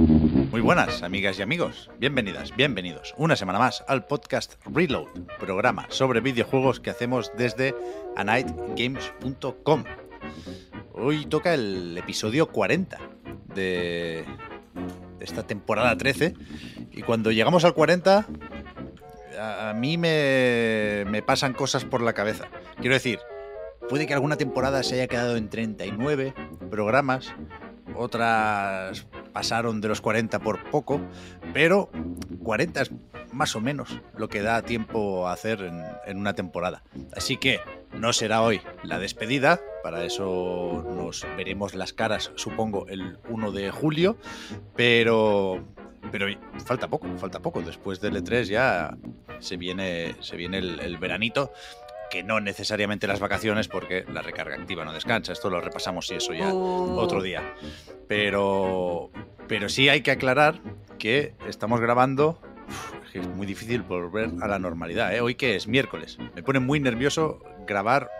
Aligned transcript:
Muy 0.00 0.62
buenas, 0.62 1.02
amigas 1.02 1.38
y 1.38 1.42
amigos. 1.42 1.90
Bienvenidas, 1.98 2.56
bienvenidos 2.56 3.14
una 3.18 3.36
semana 3.36 3.58
más 3.58 3.84
al 3.86 4.06
podcast 4.06 4.54
Reload, 4.64 5.08
programa 5.38 5.84
sobre 5.90 6.22
videojuegos 6.22 6.80
que 6.80 6.88
hacemos 6.88 7.30
desde 7.36 7.74
anightgames.com. 8.16 9.84
Hoy 10.94 11.26
toca 11.26 11.52
el 11.52 11.98
episodio 11.98 12.46
40 12.46 12.98
de 13.54 14.24
esta 15.20 15.46
temporada 15.46 15.94
13 15.94 16.32
y 16.92 17.02
cuando 17.02 17.30
llegamos 17.30 17.66
al 17.66 17.74
40 17.74 18.26
a, 19.38 19.74
mí 19.74 19.98
me, 19.98 21.04
me 21.10 21.20
pasan 21.20 21.52
cosas 21.52 21.84
por 21.84 22.00
la 22.00 22.14
cabeza. 22.14 22.48
Quiero 22.78 22.94
decir, 22.94 23.18
puede 23.90 24.06
que 24.06 24.14
alguna 24.14 24.36
temporada 24.36 24.82
se 24.82 24.94
haya 24.94 25.08
quedado 25.08 25.36
en 25.36 25.50
39 25.50 26.32
programas, 26.70 27.34
otras 27.96 29.06
pasaron 29.32 29.80
de 29.80 29.88
los 29.88 30.00
40 30.00 30.38
por 30.40 30.62
poco, 30.70 31.00
pero 31.52 31.90
40 32.42 32.82
es 32.82 32.90
más 33.32 33.54
o 33.56 33.60
menos 33.60 34.00
lo 34.16 34.28
que 34.28 34.42
da 34.42 34.62
tiempo 34.62 35.28
a 35.28 35.32
hacer 35.32 35.62
en, 35.62 35.82
en, 36.06 36.18
una 36.18 36.34
temporada. 36.34 36.82
Así 37.16 37.36
que 37.36 37.60
no 37.92 38.12
será 38.12 38.42
hoy 38.42 38.60
la 38.82 38.98
despedida, 38.98 39.60
para 39.82 40.04
eso 40.04 40.84
nos 40.96 41.26
veremos 41.36 41.74
las 41.74 41.92
caras, 41.92 42.32
supongo, 42.34 42.86
el 42.88 43.18
1 43.28 43.52
de 43.52 43.70
julio, 43.70 44.16
pero... 44.76 45.64
Pero 46.10 46.26
falta 46.64 46.88
poco, 46.88 47.06
falta 47.18 47.40
poco. 47.40 47.60
Después 47.60 48.00
del 48.00 48.16
E3 48.16 48.44
ya 48.44 48.96
se 49.38 49.58
viene, 49.58 50.16
se 50.20 50.34
viene 50.36 50.58
el, 50.58 50.80
el 50.80 50.96
veranito 50.96 51.52
que 52.10 52.22
no 52.22 52.40
necesariamente 52.40 53.06
las 53.06 53.20
vacaciones 53.20 53.68
porque 53.68 54.04
la 54.12 54.22
recarga 54.22 54.56
activa 54.56 54.84
no 54.84 54.92
descansa. 54.92 55.32
Esto 55.32 55.48
lo 55.50 55.60
repasamos 55.60 56.10
y 56.10 56.14
eso 56.14 56.32
ya 56.34 56.52
Oh. 56.52 56.96
otro 56.98 57.22
día. 57.22 57.54
Pero, 58.08 59.10
pero 59.46 59.68
sí 59.68 59.88
hay 59.88 60.00
que 60.02 60.10
aclarar 60.10 60.60
que 60.98 61.34
estamos 61.48 61.80
grabando. 61.80 62.40
uf, 62.68 63.04
es 63.06 63.10
que 63.12 63.18
es 63.20 63.26
muy 63.28 63.46
difícil 63.46 63.82
volver 63.82 64.30
a 64.42 64.48
la 64.48 64.58
normalidad. 64.58 65.14
¿eh? 65.14 65.20
Hoy 65.20 65.36
que 65.36 65.56
es 65.56 65.66
miércoles. 65.68 66.18
Me 66.34 66.42
pone 66.42 66.58
muy 66.60 66.80
nervioso 66.80 67.40
grabar 67.66 68.10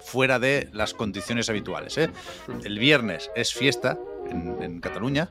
fuera 0.00 0.38
de 0.38 0.68
las 0.72 0.94
condiciones 0.94 1.48
habituales. 1.50 1.98
¿eh? 1.98 2.10
El 2.64 2.78
viernes 2.78 3.30
es 3.36 3.52
fiesta 3.52 3.98
en, 4.30 4.62
en 4.62 4.80
Cataluña 4.80 5.30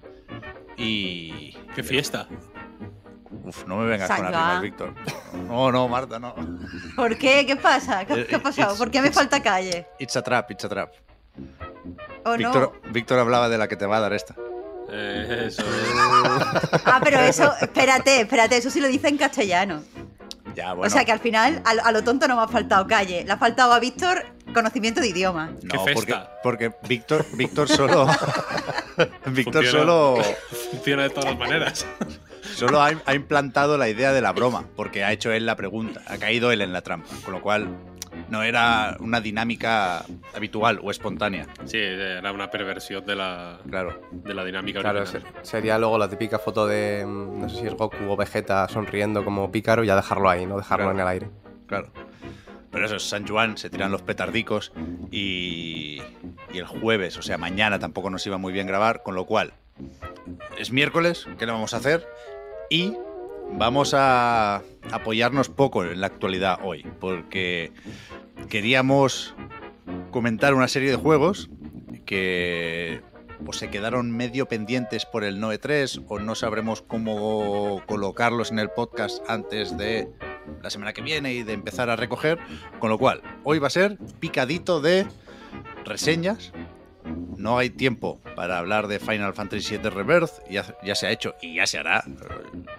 y... 0.78 1.56
¡Qué 1.76 1.84
fiesta! 1.84 2.28
Uf, 3.44 3.66
no 3.66 3.78
me 3.78 3.86
vengas 3.88 4.08
con 4.10 4.18
Joan. 4.18 4.34
arriba, 4.36 4.60
Víctor. 4.62 4.94
No, 5.48 5.72
no, 5.72 5.88
Marta, 5.88 6.20
no. 6.20 6.36
¿Por 6.96 7.18
qué? 7.18 7.46
¿Qué 7.46 7.56
pasa? 7.56 8.06
¿Qué, 8.06 8.14
Eh, 8.22 8.28
qué 8.28 8.36
ha 8.36 8.40
pasado? 8.44 8.70
it's- 8.74 8.78
¿Por 8.78 8.92
qué 8.92 9.02
me 9.02 9.12
falta 9.12 9.42
calle? 9.42 9.88
It's 10.00 10.16
a 10.16 10.22
trap, 10.22 10.52
it's 10.52 10.66
a 10.66 10.70
trap. 10.70 10.92
¿O 12.26 12.34
Víctor, 12.38 12.74
Víctor 12.92 13.20
hablaba 13.20 13.50
de 13.50 13.58
la 13.58 13.68
que 13.68 13.76
te 13.76 13.86
va 13.86 13.98
a 13.98 14.00
dar 14.02 14.14
esta. 14.14 14.36
Eh, 14.92 15.46
eso? 15.48 15.64
Ah, 16.86 17.00
pero 17.04 17.20
eso, 17.20 17.54
espérate, 17.62 18.22
espérate, 18.22 18.58
eso 18.58 18.70
sí 18.70 18.80
lo 18.82 18.88
dice 18.88 19.08
en 19.08 19.18
castellano. 19.18 19.82
Ya, 20.56 20.74
bueno. 20.74 20.88
O 20.88 20.90
sea 20.90 21.06
que 21.06 21.12
al 21.14 21.20
final, 21.20 21.62
a, 21.64 21.74
lo- 21.74 21.86
a 21.86 21.92
lo 21.94 22.04
tonto 22.04 22.28
no 22.28 22.36
me 22.36 22.42
ha 22.42 22.48
faltado 22.48 22.86
calle. 22.88 23.24
Le 23.24 23.32
ha 23.32 23.38
faltado 23.38 23.72
a 23.74 23.80
Víctor 23.80 24.26
conocimiento 24.54 25.00
de 25.00 25.08
idioma. 25.08 25.52
No, 25.64 25.86
¡Qué 25.86 25.94
porque, 25.94 26.16
porque 26.44 26.72
Víctor, 26.88 27.26
Víctor 27.34 27.70
solo. 27.70 28.08
Víctor 29.28 29.64
Funciona. 29.64 29.72
solo, 29.72 30.18
Funciona 30.72 31.04
de 31.04 31.10
todas 31.12 31.26
las 31.32 31.40
maneras. 31.40 31.86
Solo 32.56 32.82
ha, 32.82 32.92
ha 33.06 33.16
implantado 33.16 33.78
la 33.78 33.90
idea 33.90 34.12
de 34.14 34.22
la 34.22 34.32
broma, 34.34 34.66
porque 34.76 35.04
ha 35.04 35.12
hecho 35.12 35.32
él 35.32 35.46
la 35.46 35.56
pregunta. 35.56 36.02
Ha 36.08 36.18
caído 36.18 36.52
él 36.52 36.62
en 36.62 36.74
la 36.74 36.82
trampa. 36.82 37.10
Con 37.24 37.34
lo 37.34 37.42
cual, 37.42 37.68
no 38.30 38.44
era 38.44 38.98
una 39.00 39.22
dinámica 39.22 40.04
habitual 40.36 40.80
o 40.84 40.92
espontánea. 40.92 41.48
Sí, 41.66 41.78
era 41.78 42.32
una 42.32 42.50
perversión 42.52 43.06
de 43.06 43.16
la, 43.16 43.60
Claro. 43.70 44.02
de 44.12 44.34
la 44.34 44.44
dinámica 44.46 44.82
Claro, 44.82 45.02
original. 45.02 45.24
sería 45.44 45.78
luego 45.78 45.98
la 45.98 46.10
típica 46.10 46.38
foto 46.40 46.68
de, 46.68 47.06
mm, 47.06 47.40
no 47.42 47.50
sé 47.50 47.62
si 47.62 47.68
es 47.68 47.74
Goku 47.74 48.04
o 48.10 48.18
Vegeta 48.18 48.68
sonriendo 48.68 49.24
como 49.24 49.52
pícaro 49.52 49.84
y 49.84 49.88
ya 49.88 49.96
dejarlo 49.96 50.30
ahí, 50.30 50.46
no 50.46 50.58
dejarlo 50.58 50.86
Claro. 50.86 50.98
en 50.98 51.02
el 51.02 51.08
aire. 51.08 51.30
Claro. 51.68 51.92
Pero 52.72 52.86
eso 52.86 52.96
es 52.96 53.04
San 53.04 53.28
Juan, 53.28 53.58
se 53.58 53.70
tiran 53.70 53.92
los 53.92 54.02
petardicos 54.02 54.72
y, 55.12 56.02
y 56.54 56.58
el 56.58 56.66
jueves, 56.66 57.18
o 57.18 57.22
sea, 57.22 57.38
mañana 57.38 57.80
tampoco 57.80 58.10
nos 58.10 58.26
iba 58.26 58.38
muy 58.38 58.54
bien 58.54 58.66
grabar, 58.66 59.04
con 59.04 59.14
lo 59.16 59.26
cual 59.26 59.54
es 60.58 60.72
miércoles, 60.72 61.28
¿qué 61.38 61.46
le 61.46 61.52
vamos 61.52 61.74
a 61.74 61.78
hacer? 61.78 62.08
Y 62.72 62.94
vamos 63.52 63.94
a 63.94 64.64
apoyarnos 64.94 65.50
poco 65.50 65.84
en 65.84 66.00
la 66.00 66.08
actualidad 66.08 66.60
hoy, 66.64 66.88
porque 67.02 67.74
queríamos 68.48 69.36
comentar 70.12 70.54
una 70.54 70.70
serie 70.70 70.90
de 70.90 70.96
juegos 70.96 71.50
que 72.06 73.02
o 73.46 73.52
se 73.52 73.70
quedaron 73.70 74.12
medio 74.12 74.48
pendientes 74.48 75.06
por 75.06 75.26
el 75.26 75.42
Noe 75.42 75.58
3 75.58 76.02
o 76.08 76.20
no 76.20 76.34
sabremos 76.34 76.82
cómo 76.82 77.84
colocarlos 77.88 78.52
en 78.52 78.60
el 78.60 78.70
podcast 78.70 79.22
antes 79.30 79.78
de 79.78 80.10
la 80.62 80.70
semana 80.70 80.94
que 80.94 81.02
viene 81.02 81.34
y 81.34 81.44
de 81.44 81.52
empezar 81.52 81.90
a 81.90 81.98
recoger. 81.98 82.40
Con 82.80 82.90
lo 82.90 82.98
cual, 82.98 83.22
hoy 83.44 83.60
va 83.60 83.68
a 83.68 83.72
ser 83.72 83.98
picadito 84.22 84.80
de 84.80 85.06
reseñas. 85.84 86.54
No 87.38 87.58
hay 87.58 87.70
tiempo 87.70 88.20
para 88.36 88.58
hablar 88.60 88.88
de 88.88 89.00
Final 89.00 89.34
Fantasy 89.34 89.78
VII 89.78 89.90
Rebirth, 89.90 90.48
ya, 90.50 90.76
ya 90.84 90.96
se 90.96 91.08
ha 91.08 91.12
hecho 91.12 91.36
y 91.42 91.56
ya 91.56 91.66
se 91.66 91.80
hará. 91.80 92.04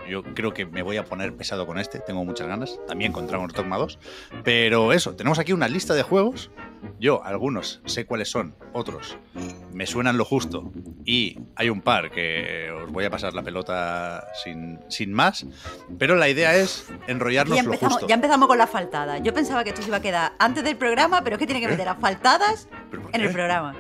Yo 0.09 0.23
creo 0.23 0.53
que 0.53 0.67
me 0.67 0.83
voy 0.83 0.97
a 0.97 1.05
poner 1.05 1.35
pesado 1.35 1.67
con 1.67 1.79
este, 1.79 1.99
tengo 2.01 2.25
muchas 2.25 2.47
ganas. 2.47 2.79
También 2.87 3.13
con 3.13 3.27
Dragon's 3.27 3.55
Dogma 3.55 3.79
2. 3.79 3.99
Pero 4.45 4.93
eso, 4.93 5.17
tenemos 5.17 5.39
aquí 5.39 5.53
una 5.53 5.69
lista 5.69 5.95
de 5.95 6.03
juegos. 6.03 6.51
Yo, 6.99 7.25
algunos 7.25 7.81
sé 7.85 8.07
cuáles 8.07 8.31
son, 8.31 8.55
otros 8.73 9.17
me 9.73 9.87
suenan 9.87 10.17
lo 10.17 10.25
justo. 10.25 10.73
Y 11.05 11.39
hay 11.57 11.69
un 11.69 11.81
par 11.81 12.11
que 12.11 12.71
os 12.71 12.91
voy 12.91 13.05
a 13.05 13.11
pasar 13.11 13.35
la 13.35 13.43
pelota 13.43 14.29
sin, 14.45 14.79
sin 14.89 15.13
más. 15.13 15.47
Pero 15.99 16.17
la 16.17 16.29
idea 16.29 16.55
es 16.55 16.87
enrollarnos 17.07 17.57
ya, 17.57 17.63
lo 17.63 17.77
justo. 17.77 18.07
ya 18.07 18.15
empezamos 18.15 18.49
con 18.49 18.59
las 18.59 18.71
faltadas. 18.71 19.21
Yo 19.23 19.35
pensaba 19.35 19.65
que 19.65 19.71
esto 19.71 19.83
se 19.83 19.89
iba 19.89 19.97
a 19.97 20.03
quedar 20.03 20.33
antes 20.39 20.63
del 20.65 20.77
programa, 20.77 21.23
pero 21.25 21.37
es 21.37 21.41
que 21.41 21.47
tiene 21.47 21.61
que 21.61 21.69
meter 21.69 21.87
las 21.87 21.99
faltadas 21.99 22.69
¿Pero 22.91 23.03
por 23.03 23.15
en 23.15 23.23
el 23.23 23.33
programa. 23.33 23.75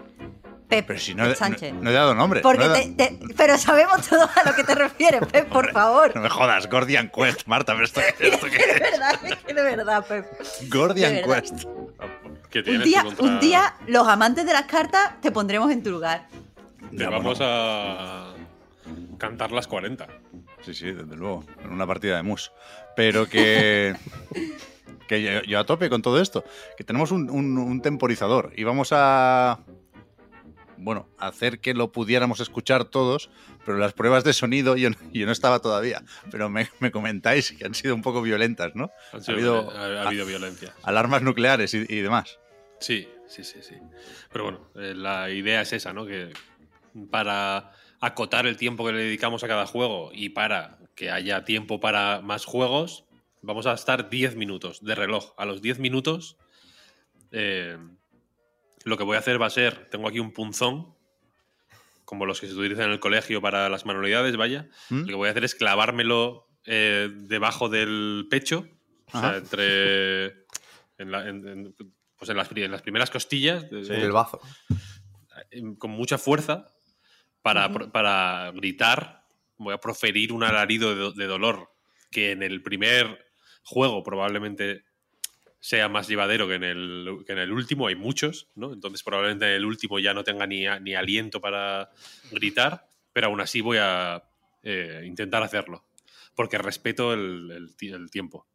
Pep, 0.76 0.86
Pero 0.86 0.98
si 0.98 1.14
no, 1.14 1.24
Pep 1.24 1.32
no- 1.32 1.36
Sánchez. 1.36 1.74
no 1.74 1.90
he 1.90 1.92
dado 1.92 2.14
nombre. 2.14 2.40
Porque 2.40 2.66
no, 2.66 2.74
he 2.74 2.86
te- 2.88 3.10
te- 3.16 3.34
pero 3.36 3.58
sabemos 3.58 4.06
todo 4.08 4.22
a 4.22 4.48
lo 4.48 4.54
que 4.56 4.64
te 4.64 4.74
refieres, 4.74 5.20
Pep, 5.30 5.48
por 5.48 5.58
Hombre, 5.66 5.72
favor. 5.72 6.12
no 6.16 6.22
me 6.22 6.28
jodas, 6.30 6.68
Gordian 6.68 7.10
Quest, 7.10 7.46
Marta, 7.46 7.72
pero 7.74 7.84
esto, 7.84 8.00
¿esto 8.20 8.46
qué 8.46 8.58
De 8.58 8.72
es? 8.72 8.80
verdad, 8.80 9.14
es 9.24 9.36
que 9.36 9.54
de 9.54 9.62
verdad, 9.62 10.06
Pep. 10.06 10.26
Gordian 10.70 11.14
de 11.14 11.20
verdad. 11.22 11.42
Quest. 11.42 11.64
¿Qué 12.50 12.58
Un 12.70 12.82
día, 12.82 13.02
contra- 13.04 13.24
un 13.24 13.40
día, 13.40 13.74
los 13.86 14.06
amantes 14.08 14.44
de 14.46 14.52
las 14.52 14.64
cartas 14.64 15.20
te 15.20 15.30
pondremos 15.30 15.70
en 15.70 15.82
tu 15.82 15.90
lugar. 15.90 16.26
Te 16.96 17.06
vamos 17.06 17.38
a 17.40 18.34
cantar 19.18 19.52
las 19.52 19.66
40. 19.66 20.06
Sí, 20.64 20.74
sí, 20.74 20.92
desde 20.92 21.16
luego, 21.16 21.44
en 21.64 21.72
una 21.72 21.86
partida 21.86 22.16
de 22.16 22.22
mus. 22.22 22.52
Pero 22.94 23.26
que. 23.28 23.94
que 25.08 25.22
yo, 25.22 25.42
yo 25.42 25.58
a 25.58 25.64
tope 25.64 25.88
con 25.88 26.02
todo 26.02 26.20
esto. 26.20 26.44
Que 26.76 26.84
tenemos 26.84 27.10
un, 27.10 27.30
un- 27.30 27.56
un 27.58 27.80
temporizador 27.80 28.52
y 28.56 28.64
vamos 28.64 28.90
a. 28.92 29.58
Bueno, 30.76 31.08
hacer 31.18 31.60
que 31.60 31.74
lo 31.74 31.92
pudiéramos 31.92 32.40
escuchar 32.40 32.84
todos, 32.86 33.30
pero 33.64 33.78
las 33.78 33.92
pruebas 33.92 34.24
de 34.24 34.32
sonido 34.32 34.76
yo, 34.76 34.90
no- 34.90 34.96
yo 35.12 35.26
no 35.26 35.32
estaba 35.32 35.60
todavía. 35.60 36.02
Pero 36.30 36.48
me, 36.50 36.68
me 36.80 36.90
comentáis 36.90 37.52
que 37.52 37.64
han 37.64 37.74
sido 37.74 37.94
un 37.94 38.02
poco 38.02 38.22
violentas, 38.22 38.74
¿no? 38.74 38.90
Han 39.12 39.20
Ha 39.26 39.32
habido 39.32 39.70
ha, 39.70 39.84
ha 40.02 40.08
habido 40.08 40.26
violencia. 40.26 40.74
alarmas 40.82 41.22
nucleares 41.22 41.74
y, 41.74 41.78
y 41.88 42.00
demás. 42.00 42.38
Sí, 42.80 43.08
sí, 43.28 43.44
sí, 43.44 43.60
sí. 43.62 43.76
Pero 44.32 44.44
bueno, 44.44 44.68
eh, 44.74 44.94
la 44.96 45.30
idea 45.30 45.60
es 45.62 45.72
esa, 45.72 45.92
¿no? 45.92 46.04
Que 46.06 46.32
para 47.10 47.72
acotar 48.00 48.46
el 48.46 48.56
tiempo 48.56 48.84
que 48.84 48.92
le 48.92 49.04
dedicamos 49.04 49.44
a 49.44 49.48
cada 49.48 49.66
juego 49.66 50.10
y 50.12 50.30
para 50.30 50.78
que 50.96 51.10
haya 51.10 51.44
tiempo 51.44 51.78
para 51.80 52.20
más 52.20 52.44
juegos, 52.44 53.04
vamos 53.40 53.66
a 53.66 53.72
estar 53.74 54.10
10 54.10 54.34
minutos 54.36 54.84
de 54.84 54.94
reloj. 54.94 55.32
A 55.36 55.44
los 55.46 55.62
10 55.62 55.78
minutos, 55.78 56.36
eh, 57.30 57.78
lo 58.84 58.96
que 58.96 59.04
voy 59.04 59.16
a 59.16 59.20
hacer 59.20 59.40
va 59.40 59.46
a 59.46 59.50
ser, 59.50 59.88
tengo 59.90 60.08
aquí 60.08 60.18
un 60.20 60.32
punzón, 60.32 60.94
como 62.04 62.26
los 62.26 62.40
que 62.40 62.46
se 62.48 62.54
utilizan 62.54 62.86
en 62.86 62.90
el 62.92 63.00
colegio 63.00 63.40
para 63.40 63.68
las 63.68 63.86
manualidades, 63.86 64.36
vaya. 64.36 64.68
¿Mm? 64.90 65.00
Lo 65.00 65.06
que 65.06 65.14
voy 65.14 65.28
a 65.28 65.30
hacer 65.30 65.44
es 65.44 65.54
clavármelo 65.54 66.48
eh, 66.64 67.08
debajo 67.12 67.68
del 67.68 68.26
pecho 68.30 68.66
O 69.12 69.20
sea, 69.20 69.36
entre. 69.36 70.26
En 70.98 71.10
la- 71.10 71.28
en- 71.28 71.48
en- 71.48 71.74
pues 72.16 72.30
en 72.30 72.36
las, 72.36 72.46
primeras 72.48 73.10
costillas, 73.10 73.64
En 73.72 73.90
el 73.92 74.12
bazo. 74.12 74.40
em, 75.50 75.74
con 75.74 75.90
mucha 75.90 76.18
fuerza, 76.18 76.66
para, 77.42 77.68
para 77.90 78.52
gritar, 78.54 79.24
voy 79.56 79.74
a 79.74 79.78
proferir 79.78 80.32
un 80.32 80.44
alarido 80.44 80.90
de, 80.90 81.00
do- 81.00 81.12
de 81.12 81.26
dolor 81.26 81.72
que 82.12 82.30
en 82.30 82.42
el 82.44 82.62
primer 82.62 83.26
juego 83.64 84.04
probablemente 84.04 84.84
sea 85.64 85.88
más 85.88 86.08
llevadero 86.08 86.48
que 86.48 86.54
en 86.56 86.64
el, 86.64 87.22
que 87.24 87.32
en 87.34 87.38
el 87.38 87.52
último, 87.52 87.86
hay 87.86 87.94
muchos, 87.94 88.48
¿no? 88.56 88.72
Entonces 88.72 89.04
probablemente 89.04 89.44
en 89.46 89.52
el 89.52 89.64
último 89.64 90.00
ya 90.00 90.12
no 90.12 90.24
tenga 90.24 90.44
ni, 90.44 90.64
ni 90.80 90.94
aliento 90.96 91.40
para 91.40 91.88
gritar, 92.32 92.88
pero 93.12 93.28
aún 93.28 93.40
así 93.40 93.60
voy 93.60 93.78
a 93.80 94.24
eh, 94.64 95.02
intentar 95.06 95.40
hacerlo, 95.44 95.84
porque 96.34 96.58
respeto 96.58 97.12
el, 97.14 97.48
el 97.52 97.76
ti- 97.76 97.90
el 97.90 98.10
tiempo. 98.10 98.46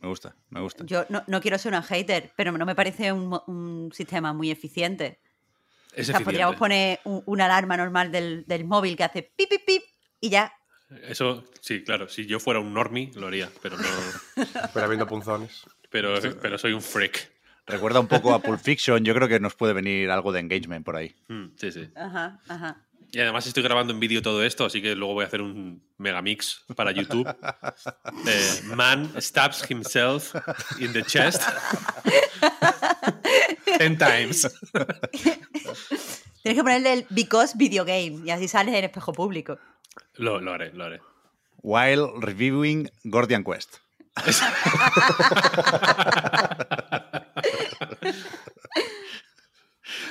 Me 0.00 0.08
gusta, 0.08 0.34
me 0.50 0.60
gusta. 0.60 0.84
Yo 0.84 1.06
no, 1.08 1.22
no 1.28 1.40
quiero 1.40 1.56
ser 1.56 1.70
una 1.70 1.82
hater, 1.82 2.32
pero 2.36 2.50
no 2.50 2.66
me 2.66 2.74
parece 2.74 3.12
un, 3.12 3.40
un 3.46 3.92
sistema 3.94 4.32
muy 4.32 4.50
eficiente. 4.50 5.20
Es 5.94 6.08
O 6.08 6.12
sea, 6.12 6.20
podríamos 6.20 6.56
poner 6.56 6.98
un- 7.04 7.22
una 7.26 7.44
alarma 7.44 7.76
normal 7.76 8.10
del, 8.10 8.44
del 8.46 8.64
móvil 8.64 8.96
que 8.96 9.04
hace 9.04 9.22
pip, 9.22 9.48
pip, 9.48 9.64
pip 9.64 9.82
y 10.20 10.30
ya. 10.30 10.52
Eso, 11.02 11.44
sí, 11.60 11.82
claro, 11.82 12.08
si 12.08 12.26
yo 12.26 12.38
fuera 12.38 12.60
un 12.60 12.72
normie 12.72 13.10
lo 13.16 13.26
haría, 13.26 13.50
pero 13.62 13.76
no... 13.76 13.88
Pero 14.72 14.84
habiendo 14.86 15.06
punzones. 15.06 15.64
Pero, 15.90 16.14
pero 16.40 16.58
soy 16.58 16.72
un 16.72 16.82
freak. 16.82 17.30
Recuerda 17.66 17.98
un 17.98 18.06
poco 18.06 18.32
a 18.32 18.40
Pulp 18.40 18.60
Fiction. 18.60 19.04
Yo 19.04 19.14
creo 19.14 19.26
que 19.26 19.40
nos 19.40 19.54
puede 19.54 19.72
venir 19.72 20.10
algo 20.10 20.32
de 20.32 20.40
engagement 20.40 20.84
por 20.84 20.96
ahí. 20.96 21.14
Mm, 21.28 21.46
sí, 21.56 21.72
sí. 21.72 21.88
Ajá, 21.96 22.40
ajá. 22.48 22.86
Y 23.12 23.20
además 23.20 23.46
estoy 23.46 23.62
grabando 23.62 23.92
en 23.92 24.00
vídeo 24.00 24.20
todo 24.20 24.44
esto, 24.44 24.64
así 24.64 24.82
que 24.82 24.94
luego 24.94 25.14
voy 25.14 25.24
a 25.24 25.26
hacer 25.26 25.40
un 25.40 25.82
megamix 25.96 26.64
para 26.74 26.92
YouTube. 26.92 27.26
Eh, 28.28 28.60
man 28.74 29.10
stabs 29.20 29.68
himself 29.70 30.34
in 30.80 30.92
the 30.92 31.02
chest 31.02 31.42
ten 33.78 33.96
times. 33.98 34.48
Tienes 36.42 36.58
que 36.58 36.62
ponerle 36.62 36.92
el 36.92 37.06
because 37.10 37.56
video 37.56 37.84
game 37.84 38.22
y 38.24 38.30
así 38.30 38.48
sales 38.48 38.74
en 38.74 38.84
espejo 38.84 39.12
público. 39.12 39.58
Lo, 40.14 40.40
lo 40.40 40.52
haré, 40.52 40.72
lo 40.72 40.84
haré. 40.84 41.00
While 41.62 42.08
reviewing 42.20 42.90
Gordian 43.04 43.44
Quest. 43.44 43.78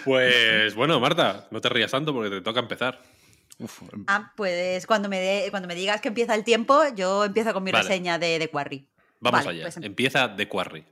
Pues 0.04 0.74
bueno, 0.76 1.00
Marta, 1.00 1.48
no 1.52 1.60
te 1.62 1.70
rías 1.70 1.92
tanto 1.92 2.14
porque 2.14 2.30
te 2.30 2.42
toca 2.42 2.60
empezar. 2.60 3.02
Uf, 3.60 3.84
Ah, 4.08 4.32
pues 4.36 4.86
cuando 4.86 5.10
me, 5.10 5.20
de- 5.20 5.50
cuando 5.52 5.68
me 5.68 5.76
digas 5.76 6.02
que 6.02 6.10
empieza 6.10 6.36
el 6.36 6.44
tiempo, 6.44 6.82
yo 6.96 7.24
empiezo 7.26 7.54
con 7.54 7.64
mi 7.64 7.72
Vale. 7.72 7.88
reseña 7.88 8.18
de, 8.20 8.40
de 8.40 8.50
Quarry. 8.50 8.88
Vamos 9.20 9.46
Vale, 9.46 9.58
allá. 9.64 9.72
pues, 9.72 9.84
Empieza 9.86 10.36
The 10.36 10.48
Quarry. 10.48 10.84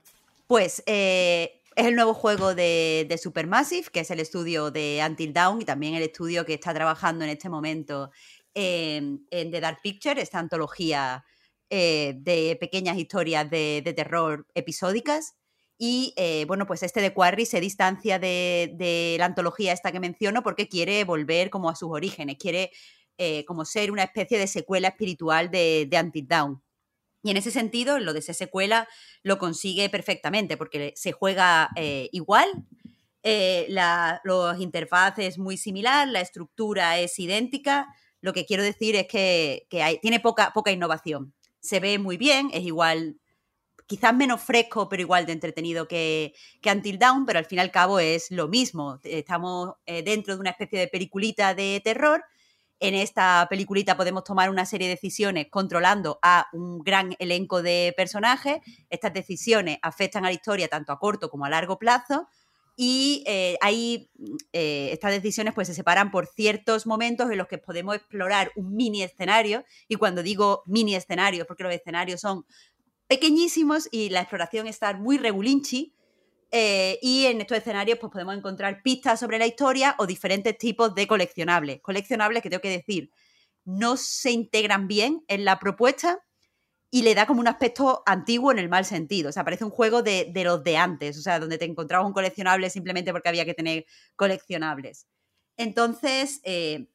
Pues 0.48 0.84
eh, 0.86 1.62
es 1.76 1.86
el 1.86 1.96
nuevo 1.96 2.14
juego 2.14 2.56
de, 2.56 3.06
de 3.08 3.18
Supermassive, 3.18 3.88
que 3.92 4.02
es 4.02 4.12
el 4.12 4.20
estudio 4.20 4.72
de 4.72 5.02
Until 5.06 5.34
Dawn 5.34 5.62
y 5.62 5.66
también 5.66 5.94
el 5.96 6.04
estudio 6.04 6.46
que 6.46 6.54
está 6.54 6.74
trabajando 6.74 7.24
en 7.26 7.32
este 7.32 7.50
momento 7.50 8.12
en, 8.54 9.26
en 9.32 9.52
The 9.52 9.60
Dark 9.62 9.80
Picture, 9.82 10.22
esta 10.22 10.40
antología 10.40 11.24
eh, 11.70 12.14
de 12.18 12.56
pequeñas 12.60 12.98
historias 12.98 13.50
de, 13.50 13.94
terror 13.96 14.46
episódicas. 14.54 15.34
Y 15.78 16.14
eh, 16.18 16.46
bueno, 16.46 16.68
pues 16.68 16.84
este 16.84 17.02
de 17.02 17.14
Quarry 17.14 17.46
se 17.46 17.60
distancia 17.60 18.20
de, 18.20 19.16
la 19.18 19.26
antología 19.26 19.74
esta 19.74 19.92
que 19.92 20.00
menciono 20.00 20.44
porque 20.44 20.70
quiere 20.70 21.04
volver 21.04 21.50
como 21.50 21.70
a 21.70 21.76
sus 21.76 21.90
orígenes, 21.92 22.38
quiere 22.38 22.72
eh, 23.18 23.44
como 23.46 23.66
ser 23.66 23.92
una 23.92 24.04
especie 24.04 24.38
de 24.38 24.48
secuela 24.48 24.90
espiritual 24.90 25.50
de, 25.50 25.88
de 25.90 26.00
Until 26.00 26.28
Dawn. 26.28 26.64
Y 27.24 27.32
en 27.32 27.38
ese 27.38 27.52
sentido, 27.52 28.00
lo 28.00 28.14
de 28.14 28.22
ser 28.22 28.36
secuela 28.36 28.88
lo 29.24 29.40
consigue 29.40 29.90
perfectamente 29.90 30.58
porque 30.58 30.94
se 30.96 31.14
juega 31.14 31.70
igual, 32.12 32.50
la, 33.24 34.20
los 34.26 34.60
interfaces 34.60 35.26
es 35.26 35.38
muy 35.40 35.58
similar, 35.58 36.08
la 36.08 36.20
estructura 36.20 37.00
es 37.00 37.18
idéntica. 37.20 37.88
Lo 38.24 38.32
que 38.32 38.46
quiero 38.46 38.64
decir 38.64 38.96
es 38.96 39.08
que, 39.08 39.68
tiene 40.02 40.22
poca, 40.22 40.52
poca 40.54 40.72
innovación. 40.72 41.34
Se 41.64 41.80
ve 41.80 41.98
muy 41.98 42.18
bien, 42.18 42.50
es 42.54 42.64
igual, 42.64 43.22
quizás 43.88 44.14
menos 44.14 44.42
fresco, 44.42 44.90
pero 44.90 45.02
igual 45.02 45.26
de 45.26 45.32
entretenido 45.32 45.88
que, 45.88 46.34
que 46.62 46.70
Until 46.70 47.00
Dawn, 47.00 47.26
pero 47.26 47.40
al 47.40 47.46
fin 47.46 47.60
y 47.60 47.62
al 47.62 47.72
cabo 47.72 48.00
es 48.00 48.32
lo 48.32 48.50
mismo. 48.50 49.00
Estamos 49.04 49.76
eh, 49.86 50.04
dentro 50.04 50.34
de 50.36 50.42
una 50.42 50.50
especie 50.50 50.78
de 50.78 50.90
peliculita 50.90 51.56
de 51.56 51.82
terror. 51.82 52.22
En 52.82 52.96
esta 52.96 53.48
peliculita 53.50 53.96
podemos 53.96 54.26
tomar 54.26 54.50
una 54.50 54.66
serie 54.66 54.90
de 54.90 54.96
decisiones 54.96 55.48
controlando 55.50 56.20
a 56.22 56.48
un 56.52 56.80
gran 56.80 57.16
elenco 57.18 57.62
de 57.62 57.94
personajes. 57.96 58.58
Estas 58.90 59.14
decisiones 59.14 59.78
afectan 59.82 60.26
a 60.26 60.28
la 60.28 60.34
historia 60.34 60.68
tanto 60.68 60.92
a 60.92 61.00
corto 61.00 61.30
como 61.30 61.46
a 61.46 61.50
largo 61.50 61.80
plazo. 61.80 62.28
Y 62.76 63.24
eh, 63.28 63.58
ahí 63.62 64.10
eh, 64.52 64.90
estas 64.92 65.12
decisiones 65.12 65.54
pues, 65.54 65.68
se 65.68 65.76
separan 65.76 66.10
por 66.10 66.26
ciertos 66.28 66.88
momentos 66.88 67.30
en 67.30 67.38
los 67.38 67.48
que 67.48 67.60
podemos 67.60 67.96
explorar 67.96 68.52
un 68.56 68.76
mini 68.76 69.04
escenario. 69.04 69.64
Y 69.88 69.96
cuando 69.96 70.24
digo 70.24 70.64
mini 70.66 70.96
escenario, 70.96 71.46
porque 71.46 71.64
los 71.64 71.74
escenarios 71.74 72.22
son 72.22 72.46
pequeñísimos 73.08 73.88
y 73.92 74.10
la 74.10 74.22
exploración 74.22 74.68
está 74.68 74.94
muy 74.94 75.18
regulinchi. 75.18 75.94
eh, 76.52 77.00
y 77.02 77.26
en 77.26 77.42
estos 77.42 77.58
escenarios 77.58 77.98
pues, 78.00 78.12
podemos 78.12 78.36
encontrar 78.36 78.82
pistas 78.84 79.20
sobre 79.20 79.40
la 79.40 79.48
historia 79.48 79.96
o 79.98 80.06
diferentes 80.06 80.56
tipos 80.58 80.94
de 80.94 81.08
coleccionables. 81.08 81.82
Coleccionables 81.82 82.44
que 82.44 82.50
tengo 82.50 82.62
que 82.62 82.70
decir, 82.70 83.12
no 83.66 83.98
se 83.98 84.32
integran 84.32 84.88
bien 84.88 85.24
en 85.28 85.46
la 85.46 85.60
propuesta 85.60 86.24
y 86.96 87.02
le 87.02 87.16
da 87.16 87.26
como 87.26 87.40
un 87.42 87.48
aspecto 87.48 88.04
antiguo 88.06 88.52
en 88.52 88.60
el 88.60 88.70
mal 88.70 88.86
sentido. 88.86 89.30
O 89.30 89.32
sea, 89.32 89.44
parece 89.44 89.64
un 89.66 89.72
juego 89.72 90.04
de, 90.04 90.30
de 90.32 90.44
los 90.44 90.64
de 90.64 90.78
antes, 90.78 91.18
o 91.18 91.22
sea, 91.22 91.40
donde 91.40 91.58
te 91.58 91.66
encontrabas 91.66 92.06
un 92.06 92.14
coleccionable 92.14 92.70
simplemente 92.70 93.12
porque 93.12 93.30
había 93.30 93.46
que 93.46 93.56
tener 93.56 93.86
coleccionables. 94.16 95.08
Entonces, 95.58 96.40
eh, 96.44 96.88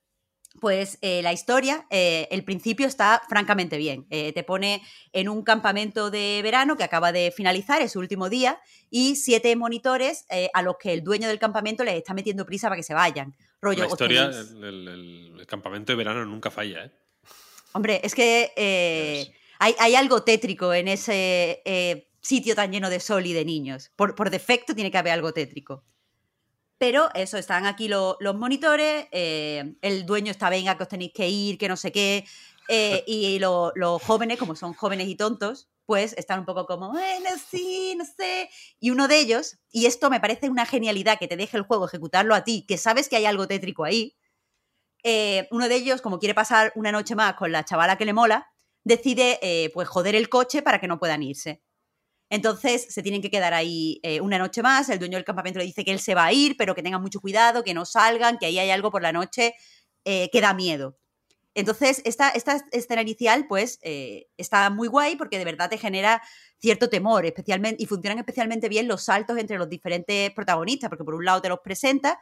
pues 0.61 0.99
eh, 1.03 1.21
la 1.23 1.33
historia, 1.33 1.87
eh, 1.91 2.29
el 2.31 2.45
principio 2.45 2.87
está 2.87 3.23
francamente 3.29 3.77
bien. 3.77 4.07
Te 4.09 4.45
pone 4.45 4.83
en 5.13 5.29
un 5.29 5.43
campamento 5.43 6.11
de 6.13 6.41
verano 6.45 6.77
que 6.77 6.85
acaba 6.85 7.11
de 7.11 7.33
finalizar, 7.33 7.83
es 7.83 7.93
su 7.93 7.99
último 7.99 8.29
día, 8.29 8.61
y 8.91 9.17
siete 9.17 9.55
monitores 9.57 10.27
a 10.55 10.63
los 10.63 10.77
que 10.79 10.93
el 10.93 11.03
dueño 11.03 11.27
del 11.29 11.39
campamento 11.41 11.83
les 11.85 11.95
está 11.97 12.15
metiendo 12.15 12.47
prisa 12.47 12.69
para 12.69 12.77
que 12.77 12.83
se 12.85 12.95
vayan. 12.95 13.35
Rollo, 13.61 13.81
La 13.81 13.87
"Os 13.87 13.93
historia, 13.93 14.31
tenéis". 14.31 14.51
el, 14.53 14.65
el- 14.65 14.89
el- 14.89 15.41
el 15.41 15.47
campamento 15.47 15.93
de 15.93 15.97
verano 15.97 16.25
nunca 16.25 16.51
falla, 16.53 16.85
¿eh? 16.85 16.91
Hombre, 17.73 18.01
es 18.05 18.15
que. 18.15 19.33
Hay, 19.59 19.75
hay 19.79 19.95
algo 19.95 20.23
tétrico 20.23 20.73
en 20.75 20.89
ese 20.89 21.63
eh, 21.65 22.09
sitio 22.21 22.55
tan 22.55 22.71
lleno 22.73 22.91
de 22.91 23.01
sol 23.01 23.27
y 23.27 23.33
de 23.33 23.45
niños. 23.45 23.91
Por, 23.97 24.15
por 24.15 24.31
defecto 24.31 24.75
tiene 24.75 24.91
que 24.91 24.99
haber 24.99 25.13
algo 25.13 25.33
tétrico. 25.33 25.85
Pero 26.79 27.11
eso, 27.15 27.39
están 27.39 27.67
aquí 27.67 27.89
lo- 27.89 28.17
los 28.21 28.37
monitores, 28.37 29.07
eh, 29.11 29.75
el 29.83 30.07
dueño 30.07 30.31
está, 30.31 30.49
venga, 30.49 30.77
que 30.77 30.85
os 30.85 30.89
tenéis 30.89 31.13
que 31.13 31.29
ir, 31.29 31.59
que 31.59 31.69
no 31.69 31.77
sé 31.77 31.91
qué, 31.91 32.25
eh, 32.69 33.03
y 33.07 33.39
lo- 33.41 33.73
los 33.75 34.01
jóvenes, 34.03 34.39
como 34.39 34.55
son 34.55 34.75
jóvenes 34.75 35.09
y 35.09 35.17
tontos, 35.17 35.69
pues 35.87 36.13
están 36.19 36.41
un 36.41 36.45
poco 36.47 36.67
como, 36.67 36.91
bueno, 36.91 37.31
sí, 37.51 37.95
no 37.97 38.05
sé. 38.05 38.49
Y 38.79 38.91
uno 38.91 39.09
de 39.09 39.19
ellos, 39.19 39.59
y 39.73 39.87
esto 39.87 40.11
me 40.11 40.21
parece 40.21 40.51
una 40.51 40.67
genialidad 40.67 41.19
que 41.19 41.27
te 41.29 41.37
deje 41.37 41.57
el 41.57 41.65
juego 41.65 41.87
ejecutarlo 41.87 42.35
a 42.35 42.45
ti, 42.45 42.65
que 42.69 42.79
sabes 42.79 43.09
que 43.09 43.17
hay 43.17 43.25
algo 43.27 43.49
tétrico 43.49 43.85
ahí, 43.85 44.15
eh, 45.05 45.49
uno 45.51 45.69
de 45.69 45.77
ellos, 45.77 46.01
como 46.03 46.19
quiere 46.19 46.35
pasar 46.35 46.73
una 46.75 46.93
noche 46.93 47.15
más 47.15 47.35
con 47.35 47.53
la 47.53 47.65
chavala 47.65 47.97
que 47.99 48.05
le 48.05 48.13
mola, 48.13 48.49
decide 48.89 49.39
eh, 49.43 49.71
pues 49.75 49.87
joder 49.87 50.15
el 50.15 50.29
coche 50.29 50.63
para 50.63 50.81
que 50.81 50.89
no 50.89 50.99
puedan 50.99 51.23
irse. 51.23 51.63
Entonces 52.31 52.87
se 52.93 53.03
tienen 53.03 53.23
que 53.23 53.31
quedar 53.31 53.55
ahí 53.55 54.01
eh, 54.03 54.21
una 54.21 54.39
noche 54.39 54.63
más. 54.63 54.89
El 54.89 54.99
dueño 54.99 55.17
del 55.17 55.25
campamento 55.25 55.59
le 55.59 55.67
dice 55.67 55.85
que 55.85 55.93
él 55.93 56.01
se 56.01 56.15
va 56.15 56.25
a 56.25 56.33
ir, 56.33 56.57
pero 56.57 56.75
que 56.75 56.83
tengan 56.83 57.03
mucho 57.03 57.21
cuidado, 57.21 57.63
que 57.63 57.75
no 57.75 57.85
salgan, 57.85 58.39
que 58.39 58.47
ahí 58.47 58.59
hay 58.59 58.71
algo 58.71 58.91
por 58.91 59.03
la 59.03 59.13
noche 59.13 59.55
eh, 60.05 60.29
que 60.33 60.41
da 60.41 60.55
miedo. 60.55 60.99
Entonces, 61.55 62.03
esta, 62.05 62.31
esta 62.31 62.65
escena 62.71 63.03
inicial, 63.03 63.47
pues, 63.49 63.81
está 63.83 64.71
muy 64.71 64.87
guay 64.87 65.17
porque 65.17 65.39
de 65.39 65.45
verdad 65.45 65.69
te 65.69 65.77
genera 65.77 66.23
cierto 66.59 66.89
temor, 66.89 67.27
especialmente, 67.27 67.83
y 67.83 67.87
funcionan 67.87 68.19
especialmente 68.19 68.69
bien 68.69 68.87
los 68.87 69.03
saltos 69.03 69.37
entre 69.39 69.59
los 69.59 69.69
diferentes 69.69 70.31
protagonistas, 70.33 70.89
porque 70.89 71.05
por 71.05 71.17
un 71.17 71.25
lado 71.25 71.43
te 71.43 71.49
los 71.49 71.59
presenta 71.59 72.21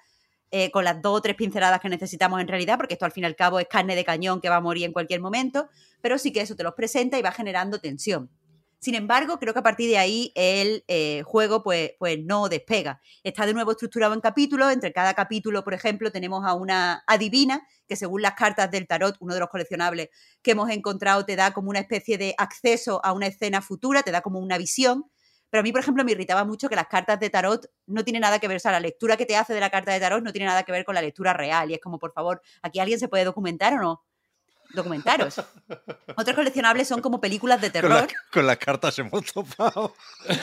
eh, 0.50 0.70
con 0.70 0.84
las 0.84 1.02
dos 1.02 1.18
o 1.18 1.22
tres 1.22 1.36
pinceladas 1.36 1.80
que 1.80 1.88
necesitamos 1.88 2.40
en 2.40 2.48
realidad, 2.48 2.76
porque 2.76 2.94
esto 2.94 3.04
al 3.04 3.12
fin 3.12 3.24
y 3.24 3.26
al 3.26 3.36
cabo 3.36 3.58
es 3.60 3.66
carne 3.68 3.96
de 3.96 4.04
cañón 4.04 4.40
que 4.40 4.48
va 4.48 4.56
a 4.56 4.60
morir 4.60 4.84
en 4.84 4.92
cualquier 4.92 5.20
momento, 5.20 5.68
pero 6.00 6.18
sí 6.18 6.32
que 6.32 6.40
eso 6.40 6.56
te 6.56 6.62
los 6.62 6.74
presenta 6.74 7.18
y 7.18 7.22
va 7.22 7.32
generando 7.32 7.80
tensión. 7.80 8.30
Sin 8.78 8.94
embargo, 8.94 9.38
creo 9.38 9.52
que 9.52 9.60
a 9.60 9.64
partir 9.64 9.88
de 9.88 9.98
ahí 9.98 10.32
el 10.34 10.84
eh, 10.86 11.22
juego 11.24 11.62
pues, 11.62 11.92
pues 11.98 12.18
no 12.22 12.48
despega. 12.48 13.00
Está 13.24 13.46
de 13.46 13.54
nuevo 13.54 13.72
estructurado 13.72 14.14
en 14.14 14.20
capítulos. 14.20 14.72
Entre 14.72 14.92
cada 14.92 15.14
capítulo, 15.14 15.64
por 15.64 15.74
ejemplo, 15.74 16.12
tenemos 16.12 16.44
a 16.46 16.54
una 16.54 17.02
adivina 17.06 17.66
que 17.88 17.96
según 17.96 18.22
las 18.22 18.34
cartas 18.34 18.70
del 18.70 18.86
tarot, 18.86 19.16
uno 19.20 19.34
de 19.34 19.40
los 19.40 19.48
coleccionables 19.48 20.10
que 20.42 20.52
hemos 20.52 20.70
encontrado, 20.70 21.24
te 21.24 21.36
da 21.36 21.52
como 21.52 21.70
una 21.70 21.80
especie 21.80 22.18
de 22.18 22.34
acceso 22.36 23.04
a 23.04 23.12
una 23.12 23.26
escena 23.26 23.62
futura, 23.62 24.02
te 24.02 24.12
da 24.12 24.20
como 24.20 24.38
una 24.40 24.58
visión. 24.58 25.06
Pero 25.56 25.60
a 25.60 25.62
mí, 25.62 25.72
por 25.72 25.80
ejemplo, 25.80 26.04
me 26.04 26.12
irritaba 26.12 26.44
mucho 26.44 26.68
que 26.68 26.76
las 26.76 26.86
cartas 26.86 27.18
de 27.18 27.30
tarot 27.30 27.64
no 27.86 28.04
tienen 28.04 28.20
nada 28.20 28.38
que 28.38 28.46
ver, 28.46 28.58
o 28.58 28.60
sea, 28.60 28.72
la 28.72 28.80
lectura 28.80 29.16
que 29.16 29.24
te 29.24 29.38
hace 29.38 29.54
de 29.54 29.60
la 29.60 29.70
carta 29.70 29.90
de 29.90 29.98
tarot 30.00 30.22
no 30.22 30.30
tiene 30.30 30.44
nada 30.44 30.64
que 30.64 30.70
ver 30.72 30.84
con 30.84 30.94
la 30.94 31.00
lectura 31.00 31.32
real. 31.32 31.70
Y 31.70 31.74
es 31.74 31.80
como, 31.80 31.98
por 31.98 32.12
favor, 32.12 32.42
¿aquí 32.60 32.78
alguien 32.78 32.98
se 33.00 33.08
puede 33.08 33.24
documentar 33.24 33.72
o 33.72 33.78
no? 33.78 34.04
documentaros. 34.74 35.40
Otros 36.16 36.36
coleccionables 36.36 36.86
son 36.88 37.00
como 37.00 37.22
películas 37.22 37.58
de 37.62 37.68
Con, 37.68 37.72
terror. 37.72 37.90
la- 38.02 38.08
con 38.30 38.46
las 38.46 38.58
cartas 38.58 38.98
hemos 38.98 39.24
topado. 39.32 39.94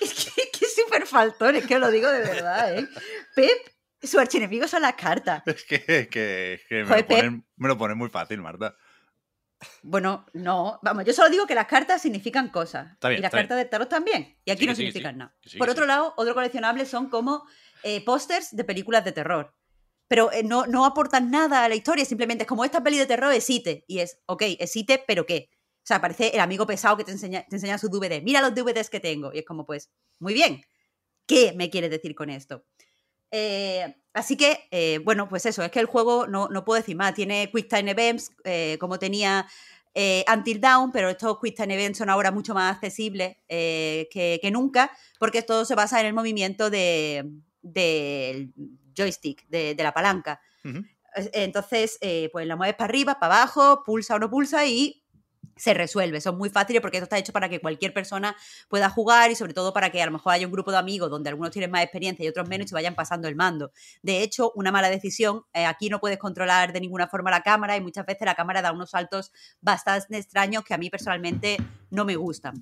Es 0.00 0.14
que, 0.34 0.50
que 0.52 0.64
es 0.66 0.74
súper 0.74 1.06
faltón, 1.06 1.56
es 1.56 1.66
que 1.66 1.76
os 1.76 1.80
lo 1.80 1.90
digo 1.90 2.10
de 2.10 2.20
verdad, 2.20 2.78
¿eh? 2.78 2.86
Pep, 3.34 3.50
su 4.02 4.18
archienemigo 4.18 4.68
son 4.68 4.82
las 4.82 4.94
cartas. 4.94 5.42
Es 5.46 5.64
que, 5.64 5.78
que- 6.10 6.60
que 6.68 6.74
me, 6.82 6.84
Joder, 6.86 7.00
lo 7.02 7.06
ponen, 7.08 7.46
me 7.56 7.68
lo 7.68 7.78
ponen 7.78 7.96
muy 7.96 8.10
fácil, 8.10 8.42
Marta. 8.42 8.76
Bueno, 9.82 10.26
no, 10.34 10.78
vamos, 10.82 11.04
yo 11.04 11.12
solo 11.12 11.30
digo 11.30 11.46
que 11.46 11.54
las 11.54 11.66
cartas 11.66 12.02
significan 12.02 12.50
cosas. 12.50 12.92
Está 12.92 13.08
bien, 13.08 13.20
y 13.20 13.22
las 13.22 13.30
cartas 13.30 13.56
de 13.56 13.64
tarot 13.64 13.88
también. 13.88 14.38
Y 14.44 14.50
aquí 14.50 14.60
Sí, 14.60 14.66
no 14.66 14.72
sí, 14.74 14.82
significan 14.82 15.14
sí, 15.14 15.18
nada. 15.18 15.36
Por 15.58 15.70
otro 15.70 15.86
lado, 15.86 16.14
otro 16.16 16.34
coleccionable 16.34 16.84
son 16.84 17.08
como 17.08 17.44
eh, 17.82 18.04
pósters 18.04 18.54
de 18.54 18.64
películas 18.64 19.04
de 19.04 19.12
terror. 19.12 19.54
Pero 20.08 20.30
eh, 20.32 20.42
no, 20.42 20.66
no 20.66 20.84
aportan 20.84 21.30
nada 21.30 21.64
a 21.64 21.68
la 21.68 21.74
historia, 21.74 22.04
simplemente 22.04 22.44
es 22.44 22.48
como 22.48 22.64
esta 22.64 22.82
peli 22.82 22.98
de 22.98 23.06
terror 23.06 23.32
existe. 23.32 23.84
Y 23.88 24.00
es, 24.00 24.18
ok, 24.26 24.42
existe, 24.58 25.02
pero 25.06 25.24
¿qué? 25.26 25.50
O 25.52 25.86
sea, 25.86 26.00
parece 26.00 26.28
el 26.34 26.40
amigo 26.40 26.66
pesado 26.66 26.96
que 26.96 27.04
te 27.04 27.12
enseña, 27.12 27.44
te 27.48 27.56
enseña 27.56 27.78
sus 27.78 27.90
DVD. 27.90 28.22
Mira 28.22 28.40
los 28.40 28.54
DVDs 28.54 28.90
que 28.90 29.00
tengo. 29.00 29.32
Y 29.32 29.38
es 29.38 29.44
como, 29.44 29.64
pues, 29.64 29.90
muy 30.18 30.34
bien. 30.34 30.62
¿Qué 31.26 31.54
me 31.56 31.70
quieres 31.70 31.90
decir 31.90 32.14
con 32.14 32.30
esto? 32.30 32.64
Eh, 33.30 33.96
así 34.12 34.36
que, 34.36 34.68
eh, 34.70 35.00
bueno, 35.04 35.28
pues 35.28 35.46
eso, 35.46 35.62
es 35.62 35.70
que 35.70 35.80
el 35.80 35.86
juego 35.86 36.26
no, 36.26 36.48
no 36.48 36.64
puedo 36.64 36.80
decir 36.80 36.96
más. 36.96 37.14
Tiene 37.14 37.50
Quick 37.52 37.68
Time 37.68 37.90
Events, 37.90 38.30
eh, 38.44 38.76
como 38.80 38.98
tenía 38.98 39.46
Until 40.32 40.60
Dawn, 40.60 40.92
pero 40.92 41.08
estos 41.08 41.38
Quick 41.40 41.56
Time 41.56 41.74
Events 41.74 41.98
son 41.98 42.10
ahora 42.10 42.30
mucho 42.30 42.52
más 42.52 42.74
accesibles 42.74 43.36
que, 43.48 44.38
que 44.42 44.50
nunca, 44.52 44.90
porque 45.18 45.40
todo 45.40 45.64
se 45.64 45.74
basa 45.74 46.00
en 46.00 46.06
el 46.06 46.12
movimiento 46.12 46.68
de- 46.68 47.24
del 47.62 48.52
joystick, 48.94 49.48
de, 49.48 49.74
de 49.74 49.82
la 49.82 49.94
palanca. 49.94 50.38
Entonces, 51.32 51.98
pues 52.30 52.46
la 52.46 52.56
mueves 52.56 52.76
para 52.76 52.88
arriba, 52.90 53.18
para 53.18 53.36
abajo, 53.36 53.82
pulsa 53.84 54.16
o 54.16 54.18
no 54.18 54.28
pulsa 54.28 54.66
y 54.66 55.02
se 55.56 55.74
resuelve. 55.74 56.20
Son 56.20 56.36
muy 56.36 56.50
fáciles 56.50 56.82
porque 56.82 56.98
esto 56.98 57.04
está 57.04 57.18
hecho 57.18 57.32
para 57.32 57.48
que 57.48 57.60
cualquier 57.60 57.92
persona 57.94 58.36
pueda 58.68 58.90
jugar 58.90 59.30
y 59.30 59.34
sobre 59.34 59.54
todo 59.54 59.72
para 59.72 59.90
que 59.90 60.02
a 60.02 60.06
lo 60.06 60.12
mejor 60.12 60.32
haya 60.34 60.46
un 60.46 60.52
grupo 60.52 60.70
de 60.70 60.76
amigos 60.78 61.10
donde 61.10 61.30
algunos 61.30 61.50
tienen 61.50 61.70
más 61.70 61.82
experiencia 61.82 62.24
y 62.24 62.28
otros 62.28 62.46
menos 62.48 62.66
y 62.66 62.68
se 62.68 62.74
vayan 62.74 62.94
pasando 62.94 63.26
el 63.26 63.36
mando. 63.36 63.72
De 64.02 64.22
hecho, 64.22 64.52
una 64.54 64.70
mala 64.70 64.90
decisión, 64.90 65.44
eh, 65.54 65.64
aquí 65.66 65.88
no 65.88 65.98
puedes 65.98 66.18
controlar 66.18 66.72
de 66.72 66.80
ninguna 66.80 67.08
forma 67.08 67.30
la 67.30 67.42
cámara 67.42 67.76
y 67.76 67.80
muchas 67.80 68.04
veces 68.06 68.26
la 68.26 68.34
cámara 68.34 68.60
da 68.62 68.72
unos 68.72 68.90
saltos 68.90 69.32
bastante 69.60 70.18
extraños 70.18 70.62
que 70.62 70.74
a 70.74 70.78
mí 70.78 70.90
personalmente 70.90 71.56
no 71.90 72.04
me 72.04 72.16
gustan. 72.16 72.54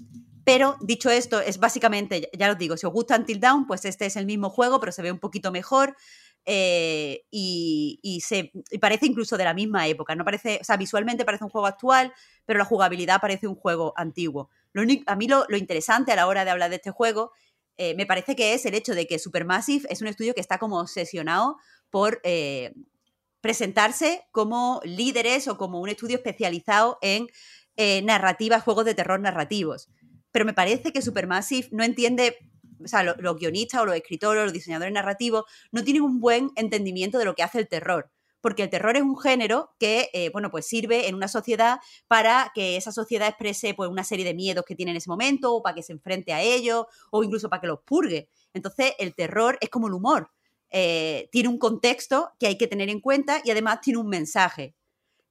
Pero 0.45 0.77
dicho 0.83 1.09
esto, 1.11 1.41
es 1.41 1.59
básicamente, 1.59 2.31
ya- 2.39 2.53
os 2.53 2.59
digo, 2.59 2.77
si 2.77 2.87
os 2.87 2.93
gusta 2.93 3.17
Until 3.17 3.41
Dawn, 3.41 3.67
pues 3.67 3.87
este 3.87 4.05
es 4.07 4.17
el 4.17 4.27
mismo 4.27 4.51
juego, 4.51 4.79
pero 4.79 4.93
se 4.93 5.01
ve 5.01 5.11
un 5.11 5.19
poquito 5.19 5.51
mejor. 5.51 5.97
Eh, 6.47 7.25
y, 7.31 8.21
se, 8.25 8.53
parece 8.81 9.07
incluso 9.07 9.37
de 9.37 9.45
la 9.45 9.55
misma 9.55 9.87
época. 9.87 10.15
No 10.15 10.25
parece, 10.25 10.59
o 10.61 10.65
sea, 10.65 10.77
visualmente 10.77 11.25
parece 11.25 11.45
un 11.45 11.51
juego 11.51 11.67
actual, 11.67 12.13
pero 12.45 12.59
la 12.59 12.65
jugabilidad 12.65 13.21
parece 13.21 13.47
un 13.49 13.55
juego 13.55 13.93
antiguo. 13.97 14.51
Lo 14.73 14.83
único- 14.83 15.11
a 15.11 15.17
mí 15.17 15.29
lo, 15.29 15.47
lo 15.49 15.57
interesante 15.57 16.13
a 16.13 16.17
la 16.17 16.27
hora 16.27 16.45
de 16.45 16.51
hablar 16.51 16.71
de 16.71 16.77
este 16.77 16.91
juego 16.91 17.33
eh, 17.77 17.95
me 17.97 18.07
parece 18.07 18.37
que 18.37 18.55
es 18.55 18.65
el 18.67 18.75
hecho 18.75 18.95
de 18.95 19.07
que 19.09 19.19
Supermassive 19.19 19.89
es 19.91 20.01
un 20.01 20.07
estudio 20.07 20.33
que 20.33 20.41
está 20.41 20.59
como 20.59 20.79
obsesionado 20.79 21.57
por 21.91 22.21
eh, 22.23 22.73
presentarse 23.41 24.23
como 24.31 24.81
líderes 24.85 25.49
o 25.49 25.57
como 25.57 25.81
un 25.81 25.89
estudio 25.89 26.17
especializado 26.17 26.99
en 27.03 27.27
narrativas, 28.07 28.63
juegos 28.63 28.85
de 28.85 28.95
terror 28.95 29.19
narrativos. 29.19 29.89
Pero 30.31 30.45
me 30.45 30.53
parece 30.53 30.93
que 30.93 31.03
Supermassive 31.03 31.69
no 31.71 31.85
entiende, 31.85 32.37
o 32.85 32.89
sea, 32.89 33.03
lo- 33.03 33.15
los 33.19 33.37
guionistas 33.37 33.81
o 33.83 33.87
los 33.87 33.97
escritores 33.97 34.41
o 34.43 34.45
los 34.45 34.53
diseñadores 34.53 34.93
narrativos 34.93 35.45
no 35.73 35.83
tienen 35.85 36.03
un 36.03 36.21
buen 36.21 36.51
entendimiento 36.57 37.19
de 37.19 37.25
lo 37.25 37.35
que 37.35 37.43
hace 37.43 37.59
el 37.59 37.69
terror. 37.69 38.11
Porque 38.41 38.63
el 38.63 38.69
terror 38.71 38.95
es 38.97 39.03
un 39.03 39.19
género 39.19 39.75
que, 39.79 40.11
eh, 40.13 40.29
bueno, 40.31 40.51
pues 40.51 40.67
sirve 40.67 41.09
en 41.09 41.15
una 41.15 41.29
sociedad 41.29 41.79
para 42.09 42.53
que 42.55 42.77
esa 42.77 42.93
sociedad 42.93 43.29
exprese 43.29 43.73
pues, 43.73 43.89
una 43.89 44.05
serie 44.05 44.25
de 44.27 44.35
miedos 44.35 44.65
que 44.67 44.75
tiene 44.77 44.91
en 44.91 44.99
ese 44.99 45.09
momento, 45.09 45.55
o 45.55 45.63
para 45.63 45.75
que 45.75 45.83
se 45.83 45.93
enfrente 45.93 46.33
a 46.35 46.43
ellos, 46.43 46.85
o 47.11 47.25
incluso 47.25 47.49
para 47.49 47.61
que 47.63 47.69
los 47.69 47.81
purgue. 47.81 48.29
Entonces, 48.53 48.93
el 48.99 49.15
terror 49.15 49.57
es 49.63 49.71
como 49.71 49.87
el 49.89 49.95
humor. 49.95 50.31
Eh, 50.71 51.29
tiene 51.33 51.49
un 51.49 51.59
contexto 51.59 52.33
que 52.39 52.47
hay 52.49 52.59
que 52.59 52.67
tener 52.67 52.91
en 52.91 53.01
cuenta 53.01 53.41
y 53.45 53.51
además 53.51 53.81
tiene 53.81 53.99
un 54.01 54.09
mensaje. 54.09 54.75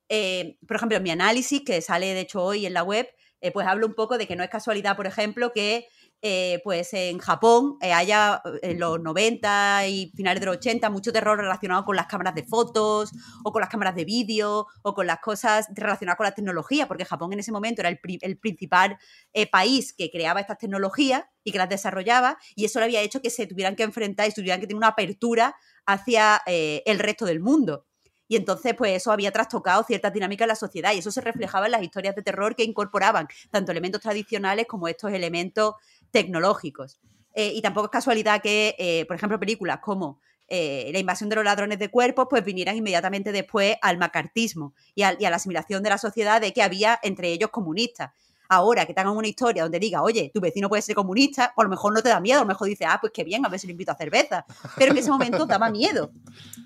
Eh, 0.10 0.57
por 0.67 0.77
ejemplo, 0.77 0.98
en 0.98 1.03
mi 1.03 1.12
análisis, 1.12 1.62
que 1.65 1.81
sale 1.81 2.13
de 2.13 2.22
hecho 2.22 2.43
hoy 2.43 2.65
en 2.65 2.74
la 2.74 2.83
web, 2.83 3.07
pues 3.53 3.67
hablo 3.67 3.88
un 3.88 3.93
poco 3.93 4.17
de 4.17 4.25
que 4.27 4.38
no 4.38 4.43
es 4.43 4.50
casualidad, 4.50 4.95
por 4.95 5.05
ejemplo, 5.05 5.51
que 5.51 5.88
eh, 6.25 6.62
pues 6.63 6.94
en 6.94 7.20
Japón 7.20 7.77
eh, 7.82 7.92
haya 7.94 8.42
eh, 8.46 8.60
en 8.72 8.80
los 8.80 9.00
90 9.00 9.86
y 9.88 10.12
finales 10.15 10.39
de 10.39 10.46
los 10.48 10.56
80 10.56 10.89
mucho 10.89 11.12
terror 11.12 11.38
relacionado 11.38 11.84
con 11.86 11.96
las 11.98 12.08
cámaras 12.08 12.34
de 12.34 12.44
fotos 12.44 13.12
o 13.44 13.51
con 13.51 13.60
las 13.60 13.70
cámaras 13.70 13.94
de 13.96 14.06
vídeo 14.06 14.68
o 14.84 14.94
con 14.94 15.06
las 15.06 15.20
cosas 15.20 15.68
relacionadas 15.75 16.18
con 16.18 16.24
la 16.25 16.32
tecnología, 16.34 16.88
porque 16.88 17.06
Japón 17.06 17.34
en 17.34 17.39
ese 17.39 17.51
momento 17.51 17.82
era 17.82 17.89
el, 17.89 18.00
pri- 18.00 18.20
el 18.22 18.38
principal 18.38 18.98
eh, 19.34 19.48
país 19.50 19.94
que 19.94 20.10
creaba 20.10 20.39
estas 20.39 20.58
tecnologías 20.58 21.24
y 21.44 21.51
que 21.51 21.58
las 21.58 21.70
desarrollaba 21.70 22.38
y 22.56 22.65
eso 22.65 22.80
le 22.80 22.86
había 22.86 23.01
hecho 23.01 23.22
que 23.22 23.30
se 23.30 23.46
tuvieran 23.46 23.75
que 23.75 23.84
enfrentar 23.84 24.27
y 24.30 24.32
tuvieran 24.34 24.60
que 24.62 24.68
tener 24.68 24.77
una 24.77 24.88
apertura 24.89 25.56
hacia 25.86 26.42
el 26.46 27.00
resto 27.00 27.25
del 27.25 27.42
mundo. 27.42 27.86
Y 28.27 28.38
entonces, 28.38 28.74
pues 28.75 28.94
eso 28.96 29.12
había 29.12 29.32
trastocado 29.32 29.84
ciertas 29.84 30.13
dinámicas 30.13 30.46
en 30.46 30.50
la 30.50 30.56
sociedad 30.56 30.94
y 30.94 31.00
eso 31.00 31.12
se 31.12 31.22
reflejaba 31.22 31.65
en 31.68 31.74
las 31.74 31.84
historias 31.84 32.15
de 32.15 32.24
terror 32.24 32.56
que 32.56 32.63
incorporaban 32.63 33.27
tanto 33.51 33.72
elementos 33.72 34.01
tradicionales 34.01 34.65
como 34.65 34.88
estos 34.88 35.12
elementos 35.12 35.75
tecnológicos. 36.13 37.01
Eh, 37.34 37.51
y 37.55 37.62
tampoco 37.62 37.88
es 37.88 37.91
casualidad 37.91 38.41
que, 38.41 38.75
eh, 38.77 39.05
por 39.08 39.17
ejemplo, 39.17 39.39
películas 39.39 39.79
como 39.82 40.22
eh, 40.48 40.91
La 40.93 41.00
invasión 41.00 41.29
de 41.29 41.38
los 41.38 41.46
ladrones 41.46 41.79
de 41.79 41.89
cuerpos, 41.89 42.27
pues 42.29 42.43
vinieran 42.43 42.75
inmediatamente 42.75 43.32
después 43.32 43.75
al 43.82 43.98
macartismo 43.98 44.75
y, 44.93 45.01
a 45.01 45.15
la 45.17 45.36
asimilación 45.36 45.82
de 45.82 45.89
la 45.89 45.98
sociedad 45.98 46.39
de 46.39 46.53
que 46.53 46.62
había 46.62 47.00
entre 47.01 47.29
ellos 47.29 47.50
comunistas. 47.50 48.12
Ahora 48.50 48.86
que 48.86 48.93
tengan 48.93 49.17
una 49.17 49.27
historia 49.27 49.63
donde 49.63 49.79
diga, 49.79 50.03
oye, 50.03 50.29
tu 50.32 50.41
vecino 50.41 50.70
puede 50.70 50.84
ser 50.84 50.96
comunista, 50.96 51.53
pues 51.55 51.63
a 51.63 51.67
lo 51.67 51.70
mejor 51.70 51.93
no 51.93 52.03
te 52.03 52.10
da 52.10 52.20
miedo, 52.20 52.39
a 52.39 52.43
lo 52.43 52.48
mejor 52.48 52.67
dices, 52.67 52.86
ah, 52.88 53.00
pues 53.01 53.12
qué 53.15 53.24
bien, 53.24 53.43
a 53.46 53.50
ver 53.50 53.60
si 53.60 53.65
le 53.65 53.72
invito 53.72 53.93
a 53.93 53.96
cerveza. 53.96 54.46
Pero 54.77 54.91
en 54.91 54.98
ese 54.98 55.10
momento 55.10 55.46
daba 55.48 55.72
miedo. 55.72 56.12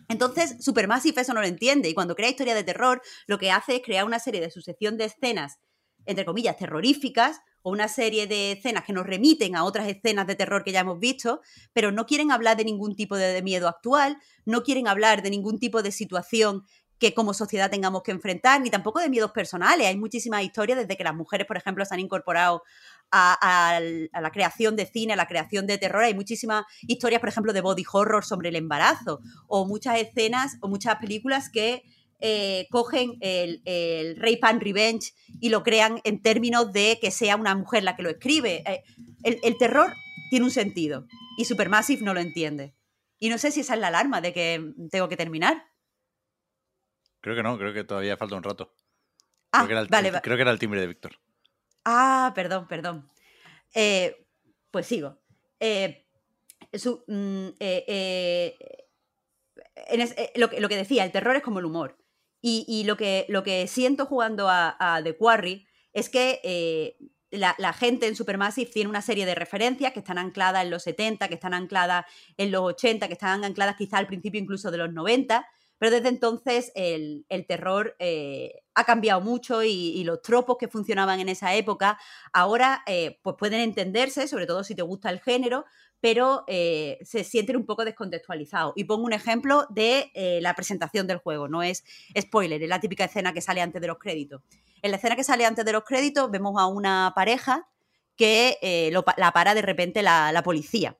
Entonces, 0.10 0.58
Supermassive 0.60 1.22
eso 1.22 1.34
no 1.34 1.39
lo 1.39 1.48
entiende. 1.48 1.88
Y 1.88 1.94
cuando 1.94 2.16
crea 2.16 2.30
historia 2.30 2.56
de 2.56 2.66
terror, 2.66 3.01
lo 3.27 3.38
que 3.38 3.51
hace 3.51 3.77
es 3.77 3.82
crear 3.86 4.04
una 4.04 4.20
serie 4.20 4.42
de 4.42 4.51
sucesión 4.51 4.98
de 4.98 5.06
escenas, 5.06 5.60
entre 6.06 6.25
comillas, 6.25 6.58
terroríficas, 6.58 7.39
o 7.62 7.72
una 7.72 7.88
serie 7.88 8.28
de 8.28 8.54
escenas 8.54 8.84
que 8.84 8.94
nos 8.94 9.06
remiten 9.06 9.56
a 9.56 9.64
otras 9.64 9.88
escenas 9.88 10.28
de 10.28 10.36
terror 10.36 10.64
que 10.64 10.72
ya 10.72 10.82
hemos 10.82 11.00
visto, 11.00 11.42
pero 11.74 11.92
no 11.92 12.06
quieren 12.06 12.32
hablar 12.32 12.58
de 12.58 12.66
ningún 12.66 12.96
tipo 12.96 13.18
de, 13.18 13.42
miedo 13.42 13.68
actual, 13.68 14.18
no 14.46 14.64
quieren 14.64 14.88
hablar 14.88 15.22
de 15.22 15.30
ningún 15.30 15.60
tipo 15.60 15.82
de 15.82 15.92
situación 15.92 16.64
que 17.00 17.14
como 17.14 17.34
sociedad 17.34 17.70
tengamos 17.70 18.02
que 18.02 18.12
enfrentar, 18.12 18.60
ni 18.60 18.72
tampoco 18.72 19.00
de 19.00 19.10
miedos 19.10 19.32
personales. 19.32 19.86
Hay 19.86 19.98
muchísimas 19.98 20.44
historias 20.44 20.80
desde 20.80 20.98
que 20.98 21.04
las 21.04 21.14
mujeres, 21.14 21.46
por 21.46 21.58
ejemplo, 21.58 21.86
se 21.86 21.94
han 21.94 22.00
incorporado 22.00 22.64
a 23.12 23.80
la 23.80 24.32
creación 24.32 24.76
de 24.76 24.86
cine, 24.86 25.14
a 25.14 25.16
la 25.16 25.28
creación 25.28 25.68
de 25.68 25.78
terror. 25.78 26.04
Hay 26.04 26.16
muchísimas 26.16 26.66
historias, 26.82 27.20
por 27.20 27.30
ejemplo, 27.30 27.54
de 27.54 27.62
body 27.62 27.84
horror 27.92 28.26
sobre 28.26 28.50
el 28.50 28.56
embarazo, 28.56 29.20
o 29.48 29.68
muchas 29.68 30.00
escenas 30.00 30.58
o 30.62 30.68
muchas 30.68 30.96
películas 30.96 31.50
que 31.50 31.84
eh, 32.19 32.67
cogen 32.71 33.17
el, 33.21 33.62
el 33.65 34.15
Rape 34.15 34.39
and 34.41 34.62
Revenge 34.62 35.13
y 35.39 35.50
lo 35.50 35.63
crean 35.63 36.00
en 36.03 36.21
términos 36.21 36.71
de 36.74 36.97
que 37.01 37.12
sea 37.12 37.36
una 37.36 37.55
mujer 37.55 37.83
la 37.83 37.95
que 37.95 38.03
lo 38.03 38.09
escribe. 38.09 38.63
Eh, 38.65 38.83
el, 39.24 39.39
el 39.43 39.57
terror 39.57 39.93
tiene 40.29 40.45
un 40.45 40.51
sentido 40.51 41.07
y 41.38 41.45
Supermassive 41.45 42.01
no 42.03 42.13
lo 42.13 42.19
entiende. 42.19 42.74
Y 43.19 43.29
no 43.29 43.38
sé 43.38 43.51
si 43.51 43.62
esa 43.62 43.74
es 43.74 43.79
la 43.79 43.88
alarma 43.88 44.21
de 44.21 44.33
que 44.33 44.74
tengo 44.91 45.09
que 45.09 45.17
terminar. 45.17 45.63
Creo 47.21 47.36
que 47.36 47.43
no, 47.43 47.57
creo 47.57 47.74
que 47.74 47.83
todavía 47.83 48.15
falta 48.17 48.36
un 48.36 48.43
rato. 48.43 48.74
Ah, 49.51 49.59
creo, 49.59 49.67
que 49.67 49.71
era 49.74 49.81
el, 49.81 49.88
vale, 49.88 50.12
va- 50.12 50.21
creo 50.21 50.36
que 50.36 50.41
era 50.43 50.51
el 50.51 50.59
timbre 50.59 50.81
de 50.81 50.88
Víctor. 50.88 51.19
Ah, 51.86 52.31
perdón, 52.36 52.67
perdón. 52.67 53.07
Eh, 53.74 54.27
pues 54.71 54.86
sigo. 54.86 55.19
Eh, 55.59 56.05
su- 56.74 57.03
mm, 57.07 57.47
eh, 57.59 58.55
en 59.88 60.01
es- 60.01 60.15
lo, 60.36 60.50
que, 60.50 60.59
lo 60.59 60.69
que 60.69 60.75
decía, 60.75 61.03
el 61.03 61.12
terror 61.12 61.36
es 61.36 61.41
como 61.43 61.59
el 61.59 61.65
humor. 61.65 61.97
Y, 62.50 62.84
lo, 62.86 62.96
que, 62.96 63.66
siento 63.68 64.06
jugando 64.06 64.48
a, 64.50 65.01
The 65.04 65.18
Quarry 65.18 65.68
es 65.92 66.10
que 66.10 66.39
eh, 66.44 66.98
la, 67.30 67.74
gente 67.74 68.08
en 68.08 68.16
Supermassive 68.16 68.72
tiene 68.72 68.89
una 68.89 69.01
serie 69.01 69.25
de 69.25 69.36
referencias 69.36 69.92
que 69.92 70.00
están 70.00 70.18
ancladas 70.18 70.63
en 70.63 70.70
los 70.70 70.84
70, 70.84 71.27
que 71.27 71.34
están 71.34 71.54
ancladas 71.54 72.06
en 72.38 72.51
los 72.51 72.62
80, 72.62 73.08
que 73.08 73.13
están 73.13 73.44
ancladas 73.44 73.75
quizá 73.75 73.98
al 73.98 74.08
principio 74.08 74.39
incluso 74.39 74.72
de 74.72 74.77
los 74.77 74.94
90, 74.94 75.46
pero 75.77 75.92
desde 75.92 76.08
entonces 76.08 76.72
el, 76.74 77.25
terror 77.50 77.98
eh, 78.00 78.63
ha 78.74 78.86
cambiado 78.86 79.20
mucho 79.20 79.63
y, 79.63 79.70
y 79.70 80.06
los 80.06 80.22
tropos 80.22 80.58
que 80.58 80.70
funcionaban 80.70 81.20
en 81.20 81.30
esa 81.30 81.54
época 81.54 82.00
ahora 82.32 82.82
eh, 82.88 83.20
pues 83.24 83.36
pueden 83.38 83.60
entenderse, 83.60 84.27
sobre 84.27 84.48
todo 84.48 84.63
si 84.63 84.74
te 84.74 84.82
gusta 84.82 85.10
el 85.10 85.20
género, 85.20 85.66
pero 86.00 86.44
eh, 86.48 87.00
se 87.01 87.24
sienten 87.24 87.58
un 87.58 87.66
poco 87.66 87.86
descontextualizados. 87.86 88.74
Y 88.75 88.84
pongo 88.84 89.06
un 89.06 89.13
ejemplo 89.13 89.66
de 89.70 90.12
eh, 90.13 90.39
la 90.42 90.54
presentación 90.54 91.08
del 91.08 91.18
juego, 91.18 91.48
no 91.48 91.63
es 91.63 91.84
spoiler, 92.20 92.62
es 92.62 92.70
la 92.70 92.80
típica 92.80 93.06
escena 93.06 93.34
que 93.34 93.42
sale 93.42 93.62
antes 93.62 93.82
de 93.82 93.88
los 93.88 93.98
créditos. 93.98 94.42
En 94.82 94.92
la 94.92 94.98
escena 94.98 95.16
que 95.16 95.24
sale 95.24 95.46
antes 95.46 95.66
de 95.66 95.72
los 95.74 95.84
créditos 95.84 96.30
vemos 96.30 96.56
a 96.60 96.68
una 96.68 97.13
pareja 97.16 97.68
que 98.16 98.58
eh, 98.62 98.92
la 99.18 99.32
para 99.32 99.54
de 99.54 99.62
repente 99.62 100.01
la 100.01 100.42
policía. 100.44 100.98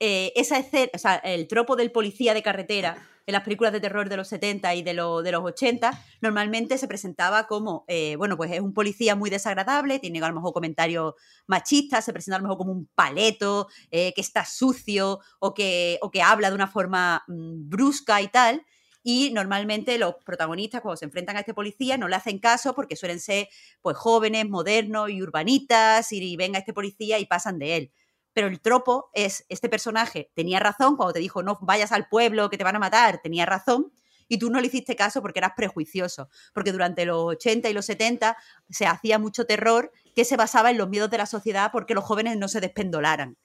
Eh, 0.00 0.32
esa 0.36 0.58
escena, 0.58 0.90
o 0.94 0.98
sea, 0.98 1.16
el 1.16 1.48
tropo 1.48 1.76
del 1.76 1.90
policía 1.92 2.34
de 2.34 2.42
carretera 2.42 2.96
en 3.26 3.32
las 3.32 3.42
películas 3.42 3.72
de 3.74 3.80
terror 3.80 4.08
de 4.08 4.16
los 4.16 4.28
70 4.28 4.74
y 4.74 4.82
de, 4.82 4.94
lo- 4.94 5.22
de 5.22 5.32
los 5.32 5.42
80, 5.44 6.02
normalmente 6.22 6.78
se 6.78 6.88
presentaba 6.88 7.46
como, 7.46 7.84
eh, 7.88 8.16
bueno, 8.16 8.36
pues 8.36 8.50
es 8.52 8.60
un 8.60 8.72
policía 8.72 9.16
muy 9.16 9.28
desagradable, 9.28 9.98
tiene 9.98 10.20
a 10.22 10.28
lo 10.28 10.34
mejor 10.36 10.52
comentarios 10.54 11.14
machistas, 11.46 12.04
se 12.04 12.12
presenta 12.12 12.36
a 12.36 12.38
lo 12.38 12.44
mejor 12.44 12.58
como 12.58 12.72
un 12.72 12.86
paleto, 12.94 13.68
eh, 13.90 14.12
que 14.14 14.20
está 14.22 14.44
sucio 14.46 15.20
o 15.40 15.52
que, 15.54 15.98
o 16.00 16.10
que 16.10 16.22
habla 16.22 16.48
de 16.48 16.54
una 16.54 16.68
forma 16.68 17.22
mm, 17.28 17.68
brusca 17.68 18.22
y 18.22 18.28
tal. 18.28 18.64
Y 19.02 19.30
normalmente 19.32 19.96
los 19.98 20.14
protagonistas, 20.24 20.80
cuando 20.82 20.96
se 20.96 21.04
enfrentan 21.04 21.36
a 21.36 21.40
este 21.40 21.54
policía, 21.54 21.96
no 21.96 22.08
le 22.08 22.16
hacen 22.16 22.38
caso 22.38 22.74
porque 22.74 22.96
suelen 22.96 23.20
ser 23.20 23.48
pues 23.80 23.96
jóvenes, 23.96 24.48
modernos 24.48 25.10
y 25.10 25.22
urbanitas, 25.22 26.12
y 26.12 26.36
ven 26.36 26.56
a 26.56 26.58
este 26.58 26.72
policía 26.74 27.18
y 27.18 27.26
pasan 27.26 27.58
de 27.58 27.76
él. 27.76 27.92
Pero 28.38 28.46
el 28.46 28.60
tropo 28.60 29.10
es, 29.14 29.44
este 29.48 29.68
personaje 29.68 30.30
tenía 30.32 30.60
razón 30.60 30.96
cuando 30.96 31.12
te 31.12 31.18
dijo 31.18 31.42
no 31.42 31.58
vayas 31.60 31.90
al 31.90 32.08
pueblo 32.08 32.48
que 32.50 32.56
te 32.56 32.62
van 32.62 32.76
a 32.76 32.78
matar, 32.78 33.18
tenía 33.20 33.44
razón, 33.46 33.90
y 34.28 34.38
tú 34.38 34.48
no 34.48 34.60
le 34.60 34.68
hiciste 34.68 34.94
caso 34.94 35.20
porque 35.22 35.40
eras 35.40 35.54
prejuicioso, 35.56 36.28
porque 36.54 36.70
durante 36.70 37.04
los 37.04 37.18
80 37.24 37.68
y 37.68 37.72
los 37.74 37.84
70 37.86 38.36
se 38.70 38.86
hacía 38.86 39.18
mucho 39.18 39.44
terror 39.44 39.90
que 40.14 40.24
se 40.24 40.36
basaba 40.36 40.70
en 40.70 40.78
los 40.78 40.88
miedos 40.88 41.10
de 41.10 41.18
la 41.18 41.26
sociedad 41.26 41.70
porque 41.72 41.94
los 41.94 42.04
jóvenes 42.04 42.36
no 42.36 42.46
se 42.46 42.60
despendolaran. 42.60 43.36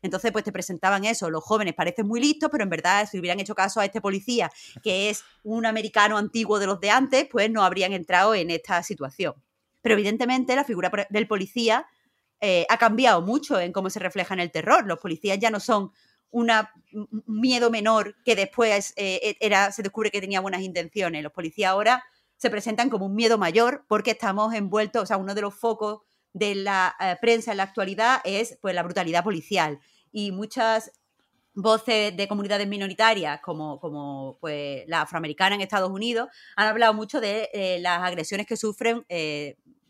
Entonces, 0.00 0.32
pues 0.32 0.44
te 0.46 0.52
presentaban 0.52 1.04
eso, 1.04 1.28
los 1.28 1.44
jóvenes 1.44 1.74
parecen 1.74 2.06
muy 2.08 2.18
listos, 2.18 2.48
pero 2.50 2.64
en 2.64 2.70
verdad, 2.70 3.06
si 3.06 3.18
hubieran 3.20 3.40
hecho 3.40 3.54
caso 3.54 3.80
a 3.80 3.84
este 3.84 4.00
policía, 4.00 4.50
que 4.82 5.10
es 5.10 5.24
un 5.42 5.66
americano 5.66 6.16
antiguo 6.16 6.58
de 6.58 6.68
los 6.68 6.80
de 6.80 6.88
antes, 6.88 7.26
pues 7.30 7.50
no 7.50 7.64
habrían 7.64 7.92
entrado 7.92 8.34
en 8.34 8.48
esta 8.48 8.82
situación. 8.82 9.34
Pero 9.82 9.92
evidentemente 9.92 10.56
la 10.56 10.64
figura 10.64 10.88
por- 10.90 11.06
del 11.10 11.28
policía 11.28 11.86
eh, 12.40 12.66
ha 12.68 12.78
cambiado 12.78 13.20
mucho 13.20 13.58
en 13.58 13.72
cómo 13.72 13.90
se 13.90 13.98
refleja 13.98 14.34
en 14.34 14.40
el 14.40 14.50
terror. 14.50 14.86
Los 14.86 15.00
policías 15.00 15.38
ya 15.38 15.50
no 15.50 15.60
son 15.60 15.92
un 16.30 16.50
miedo 17.26 17.70
menor 17.70 18.16
que 18.24 18.36
después 18.36 18.92
eh, 18.96 19.36
era, 19.40 19.72
se 19.72 19.82
descubre 19.82 20.10
que 20.10 20.20
tenía 20.20 20.40
buenas 20.40 20.60
intenciones. 20.60 21.22
Los 21.22 21.32
policías 21.32 21.70
ahora 21.70 22.04
se 22.36 22.50
presentan 22.50 22.90
como 22.90 23.06
un 23.06 23.14
miedo 23.14 23.38
mayor 23.38 23.84
porque 23.88 24.12
estamos 24.12 24.54
envueltos, 24.54 25.02
o 25.02 25.06
sea, 25.06 25.16
uno 25.16 25.34
de 25.34 25.40
los 25.40 25.54
focos 25.54 26.02
de 26.32 26.54
la 26.54 26.94
eh, 27.00 27.16
prensa 27.20 27.50
en 27.50 27.56
la 27.56 27.64
actualidad 27.64 28.20
es 28.24 28.58
pues 28.60 28.74
la 28.74 28.82
brutalidad 28.82 29.24
policial 29.24 29.80
y 30.12 30.30
muchas 30.30 30.92
voces 31.54 32.16
de 32.16 32.28
comunidades 32.28 32.68
minoritarias 32.68 33.40
como, 33.40 33.80
como 33.80 34.38
pues 34.40 34.84
la 34.86 35.02
afroamericana 35.02 35.56
en 35.56 35.62
Estados 35.62 35.90
Unidos 35.90 36.28
han 36.54 36.68
hablado 36.68 36.94
mucho 36.94 37.20
de 37.20 37.78
las 37.80 38.00
agresiones 38.02 38.46
que 38.46 38.56
sufren 38.56 39.04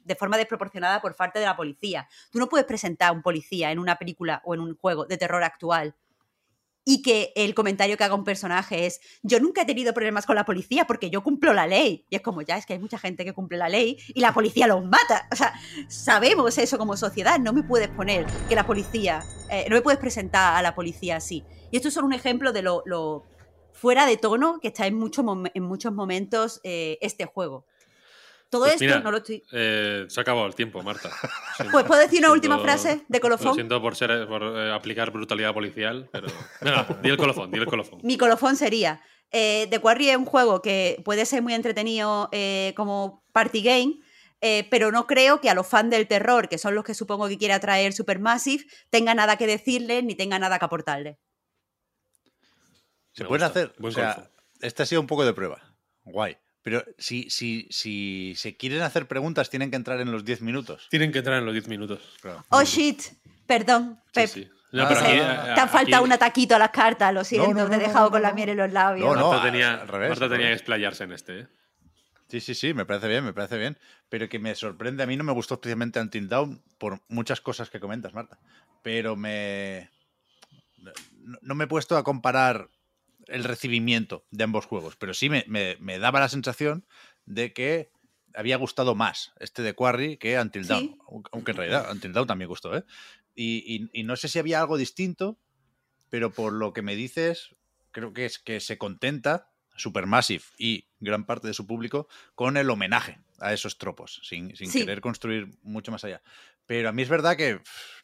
de 0.09 0.17
forma 0.17 0.37
desproporcionada 0.37 1.01
por 1.01 1.15
parte 1.15 1.39
de 1.39 1.45
la 1.45 1.57
policía. 1.57 2.09
Tú 2.33 2.39
no 2.39 2.49
puedes 2.49 2.67
presentar 2.67 3.11
a 3.11 3.13
un 3.13 3.23
policía 3.23 3.71
en 3.71 3.79
una 3.79 3.97
película 3.97 4.43
o 4.45 4.55
en 4.55 4.61
un 4.61 4.77
juego 4.77 5.05
de 5.05 5.17
terror 5.17 5.45
actual 5.45 5.95
y 6.91 7.03
que 7.03 7.35
el 7.37 7.55
comentario 7.55 7.99
que 7.99 8.05
haga 8.05 8.15
un 8.15 8.25
personaje 8.25 8.87
es 8.87 9.03
yo 9.23 9.41
nunca 9.41 9.61
he 9.61 9.67
tenido 9.67 9.93
problemas 9.93 10.25
con 10.25 10.37
la 10.37 10.47
policía 10.47 10.87
porque 10.87 11.11
yo 11.11 11.23
cumplo 11.23 11.53
la 11.53 11.67
ley. 11.67 12.07
Y 12.09 12.17
es 12.17 12.23
como, 12.23 12.41
ya, 12.41 12.57
es 12.57 12.65
que 12.65 12.73
hay 12.73 12.79
mucha 12.79 12.97
gente 12.99 13.27
que 13.27 13.35
cumple 13.35 13.59
la 13.59 13.69
ley 13.69 13.99
y 14.15 14.21
la 14.21 14.33
policía 14.33 14.67
los 14.67 14.83
mata. 14.87 15.29
O 15.31 15.37
sea, 15.37 15.53
sabemos 15.89 16.57
eso 16.57 16.79
como 16.79 16.97
sociedad. 16.97 17.39
No 17.39 17.53
me 17.53 17.63
puedes 17.63 17.89
poner 17.89 18.25
que 18.49 18.55
la 18.55 18.67
policía, 18.67 19.23
eh, 19.51 19.67
no 19.69 19.77
me 19.77 19.83
puedes 19.83 20.01
presentar 20.01 20.57
a 20.57 20.63
la 20.63 20.75
policía 20.75 21.17
así. 21.17 21.45
Y 21.71 21.77
esto 21.77 21.89
es 21.89 21.95
solo 21.95 22.07
un 22.07 22.15
ejemplo 22.15 22.55
de 22.55 22.63
lo, 22.63 23.23
fuera 23.75 24.07
de 24.07 24.17
tono 24.17 24.59
que 24.59 24.69
está 24.69 24.87
en, 24.87 24.99
en 25.53 25.63
muchos 25.63 25.93
momentos 25.93 26.59
eh, 26.65 26.97
este 27.03 27.27
juego. 27.27 27.67
Todo 28.51 28.63
Pues 28.63 28.73
esto 28.75 28.85
mira, 28.85 29.01
no 29.01 29.11
lo 29.11 29.19
estoy... 29.19 29.43
eh, 29.53 30.07
se 30.09 30.21
ha 30.21 30.23
acabado 30.23 30.47
el 30.47 30.55
tiempo, 30.55 30.83
Marta. 30.83 31.09
Lo 31.11 31.55
siento. 31.57 31.71
Pues 31.73 31.85
puedo 31.85 32.01
decir 32.01 32.19
una 32.21 32.29
Siento- 32.29 32.33
última 32.33 32.59
frase 32.61 33.05
de 33.09 33.19
Lo 33.19 33.21
colofón. 33.21 33.55
siento 33.55 33.83
por, 33.83 33.95
ser, 33.95 34.27
por 34.27 34.43
eh, 34.43 34.73
aplicar 34.73 35.11
brutalidad 35.11 35.53
policial, 35.53 36.09
pero. 36.11 36.29
Venga, 36.63 36.87
di 37.03 37.11
el 37.11 37.17
colofón, 37.19 37.51
di 37.51 37.59
el 37.59 37.67
colofón. 37.67 38.01
Mi 38.03 38.17
colofón 38.17 38.57
sería, 38.57 39.03
eh, 39.31 39.67
The 39.71 39.81
Quarry 39.81 40.09
es 40.11 40.17
un 40.17 40.25
juego 40.25 40.63
que 40.63 41.01
puede 41.05 41.27
ser 41.27 41.43
muy 41.43 41.53
entretenido 41.53 42.31
eh, 42.33 42.73
como 42.75 43.23
party 43.33 43.61
game, 43.63 44.01
eh, 44.41 44.67
pero 44.71 44.91
no 44.93 45.07
creo 45.07 45.41
que 45.43 45.51
a 45.51 45.55
los 45.55 45.67
fans 45.67 45.91
del 45.91 46.09
terror, 46.09 46.49
que 46.49 46.57
son 46.57 46.75
los 46.75 46.85
que 46.85 46.95
supongo 46.95 47.29
que 47.29 47.37
quiere 47.37 47.53
atraer 47.53 47.93
Supermassive, 47.93 48.65
tenga 48.89 49.13
nada 49.15 49.37
que 49.37 49.47
decirles 49.47 50.05
ni 50.05 50.15
tenga 50.15 50.39
nada 50.39 50.59
que 50.59 50.65
aportarles. 50.65 51.19
Se 53.13 53.25
pueden 53.25 53.45
hacer. 53.45 53.75
O 53.83 53.91
sea, 53.91 54.31
este 54.61 54.85
ha 54.85 54.87
sido 54.87 55.01
un 55.03 55.07
poco 55.07 55.25
de 55.27 55.35
prueba. 55.35 55.61
Guay. 56.05 56.39
Pero 56.69 56.85
si, 56.99 57.31
si, 57.31 57.67
si 57.71 58.35
se 58.37 58.59
quieren 58.59 58.83
hacer 58.83 59.09
preguntas, 59.09 59.49
tienen 59.49 59.71
que 59.71 59.77
entrar 59.77 59.99
en 60.03 60.13
los 60.13 60.23
10 60.23 60.43
minutos. 60.43 60.87
Tienen 60.91 61.13
que 61.13 61.19
entrar 61.21 61.39
en 61.39 61.47
los 61.47 61.55
10 61.55 61.67
minutos. 61.69 62.01
Claro. 62.21 62.45
Oh 62.51 62.63
shit, 62.63 63.01
perdón, 63.47 63.99
Sí, 64.09 64.13
Pep. 64.13 64.29
sí. 64.29 64.49
No, 64.73 64.83
Ah, 64.83 64.89
pero 64.89 65.01
sí. 65.01 65.07
aquí, 65.07 65.17
Te 65.55 65.61
han 65.63 65.69
faltado 65.71 66.03
aquí 66.03 66.05
un 66.05 66.13
ataquito 66.13 66.55
a 66.57 66.59
las 66.59 66.69
cartas, 66.69 67.15
lo 67.15 67.25
siento, 67.25 67.55
no, 67.55 67.71
te 67.71 67.77
he 67.77 67.79
dejado 67.79 68.05
no, 68.05 68.11
con 68.11 68.21
la 68.21 68.35
miel 68.35 68.51
en 68.51 68.59
los 68.59 68.71
labios. 68.71 69.07
No, 69.09 69.19
no. 69.19 69.31
Marta, 69.31 69.47
tenía, 69.51 69.81
al 69.81 69.89
revés, 69.89 70.11
Marta 70.11 70.29
tenía 70.29 70.49
que 70.49 70.53
explayarse 70.53 71.05
en 71.05 71.13
este. 71.13 71.41
¿eh? 71.41 71.47
Sí, 72.29 72.41
sí, 72.41 72.55
sí, 72.55 72.75
me 72.75 72.85
parece 72.85 73.09
bien, 73.09 73.25
me 73.25 73.33
parece 73.33 73.57
bien. 73.57 73.79
Pero 74.11 74.29
que 74.29 74.39
me 74.39 74.55
sorprende, 74.55 75.03
a 75.03 75.07
mí 75.07 75.17
no 75.17 75.25
me 75.25 75.33
gustó 75.33 75.55
especialmente 75.55 75.99
Until 76.01 76.29
Dawn 76.29 76.63
por 76.77 77.01
muchas 77.09 77.41
cosas 77.41 77.71
que 77.71 77.81
comentas, 77.81 78.13
Marta. 78.13 78.39
Pero 78.83 79.17
me. 79.17 79.89
No, 80.77 80.93
no 81.41 81.55
me 81.55 81.65
he 81.65 81.67
puesto 81.67 81.97
a 81.97 82.05
comparar 82.05 82.69
el 83.29 83.45
recibimiento 83.45 84.25
de 84.31 84.45
ambos 84.45 84.67
juegos, 84.67 84.97
pero 84.97 85.15
sí 85.15 85.29
me, 85.31 85.45
me- 85.49 85.77
me 85.81 85.99
daba 85.99 86.21
la 86.21 86.29
sensación 86.29 86.87
de 87.27 87.53
que 87.53 87.91
había 88.35 88.57
gustado 88.57 88.95
más 88.95 89.33
este 89.41 89.63
de 89.63 89.75
Quarry 89.75 90.17
que 90.17 90.39
Until 90.39 90.63
Sí. 90.65 90.69
Dawn. 90.69 90.99
Aunque- 91.33 91.51
en 91.53 91.57
realidad 91.57 91.91
Until 91.91 92.13
Dawn 92.13 92.27
también 92.27 92.49
gustó, 92.49 92.77
¿eh? 92.77 92.85
Y, 93.35 93.63
y- 93.67 94.01
y 94.01 94.05
no 94.05 94.17
sé 94.17 94.29
si 94.29 94.39
había 94.39 94.61
algo 94.61 94.77
distinto, 94.77 95.39
pero 96.11 96.33
por 96.33 96.53
lo 96.53 96.73
que 96.73 96.83
me 96.83 96.97
dices, 96.97 97.55
creo 97.91 98.13
que 98.13 98.25
es 98.27 98.39
que 98.39 98.61
se 98.61 98.79
contenta 98.79 99.51
Supermassive 99.77 100.43
y 100.59 100.89
gran 100.99 101.25
parte 101.25 101.47
de 101.47 101.55
su 101.55 101.67
público 101.67 102.09
con 102.35 102.57
el 102.57 102.69
homenaje 102.69 103.19
a 103.39 103.53
esos 103.53 103.79
tropos, 103.79 104.21
sin, 104.25 104.57
sin 104.57 104.71
Sí. 104.73 104.81
querer 104.81 105.01
construir 105.01 105.49
mucho 105.63 105.93
más 105.93 106.03
allá. 106.03 106.21
Pero 106.67 106.89
a 106.89 106.93
mí 106.93 107.03
es 107.03 107.09
verdad 107.09 107.37
que, 107.37 107.61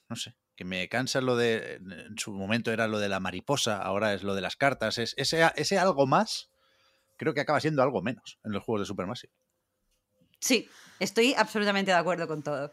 no 0.08 0.14
sé, 0.16 0.34
que 0.56 0.64
me 0.64 0.88
cansa 0.88 1.20
lo 1.20 1.36
de, 1.36 1.74
en 1.76 2.16
su 2.18 2.32
momento 2.32 2.70
era 2.72 2.86
lo 2.86 2.98
de 2.98 3.08
la 3.08 3.20
mariposa, 3.20 3.78
ahora 3.82 4.14
es 4.14 4.22
lo 4.22 4.34
de 4.34 4.40
las 4.40 4.56
cartas, 4.56 4.98
es, 4.98 5.14
ese, 5.16 5.50
ese 5.56 5.78
algo 5.78 6.06
más, 6.06 6.50
creo 7.16 7.34
que 7.34 7.40
acaba 7.40 7.60
siendo 7.60 7.82
algo 7.82 8.02
menos 8.02 8.38
en 8.44 8.52
los 8.52 8.62
juegos 8.62 8.82
de 8.82 8.86
Supermassive. 8.86 9.32
Sí, 10.40 10.68
estoy 11.00 11.34
absolutamente 11.34 11.90
de 11.90 11.96
acuerdo 11.96 12.28
con 12.28 12.42
todo. 12.42 12.72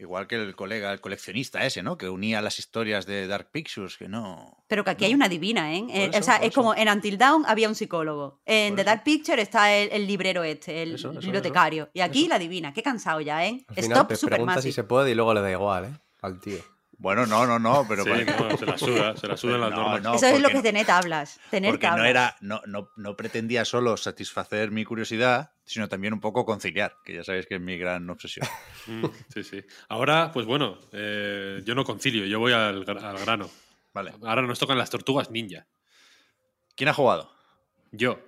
Igual 0.00 0.28
que 0.28 0.36
el 0.36 0.54
colega, 0.54 0.92
el 0.92 1.00
coleccionista 1.00 1.66
ese, 1.66 1.82
¿no? 1.82 1.98
Que 1.98 2.08
unía 2.08 2.40
las 2.40 2.60
historias 2.60 3.04
de 3.04 3.26
Dark 3.26 3.50
Pictures, 3.50 3.96
que 3.96 4.08
no... 4.08 4.62
Pero 4.68 4.84
que 4.84 4.90
aquí 4.90 5.02
No. 5.02 5.08
hay 5.08 5.14
una 5.14 5.28
divina, 5.28 5.74
¿eh? 5.74 5.84
Eh, 5.90 6.10
eso, 6.12 6.20
o 6.20 6.22
sea, 6.22 6.36
es 6.36 6.42
eso. 6.50 6.54
como 6.54 6.76
en 6.76 6.88
Until 6.88 7.18
Dawn 7.18 7.44
había 7.48 7.68
un 7.68 7.74
psicólogo. 7.74 8.40
En 8.46 8.68
Por 8.70 8.76
The 8.76 8.82
eso. 8.82 8.90
Dark 8.90 9.02
Picture 9.02 9.42
está 9.42 9.74
el, 9.74 9.90
el 9.90 10.06
librero 10.06 10.44
este, 10.44 10.84
el 10.84 10.94
Eso, 10.94 11.10
eso, 11.10 11.18
bibliotecario. 11.20 11.90
Y 11.92 12.00
aquí 12.00 12.20
Eso. 12.20 12.28
la 12.28 12.38
divina. 12.38 12.72
Qué 12.72 12.84
cansado 12.84 13.20
ya, 13.20 13.44
¿eh? 13.44 13.64
Al 13.66 13.74
final 13.74 13.90
Stop 13.90 14.08
te 14.20 14.26
pregunta 14.28 14.62
si 14.62 14.70
se 14.70 14.84
puede 14.84 15.10
y 15.10 15.14
luego 15.16 15.34
le 15.34 15.40
da 15.40 15.50
igual, 15.50 15.86
¿eh? 15.86 15.98
Al 16.22 16.38
tío. 16.38 16.58
Bueno, 17.00 17.26
no, 17.26 17.46
no, 17.46 17.60
no, 17.60 17.86
pero... 17.88 18.02
Sí, 18.02 18.10
no, 18.10 18.56
se 18.56 18.66
la 18.66 18.76
suda, 18.76 19.16
se 19.16 19.28
la 19.28 19.36
sudan 19.36 19.60
las 19.60 19.70
No, 19.70 19.76
normas. 19.76 20.02
no, 20.02 20.14
Eso 20.14 20.26
es 20.26 20.40
lo 20.40 20.48
que 20.48 20.56
es 20.56 20.62
tener 20.64 20.84
tablas. 20.84 21.38
Tener 21.48 21.70
Porque 21.70 21.86
tablas. 21.86 22.00
no 22.02 22.04
era, 22.10 22.36
no, 22.40 22.60
no, 22.66 22.90
no 22.96 23.16
pretendía 23.16 23.64
solo 23.64 23.96
satisfacer 23.96 24.72
mi 24.72 24.84
curiosidad, 24.84 25.52
sino 25.64 25.88
también 25.88 26.12
un 26.12 26.20
poco 26.20 26.44
conciliar, 26.44 26.96
que 27.04 27.14
ya 27.14 27.22
sabéis 27.22 27.46
que 27.46 27.54
es 27.54 27.60
mi 27.60 27.78
gran 27.78 28.08
obsesión. 28.10 28.46
Mm, 28.88 29.04
sí, 29.34 29.44
sí. 29.44 29.62
Ahora, 29.90 30.32
pues 30.32 30.46
bueno, 30.46 30.78
eh, 30.92 31.60
yo 31.66 31.74
no 31.74 31.84
concilio, 31.84 32.24
yo 32.24 32.38
voy 32.40 32.52
al, 32.54 32.84
al 32.88 33.18
grano. 33.18 33.50
Vale. 33.92 34.14
Ahora 34.24 34.40
nos 34.42 34.58
tocan 34.58 34.78
las 34.78 34.88
tortugas 34.88 35.30
ninja. 35.30 35.66
¿Quién 36.74 36.88
ha 36.88 36.94
jugado? 36.94 37.30
Yo. 37.92 38.18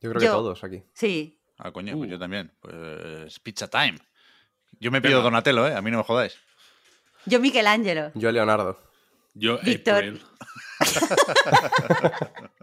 Yo 0.00 0.10
creo 0.10 0.20
que 0.20 0.26
todos 0.28 0.62
aquí. 0.62 0.84
Sí. 0.94 1.40
Ah, 1.58 1.72
coño, 1.72 1.96
pues 1.96 2.08
Uh. 2.08 2.12
yo 2.12 2.18
también. 2.20 2.52
Pues 2.60 3.40
pizza 3.40 3.66
time. 3.68 3.98
Yo 4.78 4.92
me 4.92 5.00
pido 5.02 5.14
Venga. 5.18 5.24
Donatello, 5.24 5.66
¿eh? 5.66 5.74
A 5.74 5.82
mí 5.82 5.90
no 5.90 5.98
me 5.98 6.04
jodáis. 6.04 6.38
Yo 7.28 7.40
Michelangelo. 7.40 8.12
Yo 8.14 8.30
Yo, 8.30 8.32
Leonardo. 8.32 8.78
April. 9.34 9.62
Víctor. 9.62 10.18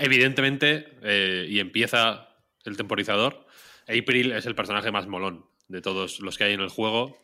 Evidentemente, 0.00 0.98
eh, 1.02 1.46
y 1.48 1.60
empieza 1.60 2.28
el 2.64 2.76
temporizador, 2.76 3.46
April 3.82 4.32
es 4.32 4.46
el 4.46 4.54
personaje 4.54 4.90
más 4.90 5.06
molón 5.06 5.46
de 5.68 5.80
todos 5.80 6.20
los 6.20 6.38
que 6.38 6.44
hay 6.44 6.54
en 6.54 6.60
el 6.60 6.68
juego. 6.68 7.18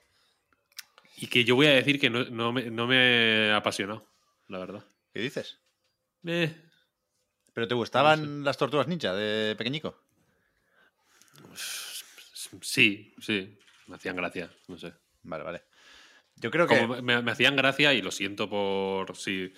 Y 1.16 1.26
que 1.26 1.44
yo 1.44 1.56
voy 1.56 1.66
a 1.66 1.72
decir 1.72 1.98
que 1.98 2.10
no, 2.10 2.24
no 2.24 2.52
me, 2.52 2.70
no 2.70 2.86
me 2.86 3.50
ha 3.50 3.56
apasionado, 3.56 4.06
la 4.46 4.58
verdad. 4.58 4.84
¿Qué 5.12 5.20
dices? 5.20 5.58
Eh, 6.24 6.54
¿Pero 7.52 7.66
te 7.66 7.74
gustaban 7.74 8.44
las 8.44 8.56
tortugas 8.56 8.86
ninja 8.86 9.14
de 9.14 9.56
pequeñico? 9.56 10.00
sí, 12.62 13.14
sí, 13.20 13.58
me 13.86 13.96
hacían 13.96 14.16
gracia, 14.16 14.50
no 14.68 14.78
sé. 14.78 14.92
Vale, 15.22 15.44
vale. 15.44 15.62
Yo 16.40 16.50
creo 16.50 16.66
que... 16.66 16.78
Como 16.78 17.02
me, 17.02 17.22
me 17.22 17.30
hacían 17.30 17.56
gracia 17.56 17.94
y 17.94 18.02
lo 18.02 18.10
siento 18.10 18.48
por 18.48 19.16
si 19.16 19.52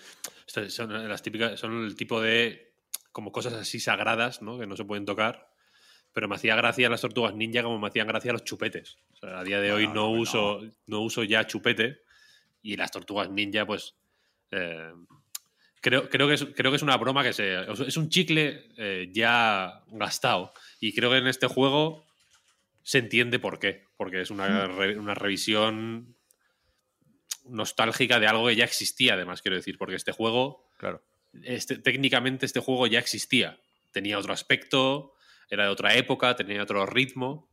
estas 0.46 0.72
son 0.72 1.08
las 1.08 1.22
típicas 1.22 1.58
son 1.60 1.84
el 1.84 1.94
tipo 1.94 2.20
de 2.20 2.72
como 3.12 3.32
cosas 3.32 3.52
así 3.54 3.80
sagradas 3.80 4.42
¿no? 4.42 4.58
que 4.58 4.66
no 4.66 4.76
se 4.76 4.84
pueden 4.84 5.04
tocar 5.04 5.50
pero 6.12 6.26
me 6.28 6.34
hacía 6.34 6.56
gracia 6.56 6.88
las 6.88 7.00
tortugas 7.00 7.34
ninja 7.34 7.62
como 7.62 7.78
me 7.78 7.88
hacían 7.88 8.06
gracia 8.08 8.32
los 8.32 8.44
chupetes 8.44 8.96
O 9.12 9.16
sea, 9.16 9.38
a 9.40 9.44
día 9.44 9.60
de 9.60 9.72
hoy 9.72 9.86
no, 9.86 9.94
no, 9.94 10.00
no, 10.02 10.10
uso 10.10 10.60
no 10.86 11.00
uso 11.00 11.22
ya 11.24 11.46
chupete 11.46 12.02
y 12.62 12.76
las 12.76 12.90
tortugas 12.90 13.30
ninja 13.30 13.66
pues 13.66 13.94
eh, 14.50 14.92
Creo, 15.82 16.10
creo, 16.10 16.28
que 16.28 16.34
es, 16.34 16.44
creo 16.54 16.70
que 16.70 16.76
es 16.76 16.82
una 16.82 16.98
broma 16.98 17.22
que 17.22 17.32
se. 17.32 17.58
Es 17.86 17.96
un 17.96 18.10
chicle 18.10 18.68
eh, 18.76 19.08
ya 19.10 19.82
gastado. 19.86 20.52
Y 20.78 20.92
creo 20.92 21.08
que 21.08 21.16
en 21.16 21.26
este 21.26 21.46
juego 21.46 22.04
se 22.82 22.98
entiende 22.98 23.38
por 23.38 23.58
qué. 23.58 23.84
Porque 23.96 24.20
es 24.20 24.30
una, 24.30 24.66
re- 24.66 24.98
una 24.98 25.14
revisión 25.14 26.16
nostálgica 27.48 28.18
de 28.20 28.26
algo 28.26 28.46
que 28.48 28.56
ya 28.56 28.64
existía, 28.64 29.14
además, 29.14 29.42
quiero 29.42 29.56
decir. 29.56 29.78
Porque 29.78 29.96
este 29.96 30.12
juego 30.12 30.68
Claro. 30.78 31.02
este, 31.42 31.76
técnicamente 31.78 32.46
este 32.46 32.60
juego 32.60 32.86
ya 32.86 32.98
existía. 32.98 33.58
Tenía 33.92 34.18
otro 34.18 34.32
aspecto, 34.32 35.14
era 35.48 35.64
de 35.64 35.70
otra 35.70 35.94
época, 35.96 36.36
tenía 36.36 36.62
otro 36.62 36.84
ritmo. 36.86 37.48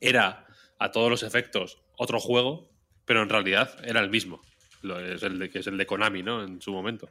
Era, 0.00 0.46
a 0.78 0.90
todos 0.92 1.10
los 1.10 1.22
efectos, 1.22 1.78
otro 1.96 2.20
juego, 2.20 2.70
pero 3.04 3.22
en 3.22 3.28
realidad 3.28 3.76
era 3.84 4.00
el 4.00 4.10
mismo. 4.10 4.40
Lo, 4.82 5.00
es 5.00 5.22
el 5.22 5.38
de, 5.38 5.50
que 5.50 5.58
es 5.60 5.66
el 5.66 5.76
de 5.76 5.86
Konami, 5.86 6.22
¿no? 6.22 6.42
En 6.44 6.60
su 6.62 6.72
momento. 6.72 7.10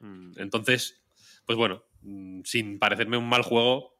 Mm, 0.00 0.32
Entonces, 0.38 1.02
pues 1.46 1.56
bueno, 1.56 1.82
mm, 2.02 2.42
sin 2.44 2.78
parecerme 2.78 3.16
un 3.16 3.28
mal 3.28 3.42
juego, 3.42 3.96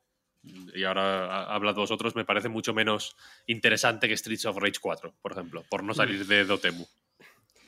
y 0.74 0.84
ahora 0.84 1.26
ha- 1.26 1.54
hablad 1.54 1.74
vosotros, 1.74 2.14
me 2.14 2.24
parece 2.26 2.48
mucho 2.48 2.72
menos 2.74 3.16
interesante 3.46 4.06
que 4.08 4.16
Streets 4.16 4.44
of 4.44 4.58
Rage 4.58 4.78
4, 4.80 5.14
por 5.22 5.32
ejemplo, 5.32 5.64
por 5.70 5.82
no 5.82 5.94
salir 5.94 6.26
de 6.26 6.44
Dotemu. 6.44 6.86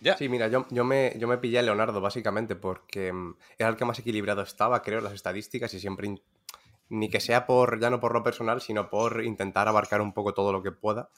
Ya. 0.01 0.17
Sí, 0.17 0.29
mira, 0.29 0.49
yo, 0.49 0.67
yo, 0.71 0.85
me, 0.85 1.15
yo 1.19 1.27
me 1.27 1.39
pillé 1.39 1.59
a 1.59 1.63
Leonardo 1.63 2.01
básicamente 2.01 2.55
porque 2.57 3.13
mm, 3.13 3.37
era 3.59 3.69
el 3.71 3.77
que 3.77 3.85
más 3.85 3.99
equilibrado 3.99 4.43
estaba, 4.43 4.83
creo, 4.83 5.01
las 5.01 5.13
estadísticas 5.13 5.75
y 5.75 5.81
siempre, 5.81 6.07
in- 6.07 6.23
ni 6.91 7.11
que 7.11 7.21
sea 7.21 7.47
por, 7.47 7.81
ya 7.81 7.91
no 7.91 8.01
por 8.01 8.13
lo 8.15 8.23
personal, 8.25 8.61
sino 8.63 8.91
por 8.91 9.25
intentar 9.25 9.69
abarcar 9.69 10.01
un 10.03 10.15
poco 10.15 10.35
todo 10.35 10.53
lo 10.53 10.63
que 10.63 10.73
pueda. 10.73 11.11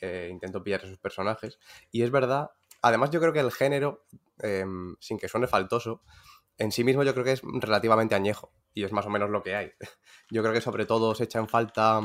eh, 0.00 0.28
intento 0.32 0.62
pillar 0.64 0.84
esos 0.84 0.98
personajes. 0.98 1.58
Y 1.92 2.02
es 2.02 2.10
verdad, 2.10 2.50
además 2.82 3.10
yo 3.10 3.20
creo 3.20 3.32
que 3.32 3.40
el 3.40 3.52
género, 3.52 4.06
em, 4.40 4.96
sin 5.00 5.18
que 5.18 5.28
suene 5.28 5.46
faltoso, 5.48 6.02
en 6.58 6.72
sí 6.72 6.84
mismo 6.84 7.02
yo 7.04 7.12
creo 7.14 7.24
que 7.24 7.32
es 7.32 7.42
relativamente 7.44 8.14
añejo 8.14 8.52
y 8.74 8.84
es 8.84 8.92
más 8.92 9.06
o 9.06 9.10
menos 9.10 9.30
lo 9.30 9.42
que 9.42 9.56
hay. 9.56 9.72
Yo 10.30 10.42
creo 10.42 10.54
que 10.54 10.60
sobre 10.62 10.86
todo 10.86 11.14
se 11.14 11.24
echa 11.24 11.38
en 11.40 11.48
falta, 11.48 12.00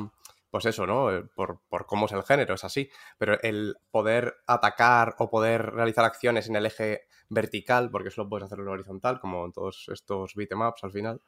pues 0.49 0.65
eso, 0.65 0.85
¿no? 0.87 1.11
Eh, 1.11 1.23
Por, 1.35 1.61
por 1.69 1.85
cómo 1.85 2.05
es 2.05 2.11
el 2.13 2.23
género, 2.23 2.55
es 2.55 2.63
así. 2.63 2.89
Pero 3.17 3.39
el 3.41 3.75
poder 3.91 4.35
atacar 4.47 5.15
o 5.19 5.29
poder 5.29 5.71
realizar 5.71 6.05
acciones 6.05 6.47
en 6.49 6.55
el 6.55 6.65
eje 6.65 7.07
vertical, 7.29 7.89
porque 7.91 8.09
eso 8.09 8.23
lo 8.23 8.29
puedes 8.29 8.45
hacer 8.45 8.59
en 8.59 8.67
horizontal, 8.67 9.19
como 9.19 9.45
en 9.45 9.51
todos 9.51 9.89
estos 9.91 10.35
beatemaps 10.35 10.83
al 10.83 10.91
final. 10.91 11.21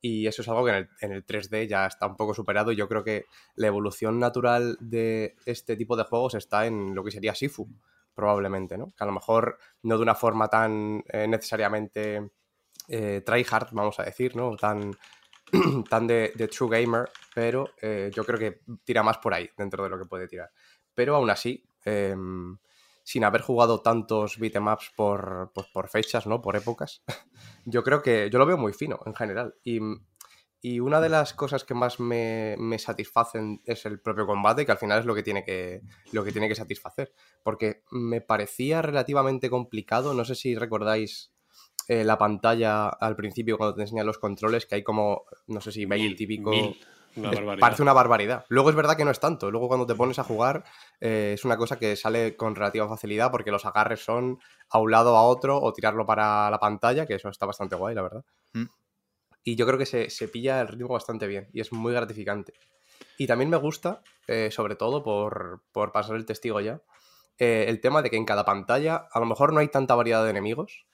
Y 0.00 0.26
eso 0.26 0.42
es 0.42 0.48
algo 0.48 0.64
que 0.64 0.70
en 0.70 0.76
el, 0.76 0.88
en 1.00 1.12
el 1.12 1.24
3D 1.26 1.66
ya 1.66 1.86
está 1.86 2.06
un 2.06 2.16
poco 2.16 2.34
superado. 2.34 2.72
Y 2.72 2.76
yo 2.76 2.88
creo 2.88 3.02
que 3.04 3.26
la 3.54 3.68
evolución 3.68 4.18
natural 4.18 4.76
de 4.80 5.36
este 5.46 5.76
tipo 5.76 5.96
de 5.96 6.04
juegos 6.04 6.34
está 6.34 6.66
en 6.66 6.94
lo 6.94 7.02
que 7.02 7.10
sería 7.10 7.34
Sifu, 7.34 7.68
probablemente, 8.14 8.78
¿no? 8.78 8.92
Que 8.96 9.04
a 9.04 9.06
lo 9.06 9.12
mejor 9.12 9.58
no 9.82 9.96
de 9.96 10.02
una 10.02 10.14
forma 10.14 10.48
tan 10.48 11.02
eh, 11.08 11.26
necesariamente 11.28 12.30
eh, 12.88 13.22
tryhard, 13.24 13.68
vamos 13.72 13.98
a 13.98 14.04
decir, 14.04 14.36
¿no? 14.36 14.56
Tan, 14.56 14.92
tan 15.90 16.06
de, 16.06 16.48
true 16.50 16.68
gamer, 16.70 17.08
pero 17.34 17.70
eh, 17.80 18.10
yo 18.12 18.24
creo 18.24 18.38
que 18.38 18.62
tira 18.84 19.02
más 19.02 19.18
por 19.18 19.34
ahí 19.34 19.48
dentro 19.56 19.84
de 19.84 19.90
lo 19.90 19.98
que 19.98 20.06
puede 20.06 20.28
tirar. 20.28 20.50
Pero 20.94 21.16
aún 21.16 21.30
así, 21.30 21.64
em, 21.84 22.58
sin 23.04 23.24
haber 23.24 23.42
jugado 23.42 23.82
tantos 23.82 24.38
beatemaps 24.38 24.92
por, 24.96 25.52
pues, 25.54 25.68
por 25.68 25.88
fechas, 25.88 26.26
¿no? 26.26 26.42
Por 26.42 26.56
épocas, 26.56 27.02
yo 27.64 27.84
creo 27.84 28.02
que 28.02 28.30
yo 28.30 28.38
lo 28.38 28.46
veo 28.46 28.56
muy 28.56 28.72
fino 28.72 29.00
en 29.06 29.14
general. 29.14 29.54
Y, 29.62 29.78
y 30.60 30.80
una 30.80 31.00
de 31.00 31.08
las 31.08 31.32
cosas 31.32 31.62
que 31.62 31.74
más 31.74 32.00
me, 32.00 32.56
me 32.58 32.78
satisfacen 32.80 33.62
es 33.64 33.86
el 33.86 34.00
propio 34.00 34.26
combate, 34.26 34.66
que 34.66 34.72
al 34.72 34.78
final 34.78 34.98
es 34.98 35.06
lo 35.06 35.14
que 35.14 35.22
tiene 35.22 35.44
que, 35.44 35.82
lo 36.10 36.24
que, 36.24 36.32
tiene 36.32 36.48
que 36.48 36.56
satisfacer. 36.56 37.12
Porque 37.44 37.84
me 37.92 38.20
parecía 38.20 38.82
relativamente 38.82 39.50
complicado, 39.50 40.14
no 40.14 40.24
sé 40.24 40.34
si 40.34 40.56
recordáis 40.56 41.35
eh, 41.88 42.04
la 42.04 42.18
pantalla 42.18 42.88
al 42.88 43.16
principio 43.16 43.56
cuando 43.58 43.74
te 43.76 43.82
enseñan 43.82 44.06
los 44.06 44.18
controles, 44.18 44.66
que 44.66 44.76
hay 44.76 44.82
como, 44.82 45.24
no 45.46 45.60
sé 45.60 45.72
si 45.72 45.84
veis 45.86 46.02
el 46.02 46.08
Mil, 46.10 46.16
típico... 46.16 46.50
mil. 46.50 46.78
Una 47.16 47.30
Es- 47.30 47.36
barbaridad. 47.36 47.60
Parece 47.60 47.82
una 47.82 47.92
barbaridad. 47.94 48.44
Luego 48.50 48.68
es 48.68 48.76
verdad 48.76 48.94
que 48.94 49.04
no 49.06 49.10
es 49.10 49.18
tanto. 49.20 49.50
Luego 49.50 49.68
cuando 49.68 49.86
te 49.86 49.94
pones 49.94 50.18
a 50.18 50.22
jugar 50.24 50.64
eh, 51.00 51.30
es 51.32 51.46
una 51.46 51.56
cosa 51.56 51.78
que 51.78 51.96
sale 51.96 52.36
con 52.36 52.54
relativa 52.54 52.86
facilidad 52.90 53.30
porque 53.30 53.50
los 53.50 53.64
agarres 53.64 54.04
son 54.04 54.38
a 54.68 54.78
un 54.78 54.90
lado 54.90 55.16
a 55.16 55.22
otro 55.22 55.58
o 55.58 55.72
tirarlo 55.72 56.04
para 56.04 56.50
la 56.50 56.58
pantalla, 56.60 57.06
que 57.06 57.14
eso 57.14 57.30
está 57.30 57.46
bastante 57.46 57.74
guay, 57.74 57.94
la 57.94 58.02
verdad. 58.02 58.22
Mm. 58.52 58.64
Y 59.44 59.56
yo 59.56 59.64
creo 59.66 59.78
que 59.78 59.86
se, 59.86 60.10
se 60.10 60.28
pilla 60.28 60.60
el 60.60 60.68
ritmo 60.68 60.88
bastante 60.88 61.26
bien 61.26 61.48
y 61.54 61.60
es 61.62 61.72
muy 61.72 61.94
gratificante. 61.94 62.52
Y 63.16 63.26
también 63.26 63.48
me 63.48 63.56
gusta, 63.56 64.02
eh, 64.26 64.50
sobre 64.50 64.76
todo 64.76 65.02
por, 65.02 65.62
por 65.72 65.92
pasar 65.92 66.16
el 66.16 66.26
testigo 66.26 66.60
ya, 66.60 66.82
eh, 67.38 67.64
el 67.68 67.80
tema 67.80 68.02
de 68.02 68.10
que 68.10 68.16
en 68.18 68.26
cada 68.26 68.44
pantalla 68.44 69.08
a 69.10 69.20
lo 69.20 69.24
mejor 69.24 69.54
no 69.54 69.60
hay 69.60 69.68
tanta 69.68 69.94
variedad 69.94 70.22
de 70.22 70.30
enemigos. 70.32 70.84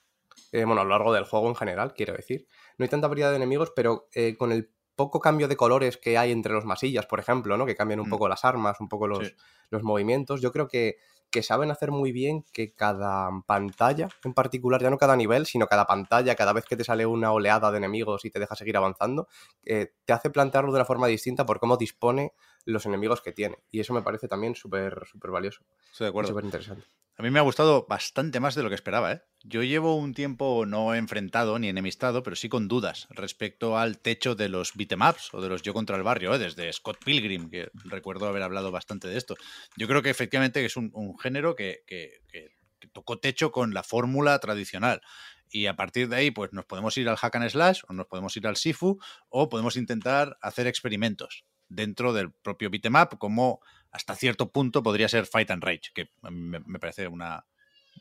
Eh, 0.51 0.65
bueno, 0.65 0.81
a 0.81 0.83
lo 0.83 0.89
largo 0.91 1.13
del 1.13 1.25
juego 1.25 1.47
en 1.49 1.55
general, 1.55 1.93
quiero 1.93 2.13
decir. 2.13 2.47
No 2.77 2.83
hay 2.83 2.89
tanta 2.89 3.07
variedad 3.07 3.29
de 3.31 3.37
enemigos, 3.37 3.71
pero 3.75 4.07
eh, 4.13 4.35
con 4.37 4.51
el 4.51 4.71
poco 4.95 5.19
cambio 5.19 5.47
de 5.47 5.55
colores 5.55 5.97
que 5.97 6.17
hay 6.17 6.31
entre 6.31 6.53
los 6.53 6.65
masillas, 6.65 7.05
por 7.07 7.19
ejemplo, 7.19 7.57
¿no? 7.57 7.65
Que 7.65 7.75
cambian 7.75 7.99
un 7.99 8.07
Mm. 8.07 8.11
poco 8.11 8.27
las 8.27 8.45
armas, 8.45 8.79
un 8.79 8.89
poco 8.89 9.07
los, 9.07 9.27
Sí. 9.27 9.33
los 9.71 9.81
movimientos. 9.83 10.39
Yo 10.41 10.51
creo 10.51 10.67
que, 10.67 10.97
que 11.31 11.41
saben 11.41 11.71
hacer 11.71 11.89
muy 11.89 12.11
bien 12.11 12.45
que 12.53 12.75
cada 12.75 13.27
pantalla 13.47 14.07
en 14.23 14.35
particular, 14.35 14.79
ya 14.83 14.91
no 14.91 14.99
cada 14.99 15.15
nivel, 15.15 15.47
sino 15.47 15.65
cada 15.65 15.87
pantalla, 15.87 16.35
cada 16.35 16.53
vez 16.53 16.65
que 16.65 16.77
te 16.77 16.83
sale 16.83 17.07
una 17.07 17.31
oleada 17.31 17.71
de 17.71 17.77
enemigos 17.79 18.23
y 18.25 18.29
te 18.29 18.37
deja 18.39 18.55
seguir 18.55 18.77
avanzando, 18.77 19.27
eh, 19.65 19.93
te 20.05 20.13
hace 20.13 20.29
plantearlo 20.29 20.71
de 20.71 20.75
una 20.77 20.85
forma 20.85 21.07
distinta 21.07 21.43
por 21.43 21.59
cómo 21.59 21.75
dispone 21.77 22.33
los 22.65 22.85
enemigos 22.85 23.21
que 23.21 23.31
tiene. 23.31 23.57
Y 23.71 23.79
eso 23.79 23.93
me 23.93 24.01
parece 24.01 24.27
también 24.27 24.55
súper 24.55 25.05
súper 25.11 25.31
valioso, 25.31 25.61
Estoy 25.91 26.05
de 26.05 26.09
acuerdo. 26.09 26.29
súper 26.29 26.45
interesante. 26.45 26.85
A 27.15 27.21
mí 27.21 27.29
me 27.29 27.37
ha 27.37 27.43
gustado 27.43 27.85
bastante 27.87 28.39
más 28.39 28.55
de 28.55 28.63
lo 28.63 28.69
que 28.69 28.75
esperaba, 28.75 29.11
¿eh? 29.11 29.21
Yo 29.43 29.61
llevo 29.61 29.95
un 29.95 30.15
tiempo 30.15 30.65
no 30.65 30.95
enfrentado 30.95 31.59
ni 31.59 31.69
enemistado, 31.69 32.23
pero 32.23 32.35
sí 32.35 32.49
con 32.49 32.67
dudas 32.67 33.07
respecto 33.11 33.77
al 33.77 33.99
techo 33.99 34.33
de 34.33 34.49
los 34.49 34.73
beatemaps 34.73 35.31
o 35.33 35.39
de 35.41 35.47
los 35.49 35.61
yo 35.61 35.73
contra 35.75 35.95
el 35.95 36.01
barrio, 36.01 36.33
¿eh? 36.33 36.39
desde 36.39 36.73
Scott 36.73 36.97
Pilgrim, 37.05 37.51
que 37.51 37.69
recuerdo 37.85 38.27
haber 38.27 38.41
hablado 38.41 38.71
bastante 38.71 39.07
de 39.09 39.17
esto. 39.17 39.35
Yo 39.77 39.87
creo 39.87 40.01
que 40.01 40.09
efectivamente 40.09 40.65
es 40.65 40.75
un, 40.75 40.89
un 40.95 41.15
género 41.19 41.55
que, 41.55 41.83
que- 41.85 42.21
que- 42.27 42.49
que 42.79 42.87
tocó 42.89 43.17
techo 43.19 43.51
con 43.51 43.73
la 43.73 43.83
fórmula 43.83 44.37
tradicional. 44.39 45.01
Y 45.49 45.67
a 45.67 45.75
partir 45.75 46.09
de 46.09 46.15
ahí, 46.15 46.31
pues 46.31 46.51
nos 46.51 46.65
podemos 46.65 46.97
ir 46.97 47.07
al 47.07 47.15
hack 47.15 47.35
and 47.35 47.49
slash, 47.49 47.81
o 47.87 47.93
nos 47.93 48.07
podemos 48.07 48.35
ir 48.37 48.47
al 48.47 48.57
Sifu, 48.57 48.97
o 49.29 49.47
podemos 49.49 49.77
intentar 49.77 50.35
hacer 50.41 50.65
experimentos 50.67 51.45
dentro 51.73 52.13
del 52.13 52.31
propio 52.31 52.69
beatemap, 52.69 53.17
como 53.17 53.61
hasta 53.91 54.15
cierto 54.15 54.51
punto 54.51 54.81
podría 54.83 55.07
ser 55.09 55.25
Fight 55.25 55.51
and 55.51 55.63
Rage, 55.63 55.91
que 55.93 56.09
me, 56.21 56.59
parece 56.79 57.07
una 57.07 57.45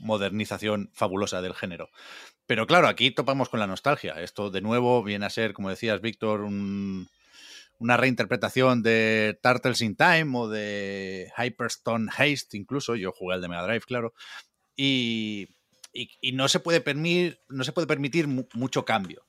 modernización 0.00 0.90
fabulosa 0.94 1.42
del 1.42 1.54
género. 1.54 1.90
Pero 2.46 2.66
claro, 2.66 2.88
aquí 2.88 3.10
topamos 3.10 3.48
con 3.48 3.60
la 3.60 3.66
nostalgia. 3.66 4.14
Esto 4.20 4.50
de 4.50 4.60
nuevo 4.62 5.02
viene 5.02 5.26
a 5.26 5.30
ser, 5.30 5.52
como 5.52 5.68
decías, 5.70 6.00
Víctor, 6.00 6.40
un- 6.42 7.08
una 7.78 7.96
reinterpretación 7.96 8.82
de 8.82 9.38
Turtles 9.42 9.80
in 9.82 9.96
Time 9.96 10.30
o 10.34 10.48
de 10.48 11.30
Hyperstone 11.36 12.10
Haste, 12.10 12.56
incluso. 12.56 12.94
Yo 12.96 13.12
jugué 13.12 13.34
al 13.34 13.42
de 13.42 13.48
Mega 13.48 13.64
Drive, 13.64 13.80
claro. 13.86 14.14
Y, 14.76 15.48
y- 15.92 16.32
no, 16.32 16.48
se 16.48 16.60
puede 16.60 16.80
permitir, 16.80 17.40
no 17.48 17.64
se 17.64 17.72
puede 17.72 17.86
permitir 17.86 18.28
mu- 18.28 18.48
mucho 18.54 18.84
cambio. 18.84 19.24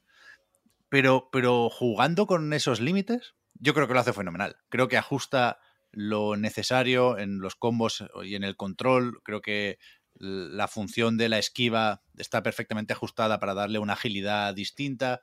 Pero, 0.90 1.30
pero 1.32 1.70
jugando 1.70 2.28
con 2.28 2.54
esos 2.54 2.80
límites, 2.80 3.34
yo 3.64 3.74
creo 3.74 3.88
que 3.88 3.94
lo 3.94 4.00
hace 4.00 4.14
fenomenal. 4.14 4.58
Creo 4.70 4.88
que 4.88 4.98
ajusta 4.98 5.60
lo 5.92 6.36
necesario 6.38 7.18
en 7.18 7.40
los 7.40 7.56
combos 7.56 8.04
y 8.24 8.36
en 8.36 8.44
el 8.44 8.56
control. 8.56 9.22
Creo 9.24 9.42
que 9.42 9.78
la 10.16 10.68
función 10.68 11.18
de 11.18 11.30
la 11.30 11.40
esquiva 11.40 12.04
está 12.18 12.44
perfectamente 12.44 12.94
ajustada 12.94 13.40
para 13.40 13.54
darle 13.54 13.80
una 13.80 13.94
agilidad 13.94 14.54
distinta. 14.54 15.22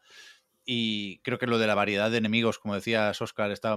Y 0.64 1.20
creo 1.22 1.38
que 1.38 1.46
lo 1.46 1.58
de 1.58 1.66
la 1.66 1.74
variedad 1.74 2.10
de 2.10 2.18
enemigos, 2.18 2.58
como 2.58 2.74
decías, 2.74 3.20
Oscar, 3.22 3.50
está 3.50 3.76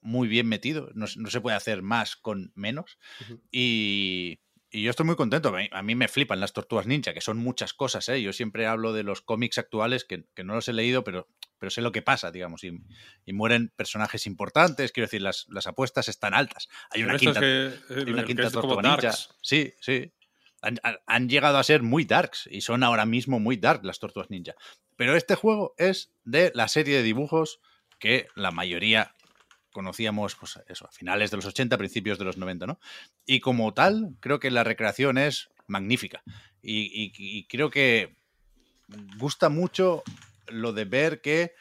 muy 0.00 0.28
bien 0.28 0.48
metido. 0.48 0.90
No, 0.94 1.06
se- 1.06 1.20
no 1.20 1.30
se 1.30 1.40
puede 1.40 1.56
hacer 1.56 1.82
más 1.82 2.16
con 2.16 2.52
menos. 2.54 2.98
Y, 3.50 4.40
y 4.70 4.82
yo 4.82 4.90
estoy 4.90 5.06
muy 5.06 5.16
contento. 5.16 5.48
A 5.50 5.52
mí, 5.58 5.68
a 5.72 5.82
mí 5.82 5.94
me 5.94 6.08
flipan 6.08 6.40
las 6.40 6.52
tortugas 6.52 6.86
ninja, 6.86 7.14
que 7.14 7.20
son 7.20 7.38
muchas 7.38 7.74
cosas. 7.74 8.08
¿eh? 8.08 8.22
Yo 8.22 8.32
siempre 8.32 8.66
hablo 8.66 8.92
de 8.92 9.02
los 9.02 9.22
cómics 9.22 9.58
actuales, 9.58 10.04
que, 10.04 10.26
que 10.34 10.44
no 10.44 10.54
los 10.54 10.68
he 10.68 10.72
leído, 10.72 11.04
pero, 11.04 11.28
pero 11.58 11.70
sé 11.70 11.80
lo 11.80 11.92
que 11.92 12.02
pasa, 12.02 12.30
digamos. 12.30 12.62
Y, 12.64 12.78
y 13.24 13.32
mueren 13.32 13.72
personajes 13.76 14.26
importantes. 14.26 14.92
Quiero 14.92 15.06
decir, 15.06 15.22
las, 15.22 15.46
las 15.48 15.66
apuestas 15.66 16.08
están 16.08 16.34
altas. 16.34 16.68
Hay 16.90 17.02
una 17.02 17.12
quinta, 17.34 17.40
que, 17.40 17.94
hay 17.94 18.02
una 18.12 18.22
que 18.22 18.26
quinta 18.26 18.42
tortuga. 18.52 18.82
Sí, 19.42 19.72
sí. 19.80 20.12
Han, 20.62 20.78
han- 20.82 20.98
han 21.06 21.28
llegado 21.28 21.58
a 21.58 21.64
ser 21.64 21.82
muy 21.82 22.04
darks 22.04 22.48
y 22.50 22.60
son 22.62 22.82
ahora 22.82 23.06
mismo 23.06 23.38
muy 23.40 23.56
dark 23.56 23.84
las 23.84 23.98
tortugas 23.98 24.30
ninja. 24.30 24.54
Pero 24.96 25.14
este 25.16 25.34
juego 25.34 25.74
es 25.78 26.12
de 26.24 26.50
la 26.54 26.68
serie 26.68 26.96
de 26.96 27.02
dibujos 27.02 27.60
que 27.98 28.26
la 28.34 28.50
mayoría 28.50 29.14
conocíamos 29.72 30.34
pues 30.36 30.58
eso, 30.68 30.86
a 30.86 30.90
finales 30.90 31.30
de 31.30 31.36
los 31.36 31.44
80, 31.46 31.76
principios 31.76 32.18
de 32.18 32.24
los 32.24 32.38
90, 32.38 32.66
¿no? 32.66 32.80
Y 33.26 33.40
como 33.40 33.74
tal, 33.74 34.16
creo 34.20 34.40
que 34.40 34.50
la 34.50 34.64
recreación 34.64 35.18
es 35.18 35.50
magnífica. 35.66 36.22
Y, 36.62 36.84
y- 37.04 37.12
y 37.16 37.46
creo 37.46 37.70
que 37.70 38.16
gusta 39.18 39.48
mucho 39.50 40.02
lo 40.48 40.72
de 40.72 40.84
ver 40.84 41.20
que 41.20 41.54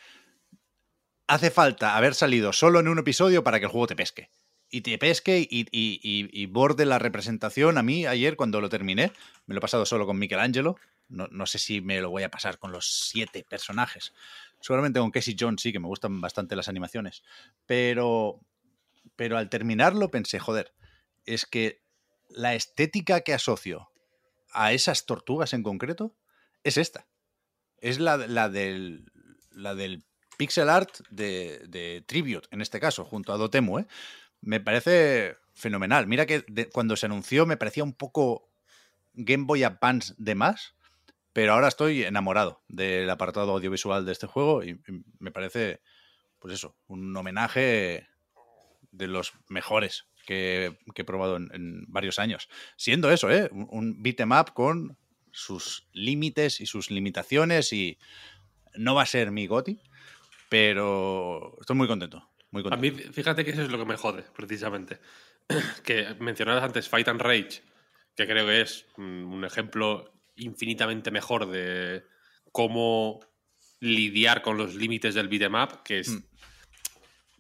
hace 1.28 1.50
falta 1.52 1.98
haber 1.98 2.14
salido 2.16 2.54
solo 2.54 2.80
en 2.80 2.88
un 2.88 3.00
episodio 3.00 3.44
para 3.44 3.60
que 3.60 3.66
el 3.66 3.72
juego 3.72 3.88
te 3.88 3.96
pesque. 3.96 4.30
Y 4.70 4.82
te 4.82 4.98
pesque 4.98 5.40
y, 5.40 5.48
y- 5.72 6.00
y- 6.02 6.46
borde 6.48 6.86
la 6.86 7.00
representación. 7.00 7.78
A 7.78 7.84
mí, 7.84 8.06
ayer, 8.06 8.36
cuando 8.36 8.60
lo 8.62 8.70
terminé, 8.70 9.12
me 9.46 9.54
lo 9.54 9.60
he 9.60 9.62
pasado 9.62 9.86
solo 9.86 10.06
con 10.06 10.18
Michelangelo, 10.20 10.76
No, 11.08 11.28
no 11.30 11.46
sé 11.46 11.60
si 11.60 11.82
me 11.82 12.02
lo 12.02 12.10
voy 12.10 12.24
a 12.24 12.32
pasar 12.32 12.58
con 12.58 12.72
los 12.72 12.88
siete 13.10 13.46
personajes. 13.48 14.12
Seguramente 14.60 15.00
con 15.00 15.12
Casey 15.12 15.36
Jones 15.40 15.62
sí, 15.62 15.72
que 15.72 15.80
me 15.80 15.88
gustan 15.88 16.20
bastante 16.20 16.56
las 16.56 16.68
animaciones. 16.68 17.22
Pero, 17.68 18.40
pero 19.16 19.38
al 19.38 19.50
terminarlo 19.50 20.12
pensé, 20.12 20.40
joder, 20.40 20.74
es 21.26 21.46
que 21.46 21.82
la 22.30 22.56
estética 22.56 23.22
que 23.22 23.34
asocio 23.34 23.90
a 24.54 24.74
esas 24.74 25.06
tortugas 25.06 25.54
en 25.54 25.64
concreto 25.64 26.16
es 26.64 26.78
esta. 26.78 27.08
Es 27.86 28.00
la, 28.00 28.18
la 28.18 28.50
del, 28.50 29.12
la 29.52 29.76
del 29.76 30.04
pixel 30.38 30.70
art 30.70 30.90
de, 31.12 31.62
de 31.68 32.04
Tribute, 32.08 32.48
en 32.50 32.62
este 32.62 32.80
caso, 32.80 33.06
junto 33.06 33.32
a 33.32 33.38
Dotemu. 33.38 33.78
¿eh? 33.78 33.86
Me 34.42 34.60
parece 34.60 35.38
fenomenal. 35.54 36.08
Mira 36.08 36.26
que 36.26 36.44
cuando 36.74 36.96
se 36.96 37.06
anunció 37.06 37.46
me 37.46 37.58
parecía 37.58 37.84
un 37.84 37.94
poco 37.94 38.50
Game 39.14 39.44
Boy 39.46 39.64
Advance 39.64 40.16
de 40.18 40.34
más, 40.34 40.74
pero 41.32 41.54
ahora 41.54 41.68
estoy 41.68 42.02
enamorado 42.02 42.64
del 42.68 43.08
apartado 43.08 43.52
audiovisual 43.52 44.04
de 44.04 44.14
este 44.14 44.26
juego 44.26 44.64
y, 44.64 44.82
me 45.20 45.30
parece, 45.30 45.84
pues 46.40 46.56
eso, 46.56 46.76
un 46.88 47.16
homenaje 47.16 48.08
de 48.90 49.08
los 49.08 49.34
mejores 49.48 50.08
que, 50.26 50.76
he 50.96 51.04
probado 51.04 51.36
en, 51.38 51.86
varios 51.88 52.18
años. 52.18 52.50
Siendo 52.78 53.12
eso, 53.12 53.30
¿eh? 53.30 53.48
un, 53.52 53.68
un 53.70 54.02
beat 54.02 54.20
'em 54.22 54.32
up 54.32 54.54
con 54.56 54.98
sus 55.36 55.88
límites 55.92 56.62
y 56.62 56.66
sus 56.66 56.90
limitaciones 56.90 57.74
y 57.74 57.98
no 58.76 58.96
va 58.96 59.04
a 59.04 59.06
ser 59.06 59.32
mi 59.32 59.48
goti, 59.48 59.80
pero 60.50 61.58
estoy 61.60 61.76
muy 61.76 61.88
contento. 61.88 62.30
Muy 62.52 62.62
A 62.62 62.70
contento. 62.70 62.98
mí, 62.98 63.04
fíjate 63.14 63.44
que 63.44 63.52
eso 63.52 63.62
es 63.64 63.70
lo 63.70 63.78
que 63.78 63.86
me 63.86 63.98
jode, 63.98 64.24
precisamente. 64.36 65.00
que 65.84 66.16
mencionabas 66.20 66.64
antes 66.64 66.88
Fight 66.90 67.08
and 67.10 67.22
Rage, 67.22 67.62
que 68.16 68.26
creo 68.26 68.46
que 68.46 68.62
es 68.62 68.86
mm, 68.98 69.34
un 69.34 69.46
ejemplo 69.46 70.14
infinitamente 70.38 71.12
mejor 71.12 71.48
de 71.50 72.04
cómo 72.52 73.20
lidiar 73.82 74.42
con 74.42 74.58
los 74.58 74.74
límites 74.76 75.14
del 75.16 75.28
beat'em 75.28 75.56
up, 75.56 75.84
que 75.84 76.00
es, 76.00 76.10
Mm. 76.10 76.24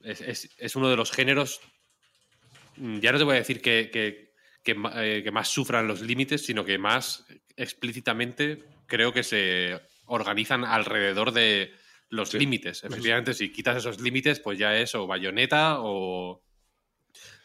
es, 0.03 0.21
es- 0.21 0.49
es 0.57 0.75
uno 0.75 0.89
de 0.89 0.97
los 0.97 1.11
géneros. 1.11 1.61
mm, 2.77 2.99
Ya 2.99 3.11
no 3.13 3.17
te 3.17 3.23
voy 3.23 3.35
a 3.35 3.39
decir 3.39 3.61
que, 3.61 3.89
que- 3.91 4.33
que 4.63 4.75
eh, 4.95 5.21
que 5.23 5.31
más 5.31 5.47
sufran 5.47 5.87
los 5.87 6.01
límites, 6.01 6.43
sino 6.45 6.65
que 6.65 6.77
más 6.77 7.25
explícitamente 7.57 8.63
creo 8.87 9.13
que 9.13 9.23
se 9.23 9.79
organizan 10.05 10.63
alrededor 10.65 11.31
de 11.31 11.73
los 12.09 12.29
Sí. 12.29 12.39
límites. 12.39 12.83
Efectivamente, 12.83 13.33
si 13.33 13.51
quitas 13.51 13.77
esos 13.77 13.99
límites, 13.99 14.39
pues 14.39 14.59
ya 14.59 14.77
es 14.77 14.93
o 14.95 15.07
bayoneta 15.07 15.79
o, 15.81 16.41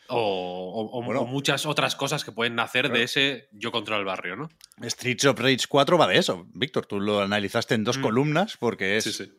o, 0.08 0.16
o- 0.18 0.98
o- 0.98 1.02
Bueno. 1.04 1.20
o 1.22 1.26
muchas 1.26 1.66
otras 1.66 1.94
cosas 1.96 2.24
que 2.24 2.32
pueden 2.32 2.54
nacer 2.56 2.86
Claro. 2.86 2.98
de 2.98 3.04
ese 3.04 3.48
yo 3.52 3.70
controlo 3.72 4.00
el 4.00 4.06
barrio, 4.06 4.36
¿no? 4.36 4.48
Streets 4.82 5.24
of 5.26 5.38
Rage 5.38 5.66
4 5.68 5.96
va 5.96 6.06
de 6.08 6.18
eso, 6.18 6.46
Víctor. 6.52 6.86
Tú 6.86 7.00
lo 7.00 7.20
analizaste 7.20 7.74
en 7.74 7.84
dos 7.84 7.98
Mm. 7.98 8.02
columnas 8.02 8.56
porque 8.58 8.96
es 8.96 9.04
sí. 9.04 9.32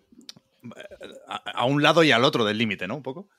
A, 1.28 1.36
a 1.62 1.66
un 1.66 1.82
lado 1.82 2.04
y 2.04 2.12
al 2.12 2.24
otro 2.24 2.46
del 2.46 2.58
límite, 2.58 2.88
¿no? 2.88 2.96
Un 2.96 3.04
poco. 3.04 3.30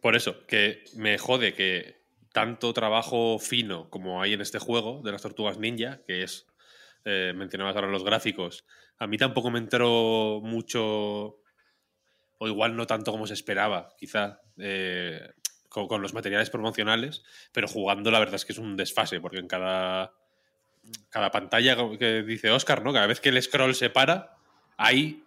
Por 0.00 0.14
eso, 0.16 0.46
que 0.46 0.84
me 0.96 1.18
jode 1.18 1.54
que 1.54 2.00
tanto 2.32 2.72
trabajo 2.72 3.38
fino 3.38 3.90
como 3.90 4.22
hay 4.22 4.32
en 4.32 4.40
este 4.40 4.58
juego 4.58 5.02
de 5.04 5.12
las 5.12 5.22
tortugas 5.22 5.58
ninja, 5.58 6.00
que 6.06 6.22
es, 6.22 6.46
eh, 7.04 7.32
mencionabas 7.34 7.76
ahora 7.76 7.88
los 7.88 8.04
gráficos, 8.04 8.64
a 8.98 9.06
mí 9.06 9.18
tampoco 9.18 9.50
me 9.50 9.58
entró 9.58 10.40
mucho, 10.42 11.40
o 12.38 12.48
igual 12.48 12.76
no 12.76 12.86
tanto 12.86 13.12
como 13.12 13.26
se 13.26 13.34
esperaba, 13.34 13.88
quizá, 13.98 14.40
eh, 14.58 15.32
con, 15.68 15.88
con 15.88 16.02
los 16.02 16.14
materiales 16.14 16.50
promocionales, 16.50 17.22
pero 17.52 17.68
jugando 17.68 18.10
la 18.10 18.18
verdad 18.18 18.36
es 18.36 18.44
que 18.44 18.52
es 18.52 18.58
un 18.58 18.76
desfase, 18.76 19.20
porque 19.20 19.38
en 19.38 19.48
cada, 19.48 20.12
cada 21.10 21.30
pantalla 21.30 21.76
que 21.98 22.22
dice 22.22 22.50
Oscar, 22.50 22.82
¿no? 22.82 22.92
Cada 22.92 23.06
vez 23.06 23.20
que 23.20 23.30
el 23.30 23.42
scroll 23.42 23.74
se 23.74 23.90
para, 23.90 24.36
hay 24.76 25.24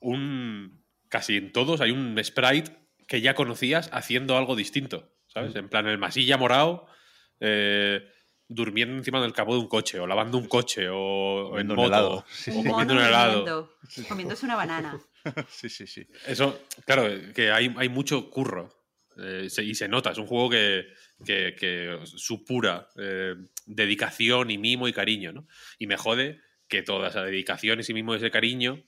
un. 0.00 0.82
casi 1.08 1.36
en 1.36 1.52
todos 1.52 1.80
hay 1.80 1.90
un 1.90 2.18
sprite 2.22 2.76
que 3.06 3.20
ya 3.20 3.34
conocías 3.34 3.90
haciendo 3.92 4.36
algo 4.36 4.56
distinto, 4.56 5.12
¿sabes? 5.26 5.54
En 5.56 5.68
plan, 5.68 5.86
el 5.86 5.98
masilla 5.98 6.36
morado, 6.36 6.86
eh, 7.40 8.08
durmiendo 8.52 8.96
encima 8.96 9.22
del 9.22 9.32
capó 9.32 9.54
de 9.54 9.60
un 9.60 9.68
coche, 9.68 10.00
o 10.00 10.06
lavando 10.08 10.36
un 10.36 10.48
coche, 10.48 10.88
o, 10.90 11.56
en 11.58 11.68
moto, 11.68 11.86
helado. 11.86 12.24
Sí, 12.32 12.50
o 12.50 12.54
sí. 12.54 12.68
comiendo 12.68 12.94
Mono 12.94 13.00
un 13.00 13.06
helado. 13.06 13.76
comiéndose 14.08 14.44
una 14.44 14.56
banana. 14.56 15.00
Sí, 15.50 15.68
sí, 15.68 15.86
sí. 15.86 16.06
Eso, 16.26 16.60
claro, 16.86 17.04
que 17.34 17.52
hay, 17.52 17.72
hay 17.76 17.88
mucho 17.88 18.28
curro. 18.30 18.74
eh, 19.18 19.48
se- 19.50 19.62
y 19.62 19.74
se 19.74 19.86
nota, 19.86 20.10
es 20.12 20.18
un 20.18 20.26
juego 20.26 20.48
que, 20.50 20.86
que, 21.24 21.54
que 21.58 21.98
supura 22.06 22.88
eh, 22.96 23.34
dedicación 23.66 24.50
y 24.50 24.56
mimo 24.58 24.88
y 24.88 24.92
cariño, 24.94 25.30
¿no? 25.32 25.46
Y 25.78 25.86
me 25.86 25.96
jode 25.98 26.40
que 26.68 26.82
toda 26.82 27.08
esa 27.08 27.22
dedicación 27.22 27.78
y 27.78 27.82
ese 27.82 27.92
mimo 27.94 28.14
y 28.14 28.16
ese 28.16 28.30
cariño 28.30 28.82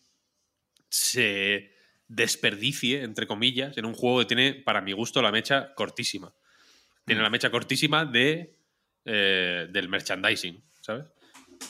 se 0.89 1.73
desperdicie, 2.09 3.03
entre 3.03 3.27
comillas, 3.27 3.77
en 3.79 3.85
un 3.87 3.95
juego 3.95 4.21
que 4.21 4.25
tiene, 4.27 4.55
para 4.55 4.81
mi 4.81 4.93
gusto, 4.93 5.23
la 5.23 5.33
mecha 5.33 5.75
cortísima. 5.75 6.33
Tiene 7.05 7.23
la 7.23 7.31
mecha 7.31 7.51
cortísima 7.51 8.05
de, 8.05 8.57
eh, 9.05 9.67
del 9.71 9.89
merchandising, 9.89 10.63
¿sabes? 10.81 11.07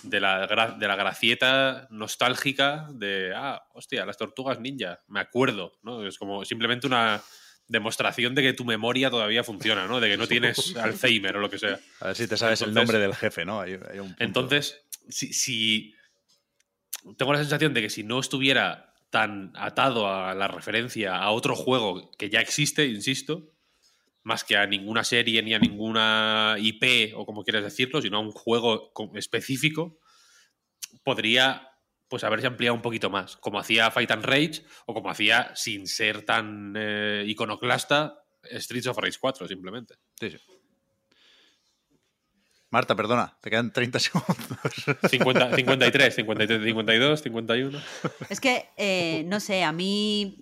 De 0.04 0.20
la, 0.20 0.46
de 0.78 0.88
la 0.88 0.96
gracieta 0.96 1.86
nostálgica 1.90 2.88
de, 2.92 3.32
ah, 3.34 3.62
hostia, 3.74 4.06
las 4.06 4.16
tortugas 4.16 4.58
ninja, 4.58 5.00
me 5.08 5.20
acuerdo, 5.20 5.78
¿no? 5.82 6.06
Es 6.06 6.18
como 6.18 6.44
simplemente 6.44 6.86
una 6.86 7.22
demostración 7.68 8.34
de 8.34 8.42
que 8.42 8.52
tu 8.54 8.64
memoria 8.64 9.10
todavía 9.10 9.44
funciona, 9.44 9.86
¿no? 9.86 10.00
De 10.00 10.08
que 10.10 10.16
no 10.16 10.26
tienes 10.26 10.74
Alzheimer 10.82 11.36
o 11.36 11.40
lo 11.40 11.50
que 11.50 11.58
sea. 11.58 11.78
A 12.00 12.08
ver 12.08 12.16
si 12.16 12.26
te 12.26 12.36
sabes 12.36 12.60
el 12.62 12.72
nombre 12.74 12.98
del 12.98 13.14
jefe, 13.14 13.44
¿no? 13.44 13.60
Hay- 13.60 13.78
hay 13.90 13.98
un 13.98 14.08
punto. 14.08 14.24
Entonces, 14.24 14.82
si, 15.08 15.32
si- 15.32 15.94
tengo 17.16 17.32
la 17.32 17.38
sensación 17.40 17.74
de 17.74 17.82
que 17.82 17.90
si 17.90 18.02
no 18.02 18.20
estuviera 18.20 18.94
tan 19.10 19.52
atado 19.56 20.08
a 20.12 20.34
la 20.34 20.48
referencia 20.48 21.16
a 21.16 21.30
otro 21.30 21.54
juego 21.54 22.10
que 22.18 22.30
ya 22.30 22.40
existe, 22.40 22.86
insisto, 22.86 23.51
más 24.24 24.44
que 24.44 24.56
a 24.56 24.66
ninguna 24.66 25.04
serie 25.04 25.42
ni 25.42 25.52
a 25.54 25.58
ninguna 25.58 26.56
IP 26.58 27.12
o 27.16 27.26
como 27.26 27.42
quieras 27.44 27.64
decirlo, 27.64 28.00
sino 28.00 28.18
a 28.18 28.20
un 28.20 28.30
juego 28.32 28.92
co- 28.92 29.10
específico, 29.16 29.98
podría 31.02 31.68
pues 32.08 32.24
haberse 32.24 32.46
ampliado 32.46 32.74
un 32.74 32.82
poquito 32.82 33.08
más, 33.08 33.36
como 33.38 33.58
hacía 33.58 33.90
Fight 33.90 34.10
and 34.10 34.24
Rage 34.24 34.62
o 34.86 34.92
como 34.94 35.10
hacía 35.10 35.50
sin 35.56 35.86
ser 35.86 36.24
tan 36.26 36.74
eh, 36.76 37.24
iconoclasta 37.26 38.22
Streets 38.44 38.86
of 38.88 38.98
Rage 38.98 39.18
4 39.18 39.48
simplemente. 39.48 39.94
Sí, 40.20 40.30
sí. 40.30 40.38
Marta, 42.70 42.94
perdona, 42.96 43.36
te 43.42 43.50
quedan 43.50 43.72
30 43.72 43.98
segundos. 43.98 44.36
50, 45.10 45.54
53, 45.56 46.14
53, 46.14 46.64
52, 46.64 47.22
51. 47.22 47.82
Es 48.30 48.40
que, 48.40 48.68
eh, 48.76 49.24
no 49.26 49.40
sé, 49.40 49.62
a 49.62 49.72
mí, 49.72 50.38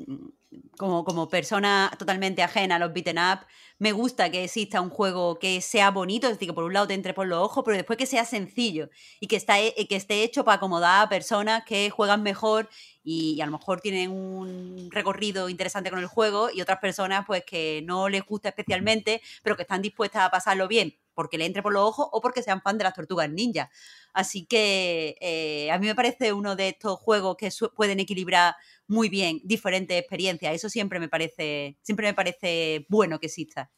como, 0.77 1.05
como 1.05 1.29
persona 1.29 1.91
totalmente 1.99 2.43
ajena 2.43 2.77
a 2.77 2.79
los 2.79 2.93
beaten 2.93 3.19
up, 3.19 3.41
me 3.81 3.93
gusta 3.93 4.31
que 4.31 4.45
exista 4.45 4.83
un 4.83 4.91
juego 4.91 5.39
que 5.39 5.63
sea 5.63 5.91
bonito, 5.91 6.27
es 6.27 6.35
decir, 6.35 6.49
que 6.49 6.55
por 6.55 6.65
un 6.65 6.75
lado 6.75 6.87
te 6.87 6.93
entre 6.93 7.15
por 7.15 7.27
los 7.27 7.39
ojos, 7.39 7.65
pero 7.65 7.79
después 7.79 7.97
que 7.97 8.05
sea 8.05 8.27
sencillo 8.27 8.91
y 9.21 9.27
que, 9.27 9.37
está, 9.37 9.55
que 9.57 9.97
esté 9.97 10.23
hecho 10.23 10.45
para 10.45 10.59
acomodar 10.59 11.07
a 11.07 11.09
personas 11.09 11.65
que 11.65 11.89
juegan 11.89 12.23
mejor 12.23 12.69
y, 13.03 13.41
a 13.41 13.47
lo 13.47 13.53
mejor 13.53 13.81
tienen 13.81 14.11
un 14.11 14.91
recorrido 14.91 15.49
interesante 15.49 15.89
con 15.89 15.99
el 15.99 16.07
juego 16.07 16.51
y 16.53 16.61
otras 16.61 16.79
personas 16.79 17.25
pues 17.27 17.43
que 17.47 17.83
no 17.87 18.11
les 18.11 18.23
gusta 18.23 18.51
especialmente, 18.51 19.23
pero 19.43 19.57
que 19.57 19.63
están 19.63 19.81
dispuestas 19.81 20.25
a 20.25 20.31
pasarlo 20.31 20.69
bien 20.69 20.95
porque 21.15 21.37
le 21.37 21.45
entre 21.45 21.63
por 21.63 21.73
los 21.73 21.83
ojos 21.83 22.09
o 22.13 22.21
porque 22.21 22.43
sean 22.43 22.63
fan 22.63 22.79
de 22.79 22.85
las 22.85 22.95
tortugas 22.95 23.29
ninja. 23.29 23.71
Así 24.13 24.47
que 24.47 25.17
eh, 25.21 25.71
a 25.71 25.79
mí 25.79 25.87
me 25.87 25.95
parece 25.95 26.33
uno 26.33 26.57
de 26.57 26.69
estos 26.69 26.99
juegos 26.99 27.37
que 27.37 27.51
pueden 27.75 28.01
equilibrar 28.01 28.55
muy 28.91 29.09
bien 29.09 29.41
diferentes 29.45 29.97
experiencias. 29.99 30.55
Eso 30.55 30.69
siempre 30.69 30.99
me 31.01 31.09
parece, 31.09 31.77
siempre 31.83 32.09
me 32.09 32.15
parece 32.15 32.87
bueno 32.89 33.21
que 33.21 33.27
exista. 33.27 33.71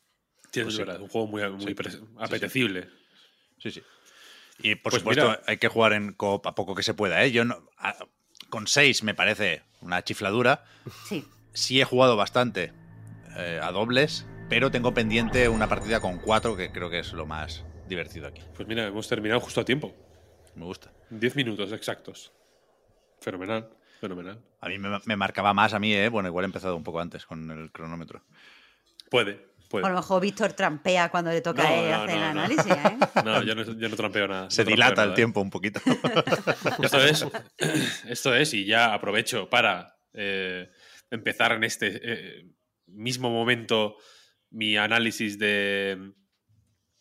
Sí, 0.50 0.62
Pues 0.62 0.78
es 0.78 0.84
sí. 0.86 1.02
un 1.02 1.08
juego 1.08 1.26
muy, 1.26 1.48
muy 1.50 1.60
Sí. 1.66 1.74
pres- 1.74 2.02
apetecible. 2.18 2.88
Sí, 3.58 3.70
sí. 3.70 3.82
Y 4.62 4.74
por 4.76 4.90
Pues 4.90 5.00
supuesto, 5.02 5.26
mira. 5.28 5.42
hay 5.46 5.58
que 5.58 5.68
jugar 5.68 5.92
en 5.92 6.12
coop 6.14 6.46
a 6.46 6.54
poco 6.54 6.74
que 6.74 6.82
se 6.82 6.94
pueda, 6.94 7.22
¿eh? 7.24 7.30
Yo 7.30 7.44
no, 7.44 7.68
a- 7.78 7.96
con 8.48 8.66
6 8.66 9.02
me 9.02 9.14
parece 9.14 9.62
una 9.80 10.02
chifladura. 10.02 10.64
Sí. 11.08 11.24
Sí 11.52 11.80
he 11.80 11.84
jugado 11.84 12.16
bastante 12.16 12.72
eh, 13.36 13.60
a 13.62 13.70
dobles, 13.72 14.26
pero 14.48 14.70
tengo 14.70 14.92
pendiente 14.94 15.48
una 15.48 15.68
partida 15.68 16.00
con 16.00 16.18
4 16.18 16.56
que 16.56 16.70
creo 16.72 16.90
que 16.90 16.98
es 17.00 17.12
lo 17.12 17.26
más 17.26 17.64
divertido 17.88 18.26
aquí. 18.26 18.42
Pues 18.54 18.66
mira, 18.68 18.86
hemos 18.86 19.08
terminado 19.08 19.40
justo 19.40 19.60
a 19.60 19.64
tiempo. 19.64 19.94
Me 20.54 20.64
gusta. 20.66 20.92
10 21.10 21.34
minutos 21.36 21.72
exactos. 21.72 22.32
Fenomenal, 23.20 23.70
fenomenal. 24.02 24.38
A 24.60 24.68
mí 24.68 24.78
me, 24.78 24.98
me 25.06 25.16
marcaba 25.16 25.54
más 25.54 25.72
a 25.74 25.78
mí, 25.78 25.94
¿eh? 25.94 26.08
Bueno, 26.08 26.28
igual 26.28 26.44
he 26.44 26.46
empezado 26.46 26.76
un 26.76 26.82
poco 26.82 27.00
antes 27.00 27.24
con 27.24 27.48
el 27.50 27.70
cronómetro. 27.70 28.22
Puede, 29.10 29.32
O 29.34 29.36
a 29.38 29.68
puede. 29.68 29.88
lo 29.90 29.94
mejor 29.94 30.20
Víctor 30.20 30.52
trampea 30.54 31.08
cuando 31.08 31.30
le 31.30 31.40
toca 31.40 31.62
No, 31.62 31.68
a 31.68 31.74
él 31.74 31.90
no, 31.90 31.96
hacer 32.02 32.08
no, 32.08 32.14
el 32.28 32.34
no. 32.34 32.40
análisis. 32.40 32.66
¿eh? 32.72 32.98
No, 33.24 33.42
yo 33.44 33.54
no, 33.54 33.62
yo 33.62 33.88
no 33.88 33.96
trampeo 33.96 34.26
nada. 34.26 34.50
Se 34.50 34.64
dilata 34.64 35.02
el 35.02 35.08
nada, 35.10 35.14
tiempo 35.14 35.40
un 35.40 35.50
poquito. 35.50 35.80
Esto 36.82 36.98
es, 37.04 37.26
esto 38.08 38.34
es, 38.34 38.52
y 38.54 38.64
ya 38.64 38.92
aprovecho 38.92 39.48
para 39.48 39.96
eh, 40.12 40.68
empezar 41.10 41.52
en 41.52 41.62
este 41.64 42.00
eh, 42.02 42.46
mismo 42.86 43.30
momento 43.30 43.96
mi 44.50 44.76
análisis 44.76 45.38
de 45.38 46.12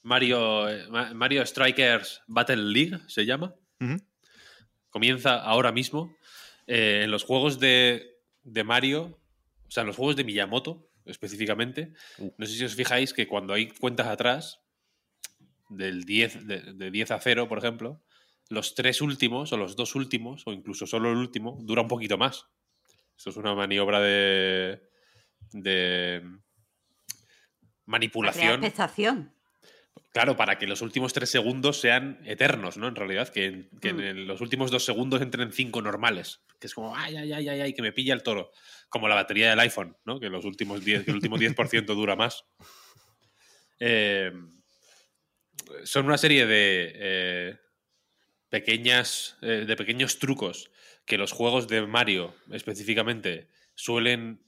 Mario, 0.03 0.69
eh, 0.69 0.85
Ma- 0.89 1.13
Mario 1.13 1.45
Strikers 1.45 2.21
Battle 2.27 2.57
League, 2.57 2.99
se 3.07 3.25
llama. 3.25 3.53
Comienza 4.89 5.35
ahora 5.41 5.71
mismo. 5.71 6.15
Eh, 6.73 7.01
en 7.03 7.11
los 7.11 7.25
juegos 7.25 7.59
de, 7.59 8.21
de 8.43 8.63
Mario, 8.63 9.19
o 9.67 9.71
sea, 9.71 9.81
en 9.81 9.87
los 9.87 9.97
juegos 9.97 10.15
de 10.15 10.23
Miyamoto 10.23 10.89
específicamente, 11.03 11.91
no 12.37 12.45
sé 12.45 12.53
si 12.53 12.63
os 12.63 12.75
fijáis 12.75 13.13
que 13.13 13.27
cuando 13.27 13.53
hay 13.53 13.67
cuentas 13.67 14.07
atrás, 14.07 14.61
del 15.67 16.05
10, 16.05 16.47
de, 16.47 16.61
de 16.73 16.91
10 16.91 17.11
a 17.11 17.19
0, 17.19 17.49
por 17.49 17.57
ejemplo, 17.57 18.01
los 18.47 18.73
tres 18.73 19.01
últimos 19.01 19.51
o 19.51 19.57
los 19.57 19.75
dos 19.75 19.95
últimos, 19.95 20.43
o 20.47 20.53
incluso 20.53 20.87
solo 20.87 21.11
el 21.11 21.17
último, 21.17 21.57
dura 21.61 21.81
un 21.81 21.89
poquito 21.89 22.17
más. 22.17 22.45
Esto 23.17 23.31
es 23.31 23.35
una 23.35 23.53
maniobra 23.53 23.99
de, 23.99 24.81
de 25.51 26.23
manipulación. 27.85 28.63
expectación. 28.63 29.33
Claro, 30.13 30.35
para 30.35 30.57
que 30.57 30.67
los 30.67 30.81
últimos 30.81 31.13
tres 31.13 31.29
segundos 31.29 31.79
sean 31.79 32.19
eternos, 32.25 32.77
¿no? 32.77 32.87
En 32.87 32.95
realidad, 32.95 33.29
que, 33.29 33.69
que 33.81 33.93
Mm. 33.93 33.99
en 34.01 34.27
los 34.27 34.41
últimos 34.41 34.69
dos 34.71 34.83
segundos 34.83 35.21
entren 35.21 35.51
cinco 35.53 35.81
normales. 35.81 36.41
Que 36.59 36.67
es 36.67 36.73
como, 36.73 36.95
ay, 36.95 37.15
ay, 37.15 37.31
ay, 37.31 37.47
ay, 37.47 37.61
ay, 37.61 37.73
que 37.73 37.81
me 37.81 37.93
pilla 37.93 38.13
el 38.13 38.21
toro. 38.23 38.51
Como 38.89 39.07
la 39.07 39.15
batería 39.15 39.49
del 39.49 39.59
iPhone, 39.59 39.95
¿no? 40.05 40.19
Que 40.19 40.29
los 40.29 40.43
últimos 40.45 40.83
10, 40.83 41.05
que 41.05 41.11
el 41.11 41.15
último 41.15 41.37
10% 41.37 41.95
dura 41.95 42.15
más. 42.17 42.43
Eh, 43.79 44.31
son 45.85 46.05
una 46.05 46.17
serie 46.17 46.45
de 46.45 46.91
eh, 46.95 47.57
pequeñas. 48.49 49.37
eh, 49.41 49.63
de 49.65 49.75
pequeños 49.75 50.19
trucos 50.19 50.71
que 51.05 51.17
los 51.17 51.31
juegos 51.31 51.67
de 51.67 51.81
Mario 51.87 52.35
específicamente 52.51 53.47
suelen 53.75 54.43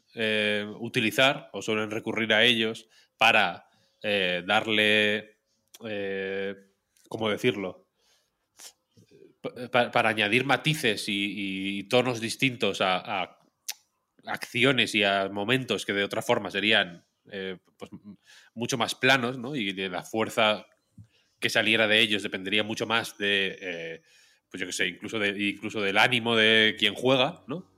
utilizar 0.79 1.49
o 1.53 1.63
suelen 1.63 1.89
recurrir 1.89 2.31
a 2.33 2.43
ellos 2.43 2.87
para 3.17 3.65
darle. 4.45 5.32
Eh, 5.87 6.55
¿Cómo 7.09 7.29
decirlo? 7.29 7.87
Pa- 9.41 9.69
pa- 9.69 9.91
para 9.91 10.09
añadir 10.09 10.45
matices 10.45 11.05
y, 11.07 11.83
tonos 11.89 12.19
distintos 12.19 12.81
a, 12.81 13.37
acciones 14.25 14.95
y 14.95 15.03
a 15.03 15.29
momentos 15.29 15.85
que 15.85 15.93
de 15.93 16.03
otra 16.03 16.21
forma 16.21 16.49
serían 16.49 17.05
eh, 17.31 17.57
pues, 17.77 17.91
mucho 18.53 18.77
más 18.77 18.95
planos, 18.95 19.37
¿no? 19.37 19.55
Y 19.55 19.73
de 19.73 19.89
la 19.89 20.03
fuerza 20.03 20.65
que 21.39 21.49
saliera 21.49 21.87
de 21.87 21.99
ellos 21.99 22.23
dependería 22.23 22.63
mucho 22.63 22.87
más 22.87 23.17
de, 23.17 23.57
eh, 23.61 24.01
pues 24.49 24.61
yo 24.61 24.65
qué 24.67 24.73
sé, 24.73 24.87
incluso, 24.87 25.19
de, 25.19 25.29
incluso 25.49 25.81
del 25.81 25.97
ánimo 25.97 26.35
de 26.35 26.75
quien 26.79 26.95
juega, 26.95 27.43
¿no? 27.47 27.69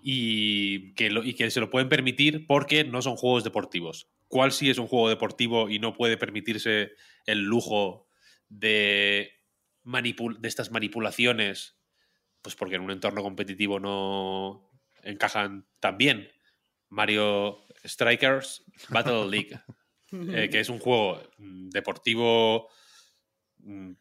Y 0.00 0.94
que, 0.94 1.10
y 1.24 1.34
que 1.34 1.50
se 1.50 1.60
lo 1.60 1.70
pueden 1.70 1.88
permitir 1.88 2.46
porque 2.46 2.84
no 2.84 3.02
son 3.02 3.16
juegos 3.16 3.42
deportivos. 3.42 4.08
¿Cuál 4.28 4.52
sí 4.52 4.70
es 4.70 4.78
un 4.78 4.86
juego 4.88 5.08
deportivo 5.08 5.68
y 5.68 5.78
no 5.78 5.92
puede 5.94 6.16
permitirse 6.16 6.92
el 7.26 7.42
lujo 7.44 8.08
de, 8.48 9.32
manipul- 9.84 10.38
de 10.38 10.48
estas 10.48 10.70
manipulaciones? 10.70 11.76
Pues 12.42 12.54
porque 12.56 12.76
en 12.76 12.82
un 12.82 12.90
entorno 12.90 13.22
competitivo 13.22 13.78
no 13.80 14.70
encajan 15.02 15.66
tan 15.80 15.96
bien. 15.98 16.30
Mario 16.88 17.64
Strikers 17.84 18.64
Battle 18.90 19.28
League, 19.28 19.58
eh, 20.12 20.48
que 20.50 20.60
es 20.60 20.68
un 20.68 20.78
juego 20.78 21.20
deportivo 21.38 22.68
mm, 23.58 23.92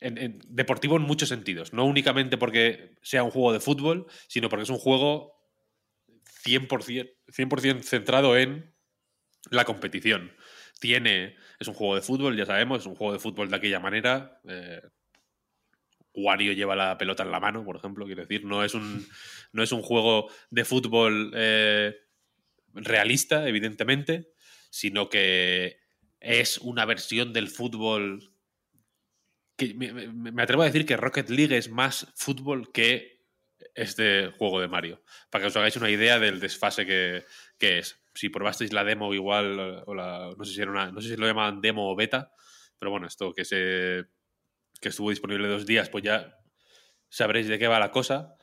en- 0.00 0.18
en- 0.18 0.40
deportivo 0.46 0.96
en 0.96 1.02
muchos 1.02 1.28
sentidos. 1.28 1.72
No 1.72 1.84
únicamente 1.84 2.36
porque 2.38 2.96
sea 3.02 3.22
un 3.22 3.30
juego 3.30 3.52
de 3.52 3.60
fútbol, 3.60 4.06
sino 4.28 4.48
porque 4.48 4.64
es 4.64 4.70
un 4.70 4.78
juego 4.78 5.34
100%, 6.44 7.10
100 7.28 7.82
centrado 7.82 8.36
en 8.36 8.74
la 9.48 9.64
competición. 9.64 10.32
Tiene, 10.80 11.36
es 11.58 11.68
un 11.68 11.74
juego 11.74 11.94
de 11.94 12.02
fútbol, 12.02 12.36
ya 12.36 12.46
sabemos, 12.46 12.80
es 12.80 12.86
un 12.86 12.94
juego 12.94 13.12
de 13.12 13.18
fútbol 13.18 13.50
de 13.50 13.56
aquella 13.56 13.80
manera. 13.80 14.40
eh, 14.48 14.80
Wario 16.14 16.52
lleva 16.52 16.76
la 16.76 16.98
pelota 16.98 17.22
en 17.22 17.30
la 17.30 17.40
mano, 17.40 17.64
por 17.64 17.76
ejemplo, 17.76 18.06
quiero 18.06 18.22
decir, 18.22 18.44
no 18.44 18.64
es 18.64 18.74
un, 18.74 19.06
no 19.52 19.62
es 19.62 19.72
un 19.72 19.82
juego 19.82 20.30
de 20.50 20.64
fútbol 20.64 21.32
eh, 21.34 21.96
realista, 22.74 23.48
evidentemente, 23.48 24.32
sino 24.70 25.08
que 25.08 25.78
es 26.18 26.58
una 26.58 26.84
versión 26.84 27.32
del 27.32 27.48
fútbol 27.48 28.34
que 29.56 29.74
me, 29.74 30.42
atrevo 30.42 30.62
a 30.62 30.66
decir 30.66 30.86
que 30.86 30.96
Rocket 30.96 31.28
League 31.28 31.56
es 31.56 31.68
más 31.68 32.06
fútbol 32.14 32.72
que 32.72 33.20
este 33.74 34.30
juego 34.38 34.60
de 34.60 34.68
Mario. 34.68 35.02
Para 35.28 35.42
que 35.42 35.48
os 35.48 35.56
hagáis 35.56 35.76
una 35.76 35.90
idea 35.90 36.18
del 36.18 36.40
desfase 36.40 36.86
que 36.86 37.24
es. 37.60 37.99
Si 38.14 38.28
probasteis 38.28 38.72
la 38.72 38.84
demo 38.84 39.14
igual, 39.14 39.82
o 39.86 39.94
la, 39.94 40.32
no 40.36 40.44
sé 40.44 40.54
si 40.54 40.60
era 40.60 40.70
una, 40.70 40.90
no 40.90 41.00
sé 41.00 41.08
si 41.08 41.16
lo 41.16 41.26
llamaban 41.26 41.60
demo 41.60 41.90
o 41.90 41.96
beta, 41.96 42.32
pero 42.78 42.90
bueno, 42.90 43.06
esto 43.06 43.32
que 43.32 43.44
se 43.44 44.06
que 44.80 44.88
estuvo 44.88 45.10
disponible 45.10 45.46
dos 45.48 45.66
días, 45.66 45.90
pues 45.90 46.04
ya 46.04 46.38
sabréis 47.08 47.48
de 47.48 47.58
qué 47.58 47.68
va 47.68 47.78
la 47.78 47.90
cosa. 47.90 48.34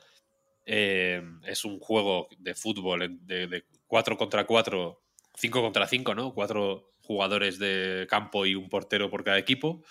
Eh, 0.64 1.22
es 1.44 1.64
un 1.64 1.80
juego 1.80 2.28
de 2.38 2.54
fútbol 2.54 3.18
de, 3.22 3.46
de 3.46 3.64
4 3.86 4.16
contra 4.16 4.46
4, 4.46 5.02
5 5.34 5.62
contra 5.62 5.86
5, 5.86 6.14
¿no? 6.14 6.32
Cuatro 6.32 6.92
jugadores 7.00 7.58
de 7.58 8.06
campo 8.08 8.46
y 8.46 8.54
un 8.54 8.68
portero 8.68 9.10
por 9.10 9.24
cada 9.24 9.38
equipo. 9.38 9.82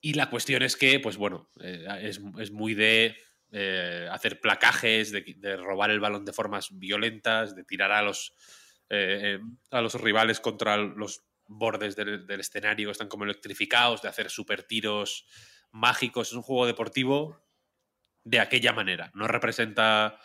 Y 0.00 0.14
la 0.14 0.28
cuestión 0.28 0.62
es 0.62 0.76
que, 0.76 0.98
pues 1.00 1.16
bueno, 1.16 1.48
eh, 1.60 1.86
es, 2.02 2.20
es 2.38 2.50
muy 2.50 2.74
de 2.74 3.16
eh, 3.52 4.08
hacer 4.10 4.40
placajes, 4.40 5.12
de 5.12 5.56
robar 5.56 5.90
el 5.90 6.00
balón 6.00 6.24
de 6.24 6.32
formas 6.32 6.68
violentas, 6.72 7.54
de 7.54 7.64
tirar 7.64 7.92
a 7.92 8.02
los, 8.02 8.34
eh, 8.92 9.38
eh, 9.38 9.40
a 9.70 9.80
los 9.80 9.94
rivales 9.94 10.38
contra 10.40 10.76
los 10.76 11.22
bordes 11.48 11.96
del, 11.96 12.26
del 12.26 12.40
escenario 12.40 12.90
están 12.90 13.08
como 13.08 13.24
electrificados, 13.24 14.02
de 14.02 14.08
hacer 14.08 14.30
super 14.30 14.62
tiros 14.62 15.26
mágicos. 15.72 16.28
Es 16.28 16.34
un 16.34 16.42
juego 16.42 16.66
deportivo 16.66 17.42
de 18.24 18.38
aquella 18.38 18.72
manera. 18.72 19.10
No 19.14 19.26
representa 19.26 20.18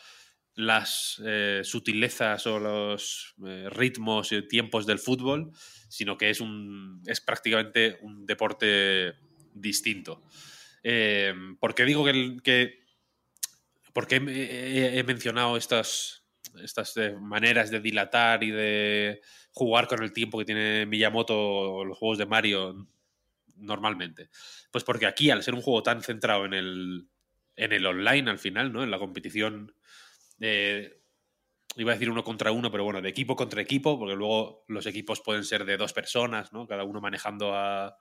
las 0.53 1.21
eh, 1.25 1.61
sutilezas 1.63 2.47
o 2.47 2.59
los 2.59 3.35
ritmos 3.71 4.31
y 4.31 4.47
tiempos 4.47 4.85
del 4.85 4.99
fútbol, 4.99 5.51
sino 5.87 6.17
que 6.17 6.29
es 6.31 6.41
un 6.41 7.01
es 7.05 7.21
prácticamente 7.21 7.97
un 8.01 8.25
deporte 8.25 9.13
distinto. 9.53 10.23
Eh, 10.83 11.33
¿Por 11.59 11.75
qué 11.75 11.85
digo 11.85 12.03
que, 12.05 12.37
que 12.43 12.79
por 13.93 14.07
qué 14.07 14.15
he, 14.15 14.19
he- 14.95 14.99
he 14.99 15.03
mencionado 15.03 15.57
estas, 15.57 16.16
estas 16.63 16.95
eh, 16.97 17.15
maneras 17.19 17.71
de 17.71 17.79
dilatar 17.79 18.43
y 18.43 18.51
de 18.51 19.21
jugar 19.51 19.87
con 19.87 20.03
el 20.03 20.11
tiempo 20.13 20.37
que 20.37 20.45
tiene 20.45 20.85
Miyamoto 20.85 21.83
los 21.85 21.97
juegos 21.97 22.17
de 22.17 22.25
Mario 22.25 22.87
normalmente? 23.55 24.29
Pues 24.71 24.83
porque 24.83 25.05
aquí, 25.05 25.29
al 25.29 25.43
ser 25.43 25.53
un 25.53 25.61
juego 25.61 25.83
tan 25.83 26.01
centrado 26.01 26.45
en 26.45 26.53
el, 26.53 27.07
en 27.55 27.73
el 27.73 27.85
online 27.85 28.29
al 28.29 28.39
final, 28.39 28.71
¿no? 28.71 28.83
En 28.83 28.91
la 28.91 28.99
competición 28.99 29.73
de, 30.37 31.01
iba 31.75 31.91
a 31.91 31.95
decir 31.95 32.09
uno 32.09 32.23
contra 32.23 32.51
uno, 32.51 32.71
pero 32.71 32.83
bueno, 32.83 33.01
de 33.01 33.09
equipo 33.09 33.35
contra 33.35 33.61
equipo, 33.61 33.97
porque 33.99 34.15
luego 34.15 34.65
los 34.67 34.85
equipos 34.85 35.21
pueden 35.21 35.43
ser 35.43 35.65
de 35.65 35.77
dos 35.77 35.93
personas, 35.93 36.53
¿no? 36.53 36.67
Cada 36.67 36.83
uno 36.83 37.01
manejando 37.01 37.55
a... 37.55 37.97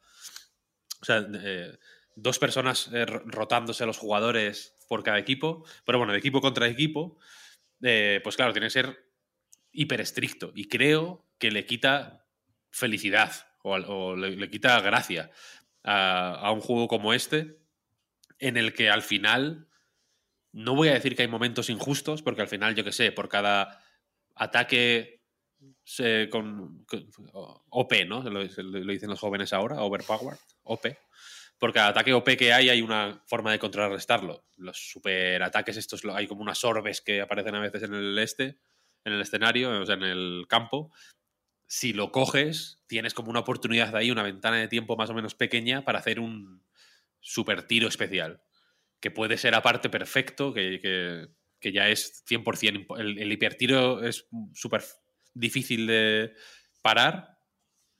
O 1.01 1.05
sea, 1.05 1.27
eh, 1.42 1.79
dos 2.14 2.38
personas 2.38 2.90
eh, 2.92 3.05
ro- 3.05 3.23
rotándose 3.27 3.85
a 3.85 3.87
los 3.87 3.99
jugadores 3.99 4.75
por 4.88 5.03
cada 5.03 5.19
equipo, 5.19 5.64
pero 5.85 5.99
bueno, 5.99 6.12
de 6.12 6.19
equipo 6.19 6.40
contra 6.40 6.66
equipo, 6.69 7.19
eh, 7.83 8.21
pues 8.23 8.37
claro, 8.37 8.53
tiene 8.53 8.67
que 8.67 8.71
ser 8.73 9.05
hiper 9.73 10.01
estricto 10.01 10.53
y 10.55 10.69
creo 10.69 11.27
que 11.39 11.51
le 11.51 11.67
quita 11.67 12.27
felicidad 12.71 13.33
o, 13.62 14.15
le, 14.17 14.37
le 14.37 14.51
quita 14.51 14.81
gracia 14.81 15.31
a, 15.83 16.35
a 16.35 16.53
un 16.53 16.61
juego 16.61 16.89
como 16.89 17.12
este 17.12 17.59
en 18.39 18.57
el 18.57 18.73
que 18.75 18.91
al 18.91 19.03
final 19.03 19.69
no 20.53 20.75
voy 20.75 20.89
a 20.89 20.95
decir 20.95 21.17
que 21.17 21.23
hay 21.23 21.29
momentos 21.29 21.69
injustos 21.71 22.23
porque 22.23 22.43
al 22.43 22.49
final 22.49 22.75
yo 22.75 22.85
que 22.85 22.93
sé 22.93 23.12
por 23.12 23.29
cada 23.29 23.83
ataque 24.35 25.23
se- 25.85 26.29
con, 26.31 26.85
con- 26.85 27.11
OP 27.71 28.05
no 28.07 28.23
lo, 28.23 28.43
lo 28.43 28.93
dicen 28.93 29.11
los 29.11 29.21
jóvenes 29.21 29.53
ahora 29.53 29.83
overpowered 29.83 30.39
OP 30.62 30.97
por 31.59 31.73
cada 31.73 31.88
ataque 31.88 32.12
OP 32.12 32.37
que 32.37 32.53
hay 32.53 32.69
hay 32.69 32.83
una 32.83 33.23
forma 33.27 33.51
de 33.53 33.59
contrarrestarlo 33.59 34.45
los 34.57 34.90
superataques 34.90 35.77
estos 35.77 36.05
hay 36.05 36.27
como 36.27 36.42
unas 36.42 36.62
orbes 36.64 37.01
que 37.01 37.21
aparecen 37.21 37.55
a 37.55 37.61
veces 37.61 37.83
en 37.85 37.95
el 37.95 38.19
este 38.19 38.59
en 39.05 39.12
el 39.14 39.21
escenario 39.21 39.71
o 39.81 39.87
sea 39.87 39.95
en 39.95 40.03
el 40.05 40.47
campo 40.49 40.93
si 41.68 41.93
lo 41.93 42.12
coges, 42.12 42.78
tienes 42.87 43.12
como 43.12 43.28
una 43.28 43.41
oportunidad 43.41 43.91
de 43.93 43.99
ahí, 43.99 44.12
una 44.12 44.22
ventana 44.22 44.57
de 44.59 44.68
tiempo 44.68 44.97
más 44.97 45.11
o 45.11 45.14
menos 45.14 45.35
pequeña 45.35 45.85
para 45.85 45.99
hacer 45.99 46.20
un 46.20 46.62
super 47.18 47.66
tiro 47.66 47.89
especial. 47.89 48.41
Que 49.01 49.11
puede 49.11 49.37
ser 49.37 49.57
aparte 49.57 49.91
perfecto, 49.91 50.53
que, 50.55 50.78
que- 50.80 51.26
que 51.59 51.72
ya 51.72 51.89
es 51.89 52.22
100%. 52.24 52.87
impo- 52.87 53.01
El, 53.01 53.18
el 53.18 53.33
hipertiro 53.33 54.05
es 54.05 54.28
súper 54.55 54.85
difícil 55.35 55.89
de 55.89 56.35
parar, 56.83 57.36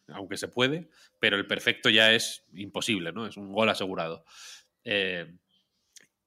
aunque 0.09 0.37
se 0.37 0.49
puede, 0.49 0.89
pero 1.19 1.37
el 1.37 1.47
perfecto 1.47 1.91
ya 1.91 2.13
es 2.13 2.45
imposible, 2.55 3.13
¿no? 3.13 3.27
Es 3.27 3.37
un 3.37 3.53
gol 3.53 3.69
asegurado. 3.69 4.25
Eh, 4.85 5.33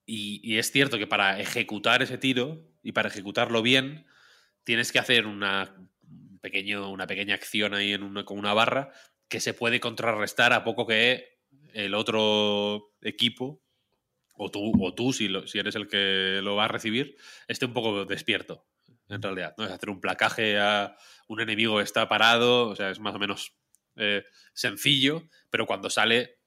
y, 0.05 0.57
es 0.57 0.71
cierto 0.71 0.97
que 0.97 1.07
para 1.07 1.39
ejecutar 1.39 2.01
ese 2.01 2.17
tiro 2.17 2.65
y 2.82 2.93
para 2.93 3.09
ejecutarlo 3.09 3.61
bien, 3.61 4.07
tienes 4.63 4.91
que 4.91 4.99
hacer 4.99 5.27
una, 5.27 5.75
un 6.01 6.39
pequeño, 6.39 6.89
una 6.89 7.05
pequeña 7.05 7.36
acción 7.36 7.73
ahí 7.75 7.93
en 7.93 8.03
una, 8.03 8.25
con 8.25 8.39
una 8.39 8.53
barra 8.53 8.91
que 9.27 9.39
se 9.39 9.53
puede 9.53 9.80
contrarrestar 9.80 10.51
a 10.53 10.63
poco 10.63 10.88
que 10.88 11.38
el 11.73 11.93
otro 11.93 12.95
equipo 13.01 13.61
o 14.34 14.49
tú, 14.49 14.71
o 14.82 14.95
tú 14.95 15.13
si, 15.13 15.27
lo- 15.27 15.45
si 15.45 15.59
eres 15.59 15.75
el 15.75 15.88
que 15.88 16.39
lo 16.41 16.55
va 16.55 16.65
a 16.65 16.69
recibir, 16.69 17.15
esté 17.47 17.65
un 17.65 17.73
poco 17.73 18.05
despierto, 18.05 18.65
en 19.09 19.21
realidad. 19.21 19.53
¿no? 19.57 19.65
Es 19.65 19.71
hacer 19.71 19.89
un 19.91 20.01
placaje 20.01 20.57
a 20.57 20.95
un 21.27 21.41
enemigo 21.41 21.77
que 21.77 21.84
está 21.84 22.09
parado, 22.09 22.69
o 22.69 22.75
sea, 22.75 22.89
es 22.89 22.99
más 22.99 23.13
o 23.13 23.19
menos 23.19 23.53
eh, 24.00 24.26
sencillo, 24.54 25.30
pero 25.50 25.66
cuando 25.68 25.89
sale 25.89 26.39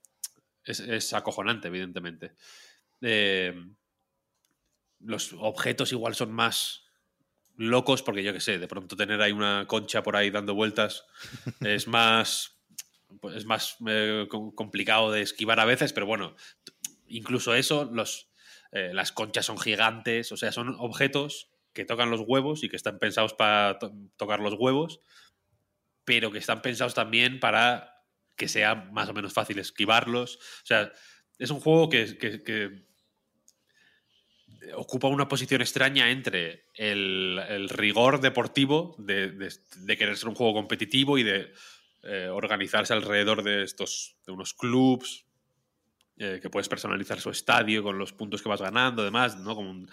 es, 0.64 0.80
es 0.80 1.12
acojonante, 1.12 1.68
evidentemente. 1.68 2.34
Eh, 3.00 3.55
los 5.00 5.32
objetos 5.38 5.92
igual 5.92 6.14
son 6.14 6.32
más 6.32 6.84
locos 7.57 8.03
porque 8.03 8.22
yo 8.22 8.32
qué 8.32 8.40
sé, 8.40 8.59
de 8.59 8.68
pronto 8.68 8.96
tener 8.96 9.20
ahí 9.20 9.32
una 9.32 9.66
concha 9.66 10.03
por 10.03 10.16
ahí 10.16 10.30
dando 10.30 10.55
vueltas 10.55 11.05
es 11.61 11.86
más 11.86 12.59
pues 13.20 13.36
es 13.36 13.44
más 13.44 13.76
eh, 13.86 14.26
com- 14.30 14.53
complicado 14.55 15.11
de 15.12 15.20
esquivar 15.20 15.61
a 15.61 15.66
veces, 15.66 15.92
pero 15.92 16.07
bueno, 16.07 16.34
incluso 17.07 17.55
eso, 17.55 17.84
los, 17.92 18.30
eh, 18.72 18.92
las 18.94 19.12
conchas 19.12 19.44
son 19.44 19.59
gigantes, 19.59 20.32
o 20.32 20.38
sea, 20.38 20.50
son 20.50 20.74
objetos 20.78 21.50
que 21.74 21.84
tocan 21.84 22.11
los 22.11 22.22
huevos 22.26 22.64
y 22.64 22.70
que 22.70 22.76
están 22.76 22.98
pensados 22.98 23.34
para 23.34 23.78
to- 23.78 23.92
tocar 24.16 24.40
los 24.40 24.55
huevos, 24.55 25.00
pero 26.05 26.30
que 26.30 26.38
están 26.38 26.62
pensados 26.62 26.94
también 26.94 27.40
para 27.40 28.05
que 28.36 28.48
sea 28.48 28.74
más 28.74 29.09
o 29.09 29.14
menos 29.14 29.32
fácil 29.32 29.59
esquivarlos. 29.59 30.36
O 30.36 30.66
sea, 30.66 30.92
es 31.38 31.50
un 31.50 31.61
juego 31.61 31.88
que, 31.88 32.86
ocupa 34.76 35.09
una 35.09 35.28
posición 35.28 35.61
extraña 35.61 36.11
entre 36.11 36.66
el, 36.74 37.68
rigor 37.68 38.20
deportivo 38.20 38.94
de, 38.98 39.50
querer 39.98 40.16
ser 40.16 40.28
un 40.28 40.34
juego 40.34 40.55
competitivo 40.55 41.18
y 41.18 41.22
de 41.22 41.53
eh, 42.05 42.28
organizarse 42.28 42.92
alrededor 42.92 43.42
de 43.42 43.62
estos 43.62 44.16
de 44.26 44.32
unos 44.32 44.55
clubs 44.55 45.24
eh, 46.18 46.40
que 46.42 46.50
puedes 46.50 46.68
personalizar 46.68 47.20
su 47.20 47.30
estadio 47.30 47.82
con 47.82 47.98
los 47.98 48.12
puntos 48.12 48.42
que 48.42 48.48
vas 48.48 48.61
ganando, 48.61 49.03
demás, 49.03 49.36
¿no? 49.38 49.55
Como 49.55 49.86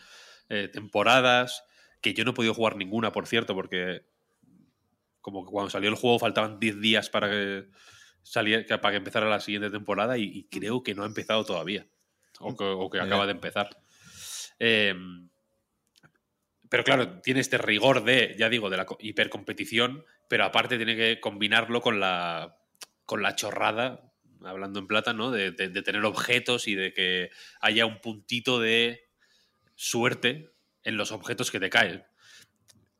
eh, 0.50 0.68
temporadas 0.68 1.64
que 2.02 2.14
yo 2.14 2.24
no 2.24 2.32
he 2.32 2.34
podido 2.34 2.54
jugar 2.54 2.76
ninguna, 2.76 3.12
por 3.12 3.28
cierto, 3.28 3.56
porque 3.56 4.06
como 5.32 5.46
que 5.46 5.52
cuando 5.52 5.70
salió 5.70 5.90
el 5.90 5.96
juego 5.96 6.20
faltaban 6.20 6.60
10 6.60 6.80
días 6.82 7.10
para 7.10 7.30
que 7.30 7.68
saliera, 8.24 8.82
para 8.82 8.92
que 8.94 8.98
empezara 8.98 9.30
la 9.30 9.40
siguiente 9.40 9.70
temporada 9.70 10.18
y, 10.18 10.24
y 10.24 10.44
creo 10.50 10.84
que 10.84 10.94
no 10.96 11.04
ha 11.04 11.08
empezado 11.08 11.44
todavía. 11.46 11.88
O 12.40 12.56
que, 12.56 12.64
o 12.64 12.90
que 12.90 12.98
Ya. 13.00 13.04
acaba 13.06 13.26
de 13.26 13.32
empezar. 13.34 13.70
Eh, 14.60 14.94
pero 16.70 16.84
claro, 16.84 17.20
tiene 17.22 17.40
este 17.40 17.58
rigor 17.58 18.04
de, 18.04 18.36
ya 18.38 18.48
digo, 18.50 18.70
de 18.70 18.78
la 18.78 18.86
co- 18.86 18.98
hipercompetición, 19.00 20.06
pero 20.28 20.46
aparte 20.46 20.78
tiene 20.78 20.96
que 20.96 21.20
combinarlo 21.20 21.82
con 21.82 22.00
la, 22.00 22.58
con 23.06 23.24
la 23.24 23.36
chorrada, 23.36 24.14
hablando 24.44 24.80
en 24.80 24.88
plata, 24.88 25.12
¿no? 25.14 25.32
De, 25.32 25.52
de- 25.52 25.70
de 25.70 25.82
tener 25.82 26.06
objetos 26.06 26.68
y 26.68 26.76
de 26.76 26.94
que 26.94 27.32
haya 27.60 27.86
un 27.88 28.00
puntito 28.02 28.60
de 28.60 29.10
suerte 29.76 30.52
en 30.84 30.96
los 30.98 31.12
objetos 31.12 31.50
que 31.50 31.60
te 31.60 31.70
caen. 31.72 32.04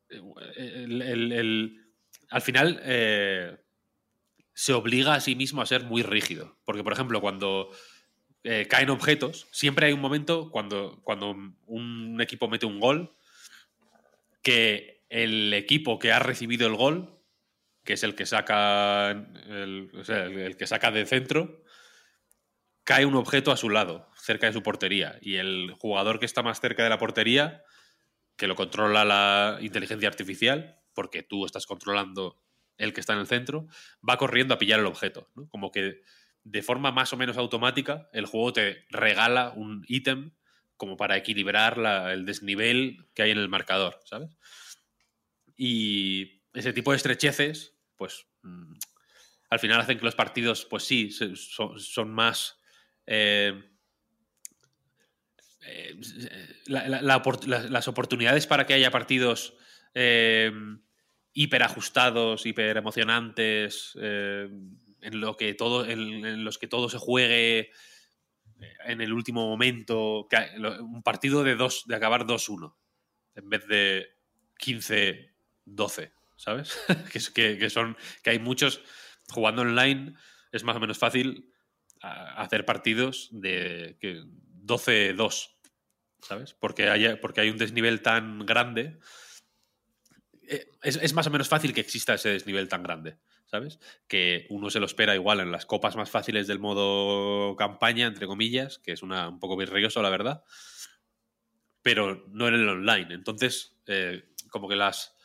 El- 0.10 1.02
el- 1.04 1.32
el- 1.32 1.89
al 2.30 2.42
final 2.42 2.80
eh, 2.84 3.58
se 4.54 4.74
obliga 4.74 5.14
a 5.14 5.22
sí 5.22 5.36
mismo 5.36 5.62
a 5.62 5.66
ser 5.66 5.84
muy 5.84 6.04
rígido. 6.04 6.58
Porque, 6.66 6.84
por 6.84 6.94
ejemplo, 6.94 7.22
cuando 7.22 7.72
eh, 8.44 8.68
caen 8.70 8.90
objetos, 8.90 9.48
siempre 9.52 9.88
hay 9.88 9.94
un 9.94 10.02
momento 10.02 10.52
cuando, 10.52 11.02
cuando 11.04 11.36
un 11.66 12.22
equipo 12.22 12.48
mete 12.48 12.66
un 12.66 12.80
gol 12.80 13.16
que 14.42 15.04
el 15.10 15.54
equipo 15.54 16.00
que 16.00 16.12
ha 16.12 16.20
recibido 16.20 16.68
el 16.68 16.76
gol, 16.76 17.20
que 17.84 17.94
es 17.94 18.04
el 18.04 18.16
que 18.16 18.26
saca 18.26 19.12
el, 19.12 20.56
que 20.58 20.68
saca 20.68 20.92
de 20.92 21.06
centro, 21.06 21.64
cae 22.84 23.06
un 23.06 23.16
objeto 23.16 23.52
a 23.52 23.58
su 23.58 23.70
lado, 23.70 24.10
cerca 24.16 24.48
de 24.48 24.54
su 24.54 24.64
portería. 24.64 25.18
Y 25.22 25.36
el 25.36 25.76
jugador 25.80 26.20
que 26.20 26.26
está 26.26 26.44
más 26.44 26.62
cerca 26.62 26.84
de 26.84 26.90
la 26.90 26.98
portería, 26.98 27.64
que 28.36 28.48
lo 28.48 28.56
controla 28.56 29.06
la 29.06 29.58
inteligencia 29.62 30.08
artificial, 30.08 30.79
porque 30.94 31.24
tú 31.24 31.46
estás 31.46 31.66
controlando 31.66 32.42
el 32.78 32.94
que 32.94 33.02
está 33.02 33.14
en 33.14 33.20
el 33.20 33.28
centro, 33.28 33.68
va 34.08 34.18
corriendo 34.18 34.54
a 34.54 34.58
pillar 34.58 34.80
el 34.80 34.86
objeto. 34.86 35.30
Como 35.50 35.72
que 35.72 36.02
de 36.44 36.62
forma 36.64 36.92
más 36.92 37.14
o 37.14 37.18
menos 37.18 37.38
automática, 37.38 38.10
el 38.14 38.26
juego 38.26 38.54
te 38.54 38.86
regala 38.90 39.52
un 39.56 39.84
ítem 39.88 40.32
como 40.78 40.96
para 40.96 41.18
equilibrar 41.18 41.78
el 42.12 42.26
desnivel 42.26 43.06
que 43.14 43.24
hay 43.24 43.32
en 43.32 43.38
el 43.38 43.50
marcador, 43.50 44.00
¿sabes? 44.06 44.38
Y 45.58 46.42
ese 46.54 46.72
tipo 46.72 46.92
de 46.92 46.98
estrecheces, 46.98 47.76
pues 47.98 48.26
mm, 48.44 48.76
al 49.50 49.60
final 49.60 49.82
hacen 49.82 50.00
que 50.00 50.06
los 50.06 50.16
partidos, 50.16 50.66
pues 50.66 50.84
sí, 50.84 51.12
son, 51.12 52.12
más... 52.12 52.58
eh, 53.06 53.62
eh, 55.66 56.00
las 56.68 57.88
oportunidades 57.90 58.48
para 58.48 58.66
que 58.66 58.74
haya 58.74 58.90
partidos 58.90 59.54
eh, 59.94 60.52
hiperajustados, 61.34 62.46
hiper 62.46 62.78
emocionantes, 62.78 63.98
eh, 64.02 64.50
en, 65.02 65.22
lo 65.22 65.38
que 65.38 65.54
todo, 65.54 65.86
en, 65.86 66.26
en 66.26 66.44
los 66.44 66.58
que 66.58 66.68
todo 66.68 66.90
se 66.90 66.98
juegue 66.98 67.60
eh, 67.60 68.74
en 68.86 69.02
el 69.02 69.14
último 69.14 69.48
momento, 69.48 70.28
un 70.82 71.04
partido 71.04 71.44
de, 71.44 71.56
dos, 71.56 71.84
de 71.88 71.96
acabar 71.96 72.26
2-1 72.26 72.76
en 73.36 73.50
vez 73.50 73.66
de 73.68 74.08
15-12, 74.58 76.12
¿sabes? 76.36 76.78
que, 77.34 77.58
que- 77.58 77.70
son 77.70 77.98
que 78.24 78.32
hay 78.32 78.40
muchos 78.40 78.82
jugando 79.32 79.62
online 79.62 80.16
es 80.52 80.64
más 80.64 80.76
o 80.76 80.80
menos 80.80 80.98
fácil 80.98 81.54
hacer 82.02 82.66
partidos 82.66 83.30
de 83.32 83.98
que 84.00 84.24
12-2, 84.26 85.58
¿sabes? 86.22 86.54
Porque 86.54 86.90
hay, 86.90 87.16
porque 87.18 87.42
hay 87.42 87.50
un 87.50 87.58
desnivel 87.58 88.02
tan 88.02 88.46
grande. 88.46 89.00
Eh, 90.50 90.72
Es, 90.82 90.96
es 90.98 91.14
más 91.14 91.28
o 91.28 91.30
menos 91.30 91.48
fácil 91.48 91.74
que 91.74 91.82
exista 91.82 92.14
ese 92.14 92.30
desnivel 92.30 92.68
tan 92.68 92.84
grande, 92.84 93.18
¿sabes? 93.46 93.80
Que 94.08 94.48
uno 94.50 94.70
se 94.70 94.80
lo 94.80 94.86
espera 94.86 95.16
igual 95.16 95.40
en 95.40 95.52
las 95.52 95.66
copas 95.66 95.96
más 95.96 96.10
fáciles 96.10 96.48
del 96.48 96.60
modo 96.60 97.56
campaña, 97.56 98.08
entre 98.08 98.28
comillas, 98.28 98.80
que 98.80 98.92
es 98.94 99.04
una, 99.04 99.30
un 99.30 99.40
poco 99.40 99.58
virrioso, 99.58 100.02
la 100.02 100.10
verdad, 100.10 100.44
pero 101.82 102.26
no 102.32 102.48
en 102.48 102.56
el 102.56 102.68
online. 102.70 103.14
Entonces, 103.14 103.78
eh, 103.88 104.24
como 104.50 104.68
que 104.68 104.76
las. 104.76 105.16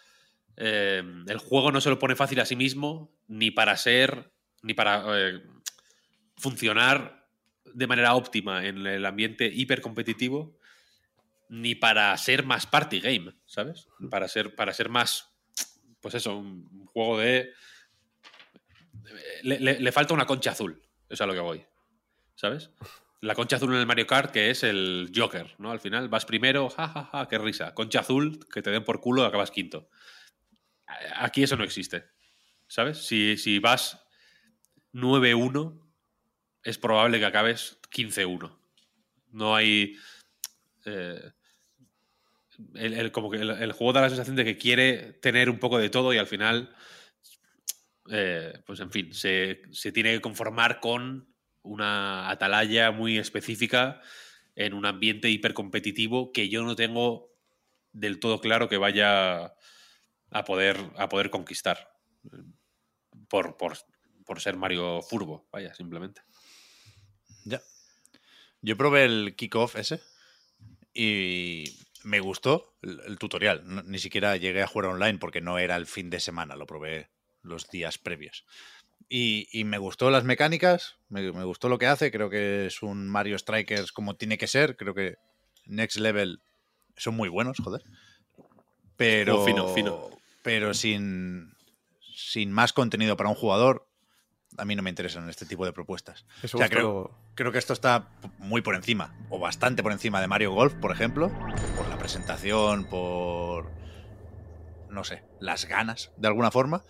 eh, 0.56 1.02
el 1.26 1.38
juego 1.38 1.72
no 1.72 1.80
se 1.80 1.90
lo 1.90 1.98
pone 1.98 2.16
fácil 2.16 2.40
a 2.40 2.44
sí 2.46 2.56
mismo, 2.56 3.12
ni 3.26 3.50
para 3.50 3.76
ser. 3.76 4.30
ni 4.62 4.74
para 4.74 5.04
funcionar 6.36 7.28
de 7.72 7.86
manera 7.86 8.14
óptima 8.14 8.66
en 8.66 8.86
el 8.86 9.04
ambiente 9.06 9.46
hipercompetitivo, 9.52 10.58
ni 11.48 11.74
para 11.74 12.16
ser 12.16 12.44
más 12.44 12.66
party 12.66 13.00
game, 13.00 13.34
¿sabes? 13.46 13.86
Para 14.10 14.28
ser, 14.28 14.54
para 14.54 14.72
ser 14.72 14.88
más. 14.88 15.30
Pues 16.00 16.14
eso, 16.14 16.36
un 16.36 16.86
juego 16.86 17.18
de. 17.18 17.52
Le, 19.42 19.58
le- 19.80 19.92
falta 19.92 20.14
una 20.14 20.26
concha 20.26 20.50
azul, 20.52 20.82
es 21.08 21.20
a 21.20 21.26
lo 21.26 21.34
que 21.34 21.40
voy. 21.40 21.64
¿Sabes? 22.34 22.70
La 23.20 23.34
concha 23.34 23.56
azul 23.56 23.72
en 23.72 23.80
el 23.80 23.86
Mario 23.86 24.06
Kart, 24.06 24.30
que 24.32 24.50
es 24.50 24.62
el 24.64 25.10
Joker, 25.14 25.54
¿no? 25.58 25.70
Al 25.70 25.80
final 25.80 26.08
vas 26.08 26.26
primero, 26.26 26.68
jajaja, 26.68 27.04
ja, 27.04 27.18
ja, 27.20 27.28
qué 27.28 27.38
risa. 27.38 27.74
Concha 27.74 28.00
azul, 28.00 28.38
que 28.52 28.60
te 28.62 28.70
den 28.70 28.84
por 28.84 29.00
culo, 29.00 29.24
acabas 29.24 29.50
quinto. 29.50 29.88
Aquí 31.16 31.42
eso 31.42 31.56
no 31.56 31.64
existe. 31.64 32.04
¿Sabes? 32.66 33.06
Si, 33.06 33.36
si 33.36 33.58
vas 33.58 34.04
9-1, 34.92 35.80
es 36.62 36.78
probable 36.78 37.18
que 37.18 37.26
acabes 37.26 37.78
15-1. 37.90 38.58
No 39.30 39.54
hay. 39.54 39.96
Eh, 40.84 41.32
el, 42.74 43.12
como 43.12 43.30
que 43.30 43.38
el, 43.38 43.72
juego 43.72 43.92
da 43.92 44.02
la 44.02 44.08
sensación 44.08 44.36
de 44.36 44.44
que 44.44 44.56
quiere 44.56 45.14
tener 45.14 45.50
un 45.50 45.58
poco 45.58 45.78
de 45.78 45.90
todo 45.90 46.12
y 46.12 46.18
al 46.18 46.26
final. 46.26 46.74
eh, 48.10 48.62
pues 48.66 48.80
en 48.80 48.90
fin, 48.90 49.12
se, 49.14 49.62
se 49.72 49.92
tiene 49.92 50.12
que 50.12 50.20
conformar 50.20 50.80
con 50.80 51.34
una 51.62 52.30
atalaya 52.30 52.90
muy 52.90 53.18
específica 53.18 54.00
en 54.54 54.74
un 54.74 54.86
ambiente 54.86 55.30
hipercompetitivo 55.30 56.30
que 56.32 56.48
yo 56.48 56.62
no 56.62 56.76
tengo 56.76 57.32
del 57.92 58.20
todo 58.20 58.40
claro 58.40 58.68
que 58.68 58.76
vaya 58.76 59.54
a 60.30 60.44
poder, 60.44 60.76
a 60.96 61.08
poder 61.08 61.30
conquistar. 61.30 61.90
Por, 63.28 63.56
por, 63.56 63.78
por 64.24 64.40
ser 64.40 64.56
Mario 64.56 65.00
Furbo, 65.02 65.48
vaya, 65.50 65.74
simplemente. 65.74 66.22
Ya. 67.44 67.62
Yo 68.60 68.76
probé 68.76 69.04
el 69.04 69.34
kickoff 69.36 69.76
ese 69.76 70.00
y 70.94 71.64
me 72.04 72.20
gustó 72.20 72.76
el, 72.82 73.00
el 73.06 73.18
tutorial. 73.18 73.62
No- 73.66 73.82
ni 73.82 73.98
siquiera 73.98 74.36
llegué 74.36 74.62
a 74.62 74.66
jugar 74.66 74.90
online 74.90 75.18
porque 75.18 75.40
no 75.40 75.58
era 75.58 75.76
el 75.76 75.86
fin 75.86 76.08
de 76.10 76.20
semana, 76.20 76.56
lo 76.56 76.66
probé 76.66 77.10
los 77.42 77.68
días 77.68 77.98
previos. 77.98 78.44
Y, 79.08 79.48
y 79.52 79.64
me 79.64 79.78
gustó 79.78 80.10
las 80.10 80.24
mecánicas, 80.24 80.96
me, 81.08 81.30
me 81.32 81.44
gustó 81.44 81.68
lo 81.68 81.78
que 81.78 81.86
hace, 81.86 82.10
creo 82.10 82.30
que 82.30 82.66
es 82.66 82.82
un 82.82 83.06
Mario 83.08 83.38
Strikers 83.38 83.92
como 83.92 84.16
tiene 84.16 84.38
que 84.38 84.46
ser, 84.46 84.76
creo 84.76 84.94
que 84.94 85.16
Next 85.66 85.98
Level 85.98 86.40
son 86.96 87.14
muy 87.14 87.28
buenos, 87.28 87.58
joder. 87.58 87.82
Pero, 88.96 89.44
fino, 89.44 89.68
fino. 89.68 90.10
pero 90.42 90.72
sin, 90.72 91.52
sin 92.16 92.52
más 92.52 92.72
contenido 92.72 93.16
para 93.16 93.28
un 93.28 93.34
jugador, 93.34 93.86
a 94.56 94.64
mí 94.64 94.76
no 94.76 94.82
me 94.82 94.90
interesan 94.90 95.28
este 95.28 95.46
tipo 95.46 95.64
de 95.64 95.72
propuestas. 95.72 96.24
Eso 96.42 96.56
O 96.56 96.58
sea, 96.58 96.66
es 96.66 96.70
creo, 96.70 97.10
creo 97.34 97.52
que 97.52 97.58
esto 97.58 97.72
está 97.72 98.08
muy 98.38 98.62
por 98.62 98.74
encima, 98.74 99.16
o 99.30 99.38
bastante 99.38 99.82
por 99.82 99.92
encima 99.92 100.20
de 100.20 100.28
Mario 100.28 100.52
Golf, 100.52 100.74
por 100.74 100.92
ejemplo, 100.92 101.30
por 101.76 101.88
la 101.88 101.98
presentación, 101.98 102.84
por, 102.84 103.70
no 104.90 105.04
sé, 105.04 105.22
las 105.40 105.66
ganas, 105.66 106.12
de 106.16 106.28
alguna 106.28 106.50
forma, 106.50 106.84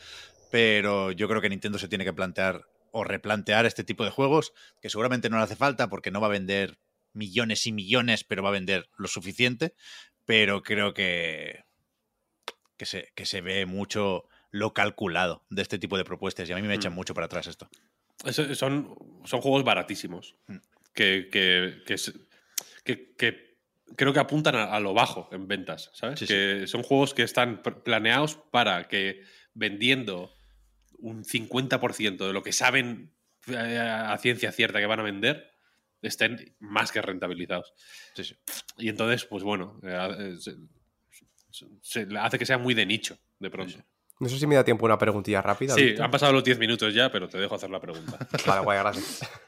pero 0.51 1.13
yo 1.13 1.29
creo 1.29 1.41
que 1.41 1.49
Nintendo 1.49 1.79
se 1.79 1.89
tiene 1.89 2.05
que 2.05 2.13
plantear 2.13 2.67
o 2.93 3.03
replantear 3.03 3.67
este 3.67 3.83
tipo 3.83 4.05
de 4.05 4.11
juegos, 4.11 4.53
que 4.81 4.91
seguramente 4.91 5.29
no 5.29 5.37
le 5.37 5.43
hace 5.43 5.57
falta 5.57 5.89
porque 5.89 6.11
no 6.11 6.21
va 6.21 6.29
a 6.29 6.31
vender 6.31 6.79
millones 7.13 7.67
y 7.67 7.73
millones, 7.73 8.25
pero 8.25 8.43
va 8.43 8.51
a 8.51 8.53
vender 8.53 8.89
lo 8.97 9.09
suficiente, 9.09 9.75
pero 10.25 10.63
creo 10.63 10.95
que, 10.95 11.65
que, 12.77 12.87
se, 12.87 13.13
que 13.15 13.27
se 13.27 13.41
ve 13.41 13.67
mucho 13.67 14.29
lo 14.55 14.73
calculado 14.73 15.45
de 15.51 15.63
este 15.63 15.81
tipo 15.81 15.97
de 15.99 16.05
propuestas 16.05 16.49
y 16.49 16.53
a 16.53 16.57
mí 16.57 16.63
me 16.63 16.75
echan 16.75 16.93
Mm. 16.93 16.95
mucho 16.95 17.13
para 17.13 17.27
atrás 17.27 17.49
esto. 17.49 17.69
Son, 18.55 18.95
son 19.25 19.41
juegos 19.41 19.65
baratísimos. 19.65 20.37
Mm. 20.47 20.57
Que, 20.95 21.29
que, 21.29 21.83
que, 22.85 23.57
creo 23.97 24.13
que 24.13 24.21
apuntan 24.21 24.55
a, 24.55 24.73
a 24.73 24.79
lo 24.79 24.95
bajo 24.95 25.29
en 25.33 25.49
ventas, 25.49 25.91
¿sabes? 25.93 26.21
Sí, 26.21 26.27
que 26.29 26.69
son 26.69 26.85
juegos 26.85 27.15
que 27.15 27.25
están 27.25 27.63
planeados 27.63 28.37
para 28.53 28.87
que 28.87 29.23
vendiendo 29.55 30.33
un 30.99 31.25
50% 31.25 32.25
de 32.25 32.33
lo 32.33 32.45
que 32.45 32.53
saben 32.53 33.13
eh, 33.49 33.57
a 33.77 34.17
ciencia 34.19 34.53
cierta 34.53 34.79
que 34.79 34.87
van 34.87 35.01
a 35.01 35.03
vender, 35.03 35.51
estén 36.01 36.55
más 36.61 36.93
que 36.93 37.03
rentabilizados. 37.03 37.75
Sí. 38.15 38.37
Y 38.79 38.89
entonces, 38.89 39.25
pues 39.25 39.43
bueno, 39.43 39.81
eh, 39.83 40.37
eh, 40.39 40.55
se 41.83 42.07
hace 42.21 42.39
que 42.39 42.47
sea 42.47 42.59
muy 42.59 42.75
de 42.75 42.87
nicho, 42.87 43.19
de 43.41 43.51
pronto. 43.51 43.79
No 44.25 44.31
sé 44.31 44.39
si 44.39 44.47
me 44.47 44.55
da 44.55 44.65
tiempo 44.65 44.87
una 44.87 44.97
preguntilla 44.97 45.43
rápida. 45.43 45.75
Sí, 45.75 45.95
han 46.01 46.11
pasado 46.11 46.33
los 46.33 46.43
10 46.43 46.59
minutos 46.59 46.95
ya, 46.95 47.13
pero 47.13 47.29
te 47.29 47.39
dejo 47.39 47.55
hacer 47.55 47.69
la 47.69 47.79
pregunta. 47.79 48.19
Vale, 48.47 48.63
guay, 48.63 48.79
gracias. 48.79 49.21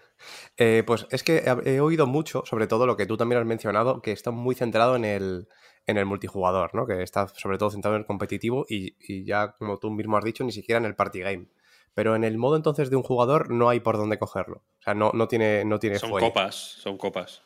Eh, 0.58 0.82
pues 0.86 1.06
es 1.10 1.22
que 1.22 1.44
he, 1.66 1.80
oído 1.80 2.06
mucho, 2.06 2.42
sobre 2.46 2.66
todo 2.66 2.86
lo 2.86 2.96
que 2.96 3.04
tú 3.04 3.18
también 3.18 3.38
has 3.38 3.46
mencionado, 3.46 4.00
que 4.00 4.12
está 4.12 4.30
muy 4.30 4.54
centrado 4.54 4.96
en 4.96 5.04
el, 5.04 5.48
en 5.86 5.98
el 5.98 6.06
multijugador, 6.06 6.74
¿no? 6.74 6.86
Que 6.86 7.02
está 7.02 7.28
sobre 7.28 7.58
todo 7.58 7.70
centrado 7.70 7.94
en 7.94 8.00
el 8.00 8.06
competitivo 8.06 8.64
y, 8.66 8.96
y 8.98 9.24
ya, 9.24 9.52
como 9.52 9.78
tú 9.78 9.90
mismo 9.90 10.16
has 10.16 10.24
dicho, 10.24 10.44
ni 10.44 10.52
siquiera 10.52 10.78
en 10.78 10.86
el 10.86 10.96
party 10.96 11.20
game. 11.20 11.48
Pero 11.92 12.16
en 12.16 12.24
el 12.24 12.38
modo 12.38 12.56
entonces 12.56 12.88
de 12.88 12.96
un 12.96 13.02
jugador 13.02 13.50
no 13.50 13.68
hay 13.68 13.80
por 13.80 13.96
dónde 13.96 14.18
cogerlo. 14.18 14.64
O 14.80 14.82
sea, 14.82 14.94
no, 14.94 15.12
no 15.14 15.28
tiene, 15.28 15.64
no 15.64 15.78
tiene 15.78 15.98
Son 15.98 16.10
fuelle. 16.10 16.28
copas, 16.28 16.54
son 16.54 16.98
copas. 16.98 17.42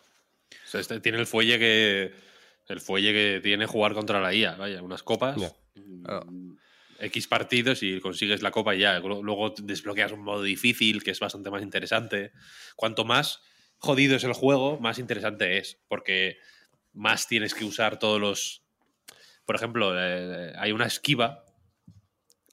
O 0.64 0.66
sea, 0.66 0.80
este 0.80 1.00
tiene 1.00 1.18
el 1.18 1.26
fuelle 1.26 1.58
que. 1.58 2.12
El 2.68 2.80
fuelle 2.80 3.12
que 3.12 3.40
tiene 3.40 3.66
jugar 3.66 3.94
contra 3.94 4.20
la 4.20 4.32
IA, 4.32 4.56
vaya, 4.56 4.82
unas 4.82 5.02
copas. 5.02 5.36
Mm. 5.74 6.52
X 7.00 7.28
partidos 7.28 7.82
y 7.82 8.00
consigues 8.00 8.42
la 8.42 8.50
copa 8.50 8.74
y 8.74 8.80
ya. 8.80 8.98
Lu- 9.00 9.22
Luego 9.22 9.54
desbloqueas 9.62 10.12
un 10.12 10.20
modo 10.22 10.42
difícil 10.42 11.02
que 11.02 11.10
es 11.12 11.20
bastante 11.20 11.50
más 11.50 11.62
interesante. 11.62 12.32
Cuanto 12.76 13.04
más 13.04 13.40
jodido 13.78 14.16
es 14.16 14.24
el 14.24 14.32
juego, 14.32 14.78
más 14.80 14.98
interesante 14.98 15.58
es. 15.58 15.80
Porque 15.88 16.38
más 16.92 17.26
tienes 17.28 17.54
que 17.54 17.64
usar 17.64 17.98
todos 17.98 18.20
los. 18.20 18.64
Por 19.44 19.56
ejemplo, 19.56 19.92
eh, 19.96 20.52
hay 20.56 20.72
una 20.72 20.86
esquiva 20.86 21.44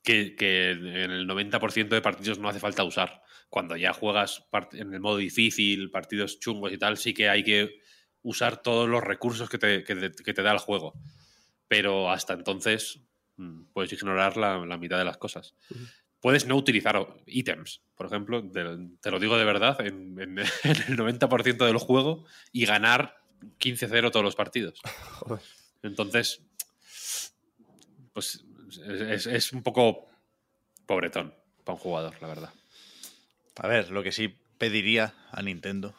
que, 0.03 0.71
en 0.71 1.11
el 1.11 1.27
90% 1.27 1.95
de 1.95 2.01
partidos 2.01 2.39
no 2.39 2.49
hace 2.49 2.59
falta 2.59 2.83
usar. 2.83 3.21
Cuando 3.49 3.75
ya 3.75 3.93
juegas 3.93 4.45
en 4.73 4.93
el 4.93 4.99
modo 4.99 5.17
difícil, 5.17 5.89
partidos 5.91 6.39
chungos 6.39 6.71
y 6.71 6.77
tal, 6.77 6.97
sí 6.97 7.13
que 7.13 7.29
hay 7.29 7.43
que 7.43 7.79
usar 8.21 8.61
todos 8.61 8.89
los 8.89 9.03
recursos 9.03 9.49
que 9.49 9.57
te, 9.57 9.83
que 9.83 9.95
te- 10.33 10.41
da 10.41 10.51
el 10.51 10.57
juego. 10.59 10.93
Pero 11.67 12.09
hasta 12.09 12.33
entonces 12.33 13.01
puedes 13.73 13.91
ignorar 13.93 14.37
la, 14.37 14.57
la 14.65 14.77
mitad 14.77 14.97
de 14.97 15.05
las 15.05 15.17
cosas. 15.17 15.53
Puedes 16.19 16.47
no 16.47 16.55
utilizar 16.55 16.99
ítems, 17.27 17.81
por 17.95 18.07
ejemplo, 18.07 18.41
te, 18.43 18.63
te 19.01 19.11
lo 19.11 19.19
digo 19.19 19.37
de 19.37 19.45
verdad, 19.45 19.79
en, 19.81 20.19
en- 20.19 20.39
en 20.63 20.77
el 20.87 20.97
90% 20.97 21.65
del 21.65 21.77
juego 21.77 22.25
y 22.51 22.65
ganar 22.65 23.17
15-0 23.59 24.11
todos 24.11 24.23
los 24.23 24.35
partidos. 24.35 24.81
Joder. 25.19 25.41
Entonces, 25.83 26.41
pues 28.13 28.43
es, 29.27 29.53
un 29.53 29.63
poco 29.63 30.07
pobretón 30.85 31.33
para 31.63 31.75
un 31.75 31.79
jugador, 31.79 32.15
la 32.21 32.27
verdad. 32.27 32.53
A 33.57 33.67
ver, 33.67 33.91
lo 33.91 34.03
que 34.03 34.11
sí 34.11 34.35
pediría 34.57 35.13
a 35.31 35.41
Nintendo 35.41 35.95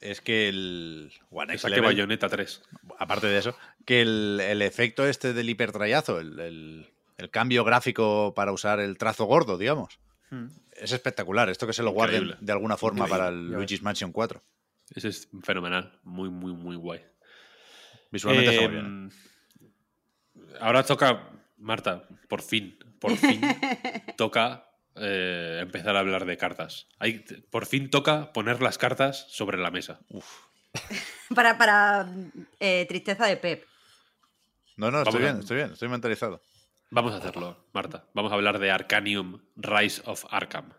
es 0.00 0.20
que 0.20 0.48
el 0.48 1.12
One 1.30 1.54
X 1.54 1.64
Level, 1.64 1.82
Bayonetta 1.84 2.28
3. 2.28 2.62
aparte 2.98 3.26
de 3.28 3.38
eso, 3.38 3.56
que 3.90 4.02
el, 4.02 4.38
el 4.40 4.62
efecto 4.62 5.04
este 5.04 5.32
del 5.32 5.48
hipertrayazo, 5.50 6.20
el, 6.20 6.38
el- 6.38 6.86
el 7.18 7.28
cambio 7.30 7.64
gráfico 7.64 8.32
para 8.36 8.52
usar 8.52 8.78
el 8.78 8.96
trazo 8.96 9.24
gordo, 9.24 9.58
digamos, 9.58 9.98
es 10.72 10.92
espectacular. 10.92 11.50
Esto 11.50 11.66
que 11.66 11.72
se 11.72 11.82
lo 11.82 11.90
guarden 11.90 12.22
Increíble. 12.22 12.46
de 12.46 12.52
alguna 12.52 12.76
forma 12.76 13.00
Increíble. 13.00 13.18
para 13.18 13.28
el 13.30 13.50
Luigi's 13.50 13.82
Mansion 13.82 14.12
4. 14.12 14.40
Ese 14.94 15.08
es 15.08 15.28
fenomenal. 15.42 15.98
Muy, 16.04 16.30
muy, 16.30 16.52
muy 16.52 16.76
guay. 16.76 17.00
Visualmente 18.12 18.50
está 18.54 18.68
muy 18.68 18.76
Eh, 18.78 18.80
bien. 18.80 19.12
Ahora 20.60 20.82
toca, 20.84 21.28
Marta, 21.58 22.04
por 22.28 22.42
fin, 22.42 22.78
por 23.00 23.16
fin, 23.16 23.40
toca 24.16 24.66
eh, 24.94 25.58
empezar 25.62 25.96
a 25.96 25.98
hablar 26.00 26.24
de 26.26 26.36
cartas. 26.36 26.86
Hay, 27.00 27.24
por 27.50 27.66
fin 27.66 27.90
toca 27.90 28.32
poner 28.32 28.62
las 28.62 28.78
cartas 28.78 29.26
sobre 29.30 29.58
la 29.58 29.70
mesa. 29.72 29.98
Para, 31.34 31.58
para 31.58 32.08
eh, 32.60 32.86
tristeza 32.88 33.26
de 33.26 33.36
Pep. 33.36 33.64
No, 34.80 34.90
no, 34.90 35.02
estoy 35.02 35.20
a- 35.20 35.24
bien, 35.26 35.40
estoy 35.40 35.56
bien, 35.58 35.72
estoy 35.72 35.88
mentalizado. 35.88 36.40
Vamos 36.90 37.12
a 37.12 37.18
hacerlo, 37.18 37.68
Marta. 37.74 38.06
Vamos 38.14 38.32
a 38.32 38.34
hablar 38.34 38.58
de 38.58 38.70
Arcanium 38.70 39.40
Rise 39.56 40.00
of 40.06 40.24
Arkham. 40.30 40.72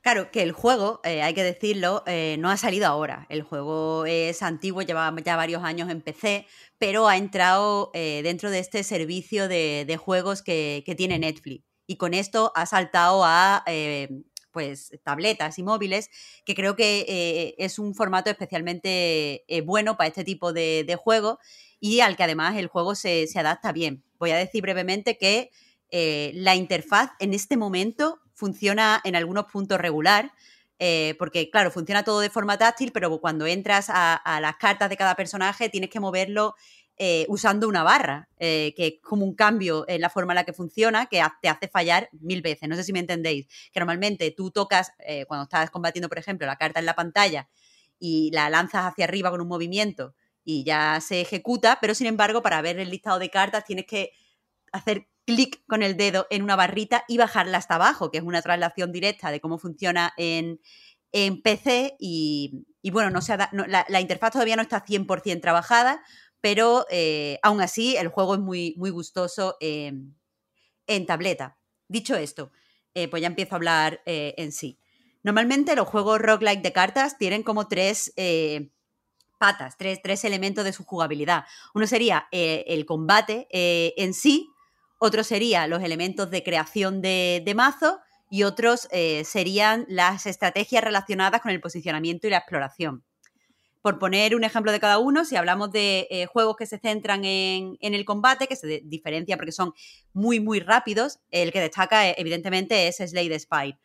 Claro, 0.00 0.30
que 0.32 0.42
el 0.42 0.52
juego, 0.52 1.00
eh, 1.04 1.20
hay 1.22 1.34
que 1.34 1.44
decirlo, 1.44 2.02
eh, 2.06 2.36
no 2.40 2.50
ha 2.50 2.56
salido 2.56 2.86
ahora. 2.86 3.26
El 3.28 3.42
juego 3.42 4.06
es 4.06 4.42
antiguo, 4.42 4.80
lleva 4.82 5.14
ya 5.22 5.36
varios 5.36 5.62
años 5.62 5.90
en 5.90 6.00
PC, 6.00 6.46
pero 6.78 7.06
ha 7.06 7.18
entrado 7.18 7.90
eh, 7.92 8.22
dentro 8.24 8.50
de 8.50 8.58
este 8.60 8.82
servicio 8.82 9.46
de, 9.46 9.84
de 9.86 9.96
juegos 9.98 10.42
que, 10.42 10.82
que 10.86 10.94
tiene 10.94 11.18
Netflix. 11.18 11.64
Y 11.86 11.96
con 11.98 12.14
esto 12.14 12.50
ha 12.56 12.64
saltado 12.64 13.24
a 13.24 13.62
eh, 13.66 14.08
pues, 14.52 14.90
tabletas 15.04 15.58
y 15.58 15.62
móviles, 15.62 16.08
que 16.44 16.54
creo 16.54 16.74
que 16.76 17.04
eh, 17.06 17.54
es 17.58 17.78
un 17.78 17.94
formato 17.94 18.30
especialmente 18.30 19.44
eh, 19.46 19.60
bueno 19.60 19.96
para 19.96 20.08
este 20.08 20.24
tipo 20.24 20.52
de, 20.52 20.82
de 20.84 20.96
juegos 20.96 21.36
y 21.82 21.98
al 21.98 22.16
que 22.16 22.22
además 22.22 22.56
el 22.56 22.68
juego 22.68 22.94
se, 22.94 23.26
se 23.26 23.40
adapta 23.40 23.72
bien. 23.72 24.04
Voy 24.20 24.30
a 24.30 24.36
decir 24.36 24.62
brevemente 24.62 25.18
que 25.18 25.50
eh, 25.90 26.30
la 26.36 26.54
interfaz 26.54 27.10
en 27.18 27.34
este 27.34 27.56
momento 27.56 28.20
funciona 28.34 29.00
en 29.02 29.16
algunos 29.16 29.46
puntos 29.46 29.80
regular, 29.80 30.32
eh, 30.78 31.16
porque 31.18 31.50
claro, 31.50 31.72
funciona 31.72 32.04
todo 32.04 32.20
de 32.20 32.30
forma 32.30 32.56
táctil, 32.56 32.92
pero 32.92 33.20
cuando 33.20 33.48
entras 33.48 33.86
a, 33.88 34.38
las 34.40 34.56
cartas 34.58 34.90
de 34.90 34.96
cada 34.96 35.16
personaje 35.16 35.70
tienes 35.70 35.90
que 35.90 35.98
moverlo 35.98 36.54
eh, 36.98 37.26
usando 37.28 37.66
una 37.66 37.82
barra, 37.82 38.28
que 38.38 38.74
es 38.76 38.94
como 39.02 39.24
un 39.24 39.34
cambio 39.34 39.84
en 39.88 40.02
la 40.02 40.08
forma 40.08 40.34
en 40.34 40.36
la 40.36 40.44
que 40.44 40.52
funciona, 40.52 41.06
que 41.06 41.20
te 41.40 41.48
hace 41.48 41.66
fallar 41.66 42.08
mil 42.12 42.42
veces. 42.42 42.68
No 42.68 42.76
sé 42.76 42.84
si 42.84 42.92
me 42.92 43.00
entendéis, 43.00 43.48
que 43.72 43.80
normalmente 43.80 44.30
tú 44.30 44.52
tocas, 44.52 44.92
cuando 45.26 45.42
estás 45.44 45.68
combatiendo, 45.70 46.08
por 46.08 46.18
ejemplo, 46.18 46.46
la 46.46 46.54
carta 46.54 46.78
en 46.78 46.86
la 46.86 46.94
pantalla 46.94 47.48
y 47.98 48.30
la 48.30 48.48
lanzas 48.50 48.84
hacia 48.84 49.04
arriba 49.04 49.32
con 49.32 49.40
un 49.40 49.48
movimiento 49.48 50.14
y 50.44 50.64
ya 50.64 51.00
se 51.00 51.20
ejecuta, 51.20 51.78
pero 51.80 51.94
sin 51.94 52.06
embargo, 52.06 52.42
para 52.42 52.62
ver 52.62 52.78
el 52.78 52.90
listado 52.90 53.18
de 53.18 53.30
cartas 53.30 53.64
tienes 53.64 53.86
que 53.86 54.12
hacer 54.72 55.08
clic 55.26 55.62
con 55.66 55.82
el 55.82 55.96
dedo 55.96 56.26
en 56.30 56.42
una 56.42 56.56
barrita 56.56 57.04
y 57.08 57.18
bajarla 57.18 57.58
hasta 57.58 57.76
abajo, 57.76 58.10
que 58.10 58.18
es 58.18 58.24
una 58.24 58.42
traslación 58.42 58.92
directa 58.92 59.30
de 59.30 59.40
cómo 59.40 59.58
funciona 59.58 60.12
en, 60.16 60.60
en 61.12 61.42
PC 61.42 61.96
y, 62.00 62.64
bueno, 62.90 63.10
no 63.10 63.22
se 63.22 63.32
ha 63.34 63.36
da- 63.36 63.50
la, 63.88 64.00
interfaz 64.00 64.32
todavía 64.32 64.56
no 64.56 64.62
está 64.62 64.80
100% 64.80 65.42
trabajada, 65.42 66.02
pero 66.40 66.86
eh, 66.90 67.38
aún 67.42 67.60
así 67.60 67.96
el 67.96 68.08
juego 68.08 68.34
es 68.34 68.40
muy, 68.40 68.74
muy 68.78 68.90
gustoso 68.90 69.56
en, 69.60 70.16
en 70.86 71.06
tableta. 71.06 71.58
Dicho 71.88 72.16
esto, 72.16 72.52
eh, 72.94 73.08
pues 73.08 73.20
ya 73.22 73.28
empiezo 73.28 73.54
a 73.54 73.56
hablar 73.58 74.02
eh, 74.06 74.34
en 74.38 74.52
sí. 74.52 74.78
Normalmente 75.22 75.76
los 75.76 75.88
juegos 75.88 76.20
roguelike 76.20 76.62
de 76.62 76.72
cartas 76.72 77.18
tienen 77.18 77.42
como 77.42 77.68
tres 77.68 78.12
eh, 78.16 78.70
patas, 79.42 79.76
tres, 79.76 79.98
tres 80.00 80.24
elementos 80.24 80.64
de 80.64 80.72
su 80.72 80.84
jugabilidad. 80.84 81.46
Uno 81.74 81.88
sería 81.88 82.28
eh, 82.30 82.62
el 82.68 82.86
combate 82.86 83.48
eh, 83.50 83.92
en 83.96 84.14
sí, 84.14 84.48
otro 85.00 85.24
sería 85.24 85.66
los 85.66 85.82
elementos 85.82 86.30
de 86.30 86.44
creación 86.44 87.02
de, 87.02 87.42
de 87.44 87.54
mazo 87.56 87.98
y 88.30 88.44
otros 88.44 88.86
eh, 88.92 89.24
serían 89.24 89.84
las 89.88 90.26
estrategias 90.26 90.84
relacionadas 90.84 91.40
con 91.40 91.50
el 91.50 91.60
posicionamiento 91.60 92.28
y 92.28 92.30
la 92.30 92.36
exploración. 92.36 93.02
Por 93.80 93.98
poner 93.98 94.36
un 94.36 94.44
ejemplo 94.44 94.70
de 94.70 94.78
cada 94.78 94.98
uno, 94.98 95.24
si 95.24 95.34
hablamos 95.34 95.72
de 95.72 96.28
juegos 96.32 96.54
que 96.56 96.66
se 96.66 96.78
centran 96.78 97.24
en, 97.24 97.76
en 97.80 97.94
el 97.94 98.04
combate, 98.04 98.46
que 98.46 98.54
se 98.54 98.80
diferencian 98.84 99.38
porque 99.38 99.50
son 99.50 99.72
muy, 100.12 100.38
muy 100.38 100.60
rápidos, 100.60 101.18
el 101.32 101.50
que 101.50 101.58
destaca 101.58 102.08
evidentemente 102.10 102.86
es 102.86 102.98
Slay 102.98 103.28
the 103.28 103.40
Spire, 103.40 103.76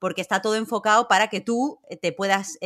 porque 0.00 0.22
está 0.22 0.42
todo 0.42 0.56
enfocado 0.56 1.06
para 1.06 1.28
que 1.28 1.40
tú 1.40 1.78
te 2.02 2.10
puedas, 2.10 2.58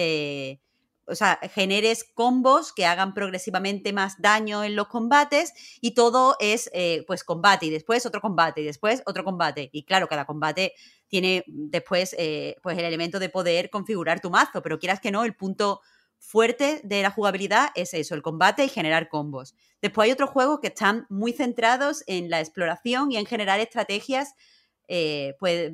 o 1.09 1.15
sea, 1.15 1.39
generes 1.55 2.05
combos 2.15 2.73
que 2.73 2.87
hagan 2.87 3.15
progresivamente 3.15 3.93
más 3.93 4.21
daño 4.21 4.65
en 4.65 4.77
los 4.77 4.89
combates 4.89 5.53
y 5.81 5.93
todo 5.93 6.37
es, 6.41 6.71
eh, 6.73 7.05
pues, 7.07 7.25
combate 7.25 7.67
y 7.67 7.71
después 7.71 8.07
otro 8.07 8.21
combate 8.21 8.61
y 8.61 8.65
después 8.65 9.03
otro 9.07 9.25
combate. 9.25 9.71
Y 9.73 9.85
claro, 9.85 10.09
cada 10.09 10.27
combate 10.27 10.75
tiene 11.09 11.45
después 11.47 12.15
eh, 12.19 12.57
pues 12.63 12.79
el 12.79 12.85
elemento 12.85 13.19
de 13.19 13.29
poder 13.29 13.71
configurar 13.71 14.21
tu 14.21 14.31
mazo, 14.31 14.63
pero 14.63 14.79
quieras 14.79 15.01
que 15.01 15.11
no, 15.11 15.25
el 15.25 15.35
punto 15.35 15.81
fuerte 16.19 16.81
de 16.85 17.03
la 17.03 17.11
jugabilidad 17.11 17.71
es 17.75 17.95
eso, 17.95 18.15
el 18.15 18.23
combate 18.23 18.65
y 18.65 18.69
generar 18.69 19.09
combos. 19.09 19.55
Después 19.81 20.07
hay 20.07 20.13
otros 20.13 20.31
juegos 20.31 20.61
que 20.61 20.69
están 20.69 21.07
muy 21.09 21.33
centrados 21.33 22.03
en 22.07 22.29
la 22.29 22.41
exploración 22.41 23.13
y 23.13 23.17
en 23.17 23.27
generar 23.27 23.61
estrategias, 23.61 24.35
eh, 24.89 25.37
pues 25.39 25.73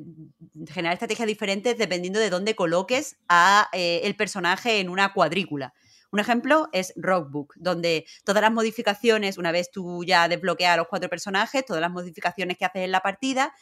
generar 0.69 0.93
estrategias 0.93 1.27
diferentes 1.27 1.77
dependiendo 1.77 2.19
de 2.19 2.29
dónde 2.29 2.55
coloques 2.55 3.17
a 3.29 3.69
eh, 3.71 4.01
el 4.03 4.15
personaje 4.15 4.79
en 4.79 4.89
una 4.89 5.13
cuadrícula. 5.13 5.73
Un 6.11 6.19
ejemplo 6.19 6.69
es 6.71 6.93
Rockbook, 6.95 7.55
donde 7.57 8.05
todas 8.23 8.41
las 8.41 8.51
modificaciones, 8.51 9.37
una 9.37 9.51
vez 9.51 9.71
tú 9.71 10.03
ya 10.03 10.27
desbloqueas 10.27 10.73
a 10.73 10.77
los 10.77 10.87
cuatro 10.87 11.09
personajes, 11.09 11.65
todas 11.65 11.81
las 11.81 11.91
modificaciones 11.91 12.57
que 12.57 12.65
haces 12.65 12.83
en 12.83 12.91
la 12.91 13.01
partida 13.01 13.53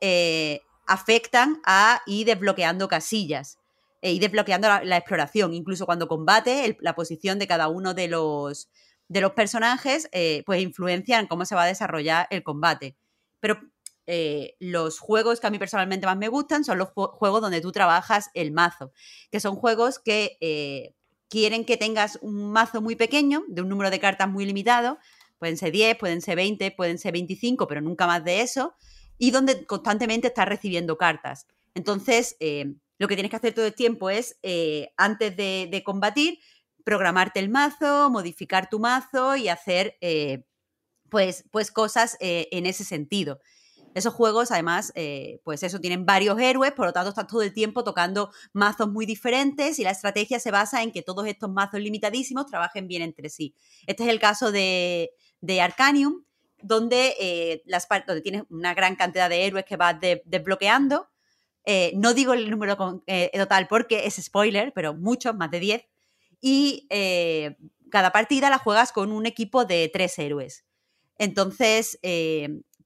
eh, 0.00 0.60
afectan 0.86 1.60
a 1.64 2.02
ir 2.06 2.26
desbloqueando 2.26 2.88
casillas 2.88 3.58
e 4.02 4.12
ir 4.12 4.20
desbloqueando 4.20 4.66
la, 4.82 4.96
exploración. 4.96 5.54
Incluso 5.54 5.86
cuando 5.86 6.08
combate, 6.08 6.76
la 6.80 6.94
posición 6.94 7.38
de 7.38 7.46
cada 7.46 7.68
uno 7.68 7.94
de 7.94 8.08
los, 8.08 8.70
de 9.08 9.20
los 9.20 9.32
personajes, 9.32 10.08
eh, 10.12 10.42
pues 10.46 10.62
influencian 10.62 11.26
cómo 11.26 11.44
se 11.44 11.54
va 11.54 11.64
a 11.64 11.66
desarrollar 11.66 12.26
el 12.30 12.42
combate. 12.42 12.96
Pero 13.38 13.60
eh, 14.06 14.56
los 14.58 14.98
juegos 14.98 15.40
que 15.40 15.46
a 15.46 15.50
mí 15.50 15.58
personalmente 15.58 16.06
más 16.06 16.16
me 16.16 16.28
gustan 16.28 16.64
son 16.64 16.78
los 16.78 16.88
juegos 16.90 17.40
donde 17.40 17.60
tú 17.60 17.72
trabajas 17.72 18.30
el 18.34 18.52
mazo, 18.52 18.92
que 19.30 19.40
son 19.40 19.56
juegos 19.56 19.98
que 19.98 20.36
eh, 20.40 20.94
quieren 21.28 21.64
que 21.64 21.76
tengas 21.76 22.18
un 22.22 22.52
mazo 22.52 22.80
muy 22.80 22.96
pequeño, 22.96 23.44
de 23.48 23.62
un 23.62 23.68
número 23.68 23.90
de 23.90 24.00
cartas 24.00 24.28
muy 24.28 24.44
limitado, 24.46 24.98
pueden 25.38 25.56
ser 25.56 25.72
10, 25.72 25.96
pueden 25.96 26.20
ser 26.20 26.36
20, 26.36 26.70
pueden 26.72 26.98
ser 26.98 27.12
25, 27.12 27.66
pero 27.66 27.80
nunca 27.80 28.06
más 28.06 28.24
de 28.24 28.40
eso, 28.40 28.74
y 29.18 29.30
donde 29.30 29.64
constantemente 29.66 30.28
estás 30.28 30.46
recibiendo 30.46 30.98
cartas. 30.98 31.46
Entonces, 31.74 32.36
lo 33.00 33.08
que 33.08 33.14
tienes 33.16 33.30
que 33.30 33.36
hacer 33.36 33.54
todo 33.54 33.64
el 33.64 33.74
tiempo 33.74 34.10
es, 34.10 34.38
eh, 34.42 34.92
antes 34.98 35.34
de, 35.34 35.82
combatir, 35.86 36.38
programarte 36.84 37.40
el 37.40 37.48
mazo, 37.48 38.10
modificar 38.10 38.68
tu 38.68 38.78
mazo 38.78 39.36
y 39.36 39.48
hacer 39.48 39.96
eh, 40.02 40.44
pues, 41.08 41.44
pues 41.50 41.70
cosas 41.70 42.18
eh, 42.20 42.48
en 42.52 42.66
ese 42.66 42.84
sentido. 42.84 43.40
Esos 43.94 44.14
juegos, 44.14 44.50
además, 44.50 44.92
pues 45.42 45.62
eso, 45.62 45.80
tienen 45.80 46.06
varios 46.06 46.38
héroes, 46.38 46.72
por 46.72 46.86
lo 46.86 46.92
tanto, 46.92 47.10
estás 47.10 47.26
todo 47.26 47.42
el 47.42 47.52
tiempo 47.52 47.82
tocando 47.82 48.30
mazos 48.52 48.88
muy 48.88 49.04
diferentes 49.04 49.78
y 49.78 49.84
la 49.84 49.90
estrategia 49.90 50.38
se 50.38 50.50
basa 50.50 50.82
en 50.82 50.92
que 50.92 51.02
todos 51.02 51.26
estos 51.26 51.50
mazos 51.50 51.80
limitadísimos 51.80 52.46
trabajen 52.46 52.86
bien 52.86 53.02
entre 53.02 53.28
sí. 53.30 53.54
Este 53.86 54.04
es 54.04 54.08
el 54.10 54.20
caso 54.20 54.52
de, 54.52 55.10
de 55.40 55.60
Arcanium, 55.60 56.22
donde, 56.62 57.62
las, 57.66 57.88
donde 58.06 58.22
tienes 58.22 58.44
una 58.48 58.74
gran 58.74 58.94
cantidad 58.94 59.28
de 59.28 59.46
héroes 59.46 59.64
que 59.64 59.76
vas 59.76 59.96
desbloqueando 60.00 61.10
eh, 61.64 61.92
no 61.94 62.14
digo 62.14 62.32
el 62.32 62.50
número 62.50 63.02
eh, 63.06 63.30
total 63.34 63.68
porque 63.68 64.06
es 64.06 64.16
spoiler, 64.16 64.72
pero 64.74 64.94
muchos, 64.94 65.34
más 65.34 65.50
de 65.50 65.60
10. 65.60 65.84
Y 66.40 66.86
eh, 66.90 67.56
cada 67.90 68.12
partida 68.12 68.50
la 68.50 68.58
juegas 68.58 68.92
con 68.92 69.12
un 69.12 69.26
equipo 69.26 69.64
de 69.64 69.90
tres 69.92 70.18
héroes. 70.18 70.64
Entonces, 71.18 71.98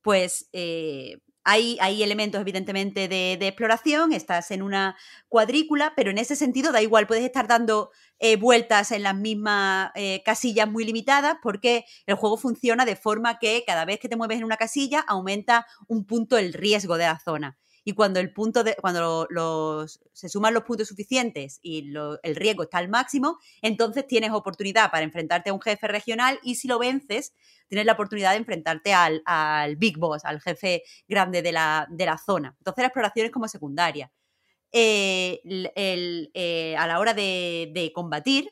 pues 0.04 0.48
hay, 0.52 1.76
hay, 1.80 2.02
elementos 2.04 2.40
evidentemente 2.40 3.08
de, 3.08 3.32
exploración, 3.40 4.12
estás 4.12 4.52
en 4.52 4.62
una 4.62 4.96
cuadrícula, 5.28 5.94
pero 5.96 6.12
en 6.12 6.18
ese 6.18 6.36
sentido 6.36 6.70
da 6.70 6.80
igual, 6.80 7.08
puedes 7.08 7.24
estar 7.24 7.48
dando 7.48 7.90
vueltas 8.38 8.92
en 8.92 9.02
las 9.02 9.16
mismas 9.16 9.90
casillas 10.24 10.70
muy 10.70 10.84
limitadas 10.84 11.36
porque 11.42 11.84
el 12.06 12.14
juego 12.14 12.36
funciona 12.36 12.84
de 12.84 12.94
forma 12.94 13.40
que 13.40 13.64
cada 13.66 13.84
vez 13.84 13.98
que 13.98 14.08
te 14.08 14.16
mueves 14.16 14.38
en 14.38 14.44
una 14.44 14.56
casilla 14.56 15.00
aumenta 15.00 15.66
un 15.88 16.06
punto 16.06 16.38
el 16.38 16.52
riesgo 16.52 16.96
de 16.96 17.04
la 17.04 17.18
zona 17.18 17.58
y 17.84 17.92
cuando 17.92 18.18
el 18.18 18.32
punto 18.32 18.64
de, 18.64 18.74
cuando 18.80 19.26
los, 19.30 20.00
se 20.12 20.28
suman 20.28 20.54
los 20.54 20.64
puntos 20.64 20.88
suficientes 20.88 21.60
y 21.62 21.92
el 22.22 22.36
riesgo 22.36 22.62
está 22.62 22.78
al 22.78 22.88
máximo, 22.88 23.38
entonces 23.60 24.06
tienes 24.06 24.32
oportunidad 24.32 24.90
para 24.90 25.04
enfrentarte 25.04 25.50
a 25.50 25.52
un 25.52 25.60
jefe 25.60 25.86
regional 25.86 26.40
y 26.42 26.54
si 26.54 26.66
lo 26.66 26.78
vences, 26.78 27.34
tienes 27.68 27.84
la 27.84 27.92
oportunidad 27.92 28.30
de 28.30 28.38
enfrentarte 28.38 28.94
al, 28.94 29.76
Big 29.76 29.98
Boss, 29.98 30.24
al 30.24 30.40
jefe 30.40 30.82
grande 31.06 31.42
de 31.42 31.52
la, 31.52 32.20
zona. 32.24 32.54
Entonces 32.58 32.82
la 32.82 32.88
exploración 32.88 33.26
es 33.26 33.32
como 33.32 33.48
secundaria. 33.48 34.10
Eh, 34.72 35.40
eh, 35.44 36.76
a 36.78 36.86
la 36.86 36.98
hora 36.98 37.12
de, 37.12 37.92
combatir, 37.94 38.50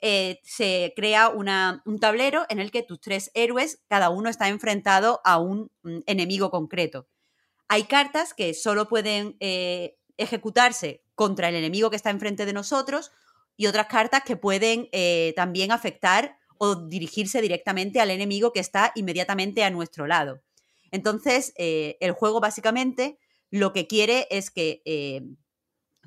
eh, 0.00 0.40
se 0.42 0.92
crea 0.96 1.28
un 1.28 2.00
tablero 2.00 2.44
en 2.48 2.58
el 2.58 2.72
que 2.72 2.82
tus 2.82 3.00
tres 3.00 3.30
héroes, 3.34 3.80
cada 3.86 4.10
uno 4.10 4.28
está 4.28 4.48
enfrentado 4.48 5.20
a 5.24 5.38
un 5.38 5.70
mm, 5.84 6.00
enemigo 6.06 6.50
concreto. 6.50 7.06
Hay 7.68 7.84
cartas 7.84 8.34
que 8.34 8.54
solo 8.54 8.88
pueden 8.88 9.36
eh, 9.40 9.96
ejecutarse 10.16 11.02
contra 11.14 11.48
el 11.48 11.54
enemigo 11.54 11.90
que 11.90 11.96
está 11.96 12.10
enfrente 12.10 12.46
de 12.46 12.52
nosotros 12.52 13.12
y 13.56 13.66
otras 13.66 13.86
cartas 13.86 14.22
que 14.24 14.36
pueden 14.36 14.88
eh, 14.92 15.32
también 15.36 15.72
afectar 15.72 16.38
o 16.58 16.74
dirigirse 16.74 17.40
directamente 17.40 18.00
al 18.00 18.10
enemigo 18.10 18.52
que 18.52 18.60
está 18.60 18.92
inmediatamente 18.94 19.64
a 19.64 19.70
nuestro 19.70 20.06
lado. 20.06 20.42
Entonces, 20.90 21.52
eh, 21.56 21.96
el 22.00 22.12
juego 22.12 22.40
básicamente 22.40 23.18
lo 23.50 23.72
que 23.72 23.86
quiere 23.86 24.26
es 24.30 24.50
que, 24.50 24.82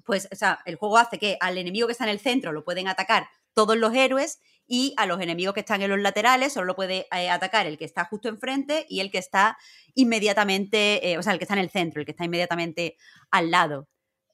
pues, 0.06 0.28
o 0.32 0.36
sea, 0.36 0.60
el 0.66 0.76
juego 0.76 0.98
hace 0.98 1.20
que 1.20 1.38
al 1.42 1.58
enemigo 1.58 1.88
que 1.88 1.92
está 1.92 2.06
en 2.06 2.12
el 2.12 2.20
centro 2.20 2.52
lo 2.52 2.64
pueden 2.64 2.88
atacar 2.88 3.28
todos 3.54 3.78
los 3.78 3.94
héroes 3.94 4.40
y 4.68 4.94
a 4.98 5.06
los 5.06 5.22
enemigos 5.22 5.54
que 5.54 5.60
están 5.60 5.82
en 5.82 5.90
los 5.90 6.00
laterales 6.00 6.54
solo 6.54 6.66
lo 6.66 6.76
puede 6.76 7.08
eh, 7.12 7.30
atacar 7.30 7.68
el 7.68 7.78
que 7.78 7.86
está 7.86 8.06
justo 8.06 8.30
enfrente 8.30 8.86
y 8.90 9.00
el 9.00 9.12
que 9.12 9.20
está 9.20 9.58
inmediatamente, 9.94 11.12
eh, 11.12 11.18
o 11.18 11.24
sea, 11.24 11.34
el 11.34 11.40
que 11.40 11.46
está 11.46 11.54
en 11.54 11.62
el 11.62 11.70
centro, 11.70 12.00
el 12.00 12.06
que 12.06 12.12
está 12.12 12.26
inmediatamente 12.26 12.98
al 13.32 13.52
lado. 13.52 13.88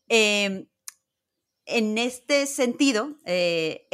Em, 0.08 0.68
en 1.66 1.98
este 1.98 2.48
sentido, 2.48 3.18
eh, 3.26 3.88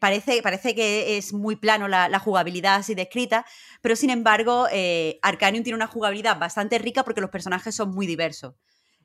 parece, 0.00 0.40
parece, 0.40 0.74
que 0.74 1.18
es 1.18 1.32
muy 1.32 1.56
plano 1.56 1.88
la, 1.88 2.18
jugabilidad 2.18 2.76
así 2.76 2.94
descrita, 2.94 3.44
pero 3.82 3.96
sin 3.96 4.10
embargo, 4.10 4.66
Arcanium 5.22 5.64
tiene 5.64 5.76
una 5.76 5.88
jugabilidad 5.88 6.38
bastante 6.38 6.78
rica 6.78 7.04
porque 7.04 7.20
los 7.20 7.30
personajes 7.30 7.74
son 7.74 7.90
muy 7.90 8.06
diversos. 8.06 8.54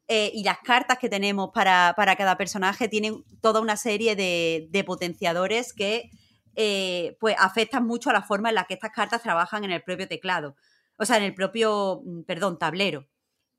y 0.08 0.44
las 0.44 0.60
cartas 0.60 1.00
que 1.00 1.10
tenemos 1.10 1.50
para, 1.54 1.96
cada 2.18 2.38
personaje 2.38 2.88
tienen 2.88 3.24
toda 3.42 3.62
una 3.62 3.76
serie 3.78 4.16
de 4.16 4.84
potenciadores 4.86 5.74
que 5.74 6.12
eh, 6.56 7.18
pues 7.20 7.36
afectan 7.40 7.86
mucho 7.86 8.10
a 8.10 8.14
la 8.14 8.22
forma 8.22 8.50
en 8.50 8.56
la 8.56 8.66
que 8.66 8.74
estas 8.74 8.92
cartas 8.92 9.22
trabajan 9.22 9.64
en 9.64 9.72
el 9.72 9.84
propio 9.84 10.08
teclado, 10.08 10.56
o 10.98 11.06
sea, 11.06 11.18
en 11.18 11.24
el 11.24 11.34
propio, 11.34 12.02
mm, 12.06 12.24
perdón, 12.24 12.60
tablero. 12.60 13.08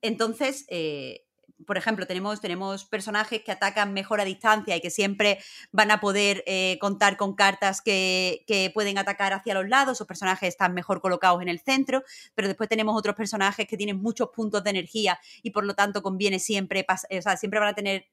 Entonces, 0.03 0.65
eh, 0.69 1.25
por 1.67 1.79
ejemplo, 1.79 2.07
tenemos, 2.07 2.41
tenemos 2.41 2.85
personajes 2.85 3.43
que 3.43 3.53
atacan 3.53 3.93
mejor 3.93 4.21
a 4.21 4.25
distancia 4.25 4.77
y 4.77 4.81
que 4.81 4.91
siempre 4.91 5.39
van 5.71 5.91
a 5.91 6.01
poder 6.01 6.43
eh, 6.47 6.79
contar 6.81 7.17
con 7.17 7.35
cartas 7.35 7.81
que, 7.81 8.45
pueden 8.75 8.99
atacar 8.99 9.33
hacia 9.33 9.55
los 9.55 9.69
lados, 9.69 10.01
o 10.01 10.07
personajes 10.07 10.49
están 10.49 10.75
mejor 10.75 11.01
colocados 11.01 11.43
en 11.43 11.49
el 11.49 11.61
centro, 11.61 12.03
pero 12.35 12.49
después 12.49 12.69
tenemos 12.69 12.97
otros 12.97 13.15
personajes 13.17 13.67
que 13.67 13.77
tienen 13.77 14.01
muchos 14.01 14.31
puntos 14.31 14.63
de 14.65 14.71
energía 14.71 15.19
y 15.43 15.51
por 15.51 15.65
lo 15.65 15.75
tanto 15.75 16.03
conviene 16.03 16.39
siempre, 16.39 16.87
o 16.89 17.23
sea, 17.23 17.37
siempre 17.37 17.61
van 17.61 17.71
a 17.71 17.75
tener 17.75 18.07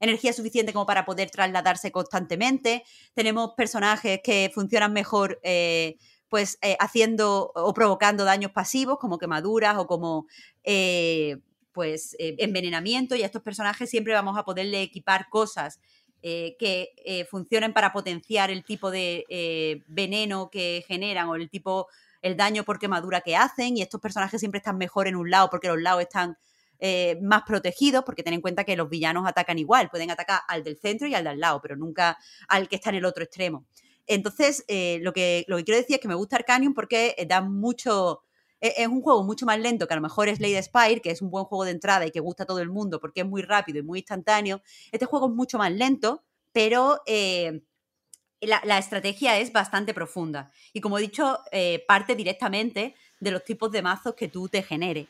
energía 0.00 0.32
suficiente 0.32 0.72
como 0.72 0.86
para 0.86 1.04
poder 1.04 1.30
trasladarse 1.30 1.90
constantemente. 1.90 2.84
Tenemos 3.14 3.52
personajes 3.56 4.20
que 4.22 4.50
funcionan 4.54 4.92
mejor 4.92 5.40
eh, 5.42 5.96
pues 6.28 6.58
eh, 6.60 6.76
haciendo 6.80 7.52
o 7.54 7.72
provocando 7.72 8.24
daños 8.24 8.50
pasivos 8.50 8.98
como 8.98 9.18
quemaduras 9.18 9.76
o 9.78 9.86
como 9.86 10.26
eh, 10.64 11.38
pues 11.72 12.16
envenenamiento 12.18 13.16
y 13.16 13.22
a 13.22 13.26
estos 13.26 13.42
personajes 13.42 13.90
siempre 13.90 14.14
vamos 14.14 14.38
a 14.38 14.44
poderle 14.44 14.80
equipar 14.82 15.28
cosas 15.28 15.78
que 16.22 17.26
funcionen 17.30 17.72
para 17.72 17.92
potenciar 17.92 18.50
el 18.50 18.64
tipo 18.64 18.90
de 18.90 19.84
veneno 19.86 20.50
que 20.50 20.84
generan 20.88 21.28
o 21.28 21.36
el 21.36 21.50
tipo 21.50 21.86
el 22.22 22.36
daño 22.36 22.64
por 22.64 22.78
quemadura 22.78 23.20
que 23.20 23.36
hacen 23.36 23.76
y 23.76 23.82
estos 23.82 24.00
personajes 24.00 24.40
siempre 24.40 24.58
están 24.58 24.78
mejor 24.78 25.06
en 25.06 25.16
un 25.16 25.30
lado 25.30 25.50
porque 25.50 25.68
los 25.68 25.80
lados 25.80 26.02
están 26.02 26.36
eh, 26.78 27.18
más 27.22 27.42
protegidos, 27.42 28.04
porque 28.04 28.22
ten 28.22 28.34
en 28.34 28.40
cuenta 28.40 28.64
que 28.64 28.76
los 28.76 28.88
villanos 28.88 29.26
atacan 29.26 29.58
igual, 29.58 29.88
pueden 29.88 30.10
atacar 30.10 30.40
al 30.46 30.62
del 30.62 30.76
centro 30.76 31.08
y 31.08 31.14
al 31.14 31.24
de 31.24 31.30
al 31.30 31.40
lado, 31.40 31.60
pero 31.62 31.76
nunca 31.76 32.18
al 32.48 32.68
que 32.68 32.76
está 32.76 32.90
en 32.90 32.96
el 32.96 33.04
otro 33.04 33.24
extremo. 33.24 33.66
Entonces, 34.06 34.64
eh, 34.68 34.98
lo, 35.02 35.12
que, 35.12 35.44
lo 35.48 35.56
que 35.56 35.64
quiero 35.64 35.80
decir 35.80 35.96
es 35.96 36.00
que 36.00 36.08
me 36.08 36.14
gusta 36.14 36.36
Arcanium 36.36 36.74
porque 36.74 37.14
eh, 37.16 37.26
da 37.26 37.40
mucho. 37.40 38.22
E, 38.60 38.74
es 38.76 38.88
un 38.88 39.02
juego 39.02 39.24
mucho 39.24 39.46
más 39.46 39.58
lento 39.58 39.86
que 39.86 39.94
a 39.94 39.96
lo 39.96 40.02
mejor 40.02 40.28
es 40.28 40.38
Slade 40.38 40.62
Spire, 40.62 41.00
que 41.00 41.10
es 41.10 41.22
un 41.22 41.30
buen 41.30 41.44
juego 41.44 41.64
de 41.64 41.72
entrada 41.72 42.06
y 42.06 42.10
que 42.10 42.20
gusta 42.20 42.44
a 42.44 42.46
todo 42.46 42.60
el 42.60 42.70
mundo 42.70 43.00
porque 43.00 43.22
es 43.22 43.26
muy 43.26 43.42
rápido 43.42 43.78
y 43.78 43.82
muy 43.82 44.00
instantáneo. 44.00 44.62
Este 44.92 45.06
juego 45.06 45.28
es 45.28 45.34
mucho 45.34 45.58
más 45.58 45.72
lento, 45.72 46.22
pero 46.52 47.00
la, 48.40 48.62
la, 48.64 48.78
estrategia 48.78 49.38
es 49.38 49.52
bastante 49.52 49.92
profunda. 49.92 50.50
Y 50.72 50.80
como 50.80 50.98
he 50.98 51.02
dicho, 51.02 51.38
parte 51.86 52.14
directamente 52.14 52.94
de 53.20 53.30
los 53.30 53.44
tipos 53.44 53.70
de 53.72 53.82
mazos 53.82 54.14
que 54.14 54.28
tú 54.28 54.48
te 54.48 54.62
generes. 54.62 55.06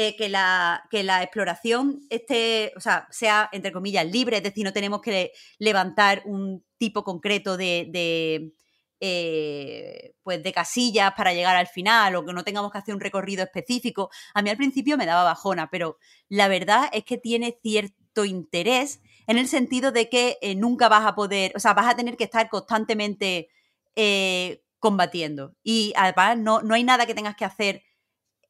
Eh, 0.00 0.14
que, 0.16 0.28
la, 0.28 0.86
que 0.92 1.02
la 1.02 1.24
exploración 1.24 2.02
esté, 2.08 2.72
o 2.76 2.80
sea, 2.80 3.08
sea, 3.10 3.48
entre 3.50 3.72
comillas, 3.72 4.06
libre, 4.06 4.36
es 4.36 4.44
decir, 4.44 4.64
no 4.64 4.72
tenemos 4.72 5.00
que 5.00 5.32
levantar 5.58 6.22
un 6.24 6.64
tipo 6.76 7.02
concreto 7.02 7.56
de, 7.56 8.52
eh, 9.00 10.14
pues 10.22 10.40
de 10.40 10.52
casillas 10.52 11.14
para 11.16 11.32
llegar 11.32 11.56
al 11.56 11.66
final 11.66 12.14
o 12.14 12.24
que 12.24 12.32
no 12.32 12.44
tengamos 12.44 12.70
que 12.70 12.78
hacer 12.78 12.94
un 12.94 13.00
recorrido 13.00 13.42
específico. 13.42 14.08
A 14.34 14.42
mí 14.42 14.50
al 14.50 14.56
principio 14.56 14.96
me 14.96 15.04
daba 15.04 15.24
bajona, 15.24 15.68
pero 15.68 15.98
la 16.28 16.46
verdad 16.46 16.88
es 16.92 17.02
que 17.02 17.18
tiene 17.18 17.58
cierto 17.60 18.24
interés 18.24 19.00
en 19.26 19.36
el 19.36 19.48
sentido 19.48 19.90
de 19.90 20.08
que 20.08 20.38
eh, 20.42 20.54
nunca 20.54 20.88
vas 20.88 21.06
a 21.06 21.16
poder, 21.16 21.50
o 21.56 21.58
sea, 21.58 21.74
vas 21.74 21.92
a 21.92 21.96
tener 21.96 22.16
que 22.16 22.22
estar 22.22 22.48
constantemente 22.48 23.48
combatiendo. 24.78 25.56
Y 25.64 25.92
además 25.96 26.38
no, 26.38 26.62
no 26.62 26.74
hay 26.74 26.84
nada 26.84 27.04
que 27.04 27.16
tengas 27.16 27.34
que 27.34 27.44
hacer 27.44 27.82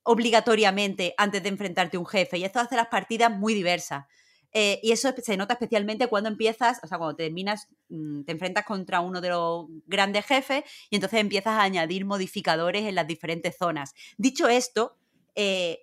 obligatoriamente 0.09 1.13
antes 1.19 1.43
de 1.43 1.51
enfrentarte 1.51 1.99
a 1.99 2.01
un 2.01 2.07
jefe. 2.07 2.39
Y 2.39 2.45
esto 2.45 2.61
hace 2.61 2.77
las 2.77 2.89
partidas 2.89 3.31
muy 3.31 3.53
diversas. 3.53 4.07
Eh, 4.53 4.81
y 4.83 4.93
eso 4.93 5.13
se 5.23 5.37
nota 5.37 5.53
especialmente 5.53 6.07
cuando 6.07 6.31
empiezas, 6.31 6.81
o 6.83 6.87
sea, 6.87 6.97
cuando 6.97 7.15
terminas, 7.15 7.69
mm, 7.91 8.23
te 8.23 8.33
enfrentas 8.33 8.65
contra 8.65 9.01
uno 9.01 9.21
de 9.21 9.29
los 9.29 9.67
grandes 9.87 10.25
jefes 10.25 10.65
y 10.89 10.97
entonces 10.97 11.21
empiezas 11.21 11.53
a 11.53 11.63
añadir 11.63 12.07
modificadores 12.07 12.87
en 12.87 12.95
las 12.95 13.07
diferentes 13.07 13.57
zonas. 13.59 13.93
Dicho 14.17 14.49
esto, 14.49 14.97
eh, 15.35 15.79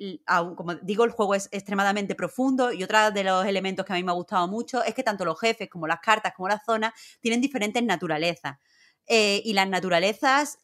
como 0.55 0.73
digo, 0.73 1.03
el 1.03 1.11
juego 1.11 1.35
es 1.35 1.47
extremadamente 1.51 2.15
profundo 2.15 2.73
y 2.73 2.83
otro 2.83 3.11
de 3.11 3.23
los 3.23 3.45
elementos 3.45 3.85
que 3.85 3.93
a 3.93 3.95
mí 3.95 4.03
me 4.03 4.11
ha 4.11 4.15
gustado 4.15 4.47
mucho 4.47 4.83
es 4.83 4.95
que 4.95 5.03
tanto 5.03 5.23
los 5.23 5.39
jefes 5.39 5.69
como 5.69 5.85
las 5.85 5.99
cartas 5.99 6.33
como 6.35 6.49
las 6.49 6.65
zonas 6.65 6.93
tienen 7.21 7.41
diferentes 7.41 7.83
naturalezas. 7.83 8.57
Eh, 9.05 9.43
y 9.45 9.53
las 9.53 9.69
naturalezas 9.69 10.57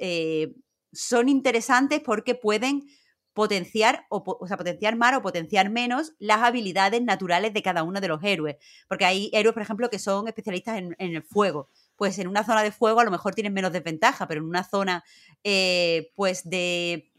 son 0.92 1.30
interesantes 1.30 2.02
porque 2.02 2.34
pueden 2.34 2.88
potenciar 3.34 4.06
o, 4.10 4.46
sea, 4.48 4.58
potenciar 4.58 4.96
más 4.98 5.16
o 5.16 5.22
potenciar 5.22 5.70
menos 5.70 6.14
las 6.20 6.40
habilidades 6.40 7.02
naturales 7.02 7.54
de 7.54 7.62
cada 7.62 7.84
uno 7.84 8.02
de 8.02 8.08
los 8.08 8.24
héroes. 8.24 8.58
Porque 8.88 9.06
hay 9.06 9.30
héroes, 9.34 9.54
por 9.54 9.64
ejemplo, 9.64 9.90
que 9.90 10.00
son 10.00 10.28
especialistas 10.28 10.78
en, 10.78 10.96
el 10.98 11.24
fuego. 11.24 11.70
Pues 11.96 12.20
en 12.20 12.28
una 12.28 12.44
zona 12.44 12.64
de 12.64 12.72
fuego 12.72 13.00
a 13.00 13.06
lo 13.06 13.12
mejor 13.12 13.34
tienen 13.34 13.54
menos 13.54 13.72
desventaja, 13.72 14.28
pero 14.28 14.42
en 14.42 14.48
una 14.48 14.64
zona 14.64 15.04
eh, 15.44 16.12
pues 16.16 16.50
de 16.50 17.12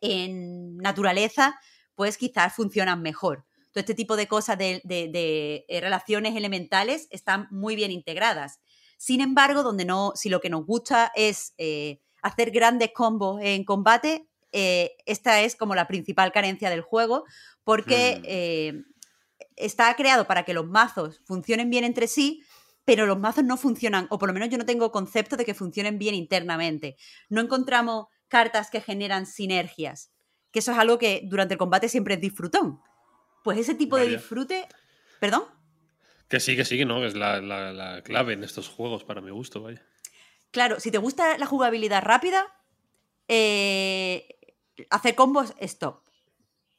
en 0.00 0.76
naturaleza, 0.76 1.58
pues 1.96 2.16
quizás 2.16 2.54
funcionan 2.54 3.02
mejor. 3.02 3.44
Todo 3.72 3.80
este 3.80 3.94
tipo 3.94 4.16
de 4.16 4.28
cosas 4.28 4.56
de, 4.56 4.80
eh, 4.86 5.80
relaciones 5.80 6.36
elementales 6.36 7.08
están 7.10 7.48
muy 7.50 7.74
bien 7.74 7.90
integradas. 7.90 8.60
Sin 8.96 9.20
embargo, 9.20 9.62
donde 9.62 9.84
no, 9.84 10.12
si 10.14 10.28
lo 10.28 10.40
que 10.40 10.50
nos 10.50 10.64
gusta 10.64 11.10
es 11.16 11.54
eh, 11.58 12.00
hacer 12.22 12.50
grandes 12.52 12.92
combos 12.92 13.40
en 13.42 13.64
combate, 13.64 14.27
eh, 14.52 14.96
esta 15.06 15.40
es 15.42 15.56
como 15.56 15.74
la 15.74 15.86
principal 15.86 16.32
carencia 16.32 16.70
del 16.70 16.82
juego, 16.82 17.24
porque 17.64 18.18
mm. 18.20 18.24
eh, 18.26 18.82
está 19.56 19.94
creado 19.94 20.26
para 20.26 20.44
que 20.44 20.54
los 20.54 20.66
mazos 20.66 21.20
funcionen 21.24 21.70
bien 21.70 21.84
entre 21.84 22.06
sí, 22.08 22.42
pero 22.84 23.06
los 23.06 23.18
mazos 23.18 23.44
no 23.44 23.56
funcionan, 23.56 24.06
o 24.10 24.18
por 24.18 24.28
lo 24.28 24.32
menos 24.32 24.48
yo 24.48 24.58
no 24.58 24.64
tengo 24.64 24.90
concepto 24.90 25.36
de 25.36 25.44
que 25.44 25.54
funcionen 25.54 25.98
bien 25.98 26.14
internamente. 26.14 26.96
No 27.28 27.40
encontramos 27.40 28.06
cartas 28.28 28.70
que 28.70 28.80
generan 28.80 29.26
sinergias, 29.26 30.12
que 30.52 30.60
eso 30.60 30.72
es 30.72 30.78
algo 30.78 30.98
que 30.98 31.22
durante 31.24 31.54
el 31.54 31.58
combate 31.58 31.88
siempre 31.88 32.14
es 32.14 32.20
disfrutón. 32.20 32.80
Pues 33.44 33.58
ese 33.58 33.74
tipo 33.74 33.96
de 33.96 34.08
disfrute... 34.08 34.66
¿Perdón? 35.20 35.44
Que 36.28 36.40
sí, 36.40 36.56
que 36.56 36.64
sí, 36.64 36.84
¿no? 36.84 37.04
Es 37.04 37.14
la, 37.14 37.40
la 37.40 38.02
clave 38.02 38.34
en 38.34 38.44
estos 38.44 38.68
juegos, 38.68 39.04
para 39.04 39.20
mi 39.20 39.30
gusto, 39.30 39.62
vaya. 39.62 39.82
Claro, 40.50 40.80
si 40.80 40.90
te 40.90 40.98
gusta 40.98 41.36
la 41.38 41.46
jugabilidad 41.46 42.02
rápida, 42.02 42.46
eh, 43.28 44.37
hacer 44.90 45.14
combos, 45.14 45.54
stop. 45.60 46.02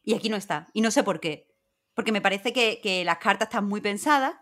Y 0.04 0.14
aquí 0.14 0.30
no 0.30 0.38
está. 0.38 0.68
Y 0.74 0.82
no 0.82 0.92
sé 0.92 1.04
por 1.04 1.20
qué. 1.20 1.48
Porque 1.94 2.12
me 2.12 2.22
parece 2.22 2.54
que, 2.54 3.04
las 3.06 3.18
cartas 3.18 3.48
están 3.48 3.66
muy 3.66 3.82
pensadas 3.82 4.36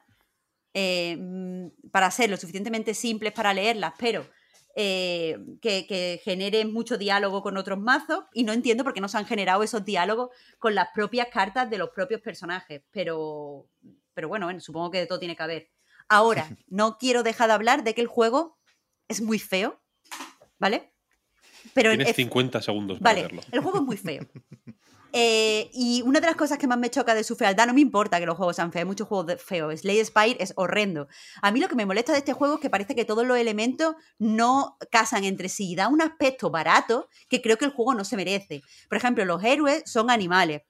eh, 0.74 1.18
mm, 1.18 1.89
para 1.91 2.12
ser 2.12 2.30
lo 2.30 2.38
suficientemente 2.38 2.93
simples 2.93 3.34
para 3.34 3.53
leerlas, 3.53 3.93
pero 3.97 4.28
eh, 4.76 5.38
que, 5.62 6.22
generen 6.24 6.72
mucho 6.72 6.97
diálogo 6.97 7.41
con 7.41 7.58
otros 7.58 7.80
mazos. 7.80 8.26
Y 8.34 8.43
no 8.43 8.53
entiendo 8.53 8.84
por 8.84 8.93
qué 8.93 9.01
no 9.01 9.08
se 9.08 9.18
han 9.18 9.26
generado 9.26 9.64
esos 9.64 9.84
diálogos 9.84 10.30
con 10.60 10.76
las 10.76 10.89
propias 10.93 11.30
cartas 11.32 11.70
de 11.70 11.80
los 11.80 11.89
propios 11.89 12.22
personajes. 12.22 12.84
Pero, 12.91 13.68
pero 14.14 14.28
bueno, 14.28 14.45
bueno, 14.45 14.60
supongo 14.60 14.91
que 14.91 14.99
de 14.99 15.08
todo 15.08 15.20
tiene 15.20 15.36
que 15.36 15.43
haber. 15.43 15.72
Ahora, 16.10 16.47
no 16.68 16.97
quiero 16.97 17.24
dejar 17.24 17.47
de 17.47 17.53
hablar 17.53 17.84
de 17.84 17.95
que 17.95 18.01
el 18.01 18.08
juego 18.08 18.60
es 19.08 19.22
muy 19.22 19.39
feo, 19.39 19.82
¿vale? 20.60 20.93
Tienes 21.74 22.15
50 22.15 22.61
segundos 22.61 22.99
para 22.99 23.22
vale, 23.22 23.41
El 23.51 23.61
juego 23.61 23.80
es 23.80 23.84
muy 23.84 23.97
feo. 23.97 24.26
Eh, 25.13 25.70
y 25.74 26.01
una 26.03 26.20
de 26.20 26.28
las 26.28 26.36
cosas 26.36 26.57
que 26.57 26.68
más 26.68 26.78
me 26.78 26.89
choca 26.89 27.15
de 27.15 27.24
su 27.24 27.36
fealdad, 27.36 27.65
no 27.65 27.74
me 27.74 27.82
importa 27.82 28.20
que 28.20 28.26
los 28.26 28.38
juegos 28.38 28.55
sean 28.55 28.72
feos, 28.72 28.82
hay 28.82 28.88
muchos 28.88 29.07
juegos 29.07 29.41
feos. 29.41 29.80
Slade 29.80 30.05
Spire 30.05 30.38
es 30.39 30.53
horrendo. 30.55 31.07
A 31.41 31.51
mí 31.51 31.59
lo 31.59 31.68
que 31.68 31.76
me 31.76 31.86
molesta 31.86 32.11
de 32.11 32.20
este 32.20 32.34
juego 32.34 32.55
es 32.55 32.59
que 32.59 32.70
parece 32.70 32.93
que 32.93 33.05
todos 33.05 33.26
los 33.26 33.38
elementos 33.38 33.95
no 34.20 34.78
casan 34.91 35.24
entre 35.24 35.49
sí. 35.49 35.76
Da 35.76 35.88
un 35.88 36.01
aspecto 36.01 36.51
barato 36.51 37.07
que 37.30 37.41
creo 37.41 37.57
que 37.57 37.65
el 37.65 37.72
juego 37.72 37.93
no 37.93 38.03
se 38.03 38.15
merece. 38.15 38.61
Por 38.89 38.97
ejemplo, 38.97 39.26
los 39.26 39.43
héroes 39.43 39.84
son 39.86 40.11
animales. 40.11 40.61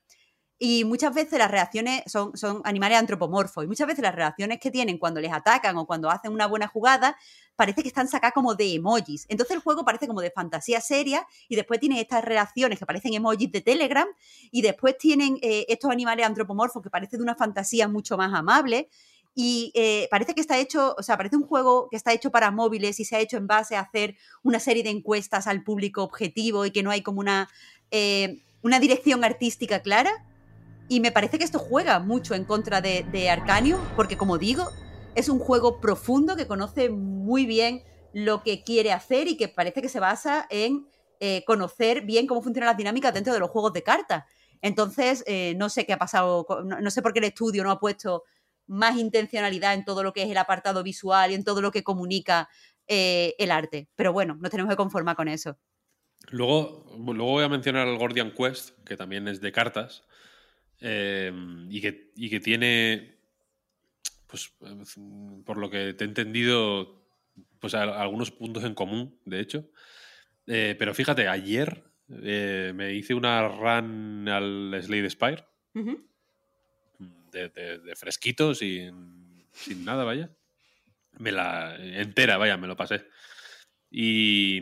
Y 0.59 0.85
muchas 0.85 1.13
veces 1.13 1.37
las 1.37 1.51
reacciones 1.51 2.01
son, 2.07 2.33
animales 2.63 2.97
antropomorfos. 2.97 3.63
Y 3.63 3.67
muchas 3.67 3.87
veces 3.87 4.01
las 4.01 4.15
reacciones 4.15 4.59
que 4.59 4.71
tienen 4.71 4.97
cuando 4.97 5.21
les 5.21 5.31
atacan 5.31 5.77
o 5.77 5.85
cuando 5.85 6.09
hacen 6.09 6.31
una 6.31 6.47
buena 6.47 6.67
jugada 6.67 7.15
parece 7.55 7.81
que 7.81 7.87
están 7.87 8.07
sacadas 8.07 8.33
como 8.33 8.55
de 8.55 8.73
emojis. 8.73 9.25
Entonces 9.29 9.55
el 9.55 9.61
juego 9.61 9.85
parece 9.85 10.07
como 10.07 10.21
de 10.21 10.31
fantasía 10.31 10.81
seria 10.81 11.27
y 11.47 11.55
después 11.55 11.79
tiene 11.79 12.01
estas 12.01 12.23
reacciones 12.23 12.79
que 12.79 12.85
parecen 12.85 13.13
emojis 13.13 13.51
de 13.51 13.61
Telegram 13.61 14.07
y 14.51 14.61
después 14.61 14.97
tienen 14.97 15.37
eh, 15.41 15.65
estos 15.69 15.91
animales 15.91 16.25
antropomorfos 16.25 16.81
que 16.81 16.89
parecen 16.89 17.19
de 17.19 17.23
una 17.23 17.35
fantasía 17.35 17.87
mucho 17.87 18.17
más 18.17 18.33
amable. 18.33 18.89
Y 19.39 19.71
eh, 19.75 20.07
parece 20.09 20.33
que 20.33 20.41
está 20.41 20.57
hecho, 20.57 20.95
o 20.97 21.03
sea, 21.03 21.15
parece 21.15 21.35
un 21.35 21.43
juego 21.43 21.89
que 21.91 21.95
está 21.95 22.11
hecho 22.11 22.31
para 22.31 22.49
móviles 22.49 22.99
y 22.99 23.05
se 23.05 23.15
ha 23.15 23.19
hecho 23.19 23.37
en 23.37 23.45
base 23.45 23.75
a 23.75 23.81
hacer 23.81 24.15
una 24.41 24.59
serie 24.59 24.81
de 24.81 24.89
encuestas 24.89 25.45
al 25.45 25.63
público 25.63 26.01
objetivo 26.01 26.65
y 26.65 26.71
que 26.71 26.81
no 26.81 26.89
hay 26.89 27.03
como 27.03 27.19
una, 27.19 27.47
eh, 27.91 28.39
una 28.63 28.79
dirección 28.79 29.23
artística 29.23 29.83
clara. 29.83 30.25
Y 30.89 30.99
me 30.99 31.11
parece 31.11 31.37
que 31.37 31.43
esto 31.43 31.59
juega 31.59 31.99
mucho 31.99 32.33
en 32.33 32.45
contra 32.45 32.81
de, 32.81 33.05
de 33.11 33.29
Arcanium, 33.29 33.81
porque 33.95 34.17
como 34.17 34.37
digo, 34.37 34.69
es 35.15 35.29
un 35.29 35.39
juego 35.39 35.79
profundo 35.81 36.35
que 36.35 36.47
conoce 36.47 36.89
muy 36.89 37.45
bien 37.45 37.83
lo 38.13 38.43
que 38.43 38.63
quiere 38.63 38.91
hacer 38.91 39.27
y 39.27 39.37
que 39.37 39.47
parece 39.47 39.81
que 39.81 39.89
se 39.89 39.99
basa 39.99 40.47
en 40.49 40.87
eh, 41.19 41.43
conocer 41.45 42.01
bien 42.01 42.27
cómo 42.27 42.41
funcionan 42.41 42.67
las 42.67 42.77
dinámicas 42.77 43.13
dentro 43.13 43.33
de 43.33 43.39
los 43.39 43.49
juegos 43.49 43.73
de 43.73 43.83
cartas. 43.83 44.25
Entonces, 44.61 45.23
eh, 45.27 45.55
no 45.57 45.69
sé 45.69 45.85
qué 45.85 45.93
ha 45.93 45.97
pasado, 45.97 46.45
no, 46.63 46.91
sé 46.91 47.01
por 47.01 47.13
qué 47.13 47.19
el 47.19 47.25
estudio 47.25 47.63
no 47.63 47.71
ha 47.71 47.79
puesto 47.79 48.23
más 48.67 48.97
intencionalidad 48.97 49.73
en 49.73 49.85
todo 49.85 50.03
lo 50.03 50.13
que 50.13 50.23
es 50.23 50.29
el 50.29 50.37
apartado 50.37 50.83
visual 50.83 51.31
y 51.31 51.35
en 51.35 51.43
todo 51.43 51.61
lo 51.61 51.71
que 51.71 51.83
comunica 51.83 52.49
eh, 52.87 53.35
el 53.39 53.51
arte. 53.51 53.87
Pero 53.95 54.13
bueno, 54.13 54.37
nos 54.39 54.51
tenemos 54.51 54.71
que 54.71 54.77
conformar 54.77 55.15
con 55.15 55.27
eso. 55.27 55.57
Luego, 56.29 56.85
luego 56.97 57.31
voy 57.31 57.43
a 57.43 57.49
mencionar 57.49 57.87
el 57.87 57.97
Gordian 57.97 58.31
Quest, 58.31 58.71
que 58.83 58.97
también 58.97 59.27
es 59.27 59.41
de 59.41 59.51
cartas, 59.51 60.03
y, 60.79 61.81
que, 61.81 62.11
y 62.15 62.29
que 62.29 62.39
tiene 62.39 63.17
pues 64.27 64.53
por 65.45 65.57
lo 65.57 65.69
que 65.69 65.93
te 65.93 66.03
he 66.03 66.07
entendido, 66.07 67.01
pues 67.59 67.73
algunos 67.73 68.31
puntos 68.31 68.63
en 68.65 68.75
común, 68.75 69.19
de 69.25 69.39
hecho. 69.39 69.69
Eh, 70.45 70.75
pero 70.77 70.93
fíjate, 70.93 71.27
ayer 71.27 71.83
eh, 72.09 72.73
me 72.75 72.93
hice 72.93 73.13
una 73.13 73.47
run 73.47 74.27
al 74.27 74.77
Slade 74.81 75.09
Spire. 75.09 75.45
de, 77.31 77.95
fresquito, 77.95 78.53
sin, 78.53 79.45
sin 79.53 79.85
nada, 79.85 80.03
vaya. 80.03 80.29
Me 81.19 81.31
la 81.31 81.75
entera, 81.77 82.37
vaya, 82.37 82.57
me 82.57 82.67
lo 82.67 82.75
pasé. 82.75 83.05
Y 83.89 84.61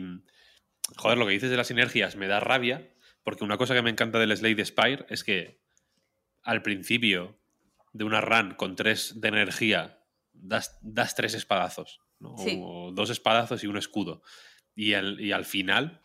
joder, 0.96 1.18
lo 1.18 1.26
que 1.26 1.32
dices 1.32 1.50
de 1.50 1.56
las 1.56 1.66
sinergias 1.66 2.16
me 2.16 2.28
da 2.28 2.38
rabia, 2.38 2.88
porque 3.24 3.44
una 3.44 3.58
cosa 3.58 3.74
que 3.74 3.82
me 3.82 3.90
encanta 3.90 4.18
del 4.20 4.36
Slade 4.36 4.64
Spire 4.64 5.06
es 5.08 5.24
que 5.24 5.65
al 6.46 6.62
principio 6.62 7.36
de 7.92 8.04
una 8.04 8.20
run 8.20 8.54
con 8.54 8.76
tres 8.76 9.20
de 9.20 9.28
energía, 9.28 9.98
das, 10.32 10.78
tres 11.16 11.34
espadazos, 11.34 12.00
o 12.20 12.92
dos 12.94 13.10
espadazos 13.10 13.64
y 13.64 13.66
un 13.66 13.76
escudo. 13.76 14.22
Y, 14.74 14.94
al 14.94 15.44
final, 15.44 16.02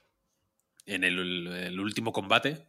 en 0.86 1.04
el, 1.04 1.80
último 1.80 2.12
combate, 2.12 2.68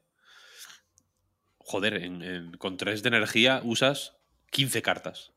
joder, 1.58 2.58
con 2.58 2.76
tres 2.76 3.02
de 3.02 3.08
energía 3.08 3.62
usas 3.64 4.18
15 4.50 4.82
cartas. 4.82 5.32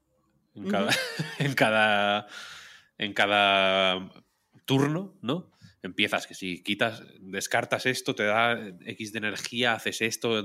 En 0.55 0.69
cada, 0.69 0.91
en 1.39 1.53
cada, 1.53 2.27
en 2.97 3.13
cada 3.13 4.11
turno, 4.65 5.17
¿no? 5.21 5.51
Empiezas 5.83 6.25
que 6.25 6.33
si 6.33 6.63
quitas, 6.63 7.03
descartas 7.19 7.85
esto, 7.85 8.15
te 8.15 8.23
da 8.23 8.59
X 8.85 9.13
de 9.13 9.19
energía, 9.19 9.73
haces 9.73 10.01
esto, 10.01 10.43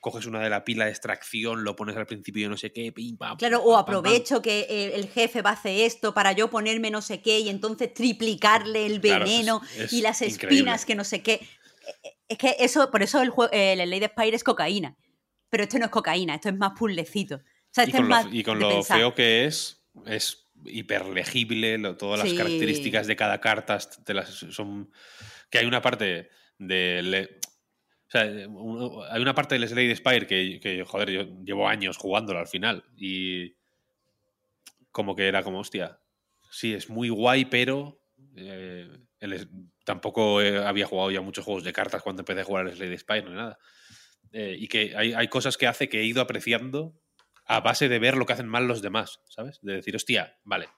coges 0.00 0.26
una 0.26 0.40
de 0.40 0.48
la 0.50 0.64
pila 0.64 0.84
de 0.84 0.90
extracción, 0.90 1.64
lo 1.64 1.74
pones 1.76 1.96
al 1.96 2.06
principio 2.06 2.46
y 2.46 2.48
no 2.48 2.56
sé 2.56 2.72
qué, 2.72 2.92
pim, 2.92 3.16
pam. 3.16 3.36
Claro, 3.36 3.62
o 3.62 3.76
aprovecho 3.76 4.40
que 4.42 4.60
eh, 4.68 4.92
el 4.94 5.08
jefe 5.08 5.42
va 5.42 5.50
a 5.50 5.54
hacer 5.54 5.80
esto 5.80 6.14
para 6.14 6.32
yo 6.32 6.48
ponerme 6.50 6.90
no 6.90 7.02
sé 7.02 7.20
qué 7.20 7.40
y 7.40 7.48
entonces 7.48 7.92
triplicarle 7.92 8.86
el 8.86 9.00
veneno 9.00 9.60
y 9.90 10.00
las 10.02 10.22
espinas 10.22 10.84
que 10.84 10.94
no 10.94 11.04
sé 11.04 11.22
qué. 11.22 11.34
Eh, 11.34 11.44
eh, 12.04 12.16
es 12.28 12.38
que 12.38 12.56
eso, 12.60 12.90
por 12.90 13.02
eso 13.02 13.20
el, 13.22 13.32
el 13.52 13.90
Lady 13.90 14.04
Spire 14.06 14.36
es 14.36 14.44
cocaína. 14.44 14.96
Pero 15.50 15.62
esto 15.64 15.78
no 15.78 15.86
es 15.86 15.90
cocaína, 15.90 16.34
esto 16.34 16.50
es 16.50 16.56
más 16.56 16.72
puzzlecito. 16.78 17.40
y, 18.32 18.42
con 18.42 18.58
lo, 18.58 18.82
feo 18.82 19.14
que 19.14 19.46
es, 19.46 19.82
es 20.06 20.44
hiperlegible, 20.66 21.78
lo- 21.78 21.96
todas 21.96 22.20
las 22.20 22.28
Sí. 22.30 22.36
características 22.36 23.06
de 23.06 23.16
cada 23.16 23.40
carta 23.40 23.78
te 24.04 24.14
las, 24.14 24.28
son... 24.28 24.90
Que 25.50 25.58
hay 25.58 25.66
una 25.66 25.80
parte 25.82 26.28
de... 26.58 27.02
le- 27.02 27.38
o 28.08 28.10
sea, 28.10 28.24
un- 28.48 29.04
hay 29.10 29.20
una 29.20 29.34
parte 29.34 29.58
del 29.58 29.68
Slade 29.68 29.94
Spire 29.96 30.26
que, 30.26 30.60
que, 30.60 30.84
joder, 30.84 31.10
yo 31.10 31.22
llevo 31.44 31.68
años 31.68 31.96
jugándolo 31.96 32.38
al 32.38 32.46
final 32.48 32.84
y 32.96 33.54
como 34.90 35.14
que 35.14 35.28
era 35.28 35.42
como, 35.42 35.60
hostia, 35.60 36.00
sí, 36.50 36.74
es 36.74 36.88
muy 36.88 37.08
guay, 37.08 37.44
pero 37.44 38.02
eh, 38.36 38.88
el 39.20 39.48
tampoco 39.84 40.40
eh, 40.42 40.58
había 40.58 40.86
jugado 40.86 41.10
ya 41.10 41.20
muchos 41.20 41.44
juegos 41.44 41.64
de 41.64 41.72
cartas 41.72 42.02
cuando 42.02 42.22
empecé 42.22 42.40
a 42.40 42.44
jugar 42.44 42.66
al 42.66 42.74
Slade 42.74 42.98
Spire 42.98 43.22
ni 43.22 43.34
nada. 43.34 43.58
Eh, 44.32 44.56
y 44.58 44.68
que 44.68 44.94
hay, 44.96 45.12
hay 45.14 45.28
cosas 45.28 45.56
que 45.56 45.66
hace 45.66 45.88
que 45.88 46.00
he 46.00 46.04
ido 46.04 46.20
apreciando 46.20 47.00
a 47.46 47.60
base 47.60 47.88
de 47.88 47.98
ver 47.98 48.16
lo 48.16 48.26
que 48.26 48.34
hacen 48.34 48.48
mal 48.48 48.66
los 48.66 48.82
demás, 48.82 49.20
¿sabes? 49.28 49.58
De 49.62 49.74
decir, 49.74 49.96
hostia, 49.96 50.38
vale, 50.44 50.68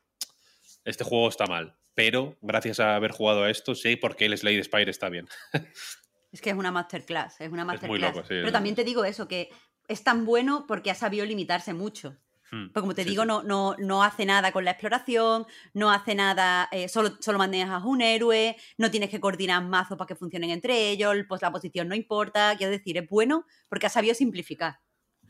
este 0.84 1.04
juego 1.04 1.28
está 1.28 1.46
mal, 1.46 1.76
pero 1.94 2.38
gracias 2.42 2.78
a 2.80 2.94
haber 2.94 3.10
jugado 3.10 3.44
a 3.44 3.50
esto 3.50 3.74
sé 3.74 3.96
por 3.96 4.16
qué 4.16 4.26
el 4.26 4.38
Slade 4.38 4.62
Spire 4.64 4.90
está 4.90 5.08
bien. 5.08 5.26
Es 6.32 6.40
que 6.40 6.50
es 6.50 6.56
una 6.56 6.70
masterclass, 6.70 7.40
es 7.40 7.50
una 7.50 7.64
muy 7.64 7.98
masterclass. 7.98 8.16
loco, 8.16 8.28
sí, 8.28 8.34
Pero 8.40 8.52
también 8.52 8.74
te 8.74 8.84
digo 8.84 9.04
eso, 9.04 9.26
que 9.28 9.50
es 9.88 10.04
tan 10.04 10.24
bueno 10.24 10.64
porque 10.68 10.90
ha 10.90 10.94
sabido 10.94 11.26
limitarse 11.26 11.74
mucho. 11.74 12.18
Hmm, 12.52 12.66
Porque 12.72 12.80
como 12.80 12.94
te 12.94 13.04
sí, 13.04 13.10
digo, 13.10 13.22
sí. 13.22 13.28
No, 13.28 13.42
no, 13.42 13.76
no 13.78 14.02
hace 14.02 14.26
nada 14.26 14.50
con 14.52 14.64
la 14.64 14.72
exploración, 14.72 15.46
no 15.72 15.90
hace 15.92 16.14
nada, 16.16 16.68
eh, 16.72 16.88
solo, 16.88 17.16
solo 17.20 17.38
manejas 17.38 17.84
un 17.84 18.00
héroe, 18.02 18.56
no 18.76 18.90
tienes 18.90 19.08
que 19.10 19.20
coordinar 19.20 19.64
mazos 19.64 19.96
para 19.96 20.08
que 20.08 20.16
funcionen 20.16 20.50
entre 20.50 20.90
ellos, 20.90 21.14
pues 21.28 21.42
la 21.42 21.52
posición 21.52 21.88
no 21.88 21.94
importa. 21.94 22.54
Quiero 22.56 22.72
decir, 22.72 22.98
es 22.98 23.08
bueno 23.08 23.44
porque 23.68 23.86
ha 23.86 23.90
sabido 23.90 24.14
simplificar. 24.14 24.80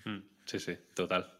Hmm, 0.05 0.20
sí, 0.46 0.59
sí, 0.59 0.76
total. 0.94 1.39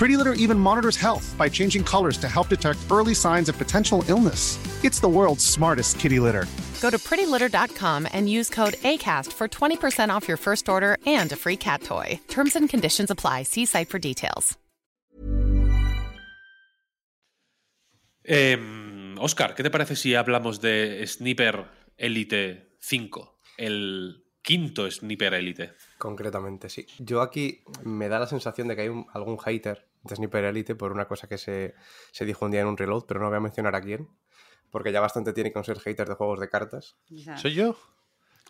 Pretty 0.00 0.16
Litter 0.16 0.32
even 0.44 0.58
monitors 0.58 0.96
health 0.96 1.34
by 1.36 1.46
changing 1.50 1.84
colors 1.84 2.16
to 2.18 2.26
help 2.26 2.48
detect 2.48 2.78
early 2.90 3.12
signs 3.14 3.50
of 3.50 3.58
potential 3.58 4.02
illness. 4.08 4.56
It's 4.82 4.98
the 4.98 5.08
world's 5.10 5.44
smartest 5.44 5.98
kitty 5.98 6.18
litter. 6.18 6.46
Go 6.80 6.88
to 6.88 6.96
prettylitter.com 6.96 8.08
and 8.10 8.26
use 8.26 8.48
code 8.48 8.76
ACAST 8.82 9.30
for 9.34 9.46
20% 9.46 10.08
off 10.08 10.26
your 10.26 10.38
first 10.38 10.70
order 10.70 10.96
and 11.04 11.30
a 11.32 11.36
free 11.36 11.58
cat 11.58 11.82
toy. 11.82 12.18
Terms 12.28 12.56
and 12.56 12.66
conditions 12.70 13.10
apply. 13.10 13.42
See 13.42 13.66
site 13.66 13.90
for 13.90 13.98
details. 13.98 14.56
Oscar, 19.18 19.50
Em, 19.50 19.56
¿qué 19.56 19.62
te 19.62 19.70
parece 19.70 19.96
si 19.96 20.14
hablamos 20.14 20.62
de 20.62 21.06
Sniper 21.06 21.66
Elite 21.98 22.70
5? 22.80 23.38
El 23.58 24.24
quinto 24.40 24.90
Sniper 24.90 25.34
Elite. 25.34 25.72
Concretamente, 25.98 26.70
sí. 26.70 26.86
Yo 26.98 27.20
aquí 27.20 27.62
me 27.84 28.08
da 28.08 28.18
la 28.18 28.26
sensación 28.26 28.68
de 28.68 28.76
que 28.76 28.82
hay 28.82 28.88
un- 28.88 29.06
algún 29.12 29.36
hater 29.38 29.76
de 29.76 29.89
Sniper 30.08 30.44
Elite 30.44 30.74
por 30.74 30.92
una 30.92 31.06
cosa 31.06 31.28
que 31.28 31.38
se, 31.38 31.74
se 32.12 32.24
dijo 32.24 32.44
un 32.44 32.50
día 32.52 32.60
en 32.62 32.66
un 32.68 32.76
reload, 32.76 33.04
pero 33.06 33.20
no 33.20 33.28
voy 33.28 33.36
a 33.36 33.40
mencionar 33.40 33.74
a 33.74 33.80
quién, 33.80 34.08
porque 34.70 34.92
ya 34.92 35.00
bastante 35.00 35.32
tiene 35.32 35.52
con 35.52 35.64
ser 35.64 35.78
hater 35.80 36.08
de 36.08 36.14
juegos 36.14 36.40
de 36.40 36.48
cartas. 36.48 36.96
¿Soy 37.36 37.54
yo? 37.54 37.76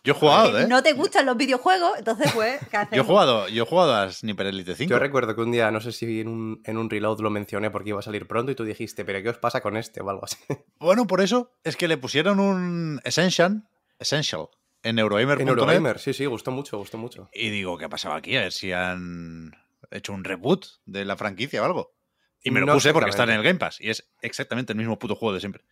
Yo 0.03 0.13
he 0.13 0.15
jugado, 0.15 0.57
¿eh? 0.59 0.65
No 0.67 0.81
te 0.81 0.93
gustan 0.93 1.27
los 1.27 1.37
videojuegos, 1.37 1.91
entonces 1.99 2.31
pues, 2.33 2.59
¿qué 2.71 2.71
Yo 2.71 2.77
he 2.79 2.81
hacemos? 2.85 3.05
jugado, 3.05 3.47
yo 3.49 3.63
he 3.63 3.65
jugado 3.67 3.93
a 3.95 4.11
Sniper 4.11 4.47
Elite 4.47 4.73
5. 4.75 4.89
Yo 4.89 4.97
recuerdo 4.97 5.35
que 5.35 5.41
un 5.41 5.51
día, 5.51 5.69
no 5.69 5.79
sé 5.79 5.91
si 5.91 6.21
en 6.21 6.27
un, 6.27 6.61
en 6.65 6.77
un 6.79 6.89
reload 6.89 7.19
lo 7.19 7.29
mencioné 7.29 7.69
porque 7.69 7.89
iba 7.89 7.99
a 7.99 8.01
salir 8.01 8.25
pronto 8.27 8.51
y 8.51 8.55
tú 8.55 8.63
dijiste, 8.63 9.05
pero 9.05 9.21
¿qué 9.21 9.29
os 9.29 9.37
pasa 9.37 9.61
con 9.61 9.77
este 9.77 10.01
o 10.01 10.09
algo 10.09 10.23
así? 10.25 10.37
Bueno, 10.79 11.05
por 11.05 11.21
eso 11.21 11.51
es 11.63 11.75
que 11.77 11.87
le 11.87 11.97
pusieron 11.97 12.39
un 12.39 12.99
Essential, 13.03 13.67
Essential 13.99 14.47
en 14.81 14.97
Eurogamer.net. 14.97 15.41
en 15.43 15.49
Eurogamer, 15.49 15.99
sí, 15.99 16.11
sí, 16.13 16.25
gustó 16.25 16.49
mucho, 16.49 16.79
gustó 16.79 16.97
mucho. 16.97 17.29
Y 17.31 17.51
digo, 17.51 17.77
¿qué 17.77 17.85
ha 17.85 17.89
pasado 17.89 18.15
aquí? 18.15 18.35
A 18.37 18.41
ver 18.41 18.51
si 18.51 18.71
han 18.71 19.51
hecho 19.91 20.13
un 20.13 20.23
reboot 20.23 20.65
de 20.85 21.05
la 21.05 21.17
franquicia 21.17 21.61
o 21.61 21.65
algo. 21.65 21.95
Y 22.43 22.51
me 22.51 22.59
lo 22.59 22.65
No 22.65 22.73
puse 22.73 22.93
porque 22.93 23.09
está 23.09 23.23
en 23.23 23.31
el 23.31 23.43
Game 23.43 23.59
Pass. 23.59 23.79
Y 23.79 23.89
es 23.89 24.09
exactamente 24.21 24.73
el 24.73 24.77
mismo 24.77 24.97
puto 24.97 25.15
juego 25.15 25.33
de 25.33 25.39
siempre. 25.39 25.63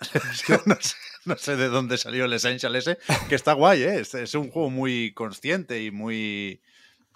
no, 0.66 0.76
sé, 0.80 0.96
no 1.24 1.36
sé 1.36 1.56
de 1.56 1.68
dónde 1.68 1.98
salió 1.98 2.24
el 2.24 2.32
Essential 2.32 2.74
ese, 2.76 2.98
que 3.28 3.34
está 3.34 3.52
guay, 3.52 3.82
¿eh? 3.82 4.00
Es, 4.00 4.14
es 4.14 4.34
un 4.34 4.50
juego 4.50 4.70
muy 4.70 5.12
consciente 5.12 5.82
y 5.82 5.90
muy... 5.90 6.62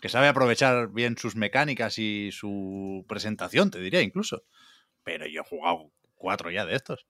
que 0.00 0.08
sabe 0.08 0.28
aprovechar 0.28 0.88
bien 0.88 1.16
sus 1.16 1.34
mecánicas 1.34 1.98
y 1.98 2.30
su 2.32 3.04
presentación, 3.08 3.70
te 3.70 3.80
diría 3.80 4.02
incluso. 4.02 4.44
Pero 5.02 5.26
yo 5.26 5.42
he 5.42 5.44
jugado 5.44 5.90
cuatro 6.14 6.50
ya 6.50 6.66
de 6.66 6.76
estos. 6.76 7.06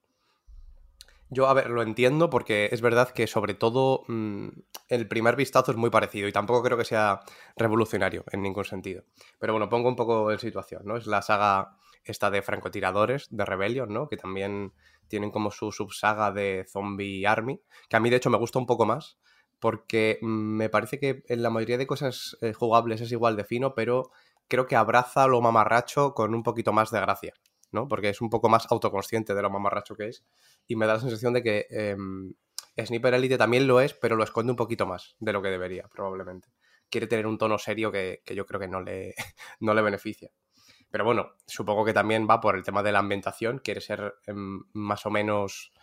Yo, 1.29 1.47
a 1.47 1.53
ver, 1.53 1.69
lo 1.69 1.81
entiendo 1.81 2.29
porque 2.29 2.69
es 2.71 2.81
verdad 2.81 3.09
que 3.09 3.27
sobre 3.27 3.55
todo 3.55 4.03
mm, 4.07 4.47
el 4.89 5.07
primer 5.07 5.35
vistazo 5.35 5.71
es 5.71 5.77
muy 5.77 5.89
parecido 5.89 6.27
y 6.27 6.31
tampoco 6.31 6.61
creo 6.63 6.77
que 6.77 6.85
sea 6.85 7.21
revolucionario 7.57 8.23
en 8.31 8.41
ningún 8.43 8.65
sentido. 8.65 9.03
Pero 9.39 9.53
bueno, 9.53 9.69
pongo 9.69 9.89
un 9.89 9.95
poco 9.95 10.31
en 10.31 10.39
situación, 10.39 10.83
¿no? 10.85 10.97
Es 10.97 11.07
la 11.07 11.21
saga 11.21 11.77
esta 12.03 12.29
de 12.29 12.43
francotiradores, 12.43 13.27
de 13.31 13.43
Rebellion, 13.43 13.91
¿no? 13.91 14.07
Que 14.07 14.17
también 14.17 14.73
tienen 15.07 15.31
como 15.31 15.49
su 15.49 15.71
subsaga 15.71 16.31
de 16.31 16.65
Zombie 16.71 17.25
Army, 17.25 17.59
que 17.89 17.97
a 17.97 17.99
mí 17.99 18.09
de 18.09 18.17
hecho 18.17 18.29
me 18.29 18.37
gusta 18.37 18.59
un 18.59 18.67
poco 18.67 18.85
más 18.85 19.17
porque 19.59 20.19
mm, 20.21 20.27
me 20.27 20.69
parece 20.69 20.99
que 20.99 21.23
en 21.27 21.41
la 21.41 21.49
mayoría 21.49 21.77
de 21.77 21.87
cosas 21.87 22.37
eh, 22.41 22.53
jugables 22.53 23.01
es 23.01 23.11
igual 23.11 23.35
de 23.35 23.45
fino, 23.45 23.73
pero 23.73 24.11
creo 24.47 24.67
que 24.67 24.75
abraza 24.75 25.27
lo 25.27 25.41
mamarracho 25.41 26.13
con 26.13 26.35
un 26.35 26.43
poquito 26.43 26.73
más 26.73 26.91
de 26.91 27.01
gracia, 27.01 27.33
¿no? 27.71 27.87
Porque 27.87 28.09
es 28.09 28.21
un 28.21 28.29
poco 28.29 28.49
más 28.49 28.67
autoconsciente 28.71 29.33
de 29.33 29.41
lo 29.41 29.49
mamarracho 29.49 29.95
que 29.95 30.07
es 30.07 30.25
y 30.67 30.75
me 30.75 30.85
da 30.85 30.95
la 30.95 30.99
sensación 30.99 31.33
de 31.33 31.43
que 31.43 31.67
em, 31.69 32.33
Sniper 32.77 33.13
Elite 33.13 33.37
también 33.37 33.67
lo 33.67 33.81
es, 33.81 33.93
pero 33.93 34.15
lo 34.15 34.23
esconde 34.23 34.51
un 34.51 34.57
poquito 34.57 34.85
más 34.85 35.15
de 35.19 35.33
lo 35.33 35.41
que 35.41 35.49
debería, 35.49 35.87
probablemente. 35.87 36.49
Quiere 36.89 37.07
tener 37.07 37.27
un 37.27 37.37
tono 37.37 37.57
serio 37.57 37.91
que, 37.91 38.21
que 38.25 38.35
yo 38.35 38.45
creo 38.45 38.59
que 38.59 38.67
no 38.67 38.81
le, 38.81 39.15
no 39.59 39.73
le 39.73 39.81
beneficia. 39.81 40.31
Pero 40.91 41.03
bueno, 41.03 41.33
supongo 41.45 41.83
que 41.83 41.93
también 41.93 42.27
va 42.29 42.39
por 42.39 42.55
el 42.55 42.63
tema 42.63 42.83
de 42.83 42.91
la 42.91 42.99
ambientación, 42.99 43.59
quiere 43.59 43.81
ser 43.81 44.15
em, 44.27 44.63
más 44.73 45.05
o 45.05 45.09
menos 45.09 45.73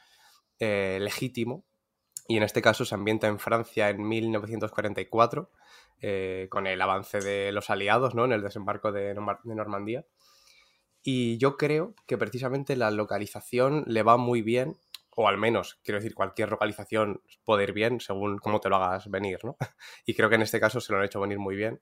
eh, 0.59 0.99
legítimo. 1.01 1.65
Y 2.29 2.37
en 2.37 2.45
este 2.45 2.63
caso 2.63 2.85
se 2.85 2.95
ambienta 2.95 3.27
en 3.27 3.39
Francia 3.39 3.91
en 3.91 4.07
1944, 4.07 5.51
eh, 6.01 6.47
con 6.51 6.67
el 6.67 6.81
avance 6.81 7.19
de 7.21 7.53
los 7.53 7.69
aliados, 7.69 8.15
¿no? 8.15 8.25
En 8.25 8.33
el 8.33 8.43
desembarco 8.43 8.93
de 8.93 9.13
Normandía. 9.45 10.07
Y 11.03 11.39
yo 11.39 11.57
creo 11.57 11.95
que 12.07 12.19
precisamente 12.19 12.77
la 12.77 12.91
localización 12.91 13.85
le 13.87 14.03
va 14.03 14.17
muy 14.17 14.43
bien, 14.43 14.77
o 15.15 15.29
al 15.29 15.39
menos, 15.39 15.81
quiero 15.85 15.99
decir, 15.99 16.15
cualquier 16.15 16.51
localización 16.51 17.23
puede 17.45 17.65
ir 17.65 17.73
bien 17.73 18.01
según 18.01 18.39
cómo 18.39 18.61
te 18.61 18.69
lo 18.69 18.77
hagas 18.77 19.11
venir, 19.11 19.41
¿no? 19.45 19.57
Y 20.07 20.15
creo 20.15 20.29
que 20.29 20.37
en 20.37 20.43
este 20.43 20.61
caso 20.61 20.81
se 20.81 20.93
lo 20.93 20.99
han 20.99 21.05
hecho 21.05 21.21
venir 21.21 21.39
muy 21.39 21.57
bien, 21.57 21.81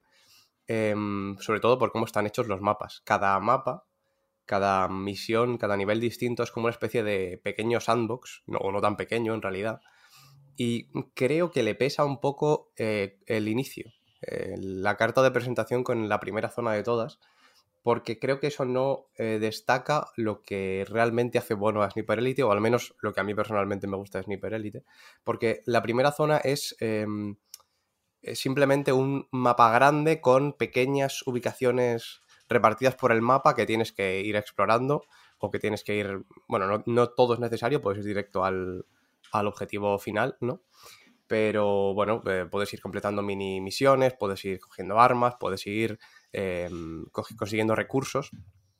Em, 0.72 1.36
sobre 1.38 1.58
todo 1.58 1.80
por 1.80 1.90
cómo 1.90 2.04
están 2.04 2.28
hechos 2.28 2.46
los 2.46 2.60
mapas. 2.60 3.02
Cada 3.04 3.40
mapa, 3.40 3.88
cada 4.44 4.86
misión, 4.86 5.58
cada 5.58 5.76
nivel 5.76 5.98
distinto 5.98 6.44
es 6.44 6.52
como 6.52 6.66
una 6.66 6.72
especie 6.72 7.02
de 7.02 7.40
pequeño 7.42 7.80
sandbox, 7.80 8.44
no, 8.46 8.58
o 8.58 8.70
no 8.70 8.80
tan 8.80 8.96
pequeño 8.96 9.34
en 9.34 9.42
realidad. 9.42 9.80
Y 10.56 10.86
creo 11.14 11.50
que 11.50 11.64
le 11.64 11.74
pesa 11.74 12.04
un 12.04 12.20
poco 12.20 12.70
eh, 12.76 13.18
el 13.26 13.48
inicio, 13.48 13.90
eh, 14.22 14.54
la 14.60 14.96
carta 14.96 15.22
de 15.24 15.32
presentación 15.32 15.82
con 15.82 16.08
la 16.08 16.20
primera 16.20 16.50
zona 16.50 16.72
de 16.72 16.84
todas, 16.84 17.18
porque 17.82 18.18
creo 18.18 18.40
que 18.40 18.48
eso 18.48 18.64
no 18.64 19.06
eh, 19.16 19.38
destaca 19.40 20.06
lo 20.16 20.42
que 20.42 20.84
realmente 20.88 21.38
hace 21.38 21.54
bueno 21.54 21.82
a 21.82 21.90
Sniper 21.90 22.18
Elite, 22.18 22.42
o 22.42 22.52
al 22.52 22.60
menos 22.60 22.94
lo 23.00 23.12
que 23.12 23.20
a 23.20 23.24
mí 23.24 23.34
personalmente 23.34 23.86
me 23.86 23.96
gusta 23.96 24.18
de 24.18 24.24
Sniper 24.24 24.54
Elite, 24.54 24.84
porque 25.24 25.62
la 25.66 25.82
primera 25.82 26.12
zona 26.12 26.38
es 26.38 26.76
em, 26.80 27.36
eh, 28.22 28.34
simplemente 28.34 28.92
un 28.92 29.28
mapa 29.30 29.72
grande 29.72 30.20
con 30.20 30.52
pequeñas 30.52 31.22
ubicaciones 31.26 32.20
repartidas 32.48 32.96
por 32.96 33.12
el 33.12 33.22
mapa 33.22 33.54
que 33.54 33.66
tienes 33.66 33.92
que 33.92 34.20
ir 34.20 34.36
explorando 34.36 35.04
o 35.38 35.50
que 35.50 35.58
tienes 35.58 35.84
que 35.84 35.96
ir, 35.96 36.24
bueno, 36.48 36.66
no, 36.66 36.82
no 36.86 37.08
todo 37.10 37.34
es 37.34 37.40
necesario, 37.40 37.80
puedes 37.80 38.00
ir 38.00 38.04
directo 38.04 38.44
al, 38.44 38.84
al 39.32 39.46
objetivo 39.46 39.98
final, 39.98 40.36
¿no? 40.40 40.62
Pero 41.26 41.94
bueno, 41.94 42.22
eh, 42.26 42.46
puedes 42.50 42.72
ir 42.74 42.80
completando 42.80 43.22
mini 43.22 43.60
misiones, 43.60 44.14
puedes 44.18 44.44
ir 44.44 44.58
cogiendo 44.60 44.98
armas, 44.98 45.36
puedes 45.38 45.66
ir 45.66 45.98
co- 47.12 47.26
consiguiendo 47.36 47.74
recursos 47.74 48.30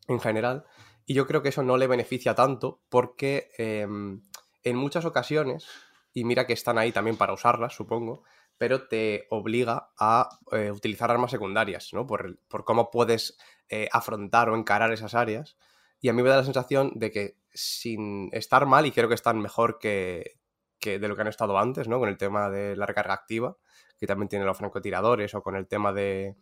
en 0.08 0.20
general. 0.20 0.64
Y 1.06 1.14
yo 1.14 1.26
creo 1.26 1.42
que 1.42 1.48
eso 1.50 1.62
no 1.62 1.76
le 1.76 1.86
beneficia 1.86 2.34
tanto 2.34 2.82
porque 2.88 3.50
em, 3.58 4.22
en 4.62 4.76
muchas 4.76 5.04
ocasiones, 5.04 5.66
y 6.12 6.24
mira 6.24 6.46
que 6.46 6.52
están 6.52 6.78
ahí 6.78 6.92
también 6.92 7.16
para 7.16 7.32
usarlas, 7.32 7.74
supongo, 7.74 8.22
pero 8.58 8.88
te 8.88 9.26
obliga 9.30 9.90
a 9.98 10.28
eh, 10.52 10.70
utilizar 10.70 11.10
armas 11.10 11.30
secundarias, 11.30 11.90
¿no? 11.92 12.06
Por, 12.06 12.38
por 12.48 12.64
cómo 12.64 12.90
puedes 12.90 13.38
eh, 13.68 13.88
afrontar 13.92 14.50
o 14.50 14.56
encarar 14.56 14.92
esas 14.92 15.14
áreas. 15.14 15.56
Y 16.00 16.08
a 16.08 16.12
mí 16.12 16.22
me 16.22 16.28
da 16.28 16.36
la 16.36 16.44
sensación 16.44 16.92
de 16.94 17.10
que 17.10 17.36
sin 17.52 18.28
estar 18.32 18.66
mal, 18.66 18.86
y 18.86 18.92
creo 18.92 19.08
que 19.08 19.14
están 19.14 19.40
mejor 19.40 19.78
que, 19.78 20.38
que 20.78 20.98
de 20.98 21.08
lo 21.08 21.16
que 21.16 21.22
han 21.22 21.28
estado 21.28 21.58
antes, 21.58 21.88
¿no? 21.88 21.98
Con 21.98 22.08
el 22.08 22.18
tema 22.18 22.50
de 22.50 22.76
la 22.76 22.86
recarga 22.86 23.14
activa, 23.14 23.56
que 23.98 24.06
también 24.06 24.28
tienen 24.28 24.46
los 24.46 24.56
francotiradores, 24.58 25.34
o 25.34 25.42
con 25.42 25.56
el 25.56 25.66
tema 25.66 25.92
de. 25.92 26.36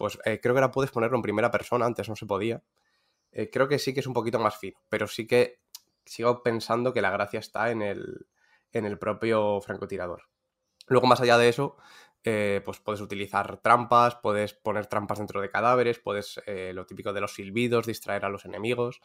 Pues 0.00 0.18
eh, 0.24 0.40
creo 0.40 0.54
que 0.54 0.60
ahora 0.60 0.72
puedes 0.72 0.90
ponerlo 0.90 1.18
en 1.18 1.22
primera 1.22 1.50
persona, 1.50 1.84
antes 1.84 2.08
no 2.08 2.16
se 2.16 2.24
podía. 2.24 2.62
Eh, 3.32 3.50
creo 3.50 3.68
que 3.68 3.78
sí 3.78 3.92
que 3.92 4.00
es 4.00 4.06
un 4.06 4.14
poquito 4.14 4.38
más 4.38 4.56
fino, 4.56 4.80
pero 4.88 5.06
sí 5.06 5.26
que 5.26 5.60
sigo 6.06 6.42
pensando 6.42 6.94
que 6.94 7.02
la 7.02 7.10
gracia 7.10 7.38
está 7.38 7.70
en 7.70 7.82
el, 7.82 8.26
en 8.72 8.86
el 8.86 8.98
propio 8.98 9.60
francotirador. 9.60 10.22
Luego, 10.86 11.06
más 11.06 11.20
allá 11.20 11.36
de 11.36 11.50
eso, 11.50 11.76
eh, 12.24 12.62
pues 12.64 12.80
puedes 12.80 13.02
utilizar 13.02 13.58
trampas, 13.58 14.16
puedes 14.16 14.54
poner 14.54 14.86
trampas 14.86 15.18
dentro 15.18 15.42
de 15.42 15.50
cadáveres, 15.50 15.98
puedes 15.98 16.40
lo 16.46 16.86
típico 16.86 17.12
de 17.12 17.20
los 17.20 17.34
silbidos, 17.34 17.84
distraer 17.84 18.24
a 18.24 18.30
los 18.30 18.46
enemigos. 18.46 19.02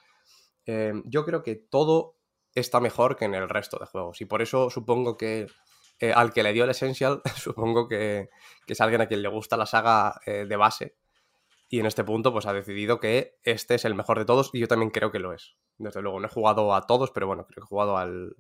Yo 0.66 1.26
creo 1.26 1.44
que 1.44 1.56
todo 1.58 2.16
está 2.54 2.80
mejor 2.80 3.18
que 3.18 3.26
en 3.26 3.36
el 3.36 3.50
resto 3.50 3.78
de 3.80 3.86
juegos 3.86 4.22
y 4.22 4.26
por 4.26 4.42
eso 4.42 4.70
supongo 4.70 5.18
que 5.18 5.48
eh, 6.00 6.12
al 6.12 6.34
que 6.34 6.44
le 6.44 6.54
dio 6.54 6.66
el 6.66 6.70
Essential, 6.70 7.22
supongo 7.36 7.88
que, 7.88 8.30
que 8.66 8.74
es 8.74 8.82
alguien 8.82 9.02
a 9.02 9.08
quien 9.08 9.22
le 9.22 9.30
gusta 9.30 9.58
la 9.58 9.66
saga 9.66 10.20
eh, 10.26 10.46
de 10.46 10.56
base 10.56 10.98
y 11.70 11.80
en 11.80 11.86
este 11.86 12.04
punto 12.04 12.32
pues 12.32 12.46
ha 12.46 12.54
decidido 12.54 13.00
que 13.00 13.38
este 13.44 13.76
es 13.76 13.86
el 13.86 13.96
mejor 13.96 14.20
de 14.20 14.26
todos 14.26 14.50
y 14.54 14.60
yo 14.60 14.68
también 14.68 14.92
creo 14.92 15.12
que 15.12 15.20
lo 15.20 15.34
es. 15.34 15.56
Desde 15.78 16.02
luego, 16.02 16.20
no 16.20 16.28
he 16.28 16.30
jugado 16.30 16.76
a 16.76 16.86
todos, 16.86 17.12
pero 17.12 17.28
bueno, 17.28 17.46
creo 17.46 17.64
que 17.64 17.66
he 17.66 17.68
jugado 17.68 17.98
al 17.98 18.36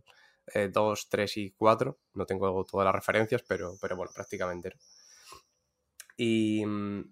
2, 0.71 1.09
3 1.09 1.37
y 1.37 1.51
4. 1.51 1.99
No 2.13 2.25
tengo 2.25 2.63
todas 2.65 2.85
las 2.85 2.93
referencias, 2.93 3.43
pero, 3.47 3.73
pero 3.81 3.97
bueno, 3.97 4.11
prácticamente. 4.13 4.69
¿no? 4.69 4.75
Y 6.17 6.63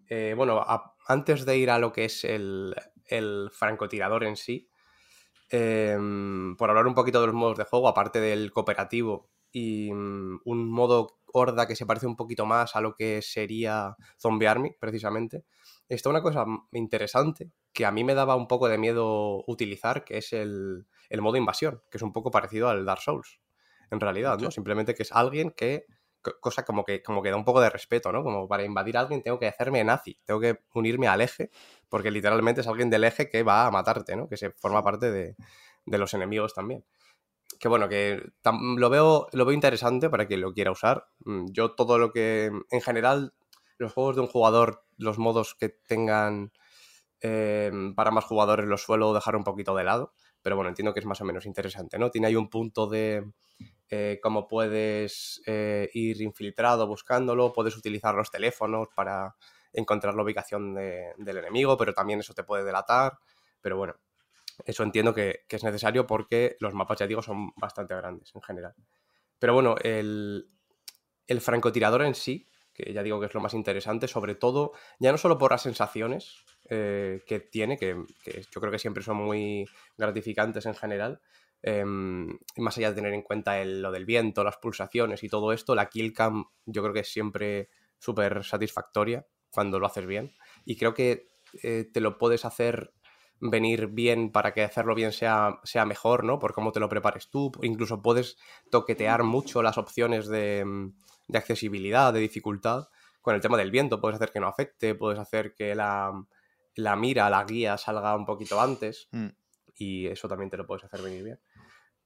eh, 0.08 0.34
bueno, 0.38 0.64
antes 1.08 1.46
de 1.46 1.58
ir 1.58 1.72
a 1.72 1.80
lo 1.80 1.92
que 1.92 2.06
es 2.06 2.24
el, 2.24 2.76
el 3.06 3.50
francotirador 3.52 4.24
en 4.24 4.38
sí, 4.38 4.70
por 5.50 6.70
hablar 6.70 6.88
un 6.88 6.96
poquito 6.96 7.20
de 7.20 7.28
los 7.28 7.36
modos 7.36 7.58
de 7.58 7.66
juego, 7.66 7.88
aparte 7.88 8.20
del 8.22 8.52
cooperativo 8.52 9.33
y 9.54 9.94
mm, 9.94 10.42
un 10.46 10.72
modo 10.72 11.20
horda 11.34 11.68
que 11.68 11.78
se 11.78 11.86
parece 11.88 12.08
un 12.08 12.18
poquito 12.18 12.46
más 12.48 12.76
a 12.76 12.82
lo 12.82 12.96
que 12.96 13.22
sería 13.22 13.96
Zombie 14.20 14.48
Army, 14.48 14.72
precisamente, 14.80 15.46
está 15.90 16.10
una 16.10 16.22
cosa 16.24 16.46
interesante 16.74 17.52
que 17.74 17.86
a 17.86 17.92
mí 17.92 18.04
me 18.04 18.16
daba 18.16 18.36
un 18.36 18.48
poco 18.48 18.68
de 18.70 18.78
miedo 18.78 19.44
utilizar, 19.48 20.04
que 20.04 20.18
es 20.20 20.34
el, 20.34 20.86
el 21.10 21.22
modo 21.22 21.38
invasión, 21.38 21.82
que 21.90 21.98
es 21.98 22.04
un 22.04 22.14
poco 22.14 22.32
parecido 22.32 22.70
al 22.70 22.86
Dark 22.86 23.02
Souls, 23.02 23.40
en 23.92 24.00
realidad, 24.00 24.40
¿no? 24.40 24.50
Sí. 24.50 24.56
Simplemente 24.56 24.96
que 24.96 25.04
es 25.04 25.12
alguien 25.12 25.52
que, 25.52 25.86
co- 26.22 26.40
cosa 26.40 26.66
como 26.66 26.84
que, 26.84 27.02
como 27.04 27.22
que 27.24 27.30
da 27.32 27.36
un 27.38 27.46
poco 27.46 27.62
de 27.62 27.70
respeto, 27.70 28.12
¿no? 28.12 28.24
Como 28.24 28.48
para 28.48 28.64
invadir 28.64 28.98
a 28.98 29.02
alguien 29.02 29.22
tengo 29.24 29.40
que 29.40 29.48
hacerme 29.48 29.84
nazi, 29.84 30.20
tengo 30.26 30.40
que 30.40 30.60
unirme 30.74 31.08
al 31.08 31.22
eje, 31.22 31.50
porque 31.90 32.12
literalmente 32.12 32.62
es 32.62 32.68
alguien 32.68 32.90
del 32.90 33.04
eje 33.06 33.30
que 33.30 33.44
va 33.44 33.66
a 33.68 33.72
matarte, 33.72 34.16
¿no? 34.16 34.28
Que 34.30 34.38
se 34.38 34.52
forma 34.52 34.84
parte 34.84 35.12
de, 35.12 35.36
de 35.86 35.98
los 35.98 36.14
enemigos 36.14 36.54
también. 36.54 36.86
Que 37.64 37.70
bueno, 37.70 37.88
que 37.88 38.22
lo 38.78 38.90
veo, 38.90 39.28
lo 39.32 39.46
veo 39.46 39.54
interesante 39.54 40.10
para 40.10 40.28
quien 40.28 40.42
lo 40.42 40.52
quiera 40.54 40.72
usar. 40.72 41.08
Mm, 41.24 41.46
Yo 41.54 41.72
todo 41.76 41.98
lo 41.98 42.12
que, 42.12 42.52
en 42.70 42.82
general, 42.82 43.34
los 43.78 43.94
juegos 43.94 44.16
de 44.18 44.22
un 44.22 44.28
jugador, 44.28 44.84
los 44.98 45.18
modos 45.18 45.56
que 45.56 45.70
tengan 45.70 46.52
eh, 47.22 47.72
para 47.96 48.12
más 48.12 48.26
jugadores 48.26 48.68
los 48.68 48.84
suelo 48.84 49.14
dejar 49.14 49.36
un 49.38 49.46
poquito 49.46 49.76
de 49.76 49.86
lado, 49.86 50.14
pero 50.42 50.58
bueno, 50.58 50.70
entiendo 50.70 50.94
que 50.94 51.02
es 51.02 51.06
más 51.06 51.22
o 51.22 51.26
menos 51.26 51.46
interesante, 51.46 52.00
¿no? 52.00 52.12
Tiene 52.12 52.28
ahí 52.28 52.36
un 52.36 52.50
punto 52.50 52.88
de 52.88 53.26
eh, 53.90 54.20
cómo 54.24 54.48
puedes 54.48 55.42
eh, 55.46 55.90
ir 55.94 56.22
infiltrado 56.22 56.88
buscándolo, 56.88 57.54
puedes 57.54 57.78
utilizar 57.78 58.16
los 58.16 58.32
teléfonos 58.32 58.88
para 58.96 59.36
encontrar 59.74 60.16
la 60.16 60.24
ubicación 60.24 60.74
de- 60.76 61.14
del 61.18 61.38
enemigo, 61.38 61.78
pero 61.78 61.94
también 61.94 62.20
eso 62.20 62.34
te 62.34 62.44
puede 62.44 62.64
delatar, 62.64 63.18
pero 63.62 63.78
bueno, 63.78 63.96
eso 64.66 64.84
entiendo 64.84 65.14
que, 65.14 65.46
es 65.50 65.64
necesario 65.64 66.06
porque 66.08 66.58
los 66.60 66.74
mapas, 66.74 67.00
ya 67.00 67.08
digo, 67.08 67.22
son 67.22 67.52
bastante 67.56 67.96
grandes 67.96 68.34
en 68.36 68.42
general. 68.42 68.74
Pero 69.40 69.54
bueno, 69.54 69.76
el, 69.84 70.50
el 71.28 71.42
francotirador 71.42 72.04
en 72.04 72.16
sí, 72.16 72.50
que 72.74 72.92
ya 72.94 73.04
digo 73.04 73.20
que 73.20 73.28
es 73.28 73.34
lo 73.34 73.42
más 73.42 73.54
interesante, 73.54 74.08
sobre 74.08 74.36
todo, 74.36 74.72
ya 75.00 75.12
no 75.12 75.18
solo 75.18 75.38
por 75.38 75.52
las 75.52 75.62
sensaciones 75.62 76.44
eh, 76.70 77.22
que 77.28 77.40
tiene, 77.40 77.78
que, 77.78 77.96
yo 77.96 78.62
creo 78.62 78.72
que 78.72 78.80
siempre 78.80 79.04
son 79.04 79.18
muy 79.18 79.66
gratificantes 79.98 80.66
en 80.66 80.76
general, 80.76 81.22
y 81.66 82.62
más 82.62 82.78
allá 82.78 82.90
de 82.90 82.96
tener 82.96 83.14
en 83.14 83.22
cuenta 83.22 83.62
el- 83.62 83.82
lo 83.82 83.92
del 83.92 84.06
viento, 84.06 84.44
las 84.44 84.58
pulsaciones 84.58 85.24
y 85.24 85.30
todo 85.30 85.54
esto, 85.54 85.76
la 85.76 85.88
kill 85.88 86.12
cam 86.14 86.46
yo 86.66 86.82
creo 86.82 86.94
que 86.94 87.00
es 87.02 87.12
siempre 87.12 87.70
súper 87.98 88.44
satisfactoria 88.44 89.26
cuando 89.50 89.80
lo 89.80 89.86
haces 89.86 90.06
bien. 90.06 90.34
Y 90.66 90.76
creo 90.76 90.94
que 90.94 91.28
eh, 91.62 91.86
te 91.94 92.02
lo 92.02 92.18
puedes 92.18 92.44
hacer 92.44 92.94
venir 93.40 93.88
bien 93.88 94.32
para 94.32 94.54
que 94.54 94.64
hacerlo 94.64 94.96
bien 94.96 95.12
sea, 95.12 95.60
sea 95.64 95.86
mejor, 95.86 96.24
¿no? 96.24 96.40
Por 96.40 96.54
cómo 96.54 96.72
te 96.72 96.80
lo 96.80 96.90
prepares 96.90 97.30
tú. 97.30 97.52
Incluso 97.62 98.02
puedes 98.02 98.38
toquetear 98.72 99.24
mucho 99.24 99.62
las 99.62 99.78
opciones 99.78 100.28
de, 100.28 100.64
mm, 100.66 100.94
de 101.28 101.38
accesibilidad, 101.38 102.14
de 102.14 102.20
dificultad. 102.20 102.88
Con 103.22 103.36
el 103.36 103.42
tema 103.42 103.58
del 103.58 103.72
viento, 103.72 104.00
puedes 104.02 104.16
hacer 104.16 104.32
que 104.32 104.40
no 104.40 104.48
afecte, 104.48 104.96
puedes 104.96 105.20
hacer 105.20 105.54
que 105.54 105.76
la, 105.76 106.12
la 106.76 106.96
mira, 106.96 107.30
la 107.30 107.44
guía 107.44 107.78
salga 107.78 108.16
un 108.16 108.26
poquito 108.26 108.60
antes 108.60 109.08
Mm. 109.12 109.28
y 109.76 110.08
eso 110.08 110.28
también 110.28 110.50
te 110.50 110.58
lo 110.58 110.66
puedes 110.66 110.84
hacer 110.86 111.02
venir 111.02 111.24
bien. 111.24 111.40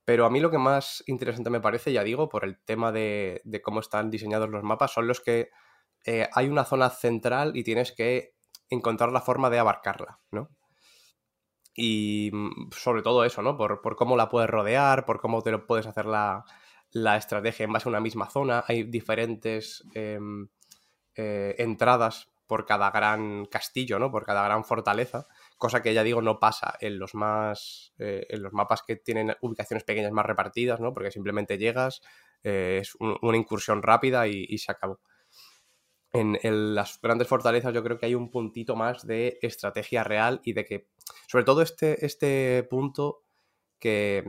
Pero 0.06 0.26
a 0.26 0.30
mí 0.30 0.40
lo 0.40 0.50
que 0.50 0.58
más 0.58 1.04
interesante 1.08 1.50
me 1.50 1.60
parece, 1.60 1.92
ya 1.92 2.04
digo, 2.04 2.30
por 2.30 2.46
el 2.46 2.58
tema 2.64 2.92
de, 2.92 3.42
de 3.44 3.62
cómo 3.62 3.82
están 3.82 4.10
diseñados 4.10 4.50
los 4.50 4.64
mapas, 4.64 4.94
son 4.94 5.06
los 5.08 5.20
que 5.20 5.50
eh, 6.06 6.30
hay 6.34 6.48
una 6.48 6.64
zona 6.64 6.90
central 6.90 7.58
y 7.58 7.64
tienes 7.64 7.92
que 7.92 8.36
encontrar 8.70 9.12
la 9.12 9.22
forma 9.22 9.50
de 9.50 9.60
abarcarla, 9.60 10.20
¿no? 10.32 10.50
Y 11.78 12.32
mm, 12.34 12.72
sobre 12.74 13.04
todo 13.04 13.26
eso, 13.26 13.44
¿no? 13.44 13.58
Por, 13.58 13.82
por 13.82 13.98
cómo 13.98 14.18
la 14.18 14.30
puedes 14.30 14.50
rodear, 14.50 15.06
por 15.06 15.22
cómo 15.22 15.44
te 15.44 15.52
lo 15.52 15.68
puedes 15.68 15.88
hacer 15.88 16.08
la, 16.08 16.46
la 16.92 17.18
estrategia 17.18 17.66
en 17.66 17.74
base 17.74 17.90
a 17.90 17.92
una 17.92 18.02
misma 18.02 18.30
zona. 18.30 18.66
Hay 18.68 18.84
diferentes 18.86 19.86
em, 19.96 20.50
eh, 21.16 21.56
entradas 21.60 22.30
por 22.48 22.66
cada 22.66 22.92
gran 22.92 23.46
castillo, 23.46 24.00
¿no? 24.00 24.12
Por 24.12 24.26
cada 24.26 24.44
gran 24.44 24.64
fortaleza. 24.66 25.28
Cosa 25.58 25.82
que 25.84 25.94
ya 25.94 26.04
digo 26.04 26.22
no 26.22 26.40
pasa 26.40 26.76
en 26.82 27.00
los 27.00 27.14
más. 27.16 27.94
eh, 28.00 28.26
en 28.30 28.42
los 28.44 28.54
mapas 28.54 28.84
que 28.88 28.96
tienen 28.98 29.36
ubicaciones 29.42 29.84
pequeñas 29.84 30.12
más 30.14 30.26
repartidas, 30.26 30.80
¿no? 30.80 30.94
Porque 30.94 31.12
simplemente 31.12 31.58
llegas, 31.58 32.02
eh, 32.44 32.80
es 32.82 32.96
un- 32.96 33.18
una 33.22 33.38
incursión 33.38 33.84
rápida 33.84 34.28
y 34.28 34.58
se 34.60 34.72
acabó. 34.72 35.00
En, 36.18 36.76
las 36.76 37.00
grandes 37.02 37.28
fortalezas 37.28 37.74
yo 37.74 37.84
creo 37.84 37.98
que 37.98 38.08
hay 38.08 38.16
un 38.16 38.32
puntito 38.32 38.76
más 38.76 39.06
de 39.06 39.38
estrategia 39.42 40.04
real 40.04 40.42
y 40.44 40.54
de 40.54 40.66
que, 40.66 40.88
sobre 41.28 41.46
todo 41.46 41.62
este, 41.62 42.06
este 42.06 42.64
punto 42.64 43.24
que, 43.80 44.24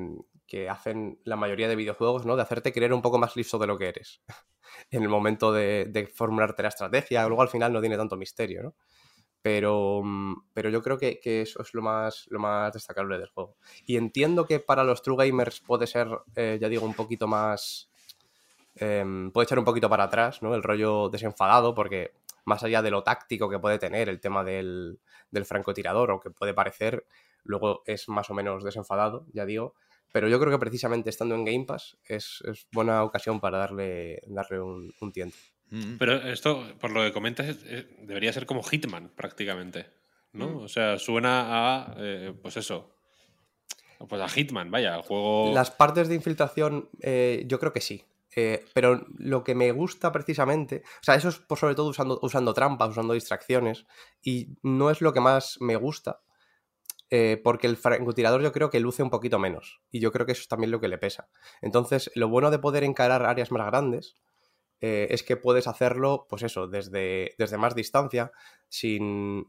que 0.46 0.68
hacen 0.68 1.20
la 1.24 1.36
mayoría 1.36 1.68
de 1.68 1.76
videojuegos, 1.76 2.26
¿no? 2.26 2.36
De 2.36 2.42
hacerte 2.42 2.72
creer 2.72 2.92
un 2.92 3.02
poco 3.02 3.18
más 3.18 3.36
listo 3.36 3.58
de 3.58 3.66
lo 3.66 3.78
que 3.78 3.88
eres 3.88 4.22
en 4.90 5.02
el 5.02 5.08
momento 5.08 5.52
de, 5.52 5.86
de 5.86 6.06
formularte 6.06 6.62
la 6.62 6.68
estrategia. 6.68 7.26
Luego 7.26 7.42
al 7.42 7.48
final 7.48 7.72
no 7.72 7.80
tiene 7.80 7.96
tanto 7.96 8.16
misterio, 8.16 8.62
¿no? 8.62 8.74
Pero, 9.40 10.02
mm, 10.04 10.48
pero 10.52 10.70
yo 10.70 10.82
creo 10.82 10.98
que, 10.98 11.20
que 11.20 11.42
eso 11.42 11.62
es 11.62 11.72
lo 11.74 11.82
más, 11.82 12.26
lo 12.28 12.38
más 12.38 12.72
destacable 12.72 13.18
del 13.18 13.28
juego. 13.28 13.56
Y 13.86 13.96
entiendo 13.96 14.46
que 14.46 14.60
para 14.60 14.84
los 14.84 15.02
true 15.02 15.16
gamers 15.16 15.60
puede 15.60 15.86
ser, 15.86 16.08
eh, 16.34 16.58
ya 16.60 16.68
digo, 16.68 16.84
un 16.84 16.94
poquito 16.94 17.26
más... 17.26 17.90
em, 18.78 19.30
puede 19.30 19.44
echar 19.44 19.58
un 19.58 19.64
poquito 19.64 19.88
para 19.88 20.04
atrás, 20.04 20.42
¿no? 20.42 20.54
El 20.54 20.62
rollo 20.62 21.08
desenfadado, 21.08 21.74
porque 21.74 22.12
más 22.44 22.62
allá 22.62 22.82
de 22.82 22.90
lo 22.90 23.02
táctico 23.02 23.48
que 23.48 23.58
puede 23.58 23.78
tener 23.78 24.08
el 24.08 24.20
tema 24.20 24.44
del, 24.44 24.98
del 25.30 25.44
francotirador, 25.44 26.10
o 26.10 26.20
que 26.20 26.30
puede 26.30 26.54
parecer, 26.54 27.06
luego 27.44 27.82
es 27.86 28.08
más 28.08 28.30
o 28.30 28.34
menos 28.34 28.64
desenfadado, 28.64 29.26
ya 29.32 29.44
digo. 29.44 29.74
Pero 30.12 30.28
yo 30.28 30.40
creo 30.40 30.50
que 30.50 30.58
precisamente 30.58 31.10
estando 31.10 31.34
en 31.34 31.44
Game 31.44 31.64
Pass 31.66 31.98
es, 32.06 32.42
es 32.50 32.66
buena 32.72 33.04
ocasión 33.04 33.40
para 33.40 33.58
darle, 33.58 34.22
darle 34.26 34.60
un, 34.60 34.94
un 35.00 35.12
tiento. 35.12 35.36
Mm. 35.70 35.96
Pero 35.98 36.14
esto, 36.14 36.64
por 36.80 36.90
lo 36.90 37.02
que 37.02 37.12
comentas, 37.12 37.56
debería 38.00 38.32
ser 38.32 38.46
como 38.46 38.62
Hitman, 38.62 39.10
prácticamente. 39.14 39.86
¿no? 40.32 40.48
Mm. 40.48 40.56
O 40.64 40.68
sea, 40.68 40.98
suena 40.98 41.46
a. 41.48 41.94
eh, 41.98 42.34
pues 42.40 42.56
eso. 42.56 42.94
Pues 44.08 44.20
a 44.22 44.28
Hitman, 44.28 44.70
vaya, 44.70 44.94
al 44.94 45.02
juego. 45.02 45.52
Las 45.52 45.70
partes 45.70 46.08
de 46.08 46.14
infiltración, 46.14 46.88
eh, 47.00 47.44
yo 47.46 47.58
creo 47.58 47.72
que 47.72 47.80
sí. 47.80 48.04
Eh, 48.36 48.64
pero 48.74 49.06
lo 49.16 49.42
que 49.42 49.54
me 49.54 49.72
gusta 49.72 50.12
precisamente, 50.12 50.82
o 50.84 51.02
sea, 51.02 51.14
eso 51.14 51.28
es 51.28 51.38
por 51.38 51.58
sobre 51.58 51.74
todo 51.74 51.88
usando, 52.22 52.54
trampas, 52.54 52.90
usando 52.90 53.14
distracciones, 53.14 53.86
y 54.22 54.56
no 54.62 54.90
es 54.90 55.00
lo 55.00 55.12
que 55.12 55.20
más 55.20 55.56
me 55.60 55.76
gusta, 55.76 56.20
eh, 57.10 57.40
porque 57.42 57.66
el 57.66 57.78
francotirador 57.78 58.42
yo 58.42 58.52
creo 58.52 58.70
que 58.70 58.80
luce 58.80 59.02
un 59.02 59.10
poquito 59.10 59.38
menos, 59.38 59.80
y 59.90 60.00
yo 60.00 60.12
creo 60.12 60.26
que 60.26 60.32
eso 60.32 60.42
es 60.42 60.48
también 60.48 60.70
lo 60.70 60.80
que 60.80 60.88
le 60.88 60.98
pesa. 60.98 61.28
Entonces, 61.62 62.10
lo 62.14 62.28
bueno 62.28 62.50
de 62.50 62.58
poder 62.58 62.84
encarar 62.84 63.24
áreas 63.24 63.50
más 63.50 63.66
grandes 63.66 64.16
eh, 64.80 65.08
es 65.10 65.22
que 65.22 65.36
puedes 65.36 65.66
hacerlo, 65.66 66.26
pues 66.28 66.42
eso, 66.42 66.68
desde, 66.68 67.34
desde 67.38 67.58
más 67.58 67.74
distancia, 67.74 68.30
sin 68.68 69.46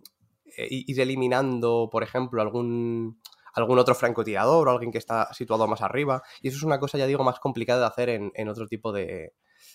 ir 0.57 0.99
eliminando, 0.99 1.89
por 1.91 2.01
ejemplo, 2.01 2.41
algún, 2.41 3.21
algún 3.53 3.79
otro 3.79 3.95
francotirador 3.95 4.67
o 4.67 4.71
alguien 4.71 4.91
que 4.91 4.97
está 4.97 5.33
situado 5.33 5.67
más 5.67 5.81
arriba. 5.81 6.21
Y 6.41 6.47
eso 6.49 6.57
es 6.57 6.63
una 6.63 6.79
cosa, 6.79 6.97
ya 6.97 7.05
digo, 7.07 7.23
más 7.23 7.39
complicada 7.39 7.79
de 7.81 7.85
hacer 7.87 8.09
en, 8.09 8.31
en 8.35 8.49
otro 8.49 8.67
tipo 8.67 8.91
de, 8.91 9.33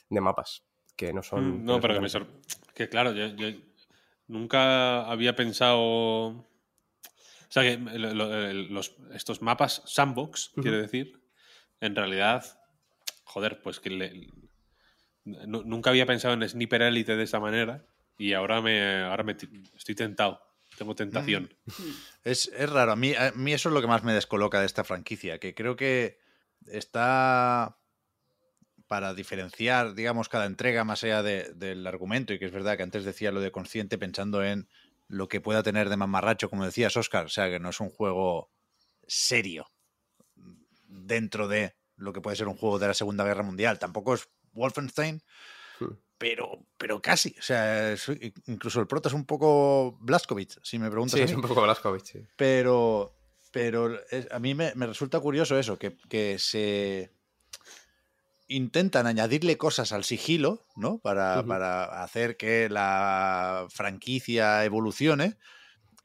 de 0.09 0.21
mapas, 0.21 0.65
que 0.97 1.13
no 1.13 1.23
son... 1.23 1.63
Mm, 1.63 1.65
No, 1.65 1.81
pero 1.81 1.95
que 1.95 2.01
me 2.01 2.09
sor- 2.09 2.27
Que 2.75 2.89
claro, 2.89 3.13
yo, 3.13 3.27
yo 3.29 3.49
nunca 4.27 5.05
había 5.11 5.35
pensado. 5.37 5.79
O 5.81 6.47
sea, 7.49 7.63
que 7.63 7.77
lo- 7.79 8.15
lo- 8.15 8.35
el- 8.49 8.73
los, 8.73 8.97
estos 9.13 9.43
mapas 9.43 9.83
sandbox, 9.87 10.53
quiero 10.63 10.79
decir, 10.79 11.21
en 11.81 11.95
realidad, 11.95 12.45
joder, 13.25 13.61
pues 13.63 13.79
que 13.81 13.91
le- 13.91 14.29
nu- 15.25 15.63
nunca 15.65 15.91
había 15.91 16.07
pensado 16.07 16.35
en 16.35 16.49
Sniper 16.49 16.83
Elite 16.83 17.17
de 17.17 17.23
esa 17.25 17.41
manera 17.41 17.87
y 18.19 18.33
ahora 18.33 18.61
me, 18.61 19.03
ahora 19.05 19.23
me 19.25 19.37
estoy 19.77 19.95
tentado. 19.95 20.41
Tengo 20.79 20.95
tentación. 20.95 21.55
Es, 22.25 22.49
es 22.49 22.71
raro. 22.71 22.93
A 22.93 22.97
mí, 22.97 23.15
a 23.15 23.33
mí 23.33 23.53
eso 23.53 23.69
es 23.69 23.75
lo 23.75 23.81
que 23.81 23.87
más 23.87 24.03
me 24.05 24.13
descoloca 24.15 24.61
de 24.61 24.67
esta 24.67 24.85
franquicia, 24.85 25.39
que 25.39 25.55
creo 25.55 25.77
que 25.77 26.19
está 26.67 27.79
para 28.87 29.15
diferenciar, 29.15 29.95
digamos, 29.95 30.29
cada 30.29 30.47
entrega 30.47 30.85
más 30.85 31.03
allá 31.05 31.23
de- 31.23 31.53
del 31.55 31.87
argumento, 31.87 32.33
y 32.33 32.39
que 32.39 32.45
es 32.47 32.53
verdad 32.53 32.77
que 32.77 32.83
antes 32.83 33.05
decía 33.05 33.33
lo 33.33 33.41
de 33.41 33.51
consciente 33.51 33.99
pensando 33.99 34.45
en 34.45 34.69
lo 35.09 35.29
que 35.29 35.41
pueda 35.41 35.63
tener 35.63 35.89
de 35.89 35.97
mamarracho, 35.97 36.51
como 36.51 36.65
decías, 36.65 36.97
Oscar, 36.97 37.27
o 37.27 37.29
sea, 37.31 37.49
que 37.49 37.61
no 37.61 37.71
es 37.71 37.81
un 37.81 37.91
juego 37.91 38.51
serio 39.07 39.67
dentro 40.87 41.49
de 41.49 41.75
lo 41.97 42.13
que 42.13 42.21
puede 42.21 42.37
ser 42.37 42.49
un 42.49 42.57
juego 42.57 42.79
de 42.79 42.89
la 42.89 42.95
Segunda 42.95 43.25
Guerra 43.25 43.43
Mundial. 43.43 43.79
Tampoco 43.79 44.15
es 44.15 44.29
Wolfenstein, 44.53 45.23
Hmm. 45.81 45.93
pero, 46.19 46.67
pero 46.79 47.03
casi. 47.03 47.35
O 47.39 47.43
sea, 47.43 47.95
incluso 48.47 48.81
el 48.81 48.87
prota 48.87 49.09
es 49.09 49.15
un 49.15 49.25
poco 49.27 49.99
Blazkowicz, 50.01 50.59
si 50.63 50.79
me 50.79 50.91
preguntas. 50.91 51.15
Sí, 51.17 51.23
a 51.23 51.25
es 51.25 51.33
un 51.33 51.43
poco 51.43 51.63
Blaskovic, 51.63 52.05
sí. 52.05 52.27
Pero, 52.37 53.15
pero 53.51 53.99
a 54.31 54.39
mí 54.39 54.55
me, 54.55 54.73
me 54.75 54.87
resulta 54.87 55.21
curioso 55.21 55.59
eso, 55.59 55.79
que, 55.79 55.97
que 56.09 56.39
se 56.39 57.11
intentan 58.47 59.07
añadirle 59.07 59.57
cosas 59.57 59.93
al 59.93 60.05
sigilo, 60.05 60.67
¿no? 60.77 60.99
Para, 60.99 61.45
para 61.47 62.03
hacer 62.03 62.37
que 62.37 62.69
la 62.69 63.67
franquicia 63.71 64.65
evolucione. 64.65 65.37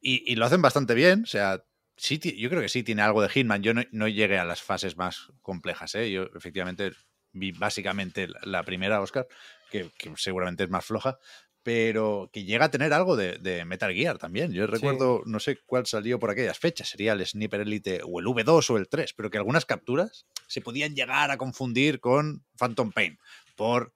Y, 0.02 0.32
y 0.32 0.36
lo 0.36 0.46
hacen 0.46 0.62
bastante 0.62 0.94
bien. 0.94 1.24
O 1.24 1.28
sea, 1.28 1.64
sí, 1.98 2.18
yo 2.38 2.50
creo 2.50 2.62
que 2.62 2.70
sí 2.70 2.84
tiene 2.84 3.02
algo 3.02 3.22
de 3.22 3.30
Hitman. 3.30 3.62
Yo 3.62 3.74
no, 3.74 3.84
no 3.92 4.08
llegué 4.08 4.40
a 4.40 4.46
las 4.46 4.62
fases 4.62 4.96
más 4.96 5.28
complejas, 5.42 5.94
¿eh? 5.96 6.10
Yo 6.12 6.24
efectivamente 6.36 6.94
vi 7.34 7.52
básicamente 7.52 8.28
la- 8.28 8.40
la 8.44 8.64
primera, 8.64 9.02
Oscar, 9.02 9.28
que, 9.70 9.90
que 9.98 10.12
seguramente 10.18 10.64
es 10.64 10.70
más 10.70 10.86
floja, 10.86 11.18
pero 11.64 12.30
que 12.32 12.46
llega 12.46 12.66
a 12.66 12.72
tener 12.72 12.94
algo 12.94 13.16
de, 13.16 13.38
de 13.38 13.66
Metal 13.66 13.94
Gear 13.94 14.18
también. 14.18 14.52
Yo 14.52 14.66
recuerdo, 14.66 15.22
no 15.26 15.40
sé 15.40 15.58
cuál 15.66 15.86
salió 15.86 16.18
por 16.20 16.32
aquellas 16.32 16.58
fechas, 16.58 16.90
sería 16.90 17.14
el 17.14 17.26
Sniper 17.26 17.62
Elite 17.62 18.02
o 18.06 18.20
el 18.20 18.26
V2 18.26 18.70
o 18.70 18.78
el 18.78 18.88
3, 18.88 19.14
pero 19.14 19.30
que 19.30 19.38
algunas 19.38 19.66
capturas 19.66 20.26
se 20.48 20.62
podían 20.62 20.96
llegar 20.96 21.32
a 21.32 21.38
confundir 21.38 22.00
con 22.00 22.46
Phantom 22.58 22.92
Pain 22.92 23.20
por 23.56 23.94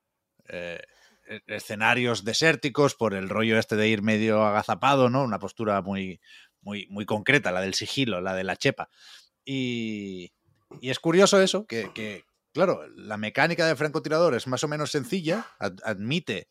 eh, 0.49 0.81
e- 1.27 1.41
escenarios 1.47 2.25
desérticos, 2.25 2.95
por 2.95 3.13
el 3.13 3.29
rollo 3.29 3.57
este 3.57 3.75
de 3.75 3.87
ir 3.87 4.01
medio 4.01 4.43
agazapado, 4.43 5.09
¿no? 5.09 5.23
Una 5.23 5.39
postura 5.39 5.81
muy, 5.81 6.19
muy, 6.61 6.85
muy 6.89 7.05
concreta, 7.05 7.51
la 7.51 7.61
del 7.61 7.73
sigilo, 7.73 8.19
la 8.21 8.35
de 8.35 8.43
la 8.43 8.57
chepa. 8.57 8.89
Y, 9.45 10.31
y 10.81 10.89
es 10.89 10.99
curioso 10.99 11.41
eso, 11.41 11.65
que, 11.65 11.91
que, 11.93 12.23
claro, 12.53 12.87
la 12.95 13.17
mecánica 13.17 13.67
de 13.67 13.75
francotirador 13.75 14.35
es 14.35 14.47
más 14.47 14.63
o 14.63 14.67
menos 14.67 14.91
sencilla, 14.91 15.47
ad- 15.59 15.79
admite 15.83 16.49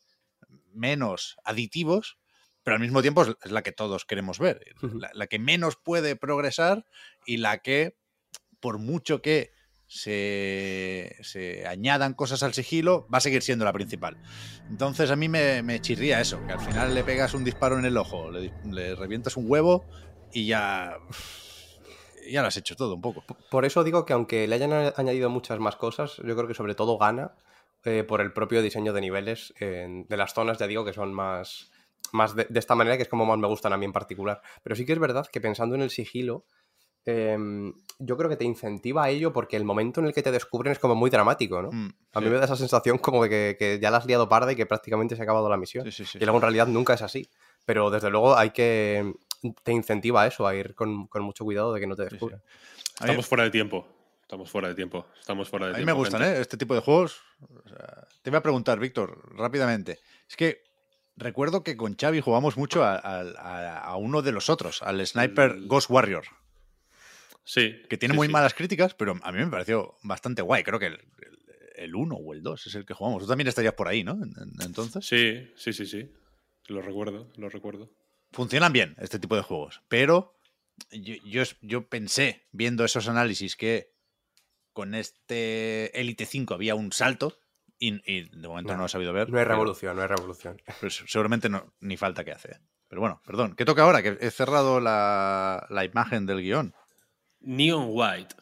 menos 0.73 1.37
aditivos, 1.43 2.17
pero 2.63 2.75
al 2.75 2.81
mismo 2.81 3.01
tiempo 3.01 3.23
es- 3.23 3.51
la 3.51 3.61
que 3.63 3.71
todos 3.71 4.05
queremos 4.05 4.39
ver, 4.39 4.61
la, 4.99 5.11
la 5.13 5.27
que 5.27 5.39
menos 5.39 5.75
puede 5.75 6.15
progresar 6.15 6.85
y 7.25 7.37
la 7.37 7.59
que, 7.59 7.97
por 8.59 8.79
mucho 8.79 9.21
que 9.21 9.51
se, 9.87 11.15
se 11.21 11.67
añadan 11.67 12.13
cosas 12.15 12.41
al 12.43 12.53
sigilo, 12.53 13.07
va 13.13 13.19
a 13.19 13.21
seguir 13.21 13.41
siendo 13.43 13.65
la 13.65 13.73
principal. 13.73 14.17
Entonces 14.67 15.11
a 15.11 15.15
mí 15.15 15.29
me, 15.29 15.61
me 15.63 15.79
chirría 15.81 16.19
eso, 16.21 16.43
que 16.43 16.53
al 16.53 16.59
final 16.59 16.93
le 16.95 17.03
pegas 17.03 17.33
un 17.33 17.43
disparo 17.43 17.77
en 17.77 17.85
el 17.85 17.97
ojo, 17.97 18.31
le 18.31 18.95
revientas 18.95 19.37
un 19.37 19.45
huevo 19.47 19.87
y 20.31 20.47
ya, 20.47 20.97
ya 22.29 22.41
lo 22.41 22.47
has 22.47 22.57
hecho 22.57 22.75
todo 22.75 22.95
un 22.95 23.01
poco. 23.01 23.23
Por 23.49 23.65
eso 23.65 23.83
digo 23.83 24.05
que 24.05 24.13
aunque 24.13 24.47
le 24.47 24.55
hayan 24.55 24.71
añadido 24.95 25.29
muchas 25.29 25.59
más 25.59 25.75
cosas, 25.75 26.17
yo 26.17 26.35
creo 26.35 26.47
que 26.47 26.53
sobre 26.53 26.75
todo 26.75 26.97
gana 26.97 27.33
eh, 27.85 28.03
por 28.03 28.21
el 28.21 28.31
propio 28.33 28.61
diseño 28.61 28.93
de 28.93 29.01
niveles 29.01 29.53
de 29.59 30.17
las 30.17 30.33
zonas, 30.33 30.57
ya 30.57 30.67
digo 30.67 30.85
que 30.85 30.93
son 30.93 31.13
más, 31.13 31.71
más 32.11 32.35
de, 32.35 32.45
de 32.49 32.59
esta 32.59 32.75
manera, 32.75 32.95
que 32.97 33.03
es 33.03 33.09
como 33.09 33.25
más 33.25 33.37
me 33.37 33.47
gustan 33.47 33.73
a 33.73 33.77
mí 33.77 33.85
en 33.85 33.91
particular. 33.93 34.41
Pero 34.63 34.75
sí 34.75 34.85
que 34.85 34.93
es 34.93 34.99
verdad 34.99 35.27
que 35.31 35.41
pensando 35.41 35.75
en 35.75 35.81
el 35.81 35.89
sigilo, 35.89 36.45
em, 37.05 37.73
yo 37.99 38.15
creo 38.17 38.29
que 38.29 38.37
te 38.37 38.45
incentiva 38.45 39.03
a 39.03 39.09
ello 39.09 39.33
porque 39.33 39.57
el 39.57 39.65
momento 39.65 39.99
en 39.99 40.07
el 40.07 40.13
que 40.13 40.23
te 40.23 40.31
descubren 40.31 40.71
es 40.71 40.79
como 40.79 40.95
muy 40.95 41.09
dramático, 41.09 41.61
¿no? 41.61 41.71
Mm, 41.71 41.89
A 42.13 42.21
mí 42.21 42.29
me 42.29 42.37
da 42.37 42.45
esa 42.45 42.55
sensación 42.55 42.97
como 42.97 43.23
de 43.23 43.29
que, 43.29 43.55
que 43.59 43.79
ya 43.79 43.91
la 43.91 43.97
has 43.97 44.05
liado 44.05 44.29
parda 44.29 44.51
y 44.51 44.55
que 44.55 44.65
prácticamente 44.65 45.15
se 45.15 45.21
ha 45.21 45.25
acabado 45.25 45.49
la 45.49 45.57
misión. 45.57 45.83
Sí, 45.85 45.91
sí, 45.91 46.05
sí. 46.05 46.17
Y 46.21 46.23
luego 46.23 46.37
en 46.37 46.43
realidad 46.43 46.67
nunca 46.67 46.93
es 46.93 47.01
así. 47.01 47.29
Pero 47.65 47.89
desde 47.89 48.09
luego 48.09 48.35
hay 48.37 48.51
que. 48.51 49.13
Te 49.63 49.71
incentiva 49.71 50.23
a 50.23 50.27
eso, 50.27 50.47
a 50.47 50.55
ir 50.55 50.75
con, 50.75 51.07
con 51.07 51.23
mucho 51.23 51.43
cuidado 51.43 51.73
de 51.73 51.79
que 51.79 51.87
no 51.87 51.95
te 51.95 52.03
sí. 52.03 52.09
descubran. 52.11 52.41
Estamos 52.99 53.25
fuera 53.27 53.43
de 53.43 53.49
tiempo. 53.51 53.87
Estamos 54.21 54.49
fuera 54.49 54.67
de 54.69 54.75
tiempo. 54.75 55.05
Estamos 55.19 55.49
fuera 55.49 55.65
de 55.67 55.71
A 55.71 55.73
mí 55.73 55.83
tiempo. 55.83 55.91
me 55.93 55.97
gustan, 55.99 56.21
gente. 56.21 56.37
¿eh? 56.37 56.41
Este 56.41 56.57
tipo 56.57 56.73
de 56.73 56.79
juegos. 56.81 57.21
O 57.41 57.69
sea, 57.69 58.07
te 58.21 58.29
iba 58.29 58.39
a 58.39 58.43
preguntar, 58.43 58.79
Víctor, 58.79 59.35
rápidamente. 59.37 59.99
Es 60.29 60.35
que 60.35 60.63
recuerdo 61.17 61.63
que 61.63 61.77
con 61.77 61.95
Xavi 61.95 62.21
jugamos 62.21 62.57
mucho 62.57 62.83
a, 62.83 62.95
a- 62.95 63.21
a- 63.21 63.79
a 63.79 63.95
uno 63.97 64.21
de 64.21 64.31
los 64.31 64.49
otros, 64.49 64.81
al 64.81 65.05
Sniper 65.05 65.51
El- 65.51 65.67
Ghost 65.67 65.89
Warrior, 65.91 66.23
Sí. 67.43 67.81
que 67.89 67.97
tiene 67.97 68.13
sí, 68.13 68.17
muy 68.17 68.27
sí. 68.27 68.33
malas 68.33 68.53
críticas, 68.53 68.93
pero 68.93 69.15
a 69.21 69.31
mí 69.31 69.39
me 69.39 69.47
pareció 69.47 69.95
bastante 70.03 70.41
guay. 70.41 70.63
Creo 70.63 70.79
que 70.79 70.87
el, 70.87 70.99
el 71.75 71.93
1 71.95 72.15
o 72.15 72.33
el 72.33 72.41
2 72.41 72.67
es 72.67 72.75
el 72.75 72.85
que 72.85 72.93
jugamos. 72.93 73.21
Tú 73.23 73.27
también 73.27 73.47
estarías 73.47 73.73
por 73.73 73.87
ahí, 73.87 74.03
¿no? 74.03 74.13
En- 74.13 74.33
en- 74.41 74.61
Entonces. 74.65 75.05
Sí, 75.05 75.51
sí, 75.55 75.73
sí, 75.73 75.85
sí. 75.85 76.09
Lo 76.67 76.81
recuerdo, 76.81 77.27
lo 77.35 77.49
recuerdo. 77.49 77.89
Funcionan 78.33 78.73
bien 78.73 78.95
este 78.99 79.19
tipo 79.19 79.35
de 79.35 79.41
juegos, 79.43 79.81
pero 79.87 80.35
yo, 80.91 81.15
yo, 81.25 81.43
yo 81.61 81.87
pensé, 81.87 82.47
viendo 82.51 82.83
esos 82.83 83.07
análisis, 83.07 83.55
que 83.55 83.93
con 84.73 84.95
este 84.95 85.97
Elite 85.99 86.25
5 86.25 86.53
había 86.55 86.75
un 86.75 86.91
salto 86.91 87.37
y, 87.79 88.01
y 88.11 88.23
de 88.29 88.47
momento 88.47 88.71
no, 88.73 88.77
No, 88.77 88.79
lo 88.83 88.85
he 88.87 88.89
sabido 88.89 89.13
ver. 89.13 89.29
No 89.29 89.37
hay 89.37 89.43
pero- 89.45 89.55
revolución, 89.55 89.95
no 89.95 90.01
hay 90.01 90.07
revolución. 90.07 90.61
pero 90.79 90.89
se- 90.89 91.07
seguramente 91.07 91.47
no, 91.49 91.73
ni 91.79 91.95
falta 91.97 92.23
que 92.23 92.31
hace. 92.31 92.59
Pero 92.87 93.01
bueno, 93.01 93.21
perdón. 93.25 93.55
¿Qué 93.55 93.65
toca 93.65 93.83
ahora? 93.83 94.01
Que 94.03 94.17
he 94.21 94.29
cerrado 94.31 94.79
la, 94.79 95.65
la 95.69 95.83
imagen 95.85 96.25
del 96.25 96.41
guion. 96.41 96.73
Neon 97.41 97.87
White. 97.89 98.35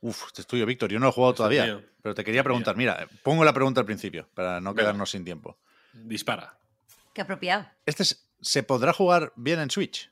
Uf, 0.00 0.24
este 0.26 0.42
es 0.42 0.46
tuyo, 0.46 0.66
Víctor. 0.66 0.90
Yo 0.90 0.98
no 0.98 1.06
lo 1.06 1.10
he 1.10 1.12
jugado 1.12 1.32
Este 1.32 1.42
es 1.42 1.48
todavía. 1.48 1.64
mío. 1.76 1.84
Pero 2.02 2.14
te 2.14 2.24
quería 2.24 2.42
preguntar. 2.42 2.76
Mira, 2.76 3.08
pongo 3.22 3.44
la 3.44 3.52
pregunta 3.52 3.80
al 3.80 3.86
principio 3.86 4.28
para 4.34 4.60
no 4.60 4.70
Venga. 4.70 4.82
quedarnos 4.82 5.10
sin 5.10 5.24
tiempo. 5.24 5.58
Dispara. 5.92 6.58
Qué 7.14 7.20
apropiado. 7.22 7.66
¿Este 7.86 8.02
es- 8.02 8.28
se 8.42 8.62
podrá 8.62 8.92
jugar 8.92 9.32
bien 9.36 9.58
en 9.60 9.70
Switch? 9.70 10.10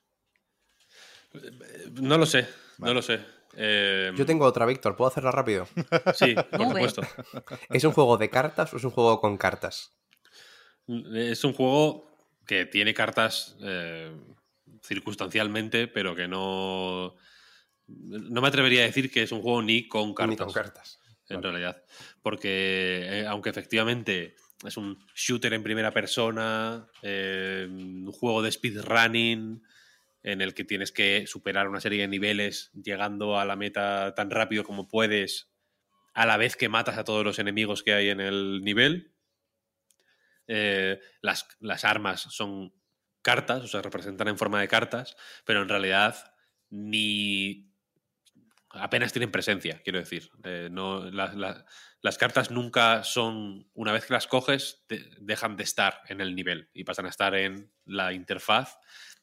No 2.01 2.17
lo 2.19 2.27
sé, 2.27 2.49
Vale. 2.79 2.91
no 2.91 2.95
lo 2.95 3.03
sé. 3.03 3.21
Eh, 3.57 4.13
Yo 4.17 4.25
tengo 4.27 4.45
otra, 4.47 4.65
Víctor, 4.67 4.97
¿puedo 4.97 5.11
hacerla 5.11 5.31
rápido? 5.33 5.67
Sí, 6.15 6.35
por 6.51 6.67
supuesto. 6.69 7.03
¿Es 7.71 7.85
un 7.85 7.93
juego 7.93 8.17
de 8.17 8.31
cartas 8.31 8.73
o 8.73 8.77
es 8.77 8.85
un 8.85 8.91
juego 8.91 9.21
con 9.21 9.37
cartas? 9.37 9.93
Es 11.15 11.45
un 11.45 11.53
juego 11.53 12.17
que 12.47 12.67
tiene 12.67 12.95
cartas 12.95 13.57
eh, 13.63 14.13
circunstancialmente, 14.83 15.87
pero 15.89 16.15
que 16.17 16.27
no. 16.29 17.15
No 17.87 18.41
me 18.41 18.49
atrevería 18.49 18.83
a 18.83 18.87
decir 18.87 19.11
que 19.11 19.23
es 19.23 19.33
un 19.33 19.43
juego 19.43 19.63
ni 19.63 19.89
con 19.89 20.15
cartas. 20.15 20.31
Ni 20.31 20.37
con 20.37 20.53
cartas. 20.53 21.01
en 21.29 21.41
Vale. 21.41 21.51
realidad. 21.51 21.85
Porque, 22.23 23.21
eh, 23.21 23.27
aunque 23.27 23.51
efectivamente 23.51 24.37
es 24.65 24.77
un 24.77 24.99
shooter 25.15 25.53
en 25.55 25.63
primera 25.63 25.93
persona, 25.93 26.87
eh, 27.03 27.67
un 27.69 28.13
juego 28.13 28.43
de 28.43 28.53
speedrunning 28.53 29.63
en 30.23 30.41
el 30.43 30.55
que 30.55 30.65
tienes 30.65 30.93
que 30.93 31.27
superar 31.27 31.69
una 31.69 31.81
serie 31.81 32.03
de 32.03 32.09
niveles 32.09 32.71
llegando 32.75 33.39
a 33.39 33.45
la 33.45 33.57
meta 33.57 34.15
tan 34.15 34.31
rápido 34.31 34.65
como 34.65 34.87
puedes, 34.87 35.51
a 36.13 36.27
la 36.27 36.37
vez 36.37 36.57
que 36.57 36.69
matas 36.69 36.99
a 36.99 37.05
todos 37.05 37.25
los 37.25 37.39
enemigos 37.39 37.83
que 37.83 37.95
hay 37.95 38.11
en 38.11 38.21
el 38.21 38.61
nivel. 38.63 39.13
Eh, 40.47 41.01
las, 41.23 41.49
las 41.61 41.85
armas 41.85 42.21
son 42.21 42.75
cartas, 43.23 43.63
o 43.63 43.69
sea, 43.69 43.83
representan 43.83 44.29
en 44.29 44.39
forma 44.39 44.61
de 44.61 44.69
cartas, 44.69 45.17
pero 45.45 45.63
en 45.63 45.69
realidad 45.69 46.35
ni 46.71 47.71
apenas 48.71 49.13
tienen 49.13 49.31
presencia, 49.31 49.81
quiero 49.83 49.99
decir. 49.99 50.31
Eh, 50.45 50.69
no, 50.71 51.11
las 52.03 52.17
cartas 52.19 52.51
nunca 52.51 53.05
son, 53.05 53.69
una 53.75 53.93
vez 53.93 54.07
que 54.07 54.15
las 54.15 54.27
coges, 54.27 54.85
dejan 55.21 55.57
de 55.57 55.65
estar 55.65 56.01
en 56.09 56.21
el 56.21 56.35
nivel 56.35 56.71
y 56.73 56.85
pasan 56.85 57.07
a 57.07 57.11
estar 57.11 57.35
en 57.35 57.73
la 57.85 58.13
interfaz 58.13 58.77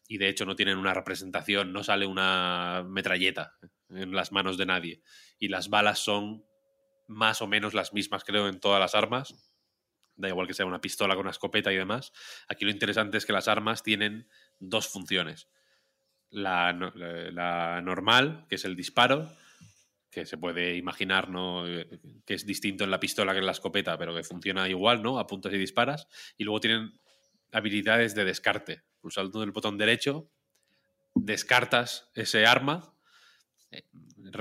y 0.07 0.17
de 0.19 0.29
hecho 0.29 0.45
no 0.45 0.55
tienen 0.55 0.77
una 0.77 0.93
representación, 0.93 1.73
no 1.73 1.83
sale 1.83 2.05
una 2.05 2.85
metralleta 2.87 3.57
en 3.89 4.13
las 4.13 4.31
manos 4.31 4.57
de 4.57 4.65
nadie. 4.65 5.01
Y 5.39 5.47
las 5.49 5.69
balas 5.69 5.99
son 5.99 6.45
más 7.07 7.41
o 7.41 7.47
menos 7.47 7.73
las 7.73 7.93
mismas, 7.93 8.23
creo, 8.23 8.47
en 8.47 8.59
todas 8.59 8.79
las 8.79 8.95
armas. 8.95 9.33
Da 10.15 10.29
igual 10.29 10.47
que 10.47 10.53
sea 10.53 10.65
una 10.65 10.81
pistola 10.81 11.15
con 11.15 11.21
una 11.21 11.31
escopeta 11.31 11.71
y 11.73 11.77
demás. 11.77 12.11
Aquí 12.47 12.65
lo 12.65 12.71
interesante 12.71 13.17
es 13.17 13.25
que 13.25 13.33
las 13.33 13.47
armas 13.47 13.83
tienen 13.83 14.29
dos 14.59 14.87
funciones. 14.87 15.49
La- 16.29 16.73
la 16.73 17.81
normal, 17.81 18.45
que 18.49 18.55
es 18.55 18.65
el 18.65 18.75
disparo, 18.75 19.31
que 20.17 20.25
se 20.25 20.37
puede 20.37 20.75
imaginar 20.75 21.29
¿no? 21.29 21.67
Eh, 21.67 21.99
que 22.25 22.33
es 22.33 22.45
distinto 22.45 22.83
en 22.83 22.89
la 22.91 22.99
pistola 22.99 23.33
que 23.33 23.39
en 23.39 23.45
la 23.45 23.51
escopeta, 23.51 23.97
pero 23.97 24.15
que 24.15 24.23
funciona 24.23 24.67
igual, 24.67 25.03
¿no? 25.03 25.19
Apuntas 25.19 25.53
y 25.53 25.57
disparas. 25.57 26.07
Y 26.37 26.43
luego 26.43 26.59
tienen 26.59 26.99
habilidades 27.51 28.15
de 28.15 28.25
descarte. 28.25 28.81
Pulsando 28.99 29.43
el 29.43 29.51
botón 29.51 29.77
derecho, 29.77 30.31
descartas 31.13 32.09
ese 32.15 32.45
arma, 32.47 32.93
eh, 33.71 33.83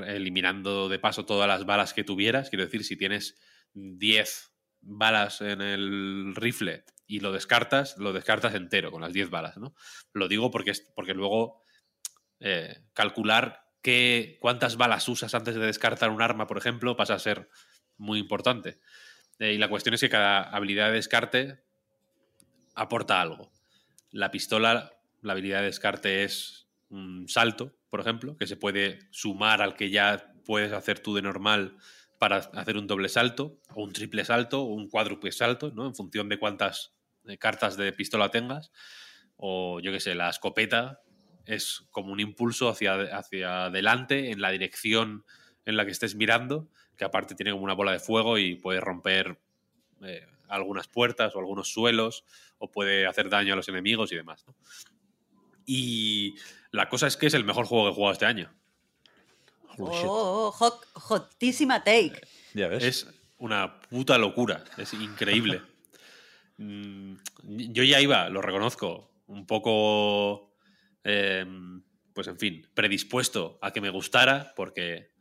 eliminando 0.07 0.89
de 0.89 0.98
paso 0.98 1.27
todas 1.27 1.47
las 1.47 1.66
balas 1.66 1.93
que 1.93 2.05
tuvieras. 2.05 2.48
Quiero 2.48 2.65
decir, 2.65 2.82
si 2.85 2.97
tienes 2.97 3.36
10 3.74 4.53
balas 4.81 5.43
en 5.43 5.61
el 5.61 6.35
rifle 6.35 6.85
y 7.07 7.20
lo 7.20 7.32
descartas, 7.32 7.98
lo 7.98 8.12
descartas 8.15 8.55
entero 8.55 8.90
con 8.90 9.03
las 9.03 9.12
10 9.12 9.28
balas, 9.31 9.59
¿no? 9.59 9.74
Lo 10.15 10.27
digo 10.27 10.51
porque, 10.51 10.70
es- 10.70 10.90
porque 10.94 11.12
luego 11.15 11.62
eh, 12.40 12.78
calcular 12.94 13.65
qué, 13.87 14.37
cuántas 14.41 14.77
balas 14.77 15.09
usas 15.09 15.33
antes 15.37 15.55
de 15.55 15.65
descartar 15.65 16.11
un 16.11 16.21
arma, 16.21 16.49
por 16.49 16.59
ejemplo, 16.59 16.97
pasa 16.97 17.15
a 17.15 17.21
ser 17.21 17.49
muy 17.99 18.19
importante. 18.19 18.81
Eh, 19.39 19.53
y 19.53 19.59
la 19.59 19.69
cuestión 19.69 19.95
es 19.95 20.01
que 20.01 20.09
cada 20.09 20.43
habilidad 20.43 20.89
de 20.89 20.95
descarte 20.95 21.63
aporta 22.75 23.21
algo. 23.21 23.53
La 24.11 24.33
pistola, 24.33 24.91
la 25.23 25.35
habilidad 25.35 25.61
de 25.61 25.67
descarte 25.67 26.25
es 26.25 26.67
un 26.89 27.29
salto, 27.29 27.77
por 27.89 28.01
ejemplo, 28.01 28.37
que 28.37 28.49
se 28.49 28.57
puede 28.57 28.99
sumar 29.13 29.63
al 29.63 29.77
que 29.77 29.89
ya 29.91 30.33
puedes 30.45 30.73
hacer 30.73 30.99
tú 30.99 31.15
de 31.15 31.23
normal 31.23 31.77
para 32.19 32.39
hacer 32.39 32.77
un 32.77 32.89
doble 32.89 33.09
salto, 33.09 33.61
o 33.73 33.85
un 33.85 33.93
triple 33.93 34.25
salto, 34.25 34.63
o 34.63 34.75
un 34.75 34.89
cuádruple 34.89 35.31
salto, 35.31 35.71
¿no? 35.71 35.87
En 35.87 35.95
función 35.95 36.29
de 36.29 36.41
cuántas 36.41 36.93
eh, 37.29 37.39
cartas 37.39 37.77
de 37.77 37.93
pistola 37.93 38.33
tengas. 38.33 38.73
O 39.37 39.79
yo 39.79 39.93
qué 39.93 40.01
sé, 40.01 40.17
la 40.17 40.29
escopeta 40.29 41.03
es 41.47 41.85
como 41.90 42.12
un 42.12 42.20
impulso 42.20 42.68
hacia, 42.68 42.94
hacia 43.16 43.64
adelante 43.66 44.31
en 44.31 44.40
la 44.40 44.51
dirección 44.51 45.24
en 45.64 45.77
la 45.77 45.85
que 45.85 45.93
estés 45.93 46.14
mirando, 46.14 46.68
que 46.97 47.05
aparte 47.05 47.35
tiene 47.35 47.52
como 47.52 47.64
una 47.64 47.73
bola 47.74 47.93
de 47.93 47.98
fuego 48.01 48.36
y 48.39 48.55
puede 48.56 48.81
romper 48.81 49.39
eh, 50.02 50.27
algunas 50.48 50.86
puertas 50.89 51.35
o 51.35 51.39
algunos 51.39 51.73
suelos, 51.73 52.24
o 52.59 52.70
puede 52.70 53.06
hacer 53.06 53.28
daño 53.28 53.52
a 53.52 53.56
los 53.56 53.68
enemigos 53.68 54.12
y 54.12 54.16
demás. 54.16 54.44
¿no? 54.47 54.55
Y 55.66 56.36
la 56.70 56.89
cosa 56.89 57.06
es 57.06 57.16
que 57.16 57.27
es 57.27 57.35
el 57.35 57.44
mejor 57.44 57.66
juego 57.66 57.85
que 57.86 57.90
he 57.90 57.94
jugado 57.94 58.12
este 58.12 58.27
año. 58.27 58.52
Holy 59.78 59.90
Oh, 60.05 60.47
oh, 60.48 60.52
hot- 60.52 60.86
hotísima 61.10 61.82
take. 61.85 62.20
Ya 62.55 62.68
ves. 62.68 62.82
Es 62.85 63.06
una 63.39 63.81
puta 63.81 64.16
locura, 64.18 64.64
es 64.77 64.93
increíble. 64.94 65.62
Mm, 66.59 67.16
Yo 67.44 67.82
ya 67.82 68.01
iba, 68.01 68.31
lo 68.31 68.40
reconozco, 68.40 69.10
un 69.27 69.47
poco, 69.47 70.56
eh, 71.09 71.47
pues 72.12 72.27
en 72.28 72.39
fin, 72.39 72.66
predispuesto 72.74 73.59
a 73.62 73.73
que 73.73 73.81
me 73.81 73.91
gustara, 73.91 74.53
porque 74.57 75.12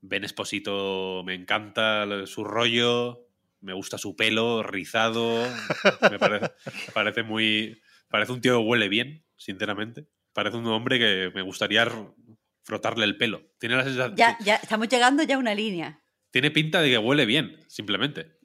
Ben 0.00 0.24
Esposito 0.24 1.22
me 1.24 1.34
encanta 1.34 2.06
su 2.26 2.44
rollo, 2.44 3.28
me 3.60 3.72
gusta 3.72 3.98
su 3.98 4.14
pelo 4.16 4.62
rizado, 4.62 5.44
me 6.10 6.18
parece, 6.18 6.52
parece 6.94 7.22
muy, 7.22 7.80
parece 8.08 8.32
un 8.32 8.40
tío 8.40 8.58
que 8.58 8.64
huele 8.66 8.88
bien, 8.88 9.24
sinceramente. 9.36 10.06
Parece 10.32 10.56
un 10.56 10.66
hombre 10.66 10.98
que 10.98 11.30
me 11.34 11.42
gustaría 11.42 11.86
frotarle 12.62 13.04
el 13.04 13.16
pelo. 13.16 13.42
Tiene 13.58 13.76
la 13.76 13.84
sensación, 13.84 14.16
Ya, 14.16 14.36
ya, 14.40 14.56
estamos 14.56 14.88
llegando 14.88 15.22
ya 15.22 15.36
a 15.36 15.38
una 15.38 15.54
línea. 15.54 16.02
tiene 16.30 16.50
pinta 16.50 16.80
de 16.80 16.90
que 16.90 16.98
huele 16.98 17.26
bien, 17.26 17.60
simplemente. 17.68 18.38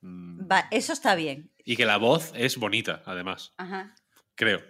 Mm, 0.00 0.50
Va, 0.50 0.66
eso 0.70 0.92
está 0.92 1.14
bien. 1.14 1.50
Y 1.64 1.76
que 1.76 1.84
la 1.86 1.96
voz 1.98 2.32
es 2.34 2.56
bonita, 2.56 3.02
además, 3.06 3.54
Ajá. 3.58 3.94
creo. 4.34 4.62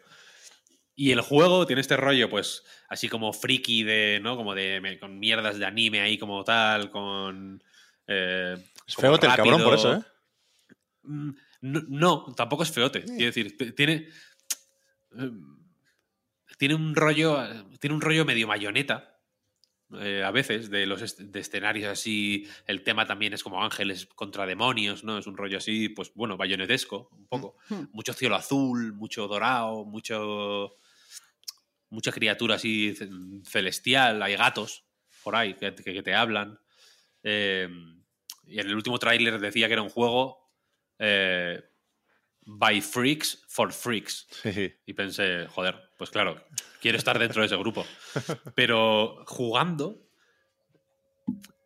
Y 0.97 1.13
el 1.13 1.21
juego 1.23 1.67
tiene 1.67 1.81
este 1.81 1.97
rollo, 1.97 2.29
pues, 2.29 2.63
así 2.89 3.09
como 3.09 3.33
friki 3.33 3.83
de, 3.85 4.21
¿no? 4.23 4.37
Como 4.37 4.55
de, 4.55 4.99
con 5.01 5.19
mierdas 5.19 5.59
de 5.59 5.65
anime 5.65 6.01
ahí 6.01 6.19
como 6.19 6.45
tal, 6.45 6.91
con... 6.91 7.63
eh, 8.07 8.57
Es 8.87 8.95
como 8.97 9.09
feote 9.09 9.27
el 9.27 9.35
cabrón 9.35 9.63
por 9.63 9.75
eso, 9.75 9.95
¿eh? 9.95 10.03
Mm, 11.05 11.31
No, 11.63 11.83
no, 11.89 12.35
tampoco 12.37 12.63
es 12.65 12.71
feote. 12.71 13.05
Quiero 13.05 13.25
decir, 13.27 13.57
tiene. 13.75 14.09
eh, 15.19 15.31
Tiene 16.59 16.75
un 16.75 16.95
rollo. 16.95 17.39
Tiene 17.79 17.95
un 17.95 18.03
rollo 18.03 18.25
medio 18.25 18.47
mayoneta. 18.47 19.07
eh, 19.99 20.23
a 20.25 20.31
veces, 20.31 20.71
de 20.71 20.87
los 20.87 21.03
est- 21.03 21.19
de 21.21 21.41
escenarios 21.41 21.89
así. 21.91 22.47
El 22.67 22.83
tema 22.85 23.07
también 23.07 23.33
es 23.33 23.43
como 23.43 23.63
ángeles 23.65 24.07
contra 24.07 24.47
demonios, 24.47 25.03
¿no? 25.03 25.19
Es 25.19 25.27
un 25.27 25.37
rollo 25.37 25.59
así, 25.59 25.89
pues 25.89 26.13
bueno, 26.15 26.37
bayonetesco, 26.37 27.09
un 27.13 27.27
poco. 27.27 27.57
Hmm. 27.71 27.87
Mucho 27.93 28.13
cielo 28.13 28.37
azul, 28.37 28.93
mucho 28.93 29.27
dorado, 29.27 29.85
mucho. 29.85 30.77
Mucha 31.91 32.13
criatura 32.13 32.55
así 32.57 32.95
ce- 32.95 33.09
celestial. 33.45 34.23
Hay 34.23 34.37
gatos 34.37 34.85
por 35.23 35.37
ahí 35.37 35.55
que, 35.55 35.75
que- 35.75 35.93
que 35.93 36.03
te 36.03 36.15
hablan. 36.15 36.59
Eh, 37.23 37.69
y 38.47 38.59
en 38.59 38.67
el 38.67 38.75
último 38.75 38.99
tráiler 38.99 39.39
decía 39.39 39.67
que 39.67 39.75
era 39.75 39.83
un 39.83 39.91
juego 39.91 40.51
eh, 40.99 41.63
by 42.43 42.81
freaks 42.81 43.45
for 43.49 43.73
freaks. 43.73 44.27
Sí. 44.43 44.73
Y 44.87 44.95
pensé, 44.95 45.47
joder, 45.49 45.91
pues 45.99 46.11
claro, 46.11 46.43
quiero 46.81 46.97
estar 46.99 47.19
dentro 47.19 47.43
de 47.43 47.47
ese 47.47 47.57
grupo. 47.57 47.85
Pero 48.55 49.23
jugando, 49.27 50.07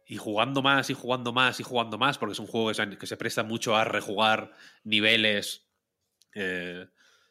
y 0.07 0.17
jugando 0.17 0.61
más, 0.63 0.91
y 0.91 0.95
jugando 0.95 1.33
más, 1.33 1.61
y 1.61 1.63
jugando 1.63 1.97
más, 1.99 2.19
porque 2.19 2.33
es 2.33 2.39
un 2.39 2.47
juego 2.47 2.69
que 2.69 2.75
se, 2.75 2.99
que 2.99 3.07
se 3.07 3.17
presta 3.17 3.43
mucho 3.43 3.75
a 3.77 3.85
rejugar 3.85 4.53
niveles. 4.83 5.67
eh, 6.35 6.87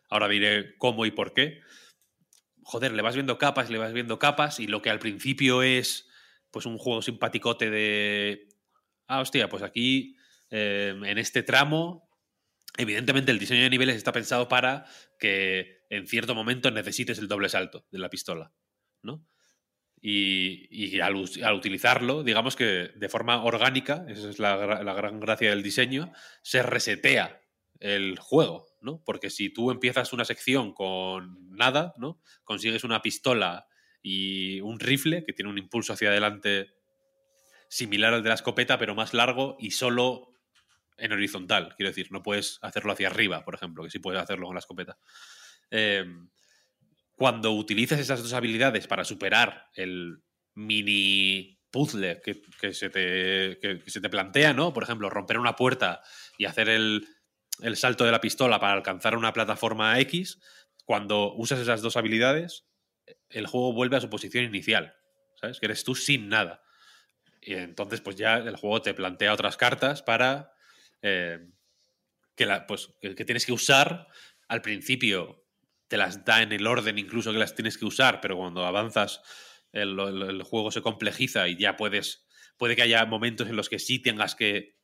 ahora 0.09 0.27
diré 0.27 0.75
cómo 0.77 1.05
y 1.05 1.11
por 1.11 1.33
qué. 1.33 1.61
Joder, 2.64 2.94
le 2.94 3.02
vas 3.02 3.15
viendo 3.15 3.38
capas, 3.38 3.69
le 3.69 3.77
vas 3.77 3.94
viendo 3.94 4.19
capas, 4.19 4.60
y 4.60 4.68
lo 4.68 4.81
que 4.81 4.90
al 4.90 4.99
principio 4.99 5.64
es 5.64 6.07
pues 6.52 6.65
un 6.65 6.77
juego 6.77 7.02
simpaticote 7.02 7.69
de. 7.69 8.48
Ah, 9.07 9.19
hostia, 9.19 9.49
pues 9.49 9.64
aquí, 9.64 10.15
eh, 10.49 10.95
en 11.03 11.18
este 11.18 11.44
tramo, 11.44 12.10
evidentemente 12.77 13.31
el 13.31 13.40
diseño 13.40 13.64
de 13.64 13.69
niveles 13.69 13.95
está 13.95 14.11
pensado 14.11 14.48
para 14.48 14.85
que 15.19 15.84
en 15.90 16.07
cierto 16.07 16.35
momento 16.35 16.72
necesites 16.72 17.19
el 17.19 17.27
doble 17.27 17.49
salto 17.49 17.85
de 17.91 17.99
la 17.99 18.10
pistola, 18.10 18.53
¿no? 19.02 19.26
Y, 20.02 20.68
y 20.69 20.99
al, 20.99 21.15
utilizarlo, 21.15 22.23
digamos 22.23 22.56
que 22.56 22.91
de 22.95 23.10
forma 23.10 23.44
orgánica, 23.44 24.06
esa 24.10 24.30
es 24.30 24.40
la 24.40 24.56
gran 24.57 25.19
gracia 25.19 25.49
del 25.49 25.64
diseño, 25.64 26.11
se 26.41 26.61
resetea 26.61 27.41
el 27.80 28.18
juego, 28.19 28.72
¿no? 28.84 29.01
Porque 29.03 29.30
si 29.30 29.49
tú 29.49 29.72
empiezas 29.72 30.14
una 30.14 30.26
sección 30.26 30.73
con 30.73 31.49
nada, 31.49 31.93
¿no? 31.97 32.22
Consigues 32.43 32.84
una 32.84 33.01
pistola 33.01 33.68
y 34.01 34.60
un 34.61 34.80
rifle 34.80 35.23
que 35.26 35.34
tiene 35.34 35.49
un 35.49 35.57
impulso 35.57 35.93
hacia 35.93 36.10
adelante 36.10 36.76
similar 37.69 38.14
al 38.14 38.22
de 38.22 38.30
la 38.30 38.35
escopeta, 38.35 38.77
pero 38.77 38.93
más 38.93 39.14
largo 39.14 39.55
y 39.60 39.72
solo 39.72 40.34
en 40.97 41.11
horizontal. 41.11 41.73
Quiero 41.76 41.89
decir, 41.89 42.11
no 42.11 42.22
puedes 42.22 42.60
hacerlo 42.61 42.91
hacia 42.91 43.07
arriba, 43.07 43.43
por 43.43 43.55
ejemplo, 43.55 43.84
que 43.84 43.89
sí 43.89 43.99
puedes 43.99 44.22
hacerlo 44.22 44.45
con 44.45 44.55
la 44.55 44.60
escopeta. 44.60 44.97
Eh, 45.72 46.05
cuando 47.15 47.51
utilizas 47.53 47.99
esas 47.99 48.22
dos 48.22 48.34
habilidades 48.34 48.88
para 48.88 49.05
superar 49.05 49.69
el 49.76 50.22
mini 50.55 51.60
puzzle 51.72 52.22
que, 52.23 52.41
que 52.60 52.73
se, 52.73 52.89
te, 52.89 53.57
que 53.60 53.81
se 53.88 54.01
te 54.01 54.10
plantea, 54.10 54.53
¿no? 54.53 54.73
Por 54.73 54.84
ejemplo, 54.84 55.10
romper 55.10 55.39
una 55.39 55.55
puerta 55.55 56.01
y 56.38 56.45
hacer 56.45 56.69
el, 56.69 57.07
el 57.61 57.77
salto 57.77 58.03
de 58.05 58.11
la 58.11 58.21
pistola 58.21 58.59
para 58.59 58.73
alcanzar 58.73 59.15
una 59.15 59.34
plataforma 59.34 59.99
X, 59.99 60.39
cuando 60.85 61.34
usas 61.34 61.59
esas 61.59 61.81
dos 61.81 61.97
habilidades, 61.97 62.65
el 63.30 63.47
juego 63.47 63.73
vuelve 63.73 63.97
a 63.97 64.01
su 64.01 64.09
posición 64.09 64.43
inicial. 64.45 64.95
¿Sabes? 65.35 65.59
Que 65.59 65.65
eres 65.65 65.84
tú 65.84 65.95
sin 65.95 66.30
nada. 66.30 66.61
Y 67.41 67.53
entonces, 67.55 67.99
pues 68.01 68.15
ya 68.15 68.38
el 68.38 68.55
juego 68.55 68.81
te 68.81 68.93
plantea 68.93 69.34
otras 69.34 69.57
cartas 69.57 70.01
para 70.01 70.53
eh, 71.01 71.39
que, 72.35 72.45
la, 72.45 72.65
pues, 72.65 72.89
que, 73.01 73.13
tienes 73.25 73.45
que 73.45 73.51
usar. 73.51 74.07
Al 74.47 74.61
principio 74.61 75.45
te 75.88 75.97
las 75.97 76.23
da 76.25 76.41
en 76.41 76.51
el 76.51 76.65
orden 76.67 76.97
incluso 76.97 77.31
que 77.34 77.39
las 77.39 77.55
tienes 77.55 77.77
que 77.77 77.85
usar, 77.85 78.21
pero 78.21 78.38
cuando 78.38 78.65
avanzas 78.65 79.21
el, 79.71 79.99
el- 79.99 80.21
el 80.23 80.43
juego 80.43 80.71
se 80.71 80.81
complejiza 80.81 81.47
y 81.47 81.57
ya 81.57 81.75
puedes, 81.75 82.25
puede 82.57 82.75
que 82.75 82.81
haya 82.84 83.05
momentos 83.05 83.47
en 83.47 83.55
los 83.55 83.69
que 83.69 83.80
sí 83.80 83.99
tengas 84.01 84.35
que 84.35 84.77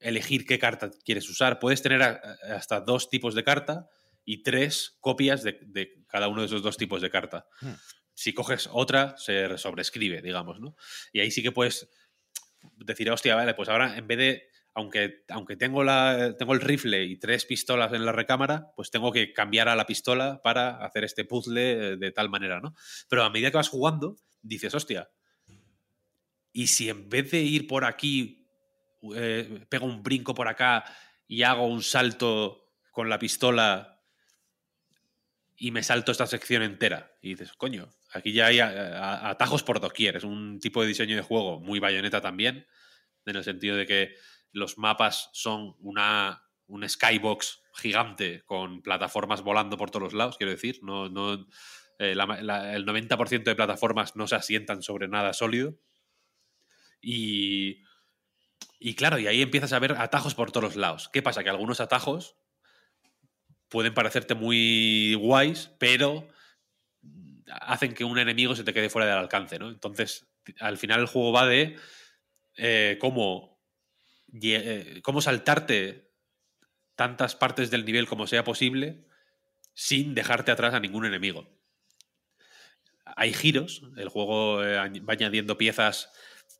elegir 0.00 0.46
qué 0.46 0.58
carta 0.58 0.90
quieres 1.04 1.28
usar. 1.28 1.58
Puedes 1.58 1.82
tener 1.82 2.02
a- 2.02 2.20
hasta 2.54 2.80
dos 2.80 3.08
tipos 3.08 3.34
de 3.34 3.44
carta 3.44 3.88
y 4.24 4.42
tres 4.42 4.96
copias 5.00 5.42
de, 5.42 5.58
de 5.62 6.04
cada 6.08 6.28
uno 6.28 6.40
de 6.40 6.46
esos 6.46 6.62
dos 6.62 6.76
tipos 6.76 7.00
de 7.02 7.10
carta. 7.10 7.46
Hmm. 7.60 7.72
Si 8.14 8.34
coges 8.34 8.68
otra, 8.72 9.16
se 9.16 9.56
sobrescribe, 9.56 10.20
digamos, 10.20 10.60
¿no? 10.60 10.76
Y 11.12 11.20
ahí 11.20 11.30
sí 11.30 11.42
que 11.42 11.52
puedes 11.52 11.88
decir, 12.76 13.10
hostia, 13.10 13.34
vale, 13.34 13.54
pues 13.54 13.68
ahora 13.70 13.96
en 13.96 14.06
vez 14.06 14.18
de, 14.18 14.42
aunque, 14.74 15.24
aunque 15.28 15.56
tengo, 15.56 15.82
la, 15.84 16.34
tengo 16.38 16.52
el 16.52 16.60
rifle 16.60 17.04
y 17.04 17.18
tres 17.18 17.46
pistolas 17.46 17.92
en 17.94 18.04
la 18.04 18.12
recámara, 18.12 18.66
pues 18.76 18.90
tengo 18.90 19.10
que 19.12 19.32
cambiar 19.32 19.68
a 19.68 19.76
la 19.76 19.86
pistola 19.86 20.40
para 20.42 20.84
hacer 20.84 21.04
este 21.04 21.24
puzzle 21.24 21.72
eh, 21.72 21.96
de 21.96 22.12
tal 22.12 22.28
manera, 22.28 22.60
¿no? 22.60 22.74
Pero 23.08 23.24
a 23.24 23.30
medida 23.30 23.50
que 23.50 23.56
vas 23.56 23.68
jugando, 23.70 24.16
dices, 24.42 24.74
hostia, 24.74 25.08
y 26.52 26.66
si 26.66 26.88
en 26.90 27.08
vez 27.08 27.30
de 27.30 27.40
ir 27.40 27.66
por 27.66 27.84
aquí, 27.84 28.39
eh, 29.14 29.64
pego 29.68 29.86
un 29.86 30.02
brinco 30.02 30.34
por 30.34 30.48
acá 30.48 30.84
y 31.26 31.42
hago 31.42 31.66
un 31.66 31.82
salto 31.82 32.72
con 32.90 33.08
la 33.08 33.18
pistola 33.18 34.00
y 35.56 35.70
me 35.70 35.82
salto 35.82 36.10
esta 36.12 36.26
sección 36.26 36.62
entera. 36.62 37.12
Y 37.20 37.30
dices, 37.30 37.52
coño, 37.52 37.90
aquí 38.12 38.32
ya 38.32 38.46
hay 38.46 38.60
atajos 38.60 39.62
por 39.62 39.80
doquier. 39.80 40.16
Es 40.16 40.24
un 40.24 40.58
tipo 40.58 40.80
de 40.82 40.88
diseño 40.88 41.16
de 41.16 41.22
juego 41.22 41.60
muy 41.60 41.80
bayoneta 41.80 42.20
también, 42.20 42.66
en 43.26 43.36
el 43.36 43.44
sentido 43.44 43.76
de 43.76 43.86
que 43.86 44.14
los 44.52 44.78
mapas 44.78 45.28
son 45.34 45.76
una, 45.80 46.42
un 46.66 46.88
skybox 46.88 47.62
gigante 47.74 48.42
con 48.46 48.82
plataformas 48.82 49.42
volando 49.42 49.76
por 49.76 49.90
todos 49.90 50.14
lados, 50.14 50.36
quiero 50.38 50.50
decir. 50.52 50.80
No, 50.82 51.08
no, 51.10 51.46
eh, 51.98 52.14
la- 52.14 52.42
la- 52.42 52.74
el 52.74 52.86
90% 52.86 53.50
de 53.50 53.54
plataformas 53.56 54.16
no 54.16 54.26
se 54.26 54.36
asientan 54.36 54.82
sobre 54.82 55.08
nada 55.08 55.34
sólido. 55.34 55.74
Y, 57.02 57.82
y 58.80 58.94
claro, 58.94 59.18
y 59.18 59.26
ahí 59.26 59.42
empiezas 59.42 59.74
a 59.74 59.78
ver 59.78 59.92
atajos 59.92 60.34
por 60.34 60.50
todos 60.50 60.74
lados. 60.74 61.10
¿Qué 61.12 61.20
pasa? 61.20 61.44
Que 61.44 61.50
algunos 61.50 61.80
atajos 61.80 62.36
pueden 63.68 63.92
parecerte 63.92 64.34
muy 64.34 65.14
guays, 65.14 65.70
pero 65.78 66.26
hacen 67.46 67.92
que 67.92 68.04
un 68.04 68.18
enemigo 68.18 68.56
se 68.56 68.64
te 68.64 68.72
quede 68.72 68.88
fuera 68.88 69.06
del 69.06 69.18
alcance, 69.18 69.58
¿no? 69.58 69.68
Entonces, 69.68 70.28
al 70.58 70.78
final 70.78 71.00
el 71.00 71.06
juego 71.06 71.30
va 71.30 71.46
de 71.46 71.76
eh, 72.56 72.96
cómo, 72.98 73.62
eh, 74.32 75.00
cómo 75.04 75.20
saltarte 75.20 76.10
tantas 76.96 77.36
partes 77.36 77.70
del 77.70 77.84
nivel 77.84 78.06
como 78.06 78.26
sea 78.26 78.44
posible 78.44 79.06
sin 79.74 80.14
dejarte 80.14 80.52
atrás 80.52 80.72
a 80.72 80.80
ningún 80.80 81.04
enemigo. 81.04 81.48
Hay 83.04 83.34
giros, 83.34 83.82
el 83.98 84.08
juego 84.08 84.64
eh, 84.64 84.76
va 85.00 85.12
añadiendo 85.12 85.58
piezas. 85.58 86.10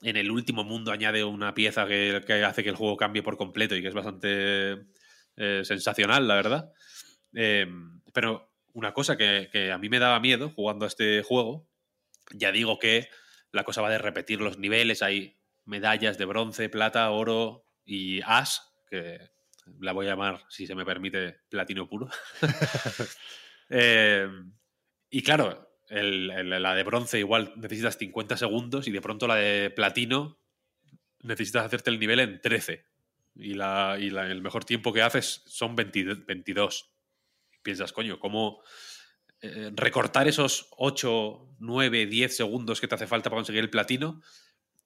En 0.03 0.17
el 0.17 0.31
último 0.31 0.65
mundo 0.65 0.93
añade 0.93 1.25
una 1.25 1.55
pieza 1.55 1.87
que, 1.87 2.23
hace 2.45 2.63
que 2.63 2.71
el 2.71 2.77
juego 2.77 2.97
cambie 2.97 3.23
por 3.23 3.37
completo 3.37 3.77
y 3.77 3.83
que 3.83 3.89
es 3.89 3.95
bastante 3.95 4.87
eh, 5.37 5.63
sensacional, 5.65 6.27
la 6.27 6.35
verdad. 6.35 6.73
Eh, 7.35 7.67
pero 8.13 8.51
una 8.73 8.93
cosa 8.93 9.17
que, 9.17 9.71
a 9.73 9.79
mí 9.79 9.89
me 9.89 9.99
daba 9.99 10.21
miedo 10.21 10.51
jugando 10.51 10.85
a 10.85 10.89
este 10.89 11.23
juego, 11.23 11.69
ya 12.33 12.53
digo 12.53 12.79
que 12.79 13.09
la 13.53 13.65
cosa 13.65 13.83
va 13.83 13.91
de 13.91 13.99
repetir 13.99 14.41
los 14.41 14.59
niveles, 14.59 15.03
hay 15.03 15.39
medallas 15.65 16.17
de 16.17 16.25
bronce, 16.25 16.69
plata, 16.69 17.11
oro 17.11 17.65
y 17.85 18.21
as, 18.25 18.73
que 18.89 19.19
la 19.81 19.93
voy 19.93 20.07
a 20.07 20.11
llamar, 20.11 20.45
si 20.49 20.67
se 20.67 20.75
me 20.75 20.85
permite, 20.85 21.41
platino 21.49 21.89
puro. 21.89 22.09
Eh, 23.73 24.29
y 25.11 25.23
claro, 25.23 25.70
la 25.91 26.75
de 26.75 26.83
bronce 26.85 27.19
igual 27.19 27.53
necesitas 27.57 27.99
50 27.99 28.37
segundos 28.37 28.87
y 28.87 28.93
de 28.93 29.01
pronto 29.01 29.27
la 29.27 29.35
de 29.35 29.71
platino 29.71 30.39
necesitas 31.23 31.67
hacerte 31.67 31.91
el 31.91 31.99
nivel 31.99 32.21
en 32.21 32.41
13. 32.41 32.85
Y, 33.35 33.55
la, 33.55 33.97
y 33.99 34.11
la- 34.11 34.27
el 34.31 34.43
mejor 34.43 34.65
tiempo 34.65 34.93
que 34.93 35.03
haces 35.03 35.43
son 35.47 35.77
20 35.77 36.05
22. 36.27 36.93
Y 37.53 37.59
piensas, 37.61 37.93
coño, 37.93 38.19
¿cómo 38.19 38.63
eh, 39.41 39.71
recortar 39.75 40.29
esos 40.29 40.69
8, 40.77 41.57
9, 41.59 42.07
10 42.07 42.37
segundos 42.37 42.81
que 42.81 42.89
te 42.89 42.95
hace 42.95 43.07
falta 43.07 43.31
para 43.31 43.39
conseguir 43.39 43.63
el 43.63 43.71
platino 43.71 44.21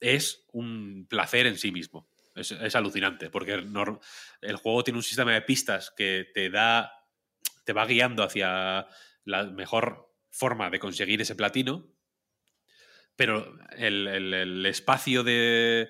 es 0.01 0.45
un 0.53 1.07
placer 1.09 1.47
en 1.47 1.59
sí 1.59 1.73
mismo? 1.73 2.09
Es, 2.35 2.53
alucinante, 2.75 3.31
porque 3.31 3.53
el 3.53 4.57
juego 4.57 4.83
tiene 4.83 4.99
un 4.99 5.05
sistema 5.05 5.33
de 5.33 5.43
pistas 5.43 5.93
que 5.97 6.27
te 6.35 6.51
da, 6.51 6.93
te 7.65 7.73
va 7.73 7.87
guiando 7.87 8.25
hacia 8.25 8.89
la 9.25 9.45
mejor 9.45 10.14
forma 10.35 10.69
de 10.71 10.79
conseguir 10.81 11.21
ese 11.21 11.35
platino, 11.37 11.89
pero 13.17 13.57
el, 13.77 14.07
el- 14.09 14.67
espacio 14.67 15.23
de, 15.23 15.89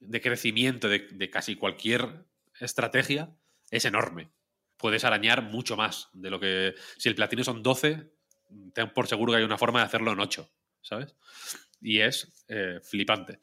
de 0.00 0.20
crecimiento 0.20 0.88
de, 0.88 1.08
de 1.10 1.30
casi 1.30 1.56
cualquier 1.56 2.26
estrategia 2.60 3.34
es 3.70 3.84
enorme. 3.84 4.30
Puedes 4.76 5.04
arañar 5.04 5.42
mucho 5.42 5.76
más 5.76 6.08
de 6.12 6.30
lo 6.30 6.38
que... 6.38 6.74
Si 6.98 7.08
el 7.08 7.16
platino 7.16 7.42
son 7.42 7.62
12, 7.62 8.12
ten 8.72 8.92
por 8.94 9.08
seguro 9.08 9.32
que 9.32 9.38
hay 9.38 9.44
una 9.44 9.58
forma 9.58 9.80
de 9.80 9.86
hacerlo 9.86 10.12
en 10.12 10.20
8, 10.20 10.48
¿sabes? 10.82 11.16
Y 11.80 11.98
es 12.00 12.44
eh, 12.48 12.78
flipante. 12.82 13.40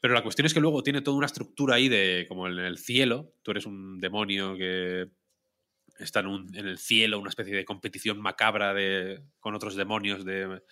Pero 0.00 0.14
la 0.14 0.22
cuestión 0.22 0.46
es 0.46 0.54
que 0.54 0.60
luego 0.60 0.84
tiene 0.84 1.00
toda 1.02 1.16
una 1.16 1.26
estructura 1.26 1.74
ahí 1.74 1.88
de, 1.88 2.26
como 2.28 2.46
en 2.46 2.58
el 2.60 2.78
cielo, 2.78 3.34
tú 3.42 3.50
eres 3.50 3.66
un 3.66 3.98
demonio 3.98 4.56
que 4.56 5.08
está 5.98 6.20
en, 6.20 6.26
un- 6.28 6.56
en 6.56 6.66
el 6.68 6.78
cielo, 6.78 7.18
una 7.18 7.30
especie 7.30 7.54
de 7.56 7.64
competición 7.64 8.20
macabra 8.20 8.74
de, 8.74 9.22
con 9.40 9.54
otros 9.54 9.74
demonios 9.76 10.24
de, 10.24 10.62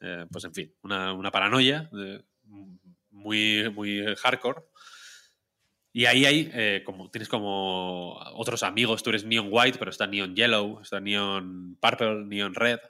eh, 0.00 0.26
pues 0.30 0.44
en 0.44 0.54
fin, 0.54 0.74
una, 0.82 1.12
una 1.12 1.30
paranoia 1.30 1.88
de- 1.92 2.24
muy, 3.10 3.70
muy 3.74 4.04
hardcore. 4.16 4.62
Y 5.94 6.06
ahí 6.06 6.24
hay, 6.24 6.50
eh, 6.54 6.82
como, 6.86 7.10
tienes 7.10 7.28
como 7.28 8.14
otros 8.34 8.62
amigos, 8.62 9.02
tú 9.02 9.10
eres 9.10 9.24
Neon 9.26 9.48
White, 9.50 9.78
pero 9.78 9.90
está 9.90 10.06
Neon 10.06 10.34
Yellow, 10.34 10.80
está 10.80 11.00
Neon 11.00 11.76
Purple, 11.80 12.24
Neon 12.24 12.54
Red. 12.54 12.80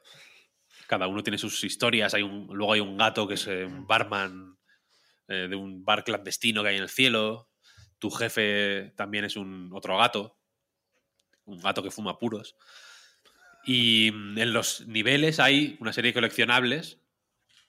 Cada 0.87 1.09
uno 1.09 1.23
tiene 1.23 1.39
sus 1.39 1.65
historias. 1.65 2.15
Hay 2.15 2.23
un, 2.23 2.47
luego 2.53 2.73
hay 2.75 2.81
un 2.81 2.97
gato 2.97 3.27
que 3.27 3.35
es 3.35 3.47
eh, 3.49 3.65
un 3.65 3.87
barman 3.89 4.57
eh, 5.29 5.49
de 5.49 5.57
un 5.57 5.85
bar 5.85 6.05
clandestino 6.05 6.63
que 6.63 6.69
hay 6.71 6.77
en 6.77 6.83
el 6.83 6.89
cielo. 6.89 7.49
Tu 7.99 8.11
jefe 8.11 8.93
también 8.97 9.25
es 9.25 9.37
un 9.37 9.71
otro 9.73 9.97
gato, 9.99 10.39
un 11.45 11.61
gato 11.61 11.83
que 11.83 11.91
fuma 11.91 12.19
puros. 12.19 12.57
Y 13.65 14.11
mm, 14.13 14.39
en 14.39 14.53
los 14.53 14.87
niveles 14.87 15.41
hay 15.41 15.77
una 15.81 15.93
serie 15.93 16.11
de 16.11 16.15
coleccionables 16.15 16.99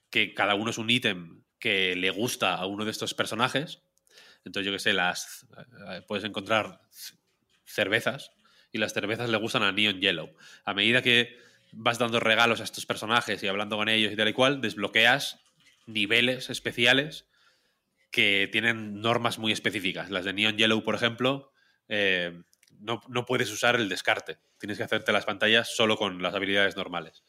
que 0.10 0.34
cada 0.34 0.56
uno 0.56 0.72
es 0.72 0.78
un 0.78 0.90
ítem 0.90 1.44
que 1.60 1.96
le 1.96 2.10
gusta 2.12 2.56
a 2.56 2.66
uno 2.66 2.86
de 2.86 2.92
estos 2.92 3.14
personajes. 3.14 3.82
Entonces, 4.46 4.66
yo 4.66 4.74
qué 4.74 4.80
sé, 4.80 4.94
las 4.94 5.48
eh, 5.90 6.02
puedes 6.08 6.26
encontrar 6.26 6.82
cervezas 7.66 8.32
y 8.72 8.78
las 8.78 8.94
cervezas 8.94 9.30
le 9.30 9.38
gustan 9.38 9.64
a 9.64 9.72
Neon 9.72 10.02
Yellow. 10.02 10.36
A 10.66 10.74
medida 10.74 11.02
que 11.02 11.38
vas 11.72 12.00
dando 12.00 12.20
regalos 12.20 12.62
a 12.62 12.64
estos 12.64 12.86
personajes 12.86 13.42
y 13.42 13.48
hablando 13.48 13.78
con 13.78 13.90
ellos 13.90 14.12
y 14.12 14.16
tal 14.16 14.28
y 14.28 14.34
cual, 14.34 14.62
desbloqueas 14.62 15.40
niveles 15.86 16.50
especiales 16.50 17.26
que 18.12 18.48
tienen 18.52 19.02
normas 19.02 19.40
muy 19.40 19.52
específicas. 19.52 20.10
Las 20.12 20.26
de 20.26 20.34
Neon 20.34 20.58
Yellow, 20.58 20.84
por 20.84 20.96
ejemplo, 20.96 21.52
eh, 21.88 22.44
no, 22.84 23.02
no 23.08 23.26
puedes 23.26 23.52
usar 23.52 23.76
el 23.76 23.90
descarte. 23.90 24.38
Tienes 24.60 24.78
que 24.78 24.84
hacerte 24.84 25.12
las 25.12 25.26
pantallas 25.26 25.76
solo 25.76 25.98
con 25.98 26.22
las 26.22 26.36
habilidades 26.36 26.76
normales. 26.76 27.24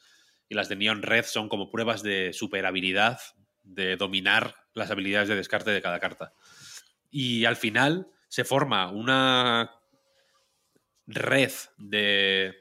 Y 0.47 0.55
las 0.55 0.69
de 0.69 0.75
Neon 0.75 1.01
Red 1.01 1.25
son 1.25 1.49
como 1.49 1.69
pruebas 1.69 2.03
de 2.03 2.33
super 2.33 2.65
habilidad, 2.65 3.19
de 3.63 3.95
dominar 3.95 4.55
las 4.73 4.91
habilidades 4.91 5.29
de 5.29 5.35
descarte 5.35 5.71
de 5.71 5.81
cada 5.81 5.99
carta. 5.99 6.33
Y 7.09 7.45
al 7.45 7.55
final 7.55 8.07
se 8.27 8.43
forma 8.43 8.91
una 8.91 9.71
red 11.07 11.51
de 11.77 12.53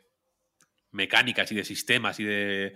mecánicas 0.93 1.51
y 1.51 1.57
de 1.57 1.65
sistemas 1.65 2.21
y 2.21 2.25
de 2.25 2.75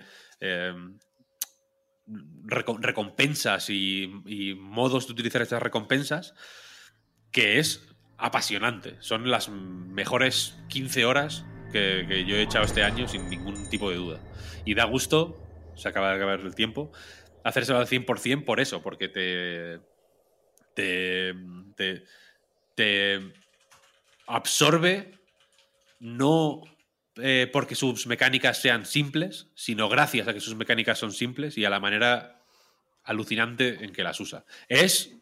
reco- 2.45 2.79
recompensas 2.81 3.71
y, 3.71 4.11
y 4.27 4.55
modos 4.55 5.07
de 5.07 5.13
utilizar 5.13 5.43
estas 5.43 5.63
recompensas 5.63 6.35
que 7.31 7.59
es 7.59 7.87
apasionante. 8.19 8.97
Son 9.01 9.31
las 9.31 9.49
mejores 9.49 10.59
15 10.69 11.05
horas 11.05 11.45
que, 11.73 12.25
yo 12.27 12.37
he 12.37 12.43
echado 12.43 12.65
este 12.65 12.83
año 12.83 13.09
sin 13.09 13.29
ningún 13.31 13.69
tipo 13.71 13.91
de 13.91 13.97
duda. 13.97 14.21
Y 14.65 14.75
da 14.75 14.85
gusto, 14.85 15.37
se 15.77 15.89
acaba 15.89 16.11
de 16.11 16.17
acabar 16.17 16.41
el 16.41 16.55
tiempo, 16.55 16.93
hacérselo 17.45 17.79
al 17.79 17.87
100% 17.87 18.45
por 18.45 18.61
eso, 18.61 18.83
porque 18.83 19.09
te, 19.09 19.81
te, 20.75 21.35
te, 21.77 22.05
te 22.75 23.33
absorbe 24.27 25.13
no 26.01 26.63
eh, 27.21 27.49
porque 27.53 27.75
sus 27.75 28.07
mecánicas 28.07 28.61
sean 28.61 28.87
simples, 28.87 29.49
sino 29.55 29.89
gracias 29.89 30.29
a 30.29 30.35
que 30.35 30.41
sus 30.41 30.55
mecánicas 30.55 30.99
son 30.99 31.13
simples 31.13 31.59
y 31.59 31.65
a 31.65 31.71
la 31.71 31.81
manera 31.81 32.45
alucinante 33.03 33.85
en 33.85 33.93
que 33.93 34.05
las 34.05 34.21
usa. 34.21 34.45
Es, 34.69 35.18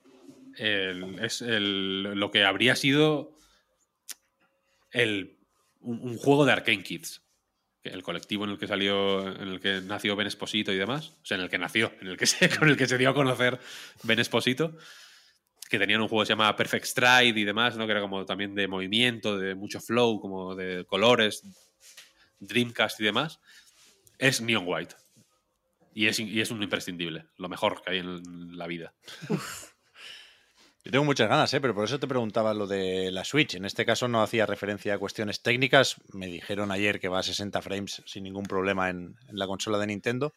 es 0.59 1.43
el- 1.43 2.03
lo 2.03 2.31
que 2.31 2.45
habría 2.45 2.77
sido 2.77 3.37
el, 4.91 5.39
un, 5.81 6.16
juego 6.16 6.45
de 6.45 6.53
Arcane 6.53 6.83
Kids. 6.83 7.23
El 7.83 8.03
colectivo 8.03 8.45
en 8.45 8.51
el 8.51 8.59
que 8.59 8.66
salió, 8.66 9.28
en 9.28 9.49
el 9.49 9.61
que 9.61 9.81
nació 9.81 10.16
Ben 10.16 10.27
Esposito 10.27 10.73
y 10.73 10.77
demás. 10.77 11.11
O 11.23 11.27
sea, 11.27 11.37
en 11.37 11.45
el 11.45 11.51
que 11.51 11.59
nació, 11.59 11.93
en 12.01 12.09
el 12.09 12.16
que 12.16 12.27
se, 12.27 12.49
con 12.59 12.69
el 12.69 12.77
que 12.77 12.89
se 12.89 12.99
dio 12.99 13.11
a 13.11 13.15
conocer 13.15 13.61
Ben 14.03 14.19
Esposito. 14.19 14.77
Que 15.69 15.78
tenían 15.78 16.01
un 16.01 16.09
juego 16.09 16.23
que 16.23 16.27
se 16.27 16.33
llama 16.33 16.55
Perfect 16.55 16.87
Stride 16.87 17.39
y 17.41 17.45
demás, 17.45 17.77
¿no? 17.77 17.87
Que 17.87 17.93
era 17.93 18.01
como 18.01 18.24
también 18.24 18.55
de 18.55 18.69
movimiento, 18.69 19.37
de 19.37 19.55
mucho 19.55 19.81
flow, 19.81 20.20
como 20.20 20.55
de 20.55 20.85
colores, 20.85 21.43
Dreamcast 22.39 23.01
y 23.01 23.05
demás. 23.05 23.41
Es 24.19 24.41
Neon 24.41 24.65
White. 24.66 24.95
Y 25.93 26.07
es, 26.07 26.20
y 26.20 26.41
es 26.41 26.51
un 26.51 26.62
imprescindible. 26.62 27.27
Lo 27.37 27.49
mejor 27.49 27.83
que 27.83 27.91
hay 27.91 27.99
en 27.99 28.57
la 28.57 28.66
vida. 28.66 28.95
Yo 30.87 30.93
tengo 30.93 31.05
muchas 31.05 31.29
ganas, 31.29 31.53
¿eh? 31.53 31.61
pero 31.61 31.75
por 31.75 31.85
eso 31.85 31.99
te 31.99 32.07
preguntaba 32.07 32.55
lo 32.55 32.69
de 32.69 33.11
la 33.11 33.25
Switch. 33.25 33.57
En 33.57 33.65
este 33.65 33.85
caso 33.85 34.07
no 34.07 34.23
hacía 34.23 34.47
referencia 34.47 34.95
a 34.95 34.99
cuestiones 34.99 35.43
técnicas. 35.43 35.97
Me 36.13 36.29
dijeron 36.29 36.71
ayer 36.71 37.01
que 37.01 37.09
va 37.09 37.19
a 37.19 37.25
60 37.25 37.61
frames 37.61 38.05
sin 38.07 38.23
ningún 38.23 38.45
problema 38.45 38.89
en, 38.89 39.17
la 39.33 39.49
consola 39.49 39.79
de 39.79 39.89
Nintendo. 39.89 40.33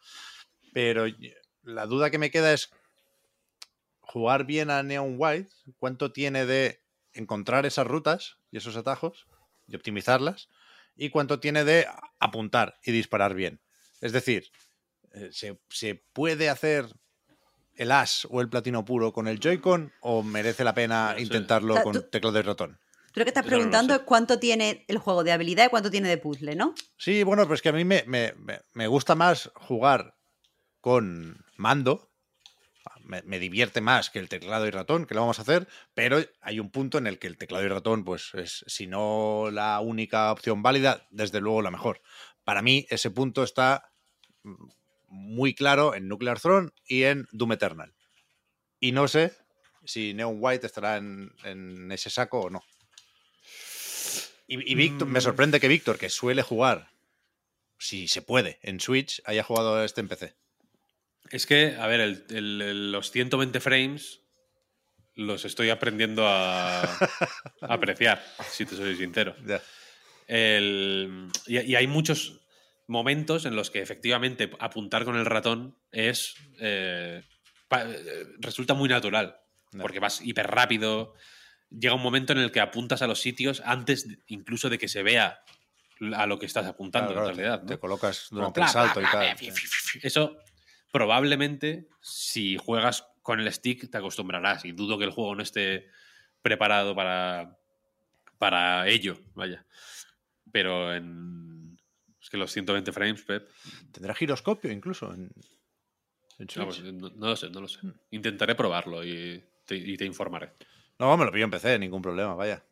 Pero 0.74 1.06
la 1.62 1.86
duda 1.86 2.10
que 2.10 2.18
me 2.18 2.32
queda 2.32 2.52
es 2.52 2.72
jugar 4.02 4.48
bien 4.48 4.72
a 4.72 4.82
Neon 4.82 5.18
White. 5.20 5.52
¿Cuánto 5.78 6.12
tiene 6.12 6.48
de 6.48 6.82
encontrar 7.14 7.68
esas 7.68 7.86
rutas 7.86 8.38
y 8.50 8.58
esos 8.58 8.76
atajos 8.76 9.28
y 9.68 9.76
optimizarlas 9.76 10.50
y 10.96 11.12
cuánto 11.12 11.40
tiene 11.40 11.64
de 11.64 11.86
apuntar 12.18 12.80
y 12.84 12.92
disparar 12.92 13.36
bien. 13.36 13.60
Es 14.02 14.14
decir, 14.14 14.50
eh, 15.14 15.30
¿se, 15.32 15.60
se 15.70 15.94
puede 15.94 16.50
hacer 16.50 16.88
el 17.80 17.92
as 17.92 18.28
o 18.30 18.42
el 18.42 18.50
platino 18.50 18.86
puro 18.86 19.12
con 19.14 19.28
el 19.28 19.40
Joy-Con 19.40 19.92
o 20.02 20.22
merece 20.22 20.64
la 20.64 20.74
pena 20.74 21.16
intentarlo 21.18 21.74
O 21.74 21.78
sea, 21.78 21.84
con 21.84 21.94
tú- 21.94 22.02
teclado 22.10 22.34
de 22.34 22.42
ratón? 22.44 22.80
Tú 23.12 23.22
lo 23.22 23.26
que 23.26 23.30
estás 23.30 23.44
Eso 23.44 23.50
preguntando 23.50 23.96
es 23.96 24.02
cuánto 24.02 24.38
tiene 24.38 24.86
el 24.88 25.00
juego 25.00 25.24
de 25.24 25.32
habilidad 25.32 25.66
y 25.66 25.70
cuánto 25.70 25.90
tiene 25.90 26.08
de 26.10 26.18
puzzle, 26.18 26.56
¿no? 26.56 26.76
Sí, 26.98 27.24
bueno, 27.24 27.48
pues 27.48 27.62
que 27.64 27.70
a 27.70 27.74
mí 27.74 27.84
me, 27.84 28.04
me- 28.06 28.34
me- 28.74 28.88
gusta 28.88 29.16
más 29.16 29.50
jugar 29.56 30.16
con 30.80 31.44
mando. 31.58 32.08
Me, 33.04 33.24
me 33.24 33.40
divierte 33.40 33.82
más 33.82 34.10
que 34.12 34.20
el 34.20 34.30
teclado 34.30 34.68
y 34.68 34.72
ratón, 34.72 35.06
que 35.06 35.16
lo 35.16 35.22
vamos 35.22 35.40
a 35.40 35.42
hacer, 35.42 35.68
pero 35.96 36.20
hay 36.42 36.60
un 36.60 36.70
punto 36.70 36.98
en 37.00 37.08
el 37.08 37.18
que 37.18 37.26
el 37.28 37.38
teclado 37.38 37.66
y 37.66 37.68
ratón, 37.68 38.04
pues 38.04 38.30
es, 38.36 38.64
si 38.68 38.86
no 38.86 39.50
la 39.52 39.80
única 39.80 40.32
opción 40.32 40.62
válida, 40.62 41.08
desde 41.10 41.42
luego 41.42 41.62
la 41.64 41.72
mejor. 41.72 42.02
Para 42.44 42.62
mí, 42.62 42.86
ese 42.92 43.10
punto 43.10 43.44
está 43.44 43.92
muy 45.10 45.54
claro 45.54 45.94
en 45.96 46.08
Nuclear 46.08 46.40
Throne 46.40 46.70
y 46.88 47.04
en 47.04 47.28
Doom 47.32 47.54
Eternal. 47.54 47.94
Y 48.80 48.92
no 48.92 49.08
sé 49.08 49.34
si 49.86 50.14
Neon 50.14 50.38
White 50.40 50.66
estará 50.68 50.98
en, 50.98 51.32
en 51.44 51.92
ese 51.92 52.10
saco 52.10 52.40
o 52.42 52.50
no. 52.50 52.64
Y, 54.48 54.72
y 54.72 54.76
Víctor, 54.76 55.08
me 55.08 55.20
Mm. 55.20 55.24
sorprende 55.24 55.60
que 55.60 55.68
Víctor, 55.68 55.98
que 55.98 56.10
suele 56.10 56.42
jugar, 56.42 56.92
si 57.78 58.08
se 58.08 58.22
puede, 58.22 58.60
en 58.64 58.80
Switch, 58.80 59.22
haya 59.26 59.44
jugado 59.44 59.84
este 59.84 60.02
en 60.02 60.08
PC. 60.08 60.36
Es 61.32 61.46
que, 61.46 61.76
a 61.80 61.86
ver, 61.88 62.00
el- 62.00 62.26
el- 62.30 62.62
el- 62.62 62.92
los 62.92 63.12
120 63.12 63.60
frames 63.60 64.22
los 65.16 65.46
estoy 65.46 65.70
aprendiendo 65.70 66.26
a, 66.28 66.82
a 66.84 66.88
apreciar, 67.62 68.24
si 68.50 68.66
te 68.66 68.76
soy 68.76 68.96
sincero. 68.96 69.36
Ya. 69.46 69.62
El- 70.28 71.30
y, 71.46 71.60
y 71.60 71.76
hay 71.76 71.88
muchos 71.88 72.40
momentos 72.90 73.46
en 73.46 73.56
los 73.56 73.70
que 73.72 73.82
efectivamente 73.82 74.50
apuntar 74.60 75.06
con 75.06 75.16
el 75.16 75.26
ratón 75.26 75.78
es 75.92 76.34
eh, 76.60 77.24
eh, 77.72 78.26
resulta 78.40 78.74
muy 78.74 78.90
natural 78.90 79.38
porque 79.80 80.00
vas 80.00 80.22
hiper 80.22 80.48
rápido 80.48 81.14
llega 81.70 81.94
un 81.94 82.02
momento 82.02 82.34
en 82.34 82.40
el 82.40 82.52
que 82.52 82.60
apuntas 82.60 83.02
a 83.04 83.08
los 83.08 83.22
sitios 83.22 83.62
antes 83.64 84.08
incluso 84.28 84.70
de 84.70 84.80
que 84.80 84.88
se 84.88 85.04
vea 85.04 85.40
a 86.16 86.26
lo 86.26 86.40
que 86.40 86.48
estás 86.48 86.66
apuntando 86.66 87.14
Claro, 87.14 87.30
en 87.30 87.36
claro, 87.36 87.50
realidad 87.50 87.68
Te 87.68 87.74
¿no? 87.76 87.80
colocas 87.80 88.28
durante 88.32 88.62
el 88.62 88.68
salto 88.68 89.02
y 89.02 89.06
tal. 89.06 89.38
eso 90.02 90.38
probablemente 90.92 91.88
si 92.02 92.58
juegas 92.58 93.06
con 93.22 93.40
el 93.40 93.54
stick 93.54 93.90
te 93.92 93.98
acostumbrarás 94.00 94.66
y 94.66 94.72
dudo 94.72 94.98
que 94.98 95.04
el 95.06 95.12
juego 95.12 95.36
no 95.36 95.44
esté 95.44 95.88
preparado 96.42 96.96
para 96.96 97.56
para 98.40 98.88
ello 98.88 99.20
vaya 99.36 99.64
pero 100.52 100.96
en 100.96 101.49
es 102.30 102.32
que 102.32 102.38
los 102.38 102.52
120 102.52 102.92
frames 102.92 103.24
Pep 103.24 103.50
Tendrá 103.92 104.14
giroscopio 104.14 104.72
incluso 104.72 105.12
en, 105.12 105.32
en 106.38 106.48
no, 106.56 106.72
Switch. 106.72 106.82
pues, 106.82 106.94
no- 106.94 107.10
no 107.10 107.28
lo 107.30 107.36
sé 107.36 107.50
no 107.50 107.60
lo 107.62 107.68
sé 107.68 107.80
intentaré 108.12 108.54
probarlo 108.54 109.04
y 109.04 109.44
te, 109.66 109.76
y 109.76 109.98
te 109.98 110.06
informaré 110.06 110.52
No, 111.00 111.18
me 111.18 111.26
lo 111.26 111.32
pillo 111.32 111.46
en 111.46 111.52
PC, 111.52 111.80
ningún 111.80 112.02
problema, 112.04 112.36
vaya. 112.36 112.64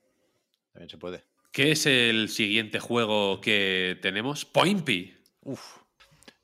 También 0.73 0.89
se 0.89 0.97
puede. 0.99 1.23
¿qué 1.51 1.71
es 1.71 1.87
el 1.87 2.29
siguiente 2.29 2.79
juego 2.79 3.41
que 3.41 3.97
tenemos? 4.01 4.45
Pointy 4.45 5.15
Uf. 5.41 5.77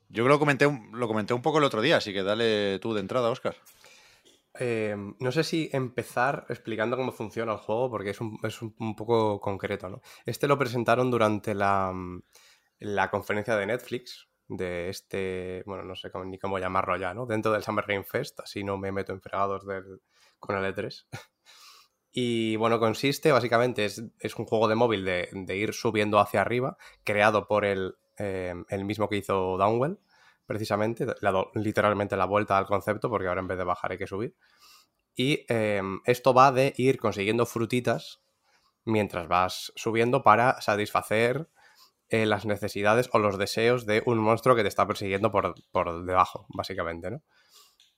Yo 0.08 0.24
creo 0.24 0.26
que 0.26 0.30
lo 0.30 0.38
comenté, 0.40 0.66
un- 0.66 0.90
lo 0.98 1.06
comenté 1.06 1.34
un 1.34 1.42
poco 1.42 1.58
el 1.58 1.64
otro 1.64 1.82
día, 1.82 1.98
así 1.98 2.12
que 2.12 2.22
dale 2.24 2.78
tú 2.80 2.94
de 2.94 3.00
entrada, 3.00 3.30
Oscar. 3.30 3.54
Eh, 4.58 4.94
no 5.18 5.32
sé 5.32 5.42
si 5.44 5.68
empezar 5.72 6.46
explicando 6.48 6.96
cómo 6.96 7.10
funciona 7.12 7.52
el 7.52 7.58
juego, 7.58 7.90
porque 7.90 8.10
es 8.10 8.20
un, 8.20 8.38
es 8.44 8.62
un- 8.62 8.74
un 8.78 8.94
poco 8.96 9.40
concreto, 9.40 9.88
¿no? 9.88 10.00
Este 10.24 10.46
lo 10.46 10.56
presentaron 10.58 11.10
durante 11.10 11.54
la, 11.54 11.92
la 12.78 13.10
conferencia 13.10 13.56
de 13.56 13.66
Netflix, 13.66 14.28
de 14.48 14.88
este, 14.88 15.62
bueno, 15.66 15.84
no 15.84 15.94
sé 15.94 16.10
ni 16.26 16.38
cómo 16.38 16.58
llamarlo 16.58 16.96
ya, 16.96 17.14
¿no? 17.14 17.26
Dentro 17.26 17.52
del 17.52 17.62
Summer 17.62 17.84
Game 17.86 18.04
Fest, 18.04 18.40
así 18.40 18.62
no 18.64 18.76
me 18.76 18.92
meto 18.92 19.12
en 19.12 19.20
fregados 19.20 19.64
con 20.38 20.56
el 20.56 20.74
E3. 20.74 21.06
Y 22.16 22.54
bueno, 22.54 22.78
consiste 22.78 23.32
básicamente, 23.32 23.84
es, 23.84 24.00
es 24.20 24.36
un 24.36 24.44
juego 24.44 24.68
de 24.68 24.76
móvil 24.76 25.04
de, 25.04 25.56
ir 25.56 25.72
subiendo 25.74 26.20
hacia 26.20 26.42
arriba, 26.42 26.76
creado 27.02 27.48
por 27.48 27.64
el, 27.64 27.96
eh, 28.18 28.54
el 28.68 28.84
mismo 28.84 29.08
que 29.08 29.16
hizo 29.16 29.58
Downwell, 29.58 29.98
precisamente, 30.46 31.06
le 31.06 31.14
dado 31.20 31.50
literalmente 31.54 32.16
la 32.16 32.26
vuelta 32.26 32.56
al 32.56 32.66
concepto, 32.66 33.10
porque 33.10 33.26
ahora 33.26 33.40
en 33.40 33.48
vez 33.48 33.58
de 33.58 33.64
bajar 33.64 33.90
hay 33.90 33.98
que 33.98 34.06
subir. 34.06 34.36
Y 35.16 35.44
eh, 35.48 35.82
esto 36.04 36.32
va 36.32 36.52
de 36.52 36.72
ir 36.76 36.98
consiguiendo 36.98 37.46
frutitas 37.46 38.22
mientras 38.84 39.26
vas 39.26 39.72
subiendo 39.74 40.22
para 40.22 40.60
satisfacer 40.60 41.48
eh, 42.14 42.26
las 42.26 42.46
necesidades 42.46 43.10
o 43.12 43.18
los 43.18 43.38
deseos 43.38 43.86
de 43.86 44.04
un 44.06 44.18
monstruo 44.18 44.54
que 44.54 44.62
te 44.62 44.68
está 44.68 44.86
persiguiendo 44.86 45.32
por, 45.32 45.56
por 45.72 46.04
debajo, 46.04 46.46
básicamente, 46.48 47.10
¿no? 47.10 47.22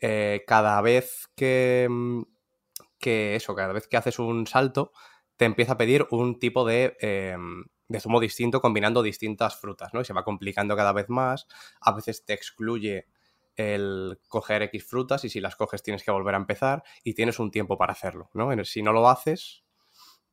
Eh, 0.01 0.43
cada 0.47 0.81
vez 0.81 1.29
que, 1.37 1.87
mm, 1.91 2.23
que 2.99 3.37
eso, 3.37 3.55
cada 3.55 3.75
vez 3.75 3.87
que 3.87 3.99
haces 3.99 4.19
un 4.19 4.47
salto, 4.47 4.93
te 5.37 5.45
empieza 5.45 5.75
a 5.75 5.77
pedir 5.77 6.07
un 6.11 6.39
tipo 6.39 6.65
de, 6.65 6.97
eh, 7.03 7.37
de 7.89 8.01
zumo 8.01 8.19
distinto 8.19 8.63
combinando 8.63 9.03
distintas 9.03 9.61
frutas, 9.61 9.93
¿no? 9.93 10.01
Y 10.01 10.07
se 10.07 10.15
va 10.15 10.25
complicando 10.25 10.77
cada 10.77 10.95
vez 10.95 11.11
más. 11.11 11.47
A 11.83 11.93
veces 11.93 12.25
te 12.25 12.33
excluye 12.33 13.09
el 13.55 14.19
coger 14.29 14.63
X 14.63 14.83
frutas 14.87 15.27
y 15.27 15.29
si 15.29 15.41
las 15.41 15.57
coges 15.57 15.83
tienes 15.83 16.03
que 16.03 16.11
volver 16.11 16.37
a 16.37 16.39
empezar 16.39 16.85
y 17.05 17.13
tienes 17.13 17.39
un 17.39 17.51
tiempo 17.51 17.77
para 17.77 17.93
hacerlo, 17.93 18.31
¿no? 18.33 18.65
Si 18.65 18.83
no 18.83 18.95
lo 18.95 19.11
haces, 19.11 19.66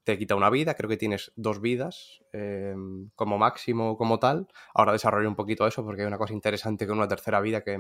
te 0.04 0.18
quita 0.18 0.36
una 0.36 0.50
vida, 0.50 0.76
creo 0.76 0.90
que 0.90 0.98
tienes 0.98 1.32
dos 1.36 1.62
vidas 1.62 2.24
eh, 2.34 2.76
como 3.16 3.38
máximo, 3.38 3.98
como 3.98 4.20
tal. 4.20 4.48
Ahora 4.74 4.92
desarrollo 4.92 5.30
un 5.30 5.36
poquito 5.36 5.66
eso 5.68 5.84
porque 5.86 6.02
hay 6.02 6.08
una 6.08 6.18
cosa 6.18 6.34
interesante 6.34 6.88
con 6.88 6.98
una 6.98 7.08
tercera 7.08 7.42
vida 7.42 7.64
que, 7.64 7.80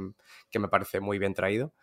que 0.50 0.60
me 0.60 0.70
parece 0.70 1.00
muy 1.00 1.20
bien 1.20 1.34
traído. 1.34 1.74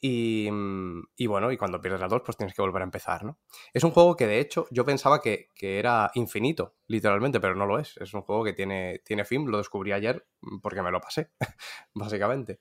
Y, 0.00 0.48
mm, 0.50 1.02
y 1.16 1.26
bueno, 1.26 1.50
y 1.50 1.56
cuando 1.56 1.80
pierdes 1.80 2.00
las 2.00 2.10
dos, 2.10 2.22
pues 2.24 2.36
tienes 2.36 2.54
que 2.54 2.62
volver 2.62 2.82
a 2.82 2.84
empezar, 2.84 3.24
¿no? 3.24 3.38
Es 3.72 3.82
un 3.82 3.90
juego 3.90 4.16
que 4.16 4.26
de 4.28 4.38
hecho 4.38 4.66
yo 4.70 4.84
pensaba 4.84 5.20
que, 5.20 5.48
que 5.54 5.78
era 5.78 6.10
infinito, 6.14 6.76
literalmente, 6.86 7.40
pero 7.40 7.56
no 7.56 7.66
lo 7.66 7.78
es. 7.78 7.96
Es 7.98 8.14
un 8.14 8.22
juego 8.22 8.44
que 8.44 8.52
tiene, 8.52 9.00
tiene 9.04 9.24
fin, 9.24 9.50
lo 9.50 9.58
descubrí 9.58 9.92
ayer 9.92 10.26
mm, 10.40 10.60
porque 10.60 10.82
me 10.82 10.90
lo 10.92 11.00
pasé, 11.00 11.30
básicamente. 11.94 12.60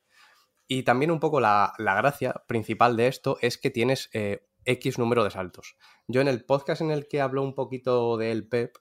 Y 0.68 0.84
también 0.84 1.12
un 1.12 1.20
poco 1.20 1.40
la, 1.40 1.74
la 1.78 1.96
gracia 1.96 2.44
principal 2.48 2.98
de 2.98 3.08
esto 3.08 3.38
es 3.42 3.58
que 3.58 3.70
tienes 3.70 4.10
eh, 4.14 4.47
X 4.68 5.00
número 5.00 5.24
de 5.24 5.32
saltos. 5.32 5.78
Yo 6.08 6.22
en 6.22 6.28
el 6.28 6.46
podcast 6.46 6.82
en 6.82 6.92
el 6.92 7.08
que 7.08 7.22
habló 7.22 7.42
un 7.42 7.56
poquito 7.56 8.18
del 8.18 8.48
Pep, 8.48 8.78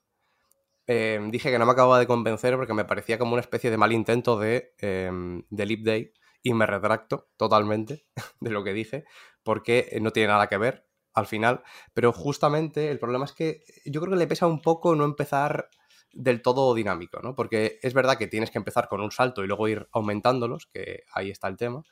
eh, 0.87 1.21
dije 1.31 1.51
que 1.51 1.59
no 1.59 1.67
me 1.67 1.73
acababa 1.73 1.99
de 1.99 2.07
convencer 2.07 2.57
porque 2.57 2.75
me 2.75 2.85
parecía 2.85 3.19
como 3.19 3.33
una 3.33 3.41
especie 3.41 3.71
de 3.71 3.77
mal 3.77 3.93
intento 3.93 4.39
de, 4.39 4.75
eh, 4.79 5.11
de 5.49 5.67
Leap 5.67 5.81
Day 5.81 6.13
y 6.43 6.55
me 6.55 6.67
retracto 6.67 7.29
totalmente 7.37 8.07
de 8.41 8.51
lo 8.51 8.63
que 8.63 8.73
dije 8.73 9.05
porque 9.43 9.97
no 10.01 10.13
tiene 10.13 10.29
nada 10.29 10.49
que 10.49 10.59
ver 10.59 10.87
al 11.15 11.27
final. 11.27 11.63
Pero 11.95 12.13
justamente 12.13 12.91
el 12.91 12.99
problema 12.99 13.25
es 13.25 13.33
que 13.33 13.63
yo 13.85 14.01
creo 14.01 14.13
que 14.13 14.19
le 14.19 14.27
pesa 14.27 14.47
un 14.47 14.61
poco 14.61 14.95
no 14.95 15.05
empezar 15.05 15.71
del 16.13 16.43
todo 16.43 16.75
dinámico, 16.75 17.21
¿no? 17.23 17.35
Porque 17.35 17.79
es 17.83 17.95
verdad 17.95 18.17
que 18.17 18.27
tienes 18.27 18.51
que 18.51 18.59
empezar 18.59 18.89
con 18.89 19.01
un 19.01 19.11
salto 19.11 19.45
y 19.45 19.47
luego 19.47 19.69
ir 19.69 19.89
aumentándolos, 19.93 20.67
que 20.67 21.05
ahí 21.13 21.31
está 21.31 21.49
el 21.49 21.57
tema. 21.57 21.83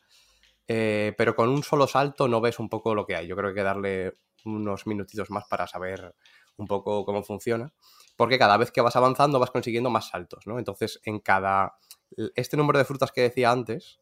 Eh, 0.66 1.14
pero 1.18 1.34
con 1.36 1.48
un 1.48 1.62
solo 1.62 1.86
salto 1.86 2.26
no 2.28 2.40
ves 2.40 2.58
un 2.58 2.68
poco 2.68 2.94
lo 2.94 3.06
que 3.06 3.16
hay. 3.16 3.26
Yo 3.26 3.36
creo 3.36 3.52
que 3.52 3.60
hay 3.60 3.62
que 3.62 3.68
darle 3.68 4.18
unos 4.44 4.86
minutitos 4.86 5.30
más 5.30 5.44
para 5.48 5.66
saber 5.66 6.14
un 6.56 6.66
poco 6.66 7.04
cómo 7.04 7.22
funciona. 7.22 7.72
Porque 8.16 8.38
cada 8.38 8.56
vez 8.56 8.70
que 8.70 8.80
vas 8.80 8.96
avanzando 8.96 9.38
vas 9.38 9.50
consiguiendo 9.50 9.90
más 9.90 10.08
saltos, 10.08 10.46
¿no? 10.46 10.58
Entonces, 10.58 11.00
en 11.04 11.20
cada. 11.20 11.76
Este 12.36 12.56
número 12.56 12.78
de 12.78 12.84
frutas 12.84 13.10
que 13.10 13.22
decía 13.22 13.50
antes, 13.50 13.98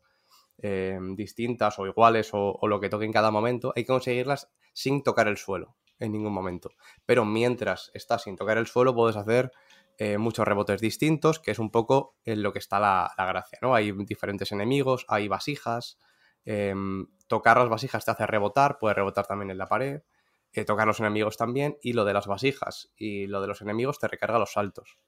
eh, 0.59 0.98
distintas 1.16 1.78
o 1.78 1.86
iguales 1.86 2.30
o, 2.32 2.59
lo 2.68 2.78
que 2.78 2.90
toque 2.90 3.06
en 3.06 3.12
cada 3.12 3.30
momento, 3.30 3.72
hay 3.74 3.84
que 3.84 3.89
conseguirlas 3.89 4.51
sin 4.72 5.02
tocar 5.02 5.28
el 5.28 5.39
suelo 5.39 5.76
en 5.98 6.12
ningún 6.12 6.32
momento. 6.32 6.70
Pero 7.06 7.24
mientras 7.24 7.90
estás 7.94 8.24
sin 8.24 8.36
tocar 8.36 8.59
el 8.59 8.66
suelo, 8.66 8.94
puedes 8.94 9.16
hacer 9.16 9.51
eh, 9.98 10.18
muchos 10.18 10.47
rebotes 10.47 10.80
distintos, 10.80 11.39
que 11.39 11.52
es 11.52 11.59
un 11.59 11.70
poco 11.70 12.16
en 12.24 12.43
lo 12.43 12.52
que 12.52 12.59
está 12.59 12.80
la, 12.80 13.12
la 13.16 13.24
gracia, 13.24 13.59
¿no? 13.62 13.74
Hay 13.74 13.93
diferentes 13.93 14.52
enemigos, 14.52 15.06
hay 15.09 15.28
vasijas. 15.28 15.98
Eh, 16.44 16.74
tocar 17.27 17.56
las 17.59 17.69
vasijas 17.69 18.05
te 18.05 18.10
hace 18.10 18.27
rebotar, 18.27 18.78
puedes 18.78 18.97
rebotar 18.97 19.27
también 19.27 19.51
en 19.51 19.59
la 19.59 19.66
pared. 19.66 20.02
eh, 20.52 20.64
tocar 20.64 20.86
los 20.86 21.01
enemigos 21.01 21.36
también. 21.36 21.78
Y 21.82 21.94
lo 21.94 22.05
de 22.05 22.12
las 22.12 22.27
vasijas 22.27 22.93
y 22.97 23.27
lo 23.27 23.40
de 23.40 23.47
los 23.48 23.62
enemigos 23.62 23.98
te 23.98 24.09
recarga 24.09 24.39
los 24.39 24.52
saltos. 24.52 24.98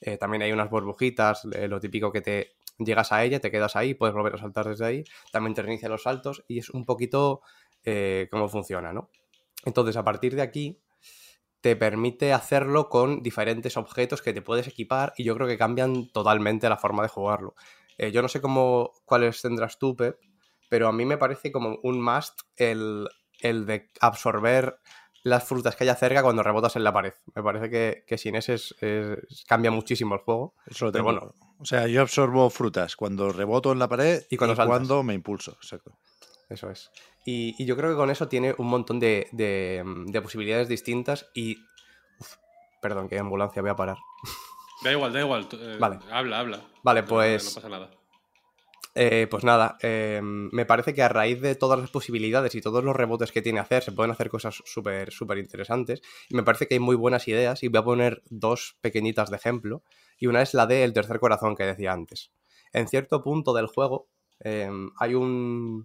Eh, 0.00 0.16
también 0.16 0.42
hay 0.42 0.52
unas 0.52 0.70
burbujitas, 0.70 1.46
eh, 1.52 1.68
lo 1.68 1.78
típico 1.78 2.10
que 2.10 2.22
te 2.22 2.56
llegas 2.78 3.12
a 3.12 3.22
ella, 3.22 3.38
te 3.38 3.50
quedas 3.50 3.76
ahí, 3.76 3.94
puedes 3.94 4.14
volver 4.14 4.34
a 4.34 4.38
saltar 4.38 4.66
desde 4.66 4.86
ahí. 4.86 5.04
También 5.30 5.54
te 5.54 5.62
reinicia 5.62 5.88
los 5.88 6.02
saltos 6.02 6.42
y 6.48 6.58
es 6.58 6.70
un 6.70 6.84
poquito 6.84 7.42
cómo 8.30 8.48
funciona, 8.48 8.92
¿no? 8.92 9.10
Entonces, 9.64 9.96
a 9.96 10.04
partir 10.04 10.36
de 10.36 10.42
aquí, 10.42 10.80
te 11.60 11.76
permite 11.76 12.32
hacerlo 12.32 12.88
con 12.88 13.22
diferentes 13.22 13.76
objetos 13.76 14.22
que 14.22 14.32
te 14.32 14.40
puedes 14.40 14.68
equipar 14.68 15.12
y 15.16 15.24
yo 15.24 15.34
creo 15.34 15.48
que 15.48 15.58
cambian 15.58 16.08
totalmente 16.12 16.68
la 16.68 16.76
forma 16.76 17.02
de 17.02 17.08
jugarlo. 17.08 17.56
Yo 17.98 18.22
no 18.22 18.28
sé 18.28 18.40
cómo 18.40 18.92
cuáles 19.04 19.42
tendrás 19.42 19.78
tú, 19.78 19.96
Pep, 19.96 20.16
pero 20.72 20.88
a 20.88 20.92
mí 20.92 21.04
me 21.04 21.18
parece 21.18 21.52
como 21.52 21.78
un 21.82 22.00
must 22.00 22.40
el, 22.56 23.06
el 23.40 23.66
de 23.66 23.90
absorber 24.00 24.78
las 25.22 25.44
frutas 25.44 25.76
que 25.76 25.84
haya 25.84 25.94
cerca 25.96 26.22
cuando 26.22 26.42
rebotas 26.42 26.76
en 26.76 26.82
la 26.84 26.94
pared. 26.94 27.12
Me 27.34 27.42
parece 27.42 27.68
que, 27.68 28.04
que 28.06 28.16
sin 28.16 28.36
ese 28.36 28.54
es- 28.54 28.74
es- 28.80 29.44
cambia 29.46 29.70
muchísimo 29.70 30.14
el 30.14 30.22
juego. 30.22 30.54
Eso 30.66 30.86
lo 30.86 30.92
Pero 30.92 31.04
tengo. 31.04 31.20
bueno. 31.20 31.34
O 31.58 31.64
sea, 31.66 31.86
yo 31.88 32.00
absorbo 32.00 32.48
frutas 32.48 32.96
cuando 32.96 33.30
reboto 33.32 33.70
en 33.70 33.80
la 33.80 33.86
pared 33.88 34.22
Y 34.30 34.38
cuando 34.38 34.56
saltas. 34.56 34.78
cuando 34.78 35.02
me 35.02 35.12
impulso. 35.12 35.52
Exacto. 35.62 35.98
Eso 36.48 36.70
es. 36.70 36.90
Y, 37.26 37.54
y 37.62 37.66
yo 37.66 37.76
creo 37.76 37.90
que 37.90 37.96
con 37.96 38.08
eso 38.08 38.26
tiene 38.28 38.54
un 38.56 38.68
montón 38.68 38.98
de, 38.98 39.28
de, 39.32 39.84
de 40.06 40.22
posibilidades 40.22 40.68
distintas 40.68 41.28
y... 41.34 41.58
uf, 42.18 42.36
perdón, 42.80 43.10
que 43.10 43.18
ambulancia 43.18 43.60
voy 43.60 43.70
a 43.72 43.76
parar. 43.76 43.98
Da 44.82 44.90
igual, 44.90 45.12
da 45.12 45.20
igual. 45.20 45.46
eh, 45.52 45.76
Vale. 45.78 45.98
Habla, 46.10 46.40
habla. 46.40 46.60
Vale, 46.82 47.02
No, 47.02 47.08
pues- 47.08 47.44
No 47.54 47.60
pasa 47.60 47.68
nada. 47.68 47.90
Eh, 48.94 49.26
pues 49.30 49.42
nada, 49.42 49.78
eh, 49.82 50.20
me 50.22 50.66
parece 50.66 50.92
que 50.92 51.02
a 51.02 51.08
raíz 51.08 51.40
de 51.40 51.54
todas 51.54 51.78
las 51.80 51.90
posibilidades 51.90 52.54
y 52.54 52.60
todos 52.60 52.84
los 52.84 52.94
rebotes 52.94 53.32
que 53.32 53.40
tiene 53.40 53.58
hacer, 53.60 53.82
se 53.82 53.92
pueden 53.92 54.10
hacer 54.12 54.28
cosas 54.28 54.62
súper, 54.66 55.10
súper 55.12 55.38
interesantes. 55.38 56.02
Y 56.28 56.34
me 56.36 56.42
parece 56.42 56.66
que 56.68 56.74
hay 56.74 56.80
muy 56.80 56.96
buenas 56.96 57.26
ideas 57.26 57.62
y 57.62 57.68
voy 57.68 57.78
a 57.80 57.84
poner 57.84 58.22
dos 58.28 58.76
pequeñitas 58.82 59.30
de 59.30 59.36
ejemplo. 59.36 59.82
Y 60.18 60.26
una 60.26 60.42
es 60.42 60.52
la 60.52 60.66
del 60.66 60.92
tercer 60.92 61.20
corazón 61.20 61.56
que 61.56 61.64
decía 61.64 61.92
antes. 61.92 62.32
En 62.72 62.86
cierto 62.86 63.22
punto 63.22 63.54
del 63.54 63.66
juego 63.66 64.08
eh, 64.40 64.70
hay 64.98 65.14
un, 65.14 65.84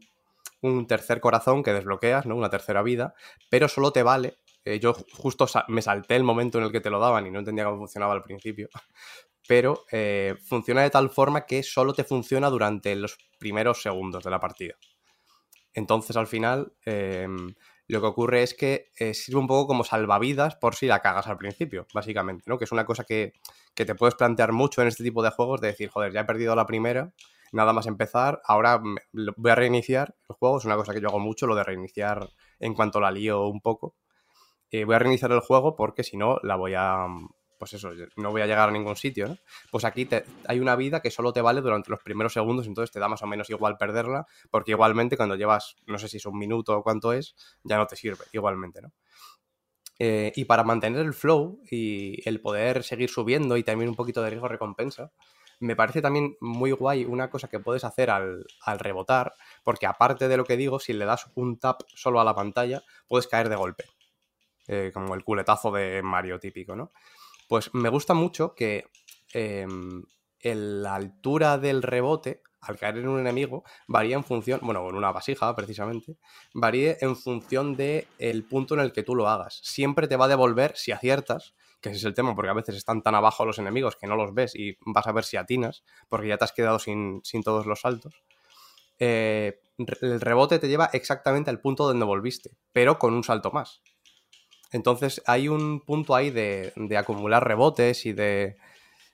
un 0.62 0.88
tercer 0.88 1.22
corazón 1.22 1.64
que 1.64 1.74
desbloqueas, 1.74 2.26
¿no? 2.26 2.36
Una 2.36 2.50
tercera 2.50 2.82
vida, 2.84 3.14
pero 3.50 3.68
solo 3.70 3.92
te 3.92 4.04
vale. 4.04 4.38
eh, 4.66 4.80
yo 4.80 4.94
ju- 4.94 5.06
justo 5.14 5.48
me 5.70 5.82
salté 5.82 6.16
el 6.18 6.24
momento 6.26 6.58
en 6.58 6.66
el 6.66 6.72
que 6.74 6.82
te 6.82 6.90
lo 6.90 7.00
daban 7.00 7.26
y 7.28 7.32
no 7.32 7.40
entendía 7.40 7.66
cómo 7.66 7.78
funcionaba 7.78 8.14
al 8.14 8.22
principio 8.24 8.70
pero 9.48 9.86
eh, 9.92 10.36
funciona 10.44 10.82
de 10.84 10.90
tal 10.90 11.10
forma 11.10 11.46
que 11.46 11.64
solo 11.64 11.94
te 11.94 12.04
funciona 12.04 12.50
durante 12.50 12.96
los 12.96 13.18
primeros 13.40 13.82
segundos 13.82 14.24
de 14.24 14.32
la 14.32 14.40
partida. 14.40 14.76
Entonces, 15.74 16.18
al 16.18 16.28
final, 16.28 16.74
eh, 16.86 17.28
lo 17.88 18.02
que 18.02 18.08
ocurre 18.08 18.44
es 18.44 18.54
que 18.54 18.92
eh, 19.00 19.14
sirve 19.14 19.40
un 19.40 19.48
poco 19.48 19.68
como 19.68 19.84
salvavidas 19.84 20.56
por 20.56 20.76
si 20.76 20.88
la 20.88 21.02
cagas 21.02 21.28
al 21.28 21.38
principio, 21.38 21.88
básicamente, 21.94 22.44
¿no? 22.48 22.58
Que 22.58 22.66
es 22.66 22.72
una 22.72 22.86
cosa 22.86 23.04
que, 23.06 23.34
que 23.74 23.86
te 23.86 23.96
puedes 23.96 24.16
plantear 24.16 24.52
mucho 24.52 24.82
en 24.82 24.90
este 24.90 25.04
tipo 25.04 25.24
de 25.24 25.30
juegos, 25.30 25.62
de 25.62 25.68
decir, 25.68 25.90
joder, 25.90 26.12
ya 26.12 26.22
he 26.22 26.26
perdido 26.26 26.56
la 26.56 26.66
primera, 26.66 27.14
nada 27.52 27.74
más 27.74 27.88
empezar, 27.88 28.42
ahora 28.46 28.82
voy 29.14 29.52
a 29.52 29.56
reiniciar 29.56 30.16
el 30.30 30.36
juego, 30.36 30.58
es 30.58 30.66
una 30.66 30.76
cosa 30.76 30.94
que 30.94 31.02
yo 31.02 31.08
hago 31.08 31.20
mucho, 31.20 31.48
lo 31.48 31.56
de 31.56 31.64
reiniciar 31.64 32.28
en 32.60 32.74
cuanto 32.74 33.00
la 33.00 33.12
lío 33.12 33.48
un 33.48 33.62
poco. 33.62 33.96
Eh, 34.70 34.84
voy 34.84 34.96
a 34.96 35.00
reiniciar 35.00 35.32
el 35.32 35.40
juego 35.40 35.76
porque 35.76 36.04
si 36.04 36.18
no, 36.18 36.40
la 36.44 36.56
voy 36.56 36.74
a... 36.76 37.08
Pues 37.58 37.74
eso, 37.74 37.92
no 38.18 38.32
voy 38.32 38.42
a 38.42 38.46
llegar 38.46 38.70
a 38.70 38.72
ningún 38.72 38.96
sitio, 38.96 39.28
¿no? 39.28 39.38
Pues 39.72 39.84
aquí 39.84 40.06
te- 40.06 40.26
hay 40.48 40.60
una 40.60 40.76
vida 40.76 41.02
que 41.02 41.10
solo 41.10 41.34
te 41.34 41.42
vale 41.42 41.62
durante 41.62 41.90
los 41.90 42.02
primeros 42.04 42.34
segundos, 42.34 42.68
entonces 42.68 42.92
te 42.92 43.00
da 43.00 43.08
más 43.08 43.24
o 43.24 43.28
menos 43.28 43.50
igual 43.50 43.78
perderla, 43.78 44.28
porque 44.52 44.72
igualmente 44.72 45.18
cuando 45.18 45.36
llevas, 45.36 45.76
no 45.88 45.98
sé 45.98 46.08
si 46.08 46.18
es 46.18 46.26
un 46.28 46.38
minuto 46.38 46.78
o 46.78 46.84
cuánto 46.84 47.14
es, 47.14 47.36
ya 47.64 47.78
no 47.78 47.88
te 47.88 47.96
sirve, 47.96 48.26
igualmente, 48.32 48.82
¿no? 48.82 48.92
Eh, 50.00 50.32
y 50.36 50.46
para 50.46 50.64
mantener 50.64 51.02
el 51.06 51.14
flow 51.14 51.60
y 51.72 52.28
el 52.30 52.40
poder 52.40 52.84
seguir 52.84 53.10
subiendo 53.10 53.58
y 53.58 53.64
también 53.64 53.90
un 53.90 53.96
poquito 53.96 54.22
de 54.22 54.30
riesgo 54.30 54.48
recompensa, 54.48 55.12
me 55.60 55.76
parece 55.76 56.04
también 56.04 56.36
muy 56.40 56.72
guay 56.72 57.04
una 57.06 57.32
cosa 57.32 57.48
que 57.48 57.60
puedes 57.60 57.84
hacer 57.84 58.12
al, 58.12 58.46
al 58.62 58.78
rebotar, 58.80 59.34
porque 59.64 59.88
aparte 59.88 60.28
de 60.28 60.38
lo 60.38 60.44
que 60.46 60.56
digo, 60.56 60.80
si 60.80 60.94
le 60.94 61.06
das 61.06 61.32
un 61.34 61.58
tap 61.60 61.82
solo 61.96 62.20
a 62.20 62.24
la 62.24 62.36
pantalla, 62.36 62.84
puedes 63.08 63.28
caer 63.28 63.50
de 63.50 63.56
golpe. 63.56 63.86
Eh, 64.68 64.92
como 64.94 65.16
el 65.16 65.24
culetazo 65.24 65.72
de 65.72 66.02
Mario 66.04 66.40
típico, 66.40 66.76
¿no? 66.76 66.92
Pues 67.48 67.74
me 67.74 67.90
gusta 67.90 68.14
mucho 68.14 68.54
que 68.56 68.86
em, 69.34 70.04
la 70.44 70.96
altura 70.96 71.58
del 71.58 71.82
rebote 71.82 72.42
al 72.62 72.78
caer 72.78 72.98
en 72.98 73.08
un 73.08 73.20
enemigo 73.20 73.64
varía 73.88 74.16
en 74.16 74.24
función, 74.24 74.60
bueno, 74.62 74.88
en 74.90 74.96
una 74.96 75.12
vasija 75.12 75.56
precisamente, 75.56 76.18
varíe 76.54 76.98
en 77.02 77.16
función 77.16 77.76
de 77.76 78.08
el 78.20 78.44
punto 78.44 78.74
en 78.74 78.82
el 78.82 78.92
que 78.92 79.04
tú 79.04 79.16
lo 79.16 79.30
hagas. 79.30 79.60
Siempre 79.64 80.08
te 80.08 80.18
va 80.18 80.26
a 80.26 80.30
devolver 80.30 80.76
si 80.76 80.92
aciertas, 80.92 81.56
que 81.82 81.90
ese 81.90 82.00
es 82.00 82.04
el 82.04 82.14
tema, 82.14 82.36
porque 82.36 82.50
a 82.50 82.54
veces 82.54 82.76
están 82.76 83.02
tan 83.02 83.16
abajo 83.16 83.46
los 83.46 83.60
enemigos 83.60 83.96
que 83.96 84.08
no 84.08 84.16
los 84.16 84.34
ves 84.34 84.56
y 84.56 84.78
vas 84.86 85.08
a 85.08 85.12
ver 85.12 85.24
si 85.24 85.38
atinas, 85.38 85.84
porque 86.10 86.28
ya 86.28 86.38
te 86.38 86.46
has 86.46 86.52
quedado 86.52 86.80
sin, 86.80 87.22
sin 87.24 87.44
todos 87.44 87.66
los 87.66 87.82
saltos. 87.82 88.24
Eh, 89.00 89.60
el 90.02 90.20
rebote 90.20 90.60
te 90.60 90.68
lleva 90.68 90.90
exactamente 90.92 91.50
al 91.52 91.62
punto 91.62 91.86
donde 91.86 92.06
volviste, 92.06 92.58
pero 92.74 92.98
con 92.98 93.14
un 93.14 93.24
salto 93.24 93.52
más. 93.52 93.82
Entonces 94.72 95.22
hay 95.26 95.48
un 95.48 95.82
punto 95.82 96.16
ahí 96.16 96.30
de, 96.30 96.74
de 96.76 96.98
acumular 96.98 97.48
rebotes 97.48 98.06
y 98.06 98.14
de, 98.14 98.58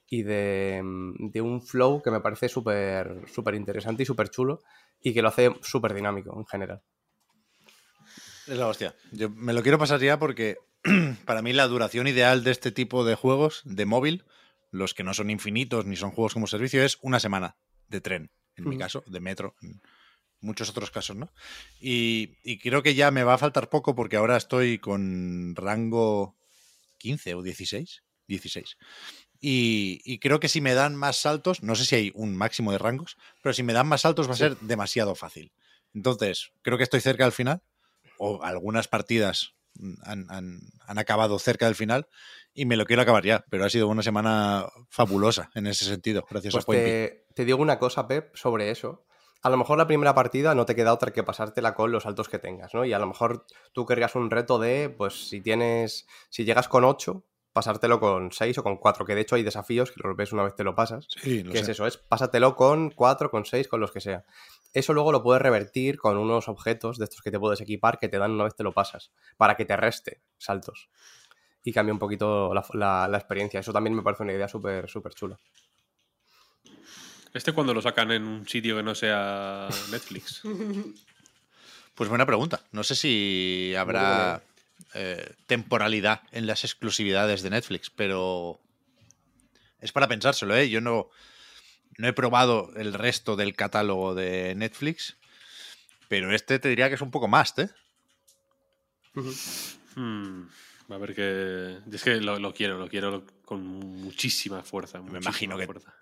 y 0.08 0.24
de, 0.24 0.82
mm, 0.84 1.30
de 1.32 1.42
un 1.42 1.62
flow 1.62 2.02
que 2.02 2.12
me 2.12 2.22
parece 2.22 2.50
súper 2.50 3.22
súper 3.28 3.56
interesante 3.56 4.04
y 4.04 4.06
súper 4.06 4.30
chulo 4.30 4.60
y 5.02 5.14
que 5.14 5.22
lo 5.22 5.30
hace 5.30 5.52
súper 5.62 5.94
dinámico 5.94 6.38
en 6.38 6.46
general. 6.46 6.82
Es 8.48 8.58
la 8.58 8.68
hostia. 8.68 8.96
Yo 9.12 9.30
me 9.30 9.54
lo 9.54 9.64
quiero 9.64 9.78
pasar 9.78 10.00
ya 10.02 10.20
porque 10.20 10.58
para 11.26 11.42
mí 11.42 11.54
la 11.54 11.68
duración 11.68 12.08
ideal 12.08 12.44
de 12.44 12.52
este 12.52 12.72
tipo 12.72 13.06
de 13.06 13.16
juegos 13.16 13.62
de 13.66 13.86
móvil, 13.86 14.26
los 14.72 14.94
que 14.94 15.04
no 15.04 15.14
son 15.14 15.30
infinitos 15.30 15.86
ni 15.86 15.96
son 15.96 16.12
juegos 16.12 16.34
como 16.34 16.48
servicio, 16.48 16.84
es 16.84 16.98
una 17.02 17.20
semana 17.20 17.56
de 17.88 18.02
tren, 18.02 18.32
en 18.56 18.66
mi 18.66 18.76
Ujú. 18.76 18.80
caso, 18.80 19.04
de 19.08 19.20
metro, 19.20 19.56
muchos 20.44 20.70
otros 20.70 20.92
casos, 20.92 21.16
¿no? 21.16 21.32
Y, 21.80 22.38
y 22.44 22.60
creo 22.60 22.84
que 22.84 22.96
ya 22.96 23.10
me 23.12 23.24
va 23.24 23.34
a 23.36 23.38
faltar 23.40 23.70
poco 23.70 23.96
porque 23.96 24.18
ahora 24.18 24.38
estoy 24.38 24.78
con 24.80 25.56
rango 25.56 26.36
15 27.00 27.34
o 27.36 27.42
16. 27.42 28.04
16. 28.28 28.78
Y, 29.42 30.02
y 30.06 30.20
creo 30.20 30.40
que 30.40 30.48
si 30.48 30.62
me 30.62 30.74
dan 30.74 30.96
más 30.96 31.18
saltos, 31.18 31.62
no 31.64 31.76
sé 31.76 31.86
si 31.86 31.96
hay 31.96 32.12
un 32.16 32.36
máximo 32.38 32.72
de 32.72 32.78
rangos, 32.78 33.18
pero 33.42 33.54
si 33.54 33.64
me 33.64 33.74
dan 33.74 33.88
más 33.88 34.02
saltos 34.02 34.30
va 34.30 34.34
a 34.34 34.38
ser 34.38 34.58
demasiado 34.60 35.16
fácil. 35.16 35.52
Entonces, 35.94 36.52
creo 36.62 36.78
que 36.78 36.84
estoy 36.86 37.02
cerca 37.02 37.26
del 37.26 37.34
final, 37.34 37.62
o 38.18 38.44
algunas 38.44 38.88
partidas 38.88 39.54
han, 40.04 40.26
han- 40.30 40.60
han 40.88 40.98
acabado 41.00 41.38
cerca 41.40 41.66
del 41.66 41.76
final, 41.76 42.08
y 42.54 42.66
me 42.66 42.78
lo 42.78 42.86
quiero 42.86 43.02
acabar 43.02 43.26
ya, 43.26 43.44
pero 43.50 43.66
ha 43.66 43.70
sido 43.70 43.88
una 43.90 44.04
semana 44.04 44.68
fabulosa 44.90 45.50
en 45.56 45.68
ese 45.68 45.86
sentido, 45.86 46.26
gracias 46.30 46.54
Pues 46.54 46.64
a 46.64 46.68
te, 46.72 47.26
te 47.36 47.44
digo 47.46 47.62
una 47.62 47.80
cosa, 47.80 48.08
Pep, 48.08 48.36
sobre 48.36 48.72
eso. 48.72 49.06
A 49.44 49.50
lo 49.50 49.58
mejor 49.58 49.78
la 49.78 49.88
primera 49.88 50.16
partida 50.16 50.56
no 50.56 50.66
te 50.66 50.74
queda 50.76 50.94
otra 50.94 51.12
que 51.12 51.22
pasártela 51.24 51.74
con 51.76 51.92
los 51.92 52.04
saltos 52.04 52.30
que 52.30 52.40
tengas, 52.40 52.74
¿no? 52.74 52.86
Y 52.86 52.94
a 52.94 53.00
lo 53.00 53.08
mejor 53.08 53.46
tú 53.74 53.86
querrías 53.86 54.16
un 54.16 54.32
reto 54.32 54.58
de, 54.58 54.90
pues 54.90 55.28
si 55.30 55.42
tienes, 55.42 56.08
si 56.30 56.46
llegas 56.46 56.70
con 56.70 56.86
8, 56.86 57.24
pasártelo 57.52 58.00
con 58.00 58.32
6 58.32 58.58
o 58.58 58.64
con 58.64 58.78
4, 58.78 59.06
que 59.06 59.16
de 59.16 59.22
hecho 59.22 59.36
hay 59.36 59.44
desafíos 59.44 59.92
que 59.92 60.00
los 60.02 60.16
ves 60.16 60.32
una 60.32 60.44
vez 60.44 60.56
te 60.56 60.64
lo 60.64 60.76
pasas. 60.76 61.08
Sí, 61.10 61.44
lo 61.44 61.52
que 61.52 61.58
sé. 61.58 61.64
es 61.64 61.70
eso? 61.70 61.86
Es 61.86 61.98
pásatelo 61.98 62.56
con 62.56 62.90
4, 62.90 63.30
con 63.30 63.44
6, 63.46 63.68
con 63.68 63.80
los 63.82 63.92
que 63.92 64.00
sea. 64.02 64.24
Eso 64.72 64.94
luego 64.94 65.12
lo 65.12 65.22
puedes 65.22 65.42
revertir 65.42 66.00
con 66.00 66.18
unos 66.18 66.48
objetos 66.48 66.98
de 66.98 67.04
estos 67.04 67.22
que 67.22 67.30
te 67.30 67.38
puedes 67.40 67.60
equipar 67.62 68.00
que 68.00 68.08
te 68.10 68.18
dan 68.18 68.32
una 68.32 68.46
vez 68.46 68.56
te 68.56 68.64
lo 68.64 68.72
pasas, 68.72 69.12
para 69.38 69.56
que 69.56 69.66
te 69.66 69.76
reste 69.78 70.22
saltos. 70.38 70.90
Y 71.66 71.72
cambia 71.74 71.94
un 71.94 72.00
poquito 72.00 72.54
la, 72.54 72.66
la- 72.74 73.08
la 73.08 73.18
experiencia. 73.18 73.60
Eso 73.60 73.72
también 73.72 73.94
me 73.94 74.02
parece 74.04 74.24
una 74.24 74.34
idea 74.34 74.48
súper, 74.48 74.90
súper 74.90 75.14
chula. 75.14 75.38
¿Este 77.34 77.52
cuando 77.52 77.74
lo 77.74 77.82
sacan 77.82 78.12
en 78.12 78.24
un 78.28 78.48
sitio 78.48 78.76
que 78.78 78.84
no 78.84 78.96
sea 78.96 79.68
Netflix? 79.92 80.42
Pues 81.96 82.10
buena 82.10 82.26
pregunta. 82.26 82.60
No 82.72 82.84
sé 82.84 82.96
si 82.96 83.76
habrá 83.78 84.42
eh, 84.96 85.32
temporalidad 85.46 86.24
en 86.32 86.48
las 86.48 86.64
exclusividades 86.64 87.44
de 87.44 87.52
Netflix, 87.52 87.92
pero 87.92 88.60
es 89.80 89.92
para 89.92 90.08
pensárselo, 90.08 90.56
¿eh? 90.58 90.72
Yo 90.72 90.82
no, 90.82 91.12
no 92.00 92.08
he 92.08 92.14
probado 92.14 92.72
el 92.78 92.96
resto 92.96 93.36
del 93.36 93.56
catálogo 93.56 94.16
de 94.16 94.56
Netflix, 94.56 95.18
pero 96.08 96.34
este 96.34 96.58
te 96.58 96.68
diría 96.70 96.90
que 96.90 96.96
es 96.96 97.02
un 97.02 97.12
poco 97.12 97.28
más, 97.28 97.54
¿eh? 97.60 97.70
Hmm, 99.96 100.46
a 100.90 100.98
ver 100.98 101.14
que. 101.14 101.78
Es 101.96 102.04
que 102.04 102.16
lo, 102.16 102.40
lo 102.40 102.56
quiero, 102.56 102.80
lo 102.80 102.90
quiero 102.90 103.24
con 103.46 103.64
muchísima 103.64 104.64
fuerza. 104.64 105.00
Me 105.00 105.20
imagino 105.20 105.56
muchísima 105.56 105.58
que- 105.58 105.66
fuerza. 105.68 105.94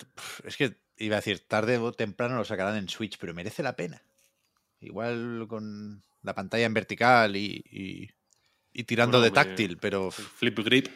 Es 0.46 0.56
que 0.56 0.78
iba 1.04 1.16
a 1.18 1.20
decir, 1.20 1.40
tarde 1.48 1.78
o 1.78 1.92
temprano 1.92 2.36
lo 2.36 2.46
sacarán 2.46 2.78
en 2.78 2.90
Switch, 2.90 3.18
pero 3.20 3.34
merece 3.34 3.64
la 3.64 3.76
pena. 3.76 4.02
Igual 4.80 5.46
con 5.48 6.02
la 6.24 6.34
pantalla 6.34 6.66
en 6.66 6.74
vertical 6.74 7.36
y, 7.36 7.64
y- 7.72 8.10
y 8.74 8.84
tirando 8.86 9.20
Bueno, 9.20 9.26
de 9.36 9.44
táctil, 9.44 9.78
pero 9.78 10.12
Flip 10.12 10.58
grip. 10.60 10.88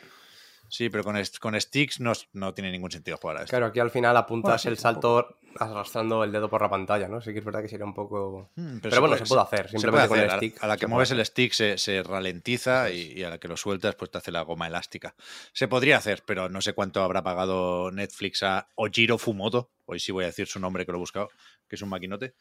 Sí, 0.75 0.89
pero 0.89 1.03
con, 1.03 1.15
con 1.39 1.59
sticks 1.59 1.99
no, 1.99 2.13
no 2.33 2.53
tiene 2.53 2.71
ningún 2.71 2.91
sentido 2.91 3.17
jugar 3.17 3.37
a 3.37 3.39
esto. 3.41 3.51
Claro, 3.51 3.67
aquí 3.67 3.79
al 3.79 3.91
final 3.91 4.15
apuntas 4.17 4.63
Bueno, 4.63 4.73
el 4.73 4.77
salto 4.79 5.27
arrastrando 5.57 6.23
el 6.23 6.31
dedo 6.31 6.49
por 6.49 6.61
la 6.61 6.69
pantalla, 6.69 7.07
¿no? 7.07 7.21
Sí 7.21 7.31
que 7.31 7.39
es 7.39 7.45
verdad 7.45 7.61
que 7.61 7.69
sería 7.69 7.85
un 7.85 7.93
poco... 7.93 8.49
Mm, 8.55 8.79
Pero, 8.79 8.99
bueno, 9.01 9.17
se 9.17 9.25
puede 9.25 9.41
hacer, 9.41 9.65
se 9.69 9.71
simplemente 9.79 10.09
puede 10.09 10.09
con 10.09 10.19
el 10.19 10.25
hacer. 10.25 10.35
A- 10.35 10.37
stick. 10.37 10.63
A, 10.63 10.67
la 10.67 10.73
se 10.73 10.79
que 10.79 10.85
puede 10.85 10.93
mueves 10.93 11.09
hacer. 11.09 11.19
el 11.19 11.25
stick 11.25 11.53
se, 11.53 11.77
se 11.77 12.03
ralentiza 12.03 12.91
y, 12.91 13.13
y 13.13 13.23
a 13.23 13.29
la 13.29 13.37
que 13.37 13.47
lo 13.47 13.55
sueltas, 13.57 13.95
pues 13.95 14.11
te 14.11 14.17
hace 14.17 14.31
la 14.31 14.41
goma 14.41 14.67
elástica. 14.67 15.15
Se 15.53 15.67
podría 15.69 15.97
hacer, 15.97 16.23
pero 16.25 16.49
no 16.49 16.59
sé 16.61 16.73
cuánto 16.73 17.01
habrá 17.01 17.23
pagado 17.23 17.91
Netflix 17.91 18.43
a 18.43 18.67
Ojiro 18.75 19.17
Fumoto. 19.17 19.71
Hoy 19.85 19.99
sí 19.99 20.11
voy 20.11 20.25
a 20.25 20.27
decir 20.27 20.47
su 20.47 20.59
nombre 20.59 20.85
que 20.85 20.91
lo 20.91 20.97
he 20.97 20.99
buscado, 20.99 21.29
que 21.69 21.75
es 21.77 21.81
un 21.81 21.89
maquinote. 21.89 22.35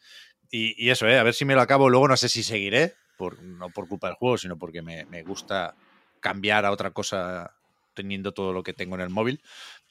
Y, 0.51 0.75
y 0.83 0.89
eso, 0.89 1.07
¿eh? 1.07 1.17
a 1.17 1.23
ver 1.23 1.33
si 1.33 1.45
me 1.45 1.55
lo 1.55 1.61
acabo. 1.61 1.89
Luego 1.89 2.07
no 2.09 2.17
sé 2.17 2.27
si 2.27 2.43
seguiré, 2.43 2.93
por, 3.17 3.41
no 3.41 3.69
por 3.69 3.87
culpa 3.87 4.07
del 4.07 4.17
juego, 4.17 4.37
sino 4.37 4.57
porque 4.57 4.81
me, 4.81 5.05
me 5.05 5.23
gusta 5.23 5.75
cambiar 6.19 6.65
a 6.65 6.71
otra 6.71 6.91
cosa 6.91 7.55
teniendo 7.95 8.31
todo 8.33 8.53
lo 8.53 8.61
que 8.61 8.73
tengo 8.73 8.93
en 8.95 9.01
el 9.01 9.09
móvil. 9.09 9.41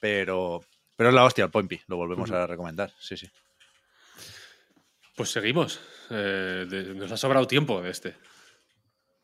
Pero, 0.01 0.62
pero 0.97 1.09
es 1.09 1.14
la 1.14 1.24
hostia, 1.24 1.44
el 1.44 1.51
Pointy. 1.51 1.81
Lo 1.89 1.97
volvemos 1.97 2.31
a 2.31 2.47
recomendar. 2.47 2.93
Sí, 3.01 3.16
sí. 3.16 3.28
Pues 5.16 5.31
seguimos. 5.31 5.81
Eh, 6.10 6.66
de- 6.68 6.94
nos 6.94 7.10
ha 7.12 7.16
sobrado 7.16 7.47
tiempo 7.47 7.81
de 7.81 7.90
este. 7.90 8.14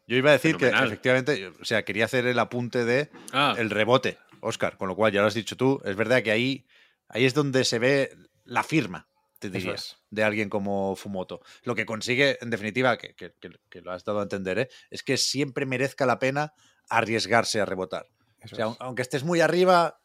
Yo 0.07 0.17
iba 0.17 0.31
a 0.31 0.35
decir 0.35 0.57
que 0.57 0.69
efectivamente, 0.69 1.49
o 1.61 1.65
sea, 1.65 1.85
quería 1.85 2.05
hacer 2.05 2.27
el 2.27 2.39
apunte 2.39 2.85
de 2.85 3.11
Ah, 3.33 3.55
el 3.59 3.71
rebote, 3.71 4.19
Oscar, 4.41 4.77
con 4.77 4.89
lo 4.89 4.97
cual 4.97 5.13
ya 5.13 5.21
lo 5.21 5.29
has 5.29 5.35
dicho 5.35 5.57
tú, 5.57 5.81
es 5.85 5.95
verdad 5.95 6.23
que 6.23 6.33
ahí, 6.33 6.67
ahí 7.09 7.25
es 7.25 7.35
donde 7.35 7.65
se 7.65 7.79
ve 7.79 8.17
la 8.45 8.65
firma, 8.65 9.07
te 9.39 9.49
Eso 9.49 9.57
diría, 9.59 9.75
es. 9.75 9.99
de 10.11 10.25
alguien 10.25 10.49
como 10.49 10.97
Fumoto. 10.97 11.41
Lo 11.63 11.77
que 11.77 11.87
consigue, 11.87 12.39
en 12.41 12.51
definitiva, 12.51 12.99
que, 12.99 13.15
que- 13.15 13.35
que- 13.41 13.51
que 13.69 13.81
lo 13.83 13.93
has 13.93 14.05
dado 14.05 14.19
a 14.19 14.25
entender, 14.25 14.59
¿eh? 14.59 14.69
es 14.91 15.03
que 15.05 15.17
siempre 15.17 15.65
merezca 15.67 16.07
la 16.07 16.19
pena 16.19 16.55
arriesgarse 16.89 17.61
a 17.61 17.65
rebotar. 17.65 18.07
Eso 18.43 18.55
O 18.55 18.57
sea, 18.57 18.67
es. 18.69 18.77
aunque 18.81 19.03
estés 19.03 19.25
muy 19.25 19.41
arriba 19.41 20.01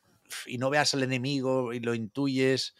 y 0.45 0.57
no 0.57 0.70
veas 0.70 0.94
al 0.94 1.03
enemigo 1.03 1.74
y 1.74 1.80
lo 1.80 1.94
intuyes, 1.94 2.76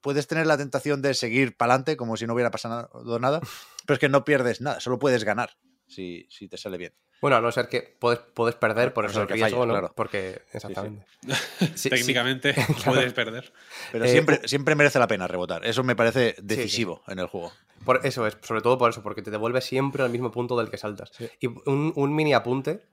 puedes 0.00 0.26
tener 0.26 0.46
la 0.46 0.56
tentación 0.56 1.02
de 1.02 1.14
seguir 1.14 1.56
para 1.56 1.72
adelante 1.74 1.96
como 1.96 2.16
si 2.16 2.26
no 2.26 2.34
hubiera 2.34 2.50
pasado 2.50 2.88
nada, 3.18 3.40
pero 3.86 3.94
es 3.94 3.98
que 4.00 4.08
no 4.08 4.24
pierdes 4.24 4.60
nada, 4.60 4.80
solo 4.80 4.98
puedes 4.98 5.24
ganar 5.24 5.56
si, 5.86 6.26
si 6.30 6.48
te 6.48 6.56
sale 6.56 6.78
bien. 6.78 6.92
Bueno, 7.22 7.36
a 7.38 7.40
no 7.40 7.50
ser 7.50 7.68
que 7.68 7.96
puedes, 7.98 8.18
puedes 8.34 8.56
perder 8.56 8.92
por 8.92 9.06
eso 9.06 9.22
el 9.22 9.28
riesgo, 9.28 9.44
falles, 9.46 9.58
¿no? 9.58 9.72
claro. 9.72 9.92
Porque, 9.96 10.42
exactamente. 10.52 11.06
Sí, 11.58 11.66
sí. 11.74 11.90
técnicamente 11.90 12.54
puedes 12.84 13.12
perder. 13.14 13.52
Pero 13.90 14.04
Eh, 14.04 14.08
siempre, 14.08 14.40
siempre 14.46 14.74
merece 14.74 14.98
la 14.98 15.06
pena 15.08 15.26
rebotar. 15.26 15.64
Eso 15.64 15.82
me 15.82 15.96
parece 15.96 16.36
decisivo 16.42 17.02
en 17.08 17.18
el 17.18 17.26
juego. 17.26 17.52
Por 17.86 18.04
eso 18.04 18.26
es, 18.26 18.36
sobre 18.42 18.60
todo 18.60 18.76
por 18.76 18.90
eso, 18.90 19.02
porque 19.02 19.22
te 19.22 19.30
devuelve 19.30 19.62
siempre 19.62 20.02
al 20.02 20.10
mismo 20.10 20.30
punto 20.30 20.58
del 20.58 20.68
que 20.68 20.76
saltas. 20.76 21.10
Y 21.40 21.46
un, 21.46 21.92
un 21.96 22.14
mini 22.14 22.34
apunte 22.34 22.84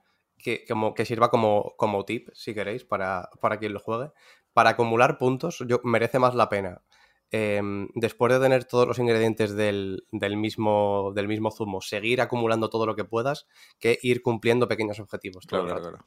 que, 0.43 0.65
como, 0.67 0.93
que 0.93 1.05
sirva 1.05 1.29
como, 1.31 1.73
como 1.77 2.05
tip, 2.05 2.29
si 2.33 2.53
queréis, 2.53 2.83
para, 2.85 3.29
para 3.41 3.57
quien 3.57 3.73
lo 3.73 3.79
juegue. 3.79 4.11
Para 4.53 4.71
acumular 4.71 5.17
puntos, 5.17 5.63
yo, 5.67 5.79
merece 5.83 6.19
más 6.19 6.35
la 6.35 6.49
pena. 6.49 6.83
em, 7.31 7.87
después 7.95 8.31
de 8.31 8.39
tener 8.39 8.65
todos 8.65 8.87
los 8.87 8.99
ingredientes 8.99 9.55
del, 9.55 10.05
del 10.11 10.37
mismo, 10.37 11.11
del 11.15 11.27
mismo 11.27 11.49
zumo, 11.49 11.81
seguir 11.81 12.21
acumulando 12.21 12.69
todo 12.69 12.85
lo 12.85 12.95
que 12.95 13.05
puedas, 13.05 13.47
que 13.79 13.97
ir 14.03 14.21
cumpliendo 14.21 14.67
pequeños 14.67 14.99
objetivos. 14.99 15.47
todo 15.47 15.63
el 15.63 15.69
rato. 15.71 16.05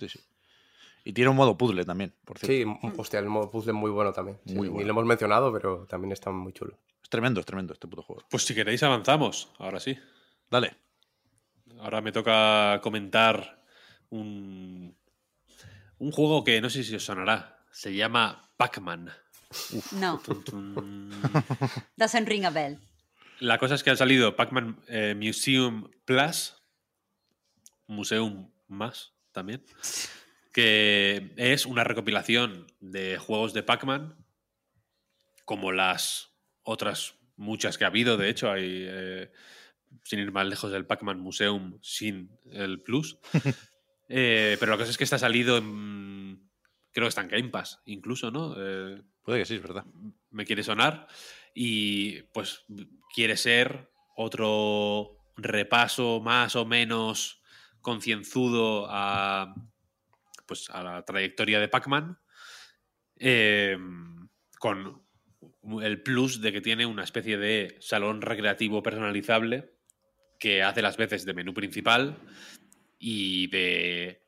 Sí, 0.00 0.08
sí. 0.08 0.18
Y 1.04 1.12
tiene 1.12 1.30
un 1.30 1.36
modo 1.36 1.56
puzzle 1.56 1.84
también, 1.84 2.16
por 2.24 2.38
cierto. 2.38 2.52
Sí, 2.52 2.62
m- 2.62 2.94
hostia, 2.98 3.20
el 3.20 3.26
modo 3.28 3.48
puzzle 3.50 3.70
es 3.70 3.76
muy 3.78 3.92
bueno 3.92 4.12
también. 4.12 4.40
Sí, 4.44 4.54
Muy 4.56 4.66
Ni 4.68 4.74
bueno. 4.74 4.86
lo 4.88 4.90
hemos 4.94 5.04
mencionado, 5.04 5.52
pero 5.52 5.86
también 5.86 6.10
está 6.10 6.32
muy 6.32 6.52
chulo. 6.52 6.76
Es 7.00 7.08
tremendo, 7.08 7.38
es 7.38 7.46
tremendo 7.46 7.72
este 7.72 7.86
puto 7.86 8.02
juego. 8.02 8.22
Pues 8.28 8.44
si 8.44 8.52
queréis 8.54 8.82
avanzamos, 8.82 9.52
ahora 9.58 9.78
sí. 9.78 9.96
Dale. 10.50 10.76
Ahora 11.80 12.00
me 12.00 12.12
toca 12.12 12.80
comentar 12.82 13.62
un, 14.10 14.96
un 15.98 16.12
juego 16.12 16.44
que 16.44 16.60
no 16.60 16.70
sé 16.70 16.84
si 16.84 16.94
os 16.94 17.04
sonará. 17.04 17.64
Se 17.70 17.94
llama 17.94 18.50
Pac-Man. 18.56 19.10
No, 19.92 20.20
doesn't 21.96 22.28
ring 22.28 22.44
a 22.44 22.50
bell. 22.50 22.78
La 23.38 23.58
cosa 23.58 23.74
es 23.74 23.82
que 23.82 23.90
ha 23.90 23.96
salido 23.96 24.34
Pac-Man 24.34 24.80
eh, 24.88 25.14
Museum 25.14 25.90
Plus, 26.04 26.54
Museum 27.86 28.50
más 28.66 29.12
también, 29.32 29.62
que 30.52 31.32
es 31.36 31.66
una 31.66 31.84
recopilación 31.84 32.66
de 32.80 33.18
juegos 33.18 33.52
de 33.52 33.62
Pac-Man, 33.62 34.16
como 35.44 35.70
las 35.70 36.30
otras 36.62 37.14
muchas 37.36 37.76
que 37.76 37.84
ha 37.84 37.88
habido. 37.88 38.16
De 38.16 38.30
hecho, 38.30 38.50
hay, 38.50 38.86
eh, 38.88 39.32
sin 40.04 40.18
ir 40.18 40.32
más 40.32 40.46
lejos, 40.46 40.72
el 40.72 40.86
Pac-Man 40.86 41.20
Museum 41.20 41.78
sin 41.82 42.30
el 42.50 42.80
Plus. 42.82 43.18
Eh, 44.08 44.56
pero 44.60 44.70
la 44.70 44.78
cosa 44.78 44.92
es 44.92 44.98
que 44.98 45.02
está 45.02 45.18
salido 45.18 45.56
en. 45.58 46.48
Creo 46.92 47.06
que 47.06 47.08
está 47.08 47.22
en 47.22 47.28
Game 47.28 47.48
Pass, 47.48 47.82
incluso, 47.86 48.30
¿no? 48.30 48.54
Eh, 48.56 49.02
Puede 49.26 49.40
que 49.40 49.44
sí, 49.44 49.56
es 49.56 49.62
verdad. 49.62 49.84
me 50.30 50.44
quiere 50.44 50.62
sonar 50.62 51.08
y 51.52 52.22
pues 52.32 52.64
quiere 53.12 53.36
ser 53.36 53.90
otro 54.14 55.18
repaso 55.36 56.20
más 56.20 56.54
o 56.54 56.64
menos 56.64 57.42
concienzudo 57.80 58.86
a 58.88 59.52
pues 60.46 60.70
a 60.70 60.84
la 60.84 61.04
trayectoria 61.04 61.58
de 61.58 61.66
Pac-Man 61.66 62.20
eh, 63.18 63.76
con 64.60 65.02
el 65.82 66.02
plus 66.04 66.40
de 66.40 66.52
que 66.52 66.60
tiene 66.60 66.86
una 66.86 67.02
especie 67.02 67.36
de 67.36 67.76
salón 67.80 68.22
recreativo 68.22 68.80
personalizable 68.80 69.75
que 70.38 70.62
hace 70.62 70.82
las 70.82 70.96
veces 70.96 71.24
de 71.24 71.34
menú 71.34 71.54
principal 71.54 72.18
y 72.98 73.48
de 73.48 74.22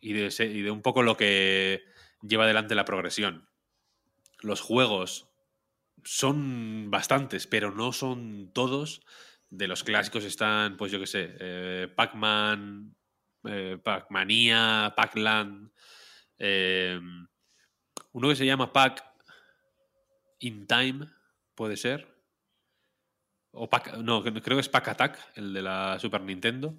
y 0.00 0.12
de, 0.12 0.70
un 0.70 0.82
poco 0.82 1.02
lo 1.02 1.16
que 1.16 1.82
lleva 2.22 2.44
adelante 2.44 2.74
la 2.74 2.84
progresión 2.84 3.48
los 4.40 4.60
juegos 4.60 5.28
son 6.04 6.90
bastantes, 6.90 7.46
pero 7.46 7.72
no 7.72 7.92
son 7.92 8.52
todos. 8.52 9.02
De 9.48 9.68
los 9.68 9.84
clásicos 9.84 10.24
están, 10.24 10.76
pues 10.76 10.92
yo 10.92 10.98
qué 10.98 11.06
sé, 11.06 11.36
eh, 11.38 11.88
Pac-Man, 11.94 12.94
eh, 13.44 13.78
Pac-Mania, 13.82 14.94
Pac-Land. 14.96 15.70
eh, 16.38 17.00
uno 18.12 18.28
que 18.28 18.36
se 18.36 18.46
llama 18.46 18.72
Pac 18.72 19.04
in 20.40 20.66
Time, 20.66 21.06
puede 21.54 21.76
ser. 21.76 22.15
O 23.56 23.68
Pac, 23.70 23.96
no, 23.98 24.22
creo 24.22 24.56
que 24.56 24.60
es 24.60 24.68
Pac 24.68 24.88
Attack, 24.88 25.18
el 25.34 25.52
de 25.52 25.62
la 25.62 25.98
Super 25.98 26.20
Nintendo, 26.20 26.74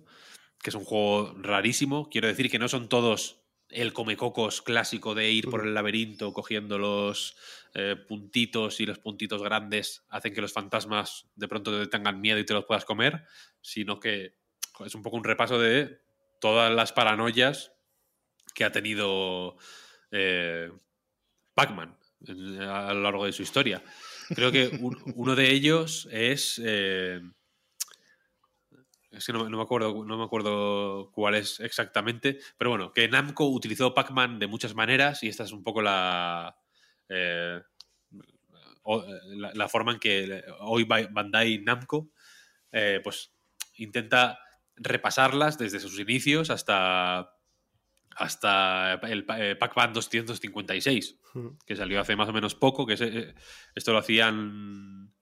que 0.61 0.69
es 0.69 0.75
un 0.75 0.85
juego 0.85 1.33
rarísimo. 1.41 2.09
Quiero 2.09 2.27
decir 2.27 2.49
que 2.49 2.59
no 2.59 2.67
son 2.67 2.87
todos 2.87 3.41
el 3.69 3.93
comecocos 3.93 4.61
clásico 4.61 5.13
de 5.13 5.31
ir 5.31 5.49
por 5.49 5.65
el 5.65 5.73
laberinto 5.73 6.31
cogiendo 6.33 6.77
los 6.77 7.35
eh, 7.73 7.95
puntitos 7.95 8.79
y 8.79 8.85
los 8.85 8.99
puntitos 8.99 9.43
grandes 9.43 10.05
hacen 10.09 10.33
que 10.33 10.41
los 10.41 10.53
fantasmas 10.53 11.27
de 11.35 11.47
pronto 11.47 11.77
te 11.77 11.87
tengan 11.87 12.21
miedo 12.21 12.39
y 12.39 12.45
te 12.45 12.53
los 12.53 12.65
puedas 12.65 12.85
comer, 12.85 13.25
sino 13.61 13.99
que 13.99 14.35
es 14.85 14.95
un 14.95 15.01
poco 15.01 15.17
un 15.17 15.23
repaso 15.23 15.59
de 15.59 15.99
todas 16.39 16.73
las 16.73 16.93
paranoias 16.93 17.73
que 18.53 18.63
ha 18.63 18.71
tenido 18.71 19.57
eh, 20.11 20.71
Pac-Man 21.53 21.97
a 22.61 22.93
lo 22.93 23.01
largo 23.01 23.25
de 23.25 23.33
su 23.33 23.43
historia. 23.43 23.83
Creo 24.35 24.51
que 24.51 24.67
un- 24.67 24.97
uno 25.15 25.35
de 25.35 25.51
ellos 25.51 26.07
es. 26.11 26.61
eh, 26.63 27.21
es 29.11 29.25
que 29.25 29.33
no, 29.33 29.49
me 29.49 29.61
acuerdo, 29.61 30.05
no 30.05 30.17
me 30.17 30.23
acuerdo 30.25 31.11
cuál 31.13 31.35
es 31.35 31.59
exactamente. 31.59 32.39
Pero 32.57 32.69
bueno, 32.71 32.91
que 32.93 33.07
Namco 33.07 33.47
utilizó 33.47 33.93
Pac-Man 33.93 34.37
de 34.39 34.47
muchas 34.47 34.75
maneras 34.75 35.23
y 35.23 35.29
esta 35.29 35.43
es 35.43 35.51
un 35.51 35.63
poco 35.63 35.81
la. 35.81 36.55
eh, 37.09 37.61
o- 38.83 39.05
la, 39.53 39.67
forma 39.69 39.91
en 39.93 39.99
que 39.99 40.43
hoy 40.59 40.83
Ba- 40.85 41.07
Bandai 41.11 41.59
Namco 41.59 42.09
eh, 42.71 43.01
pues 43.03 43.33
intenta 43.77 44.39
repasarlas 44.75 45.57
desde 45.57 45.79
sus 45.79 45.99
inicios 45.99 46.49
hasta 46.49 47.36
hasta 48.17 48.93
el 49.03 49.25
Pa- 49.25 49.39
eh, 49.39 49.55
Pac-Man 49.55 49.93
256 49.93 51.19
que 51.65 51.75
salió 51.75 51.99
hace 52.01 52.15
más 52.15 52.27
o 52.29 52.33
menos 52.33 52.55
poco, 52.55 52.85
que 52.85 52.95
eh, 52.99 53.33
esto 53.75 53.91
lo 53.93 53.99
hacían... 53.99 55.13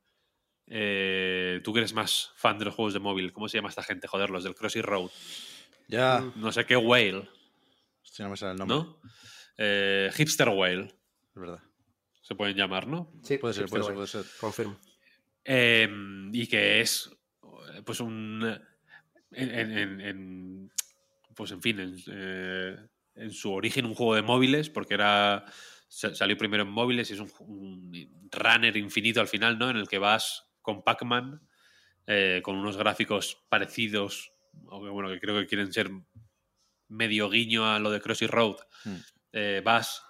eh, 0.68 1.60
Tú 1.64 1.74
que 1.74 1.80
eres 1.80 1.94
más 1.94 2.32
fan 2.36 2.58
de 2.58 2.66
los 2.66 2.74
juegos 2.76 2.94
de 2.94 3.00
móvil, 3.00 3.34
¿cómo 3.34 3.48
se 3.50 3.58
llama 3.58 3.70
esta 3.70 3.84
gente? 3.84 4.08
Joder, 4.08 4.30
los 4.30 4.44
del 4.44 4.56
Crossy 4.56 4.82
Road. 4.82 5.10
Ya. 5.88 6.24
No 6.36 6.52
sé 6.52 6.66
qué 6.66 6.76
Whale, 6.78 7.28
Si 8.02 8.24
no 8.24 8.30
me 8.30 8.38
sale 8.38 8.54
el 8.54 8.58
nombre. 8.60 8.78
¿no? 8.78 9.00
Eh, 9.58 10.10
Hipster 10.16 10.50
Whale, 10.50 10.86
Es 10.86 11.36
verdad. 11.36 11.60
se 12.22 12.36
pueden 12.36 12.56
llamar, 12.56 12.88
¿no? 12.88 13.12
Sí, 13.24 13.38
Puede 13.38 13.54
ser, 13.54 13.68
puede 13.68 13.84
ser, 13.84 13.94
puede 13.94 14.08
ser. 14.08 14.26
Confirmo. 14.40 14.80
Eh, 15.44 15.88
y 16.34 16.48
que 16.48 16.82
es 16.82 17.12
eh, 17.44 17.82
pues 17.86 18.00
un 18.00 18.42
en, 19.32 19.52
en- 19.52 19.78
en- 19.78 20.02
en- 20.02 20.72
pues 21.36 21.52
en 21.52 21.62
fin 21.62 21.80
en, 21.80 21.98
eh, 22.12 22.78
en 23.16 23.32
su 23.32 23.52
origen 23.53 23.86
un 23.86 23.94
juego 23.95 24.16
de 24.16 24.22
móviles 24.22 24.70
porque 24.70 24.94
era 24.95 25.45
sa- 25.88 26.16
salió 26.16 26.38
primero 26.38 26.64
en 26.64 26.70
móviles 26.70 27.10
y 27.12 27.14
es 27.14 27.20
un 27.20 27.91
runner 28.32 28.76
infinito 28.78 29.22
al 29.22 29.28
final 29.28 29.57
no 29.60 29.70
en 29.70 29.78
el 29.78 29.88
que 29.88 29.99
vas 29.99 30.45
con 30.62 30.84
Pac-Man 30.84 31.41
eh, 32.07 32.41
con 32.44 32.56
unos 32.56 32.78
gráficos 32.78 33.38
parecidos 33.49 34.32
o 34.68 34.84
que, 34.84 34.90
bueno 34.90 35.10
que 35.10 35.20
creo 35.20 35.40
que 35.40 35.48
quieren 35.48 35.72
ser 35.74 35.90
medio 36.88 37.30
guiño 37.30 37.66
a 37.68 37.80
lo 37.80 37.91
de 37.91 38.02
Crossy 38.02 38.28
Road 38.28 38.57
Mm. 38.86 38.95
Eh, 39.34 39.62
vas 39.66 40.03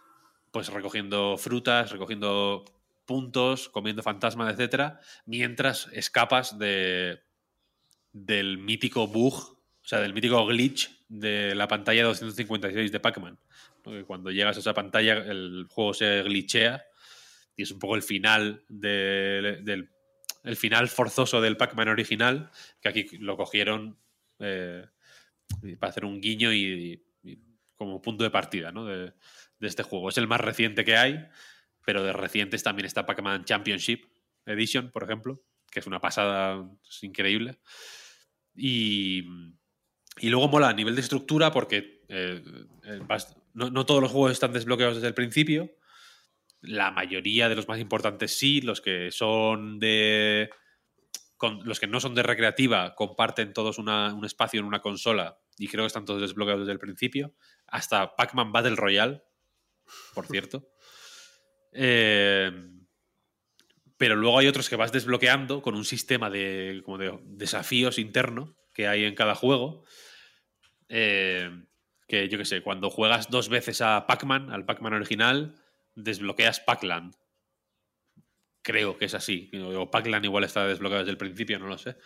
pues 0.52 0.68
recogiendo 0.68 1.38
frutas 1.38 1.92
recogiendo 1.92 2.66
puntos 3.06 3.70
comiendo 3.70 4.04
fantasmas 4.04 4.52
etcétera 4.54 5.00
mientras 5.26 5.88
escapas 5.94 6.60
de 6.60 7.22
del 8.12 8.58
mítico 8.58 9.08
bug, 9.08 9.34
o 9.34 9.58
sea, 9.88 10.00
del 10.00 10.14
mítico 10.14 10.46
glitch 10.46 10.90
de 11.08 11.54
la 11.56 11.68
pantalla 11.68 12.04
256 12.04 12.92
de 12.92 13.00
Pac-Man. 13.00 13.38
Cuando 14.08 14.32
llegas 14.32 14.58
a 14.58 14.60
esa 14.60 14.74
pantalla, 14.74 15.14
el 15.14 15.66
juego 15.70 15.94
se 15.94 16.24
glitchea 16.24 16.84
y 17.56 17.64
es 17.64 17.72
un 17.72 17.80
poco 17.80 17.96
el 17.96 18.04
final 18.04 18.64
de- 18.68 19.60
del 19.64 19.90
el 20.46 20.56
final 20.56 20.88
forzoso 20.88 21.42
del 21.42 21.58
Pac-Man 21.58 21.90
original, 21.90 22.52
que 22.80 22.90
aquí 22.90 23.18
lo 23.18 23.36
cogieron 23.36 23.98
eh, 24.40 24.86
para 25.80 25.90
hacer 25.90 26.06
un 26.06 26.22
guiño 26.22 26.54
y, 26.54 27.02
como 27.76 28.02
punto 28.02 28.24
de 28.24 28.30
partida 28.30 28.72
¿no? 28.72 28.86
de, 28.86 29.14
este 29.60 29.84
juego. 29.84 30.10
Es 30.10 30.18
el 30.18 30.28
más 30.28 30.40
reciente 30.40 30.86
que 30.86 30.96
hay, 30.96 31.26
pero 31.84 32.04
de 32.04 32.14
recientes 32.14 32.62
también 32.62 32.86
está 32.86 33.06
Pac-Man 33.06 33.44
Championship 33.44 34.06
Edition, 34.46 34.92
por 34.92 35.04
ejemplo, 35.04 35.42
que 35.72 35.80
es 35.80 35.88
una 35.88 36.00
pasada 36.00 36.70
increíble. 37.02 37.60
Y, 38.56 39.24
y 40.18 40.30
luego 40.30 40.48
mola 40.48 40.70
a 40.70 40.74
nivel 40.74 40.96
de 40.96 41.02
estructura 41.02 41.52
porque 41.52 42.04
eh, 42.10 42.42
eh, 42.84 43.00
no, 43.54 43.70
no 43.70 43.86
todos 43.86 44.02
los 44.02 44.12
juegos 44.12 44.32
están 44.32 44.54
desbloqueados 44.54 44.96
desde 44.96 45.08
el 45.10 45.14
principio. 45.14 45.72
La 46.62 46.90
mayoría 46.92 47.48
de 47.50 47.56
los 47.56 47.68
más 47.68 47.80
importantes 47.80 48.38
sí, 48.38 48.62
los 48.62 48.82
que 48.82 49.12
son 49.12 49.80
de. 49.80 50.50
con- 51.38 51.60
los 51.66 51.80
que 51.80 51.88
no 51.88 52.00
son 52.00 52.16
de 52.16 52.24
recreativa 52.24 52.96
comparten 52.96 53.54
todos 53.54 53.78
una- 53.78 54.14
un 54.14 54.26
espacio 54.26 54.60
en 54.62 54.66
una 54.66 54.82
consola 54.82 55.38
y 55.58 55.68
creo 55.68 55.84
que 55.84 55.88
están 55.88 56.06
todos 56.06 56.22
desbloqueados 56.22 56.62
desde 56.62 56.72
el 56.74 56.80
principio. 56.80 57.34
Hasta 57.68 58.16
Pac-Man 58.16 58.52
Battle 58.52 58.76
Royale, 58.76 59.22
por 60.14 60.26
cierto. 60.28 60.70
Eh, 61.78 62.52
pero 63.98 64.16
luego 64.16 64.40
hay 64.40 64.48
otros 64.48 64.70
que 64.70 64.76
vas 64.76 64.92
desbloqueando 64.92 65.62
con 65.62 65.76
un 65.76 65.86
sistema 65.86 66.30
de, 66.30 66.82
como 66.86 66.98
de 66.98 67.18
desafíos 67.26 67.98
interno 68.00 68.56
que 68.74 68.88
hay 68.88 69.04
en 69.06 69.16
cada 69.16 69.36
juego. 69.36 69.84
Eh, 70.90 71.50
que 72.08 72.30
yo 72.30 72.38
qué 72.38 72.46
sé, 72.46 72.62
cuando 72.62 72.90
juegas 72.90 73.30
dos 73.30 73.50
veces 73.50 73.82
a 73.82 74.06
Pac-Man, 74.08 74.52
al 74.52 74.66
Pac-Man 74.66 74.94
original, 74.94 75.56
desbloqueas 75.96 76.60
Pac-Land. 76.60 77.16
Creo 78.62 78.98
que 78.98 79.06
es 79.06 79.14
así. 79.14 79.50
O 79.76 79.90
Pac-Land 79.90 80.26
igual 80.26 80.44
está 80.44 80.68
desbloqueado 80.68 81.04
desde 81.04 81.12
el 81.12 81.18
principio, 81.18 81.60
no 81.60 81.68
lo 81.68 81.78
sé. 81.78 81.98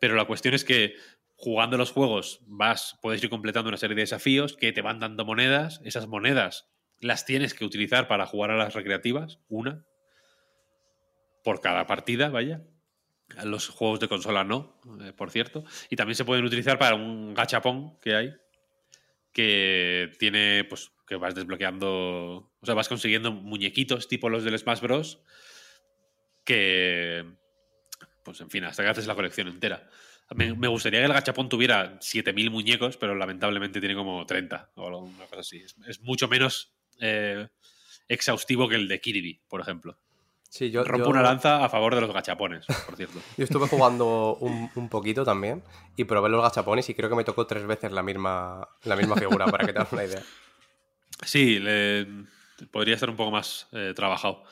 Pero 0.00 0.16
la 0.16 0.24
cuestión 0.24 0.54
es 0.54 0.64
que 0.64 0.96
jugando 1.36 1.76
los 1.76 1.92
juegos 1.92 2.40
vas, 2.46 2.98
puedes 3.02 3.22
ir 3.22 3.30
completando 3.30 3.68
una 3.68 3.76
serie 3.76 3.96
de 3.96 4.02
desafíos 4.02 4.56
que 4.56 4.72
te 4.72 4.82
van 4.82 5.00
dando 5.00 5.24
monedas. 5.24 5.80
Esas 5.84 6.06
monedas 6.06 6.68
las 6.98 7.24
tienes 7.24 7.54
que 7.54 7.64
utilizar 7.64 8.08
para 8.08 8.26
jugar 8.26 8.50
a 8.50 8.56
las 8.56 8.74
recreativas, 8.74 9.40
una 9.48 9.84
por 11.42 11.60
cada 11.60 11.86
partida, 11.86 12.28
vaya. 12.28 12.62
Los 13.44 13.68
juegos 13.68 14.00
de 14.00 14.08
consola 14.08 14.44
no, 14.44 14.78
eh, 15.00 15.12
por 15.12 15.30
cierto. 15.30 15.64
Y 15.90 15.96
también 15.96 16.16
se 16.16 16.24
pueden 16.24 16.44
utilizar 16.44 16.78
para 16.78 16.94
un 16.94 17.34
gachapón 17.34 17.98
que 18.00 18.14
hay, 18.14 18.34
que 19.32 20.12
tiene, 20.18 20.64
pues, 20.68 20.92
que 21.06 21.16
vas 21.16 21.34
desbloqueando, 21.34 22.52
o 22.60 22.66
sea, 22.66 22.74
vas 22.74 22.88
consiguiendo 22.88 23.32
muñequitos 23.32 24.08
tipo 24.08 24.28
los 24.28 24.44
del 24.44 24.58
Smash 24.58 24.80
Bros. 24.80 25.22
Que, 26.44 27.24
pues, 28.24 28.40
en 28.40 28.50
fin, 28.50 28.64
hasta 28.64 28.82
que 28.82 28.90
haces 28.90 29.06
la 29.06 29.14
colección 29.14 29.48
entera. 29.48 29.88
Me, 30.34 30.68
gustaría 30.68 31.00
que 31.00 31.06
el 31.06 31.12
gachapón 31.12 31.48
tuviera 31.48 31.98
7000 32.00 32.50
muñecos, 32.50 32.96
pero 32.96 33.14
lamentablemente 33.14 33.80
tiene 33.80 33.94
como 33.94 34.24
30 34.24 34.70
o 34.76 34.86
algo- 34.86 35.00
una 35.00 35.26
cosa 35.26 35.40
así. 35.40 35.58
Es, 35.58 35.76
es 35.86 36.00
mucho 36.00 36.26
menos 36.26 36.72
eh, 37.00 37.48
exhaustivo 38.08 38.68
que 38.68 38.76
el 38.76 38.88
de 38.88 39.00
Kirby, 39.00 39.42
por 39.48 39.60
ejemplo. 39.60 39.98
Sí, 40.52 40.70
yo, 40.70 40.84
Rompo 40.84 41.06
yo- 41.06 41.10
una 41.10 41.22
lanza 41.22 41.64
a 41.64 41.68
favor 41.70 41.94
de 41.94 42.02
los 42.02 42.12
gachapones, 42.12 42.66
por 42.84 42.94
cierto. 42.94 43.18
Yo 43.38 43.44
estuve 43.44 43.68
jugando 43.68 44.36
un, 44.38 44.70
un 44.74 44.90
poquito 44.90 45.24
también 45.24 45.62
y 45.96 46.04
probé 46.04 46.28
los 46.28 46.42
gachapones 46.42 46.86
y 46.90 46.94
creo 46.94 47.08
que 47.08 47.16
me 47.16 47.24
tocó 47.24 47.46
tres 47.46 47.66
veces 47.66 47.90
la 47.90 48.02
misma, 48.02 48.68
la 48.84 48.94
misma 48.94 49.16
figura, 49.16 49.46
para 49.46 49.64
que 49.66 49.72
te 49.72 49.78
hagas 49.78 49.92
una 49.94 50.04
idea. 50.04 50.22
Sí, 51.24 51.58
le- 51.58 52.06
podría 52.70 52.96
estar 52.96 53.08
un 53.08 53.16
poco 53.16 53.30
más 53.30 53.66
eh, 53.72 53.94
trabajado. 53.96 54.44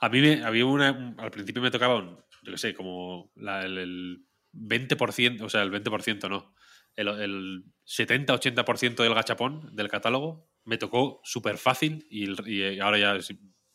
A 0.00 0.08
mí 0.08 0.20
me, 0.20 0.42
había 0.42 0.66
una. 0.66 0.90
un- 0.90 1.14
Al 1.20 1.30
principio 1.30 1.62
me 1.62 1.70
tocaba 1.70 1.94
un. 1.98 2.16
Yo 2.42 2.50
qué 2.50 2.58
sé, 2.58 2.74
como 2.74 3.30
la- 3.36 3.62
el, 3.64 3.78
el 3.78 4.24
20%, 4.52 5.42
o 5.44 5.48
sea, 5.48 5.62
el 5.62 5.70
20% 5.70 6.28
no. 6.28 6.52
El, 6.96 7.06
el 7.06 7.64
70-80% 7.86 9.04
del 9.04 9.14
gachapón 9.14 9.76
del 9.76 9.88
catálogo 9.88 10.50
me 10.64 10.78
tocó 10.78 11.20
súper 11.22 11.58
fácil 11.58 12.08
y, 12.10 12.80
ahora 12.80 12.98
ya 12.98 13.16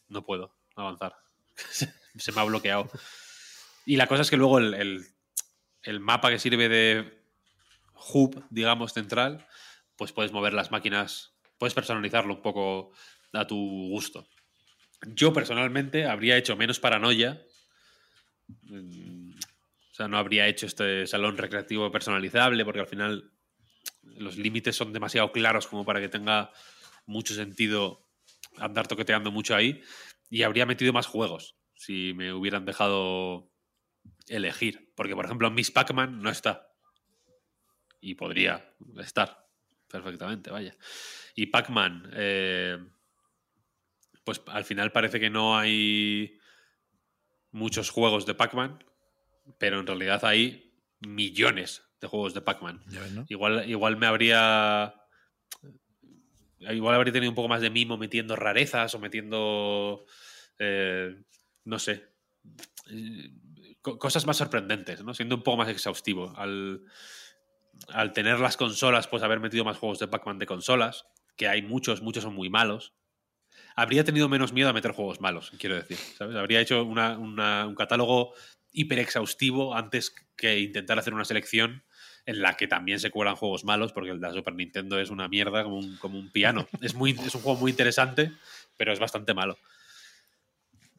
no 0.09 0.25
puedo 0.25 0.57
avanzar. 0.75 1.15
Se 2.17 2.31
me 2.31 2.41
ha 2.41 2.43
bloqueado. 2.43 2.89
Y 3.85 3.97
la 3.97 4.07
cosa 4.07 4.21
es 4.21 4.29
que 4.29 4.37
luego 4.37 4.59
el, 4.59 4.73
el- 5.83 5.99
mapa 5.99 6.29
que 6.29 6.39
sirve 6.39 6.69
de 6.69 7.21
hub, 8.13 8.45
digamos, 8.49 8.93
central, 8.93 9.45
pues 9.97 10.11
puedes 10.11 10.31
mover 10.31 10.53
las 10.53 10.71
máquinas, 10.71 11.35
puedes 11.57 11.73
personalizarlo 11.73 12.35
un 12.35 12.41
poco 12.41 12.91
a 13.33 13.45
tu 13.47 13.55
gusto. 13.89 14.27
Yo 15.07 15.33
personalmente 15.33 16.05
habría 16.05 16.37
hecho 16.37 16.55
menos 16.55 16.79
paranoia. 16.79 17.41
mm, 18.63 19.31
O 19.91 19.95
sea, 19.95 20.07
no 20.07 20.17
habría 20.17 20.47
hecho 20.47 20.65
este 20.65 21.05
salón 21.07 21.37
recreativo 21.37 21.91
personalizable 21.91 22.65
porque 22.65 22.79
al 22.79 22.87
final 22.87 23.31
los 24.03 24.37
límites 24.37 24.75
son 24.75 24.93
demasiado 24.93 25.31
claros 25.31 25.67
como 25.67 25.85
para 25.85 25.99
que 26.01 26.09
tenga 26.09 26.51
mucho 27.05 27.33
sentido 27.35 28.07
andar 28.57 28.87
toqueteando 28.87 29.31
mucho 29.31 29.55
ahí. 29.55 29.81
Y 30.33 30.41
habría 30.41 30.65
metido 30.65 30.91
más 30.93 31.05
juegos 31.05 31.55
si 31.75 32.15
me 32.15 32.33
hubieran 32.33 32.65
dejado 32.65 33.51
elegir. 34.27 34.91
Porque, 34.95 35.15
por 35.15 35.25
ejemplo, 35.25 35.51
Miss 35.51 35.69
Pac-Man 35.69 36.23
no 36.23 36.31
está. 36.31 36.73
Y 38.01 38.15
podría 38.15 38.73
estar 38.97 39.47
perfectamente, 39.87 40.49
vaya. 40.49 40.75
Y 41.35 41.45
Pac-Man, 41.45 42.09
eh, 42.13 42.79
pues 44.23 44.41
al 44.47 44.65
final 44.65 44.91
parece 44.91 45.19
que 45.19 45.29
no 45.29 45.55
hay 45.55 46.39
muchos 47.51 47.91
juegos 47.91 48.25
de 48.25 48.33
Pac-Man, 48.33 48.83
pero 49.59 49.81
en 49.81 49.85
realidad 49.85 50.25
hay 50.25 50.73
millones 51.01 51.83
de 52.01 52.07
juegos 52.07 52.33
de 52.33 52.41
Pac-Man. 52.41 52.81
Igual, 53.29 53.69
igual 53.69 53.97
me 53.97 54.07
habría. 54.07 54.95
Igual 56.71 56.95
habría 56.95 57.13
tenido 57.13 57.31
un 57.31 57.35
poco 57.35 57.47
más 57.49 57.61
de 57.61 57.69
mimo 57.69 57.97
metiendo 57.97 58.35
rarezas 58.35 58.93
o 58.95 58.99
metiendo. 58.99 60.05
eh, 60.59 61.15
no 61.65 61.79
sé. 61.79 62.07
co- 63.81 63.97
cosas 63.97 64.25
más 64.25 64.37
sorprendentes, 64.37 65.03
¿no? 65.03 65.13
Siendo 65.13 65.35
un 65.35 65.43
poco 65.43 65.57
más 65.57 65.69
exhaustivo. 65.69 66.33
Al, 66.37 66.81
al 67.89 68.13
tener 68.13 68.39
las 68.39 68.57
consolas, 68.57 69.07
pues 69.07 69.23
haber 69.23 69.39
metido 69.39 69.65
más 69.65 69.77
juegos 69.77 69.99
de 69.99 70.07
Pac-Man 70.07 70.39
de 70.39 70.45
consolas, 70.45 71.05
que 71.35 71.47
hay 71.47 71.61
muchos, 71.61 72.01
muchos 72.01 72.23
son 72.23 72.33
muy 72.35 72.49
malos. 72.49 72.93
Habría 73.75 74.03
tenido 74.03 74.29
menos 74.29 74.53
miedo 74.53 74.69
a 74.69 74.73
meter 74.73 74.91
juegos 74.91 75.19
malos, 75.21 75.51
quiero 75.59 75.75
decir. 75.75 75.97
¿sabes? 76.17 76.35
Habría 76.35 76.61
hecho 76.61 76.83
una- 76.83 77.17
un 77.17 77.75
catálogo 77.75 78.33
hiper 78.71 78.99
exhaustivo 78.99 79.75
antes 79.75 80.13
que 80.35 80.59
intentar 80.59 80.97
hacer 80.99 81.13
una 81.13 81.25
selección 81.25 81.83
en 82.25 82.41
la 82.41 82.55
que 82.55 82.67
también 82.67 82.99
se 82.99 83.11
cuelan 83.11 83.35
juegos 83.35 83.63
malos, 83.65 83.91
porque 83.91 84.11
el 84.11 84.19
de 84.21 84.27
la 84.27 84.33
Super 84.33 84.55
Nintendo 84.55 84.99
es 84.99 85.09
una 85.09 85.27
mierda 85.27 85.63
como 85.63 85.77
un, 85.79 85.97
como 85.97 86.17
un 86.17 86.29
piano. 86.31 86.67
Es, 86.81 86.93
muy, 86.95 87.11
es 87.11 87.35
un 87.35 87.41
juego 87.41 87.59
muy 87.59 87.71
interesante, 87.71 88.31
pero 88.77 88.93
es 88.93 88.99
bastante 88.99 89.33
malo. 89.33 89.57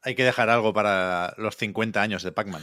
Hay 0.02 0.14
que 0.14 0.24
dejar 0.24 0.51
algo 0.51 0.72
para 0.74 1.34
los 1.38 1.56
50 1.56 2.02
años 2.02 2.22
de 2.22 2.32
Pac-Man. 2.32 2.62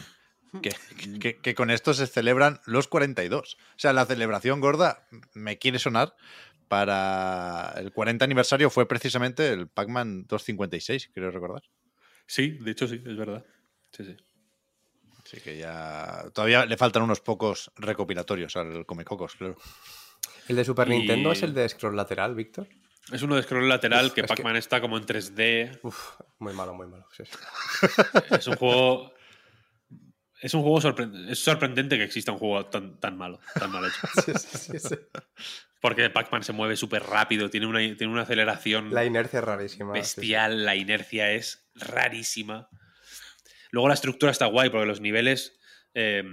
Que, 0.61 0.75
que- 1.19 1.37
que 1.37 1.55
con 1.55 1.71
esto 1.71 1.93
se 1.93 2.05
celebran 2.07 2.59
los 2.65 2.87
42. 2.89 3.55
O 3.55 3.79
sea, 3.79 3.93
la 3.93 4.05
celebración 4.05 4.59
gorda 4.59 5.07
me 5.33 5.57
quiere 5.57 5.79
sonar 5.79 6.13
para 6.67 7.73
el 7.77 7.91
40 7.91 8.25
aniversario 8.25 8.69
fue 8.69 8.87
precisamente 8.87 9.47
el 9.53 9.67
Pac-Man 9.67 10.25
256, 10.27 11.09
creo 11.13 11.31
recordar. 11.31 11.63
Sí, 12.27 12.49
de 12.61 12.71
hecho 12.71 12.87
sí, 12.87 13.01
es 13.05 13.15
verdad. 13.17 13.45
Sí, 13.91 14.03
sí. 14.05 14.17
Así 15.31 15.39
que 15.39 15.57
ya 15.57 16.25
todavía 16.33 16.65
le 16.65 16.75
faltan 16.75 17.03
unos 17.03 17.21
pocos 17.21 17.71
recopilatorios 17.77 18.57
al 18.57 18.85
Comecocos, 18.85 19.35
claro. 19.35 19.55
¿El 20.49 20.57
de 20.57 20.65
Super 20.65 20.89
Y- 20.89 20.97
Nintendo 20.97 21.31
es 21.31 21.41
el 21.43 21.53
de 21.53 21.69
scroll 21.69 21.95
lateral, 21.95 22.35
Víctor? 22.35 22.67
Es 23.13 23.21
uno 23.21 23.37
de 23.37 23.43
scroll 23.43 23.69
lateral 23.69 24.07
Uf, 24.07 24.13
que 24.13 24.21
es 24.21 24.27
que- 24.27 24.33
Pac-Man 24.35 24.57
está 24.57 24.81
como 24.81 24.97
en 24.97 25.05
3D. 25.05 25.79
Uf, 25.83 26.15
muy 26.39 26.51
malo, 26.53 26.73
muy 26.73 26.87
malo. 26.87 27.07
sí, 27.15 27.23
sí. 27.25 27.31
Es 28.39 28.47
un 28.47 28.57
juego. 28.57 29.13
Es 30.41 30.53
un 30.53 30.63
juego 30.63 30.79
es 31.29 31.39
sorprendente 31.39 31.97
que 31.97 32.03
exista 32.03 32.31
un 32.33 32.37
juego 32.39 32.65
tan, 32.65 32.99
tan 32.99 33.15
malo, 33.17 33.39
tan 33.53 33.71
mal 33.71 33.85
hecho. 33.85 33.99
Sí, 34.25 34.33
sí, 34.37 34.57
sí, 34.57 34.79
sí. 34.79 34.95
Porque 35.79 36.09
Pac-Man 36.09 36.43
se 36.43 36.51
mueve 36.51 36.75
súper 36.75 37.03
rápido, 37.03 37.49
tiene 37.49 37.67
una, 37.67 37.79
tiene 37.79 38.07
una 38.11 38.23
aceleración 38.23 38.93
La 38.93 39.05
inercia 39.05 39.39
es 39.39 39.45
rarísima. 39.45 39.93
sí, 39.95 40.01
sí. 40.03 40.19
bestial, 40.21 40.65
la 40.65 40.75
inercia 40.75 41.31
es 41.31 41.63
rarísima. 41.75 42.67
Luego 43.71 43.87
la 43.87 43.93
estructura 43.95 44.31
está 44.31 44.45
guay 44.45 44.69
porque 44.69 44.85
los 44.85 45.01
niveles. 45.01 45.59
eh, 45.93 46.23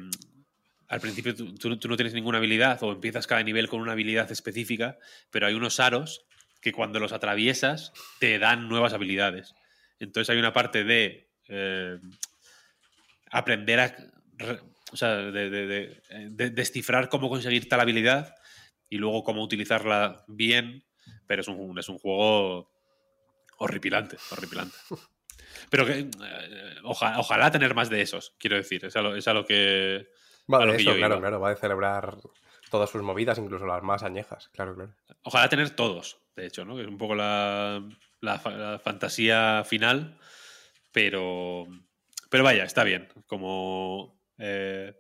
al 0.91 1.01
principio 1.01 1.35
tú, 1.35 1.69
no 1.89 1.97
tienes 1.97 2.15
ninguna 2.15 2.39
habilidad 2.39 2.83
o 2.83 2.93
empiezas 2.93 3.27
cada 3.27 3.43
nivel 3.43 3.69
con 3.69 3.81
una 3.83 3.93
habilidad 3.93 4.31
específica, 4.33 4.97
pero 5.31 5.47
hay 5.47 5.53
unos 5.55 5.81
aros 5.81 6.25
que 6.63 6.73
cuando 6.73 6.99
los 6.99 7.13
atraviesas 7.13 7.93
te 8.21 8.39
dan 8.39 8.69
nuevas 8.69 8.95
habilidades. 8.95 9.55
Entonces 9.99 10.31
hay 10.31 10.39
una 10.39 10.55
parte 10.55 10.85
de 10.85 11.29
eh, 11.49 11.99
aprender 13.31 13.81
a. 13.81 13.97
O 14.91 14.97
sea, 14.97 15.17
de- 15.17 15.51
de 15.51 16.51
descifrar 16.51 17.11
cómo 17.11 17.29
conseguir 17.29 17.69
tal 17.69 17.81
habilidad 17.81 18.35
y 18.89 18.97
luego 18.97 19.23
cómo 19.23 19.43
utilizarla 19.43 20.25
bien, 20.29 20.83
pero 21.27 21.43
es 21.43 21.49
un, 21.49 21.79
es 21.79 21.89
un 21.91 21.99
juego 21.99 22.71
horripilante, 23.59 24.17
horripilante. 24.31 24.75
Pero 25.71 25.87
que, 25.87 25.99
eh, 26.01 26.75
oja- 26.85 27.19
ojalá 27.19 27.51
tener 27.51 27.75
más 27.75 27.91
de 27.91 28.01
esos, 28.03 28.35
quiero 28.39 28.57
decir. 28.57 28.85
Es 28.85 28.97
a 28.97 29.03
lo, 29.03 29.17
es 29.17 29.27
a 29.29 29.35
lo 29.35 29.45
que. 29.45 30.09
A 30.49 30.65
lo 30.65 30.77
yo 30.79 30.93
claro, 30.97 31.15
iba. 31.17 31.19
claro. 31.19 31.41
Va 31.41 31.51
de 31.51 31.57
celebrar 31.57 32.17
todas 32.71 32.91
sus 32.91 33.03
movidas, 33.03 33.39
incluso 33.39 33.67
las 33.67 33.83
más 33.83 34.03
añejas. 34.03 34.49
Claro, 34.55 34.75
claro. 34.75 34.95
Ojalá 35.23 35.49
tener 35.49 35.71
todos, 35.71 36.19
de 36.37 36.47
hecho, 36.47 36.65
¿no? 36.65 36.75
Que 36.77 36.83
es 36.83 36.89
un 36.89 36.99
poco 36.99 37.15
la, 37.15 37.83
la 38.21 38.39
fa- 38.39 38.51
la 38.51 38.79
fantasía 38.79 39.63
final. 39.67 40.19
Pero. 40.93 41.67
Pero 42.31 42.45
vaya, 42.45 42.65
está 42.65 42.85
bien. 42.85 43.09
Como. 43.27 44.21
eh, 44.39 44.95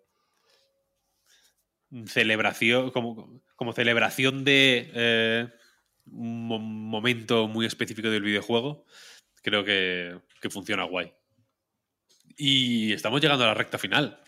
celebración, 2.06 2.90
como, 2.90 3.40
como 3.56 3.72
celebración 3.72 4.44
de 4.44 4.90
eh, 4.94 5.48
un 6.06 6.46
mo- 6.46 6.58
momento 6.58 7.48
muy 7.48 7.66
específico 7.66 8.08
del 8.10 8.22
videojuego, 8.22 8.84
creo 9.48 9.64
que, 9.64 10.18
que 10.40 10.50
funciona 10.50 10.84
guay. 10.84 11.12
Y 12.36 12.92
estamos 12.92 13.20
llegando 13.20 13.44
a 13.44 13.48
la 13.48 13.54
recta 13.54 13.78
final. 13.78 14.20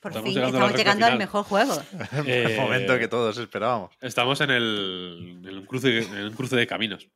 Por 0.00 0.12
Estamos 0.12 0.28
fin, 0.28 0.34
llegando 0.34 0.58
estamos 0.58 0.78
llegando 0.78 1.06
al 1.06 1.18
mejor 1.18 1.44
juego. 1.44 1.82
Eh, 2.26 2.46
El 2.50 2.56
momento 2.60 2.98
que 2.98 3.08
todos 3.08 3.36
esperábamos. 3.38 3.90
Estamos 4.00 4.40
en 4.40 4.50
el, 4.50 5.42
en 5.44 5.58
un 5.58 5.66
cruce, 5.66 5.98
en 5.98 6.24
un 6.28 6.32
cruce 6.34 6.56
de 6.56 6.66
caminos. 6.66 7.08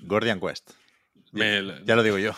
Gordian 0.00 0.40
Quest. 0.40 0.70
Me- 1.32 1.82
Ya 1.84 1.96
lo 1.96 2.02
digo 2.02 2.18
yo. 2.18 2.32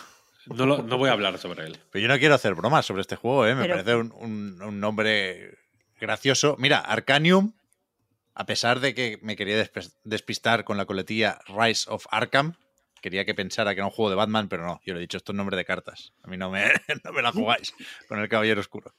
no, 0.47 0.65
lo- 0.65 0.81
no 0.83 0.97
voy 0.97 1.09
a 1.09 1.13
hablar 1.13 1.37
sobre 1.37 1.65
él. 1.65 1.77
Pero 1.91 2.03
yo 2.03 2.07
no 2.07 2.17
quiero 2.19 2.35
hacer 2.35 2.53
bromas 2.55 2.85
sobre 2.85 3.01
este 3.01 3.15
juego, 3.15 3.45
¿eh? 3.47 3.55
Me 3.55 3.63
Pero- 3.63 3.73
parece 3.75 3.95
un, 3.95 4.11
un- 4.17 4.61
un 4.61 4.79
nombre 4.79 5.57
gracioso. 5.99 6.55
Mira, 6.59 6.79
Arcanium, 6.79 7.53
a 8.35 8.45
pesar 8.45 8.81
de 8.81 8.93
que 8.93 9.17
me 9.21 9.35
quería 9.35 9.69
despistar 10.03 10.65
con 10.65 10.77
la 10.77 10.85
coletilla 10.85 11.39
Rise 11.47 11.89
of 11.89 12.05
Arkham, 12.11 12.55
quería 13.01 13.25
que 13.25 13.33
pensara 13.33 13.73
que 13.73 13.79
era 13.79 13.85
un 13.85 13.91
juego 13.91 14.09
de 14.09 14.17
Batman, 14.17 14.49
pero 14.49 14.65
no. 14.65 14.81
Yo 14.85 14.93
le 14.93 14.99
he 14.99 15.01
dicho, 15.01 15.17
esto 15.17 15.31
es 15.31 15.37
nombre 15.37 15.55
de 15.55 15.63
cartas. 15.63 16.13
A 16.21 16.27
mí 16.27 16.37
no 16.37 16.51
me, 16.51 16.63
no 17.03 17.13
me 17.13 17.21
la 17.21 17.31
jugáis 17.31 17.73
con 18.07 18.19
el 18.19 18.27
Caballero 18.27 18.59
Oscuro. 18.59 18.93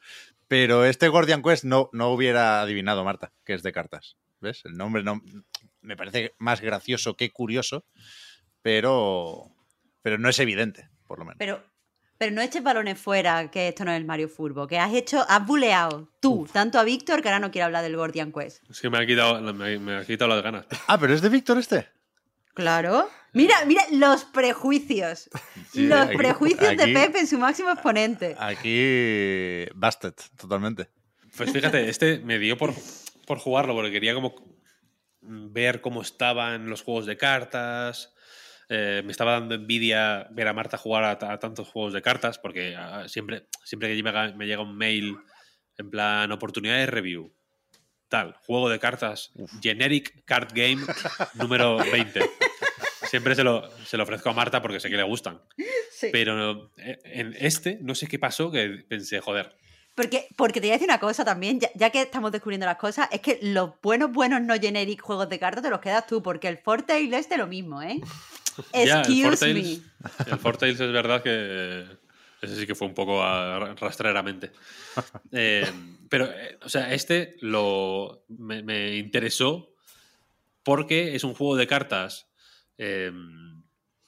Pero 0.48 0.84
este 0.84 1.08
Guardian 1.08 1.42
Quest 1.42 1.64
no, 1.64 1.90
no 1.92 2.08
hubiera 2.10 2.62
adivinado, 2.62 3.04
Marta, 3.04 3.32
que 3.44 3.52
es 3.52 3.62
de 3.62 3.72
cartas. 3.72 4.16
¿Ves? 4.40 4.62
El 4.64 4.76
nombre 4.76 5.02
no, 5.02 5.20
me 5.80 5.96
parece 5.96 6.34
más 6.38 6.60
gracioso 6.60 7.16
que 7.16 7.30
curioso, 7.30 7.84
pero, 8.62 9.50
pero 10.02 10.18
no 10.18 10.28
es 10.28 10.38
evidente, 10.38 10.88
por 11.06 11.18
lo 11.18 11.24
menos. 11.24 11.38
Pero, 11.38 11.64
pero 12.18 12.32
no 12.34 12.40
eches 12.42 12.62
balones 12.62 12.98
fuera, 12.98 13.50
que 13.50 13.68
esto 13.68 13.84
no 13.84 13.92
es 13.92 13.96
el 13.98 14.04
Mario 14.04 14.28
Furbo, 14.28 14.66
que 14.66 14.78
has 14.78 14.92
hecho, 14.94 15.24
has 15.28 15.46
buleado 15.46 16.08
tú, 16.20 16.48
tanto 16.52 16.78
a 16.78 16.84
Víctor 16.84 17.22
que 17.22 17.28
ahora 17.28 17.40
no 17.40 17.50
quiere 17.50 17.64
hablar 17.64 17.82
del 17.82 17.96
Gordian 17.96 18.32
Quest. 18.32 18.62
Es 18.70 18.80
que 18.80 18.88
me 18.90 18.98
ha 18.98 19.06
quitado, 19.06 19.40
me, 19.52 19.78
me 19.78 19.96
ha 19.96 20.04
quitado 20.04 20.28
las 20.34 20.42
ganas. 20.42 20.66
Ah, 20.86 20.98
pero 20.98 21.12
es 21.14 21.20
de 21.22 21.28
Víctor 21.28 21.58
este. 21.58 21.86
Claro. 22.54 23.08
Mira, 23.34 23.54
mira 23.66 23.82
los 23.92 24.24
prejuicios. 24.24 25.28
Sí, 25.72 25.86
los 25.88 25.98
aquí- 26.00 26.16
prejuicios 26.16 26.70
aquí- 26.70 26.76
de 26.76 26.98
Pepe 26.98 27.18
en 27.20 27.26
su 27.26 27.38
máximo 27.38 27.70
exponente. 27.70 28.34
Aquí, 28.38 29.66
busted, 29.74 30.14
totalmente. 30.38 30.88
Pues 31.36 31.52
fíjate, 31.52 31.88
este 31.90 32.18
me 32.20 32.38
dio 32.38 32.56
por, 32.56 32.72
por 33.26 33.38
jugarlo 33.38 33.74
porque 33.74 33.90
quería 33.90 34.14
como 34.14 34.34
ver 35.20 35.82
cómo 35.82 36.00
estaban 36.00 36.70
los 36.70 36.82
juegos 36.82 37.04
de 37.04 37.18
cartas. 37.18 38.14
Eh, 38.68 39.02
me 39.04 39.12
estaba 39.12 39.32
dando 39.32 39.54
envidia 39.54 40.26
ver 40.32 40.48
a 40.48 40.52
Marta 40.52 40.76
jugar 40.76 41.04
a, 41.04 41.18
ta- 41.18 41.32
a 41.32 41.38
tantos 41.38 41.68
juegos 41.68 41.92
de 41.92 42.02
cartas 42.02 42.38
porque 42.38 42.74
ah, 42.76 43.08
siempre, 43.08 43.46
siempre 43.64 43.88
que 43.94 44.02
me, 44.02 44.10
llega- 44.10 44.32
me 44.36 44.46
llega 44.46 44.62
un 44.62 44.76
mail 44.76 45.16
en 45.78 45.90
plan 45.90 46.32
oportunidad 46.32 46.76
de 46.76 46.86
review, 46.86 47.32
tal, 48.08 48.34
juego 48.44 48.68
de 48.68 48.78
cartas, 48.80 49.32
generic 49.62 50.24
card 50.24 50.48
game 50.52 50.82
número 51.34 51.76
20. 51.92 52.20
Siempre 53.08 53.34
se 53.36 53.44
lo, 53.44 53.70
se 53.84 53.96
lo 53.96 54.02
ofrezco 54.02 54.30
a 54.30 54.32
Marta 54.32 54.60
porque 54.60 54.80
sé 54.80 54.90
que 54.90 54.96
le 54.96 55.02
gustan. 55.04 55.40
Sí. 55.92 56.08
Pero 56.10 56.72
eh, 56.78 56.98
en 57.04 57.34
este, 57.38 57.78
no 57.80 57.94
sé 57.94 58.06
qué 58.08 58.18
pasó, 58.18 58.50
que 58.50 58.84
pensé, 58.88 59.20
joder, 59.20 59.56
Porque, 59.94 60.26
porque 60.36 60.60
te 60.60 60.66
voy 60.66 60.70
a 60.72 60.74
decir 60.74 60.88
una 60.88 60.98
cosa 60.98 61.24
también, 61.24 61.60
ya, 61.60 61.70
ya 61.74 61.90
que 61.90 62.02
estamos 62.02 62.32
descubriendo 62.32 62.66
las 62.66 62.76
cosas, 62.78 63.08
es 63.12 63.20
que 63.20 63.38
los 63.42 63.80
buenos, 63.80 64.10
buenos 64.12 64.42
no 64.42 64.54
generic 64.56 65.00
juegos 65.00 65.28
de 65.28 65.38
cartas 65.38 65.62
te 65.62 65.70
los 65.70 65.80
quedas 65.80 66.06
tú, 66.06 66.20
porque 66.22 66.48
el 66.48 66.58
Fortale 66.58 67.16
es 67.16 67.28
de 67.28 67.38
lo 67.38 67.46
mismo, 67.46 67.80
¿eh? 67.80 68.00
Excuse 68.72 69.52
me. 69.54 69.60
El 70.26 70.38
Four 70.38 70.56
Tales 70.56 70.80
es 70.80 70.92
verdad 70.92 71.22
que 71.22 71.86
ese 72.42 72.56
sí 72.56 72.66
que 72.66 72.74
fue 72.74 72.86
un 72.88 72.94
poco 72.94 73.22
a- 73.22 73.74
rastreramente. 73.74 74.52
Eh, 75.32 75.70
pero, 76.08 76.26
eh, 76.26 76.58
o 76.62 76.68
sea, 76.68 76.92
este 76.94 77.36
lo, 77.40 78.24
me, 78.28 78.62
me 78.62 78.96
interesó 78.96 79.74
porque 80.62 81.14
es 81.16 81.24
un 81.24 81.34
juego 81.34 81.56
de 81.56 81.66
cartas 81.66 82.28
eh, 82.78 83.10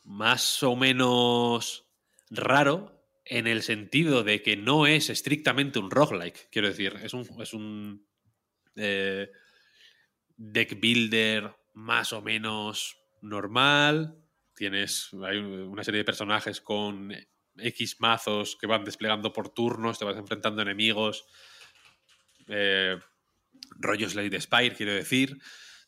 más 0.04 0.62
o 0.62 0.76
menos 0.76 1.86
raro 2.30 3.04
en 3.24 3.46
el 3.46 3.62
sentido 3.62 4.22
de 4.22 4.42
que 4.42 4.56
no 4.56 4.86
es 4.86 5.10
estrictamente 5.10 5.78
un 5.78 5.90
roguelike. 5.90 6.48
Quiero 6.50 6.68
decir, 6.68 6.94
es 7.02 7.12
un, 7.12 7.28
es 7.42 7.52
un 7.52 8.06
deck 10.36 10.80
builder 10.80 11.54
más 11.74 12.12
o 12.12 12.22
menos 12.22 12.96
normal. 13.20 14.16
Tienes 14.58 15.10
hay 15.24 15.38
una 15.38 15.84
serie 15.84 15.98
de 15.98 16.04
personajes 16.04 16.60
con 16.60 17.14
X 17.56 18.00
mazos 18.00 18.56
que 18.60 18.66
van 18.66 18.84
desplegando 18.84 19.32
por 19.32 19.50
turnos, 19.50 20.00
te 20.00 20.04
vas 20.04 20.16
enfrentando 20.16 20.62
enemigos. 20.62 21.26
Eh, 22.48 22.98
rollo 23.78 24.10
Slade 24.10 24.30
the 24.30 24.40
Spire, 24.40 24.74
quiero 24.74 24.94
decir. 24.94 25.38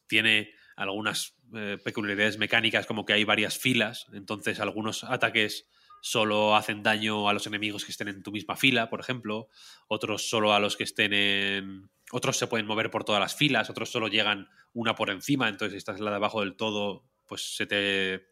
Tiene 0.06 0.54
algunas 0.76 1.34
eh, 1.52 1.78
peculiaridades 1.82 2.38
mecánicas, 2.38 2.86
como 2.86 3.04
que 3.04 3.12
hay 3.12 3.24
varias 3.24 3.58
filas, 3.58 4.06
entonces 4.12 4.60
algunos 4.60 5.02
ataques 5.02 5.68
solo 6.00 6.54
hacen 6.54 6.84
daño 6.84 7.28
a 7.28 7.32
los 7.32 7.48
enemigos 7.48 7.84
que 7.84 7.90
estén 7.90 8.06
en 8.06 8.22
tu 8.22 8.30
misma 8.30 8.54
fila, 8.54 8.88
por 8.88 9.00
ejemplo. 9.00 9.48
Otros 9.88 10.30
solo 10.30 10.54
a 10.54 10.60
los 10.60 10.76
que 10.76 10.84
estén 10.84 11.12
en. 11.12 11.90
Otros 12.12 12.36
se 12.36 12.46
pueden 12.46 12.66
mover 12.66 12.88
por 12.88 13.02
todas 13.02 13.20
las 13.20 13.34
filas, 13.34 13.68
otros 13.68 13.90
solo 13.90 14.06
llegan 14.06 14.48
una 14.72 14.94
por 14.94 15.10
encima, 15.10 15.48
entonces 15.48 15.72
si 15.72 15.78
estás 15.78 15.98
en 15.98 16.04
la 16.04 16.12
de 16.12 16.18
abajo 16.18 16.40
del 16.40 16.54
todo, 16.54 17.04
pues 17.26 17.56
se 17.56 17.66
te 17.66 18.30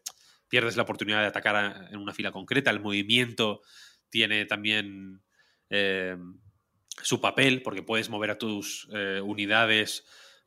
pierdes 0.49 0.75
la 0.75 0.83
oportunidad 0.83 1.21
de 1.21 1.27
atacar 1.27 1.87
en 1.91 1.97
una 1.97 2.13
fila 2.13 2.31
concreta. 2.31 2.71
El 2.71 2.79
movimiento 2.79 3.61
tiene 4.09 4.45
también 4.45 5.21
eh, 5.69 6.17
su 7.01 7.21
papel, 7.21 7.61
porque 7.61 7.83
puedes 7.83 8.09
mover 8.09 8.31
a 8.31 8.37
tus 8.37 8.89
eh, 8.93 9.21
unidades 9.23 10.05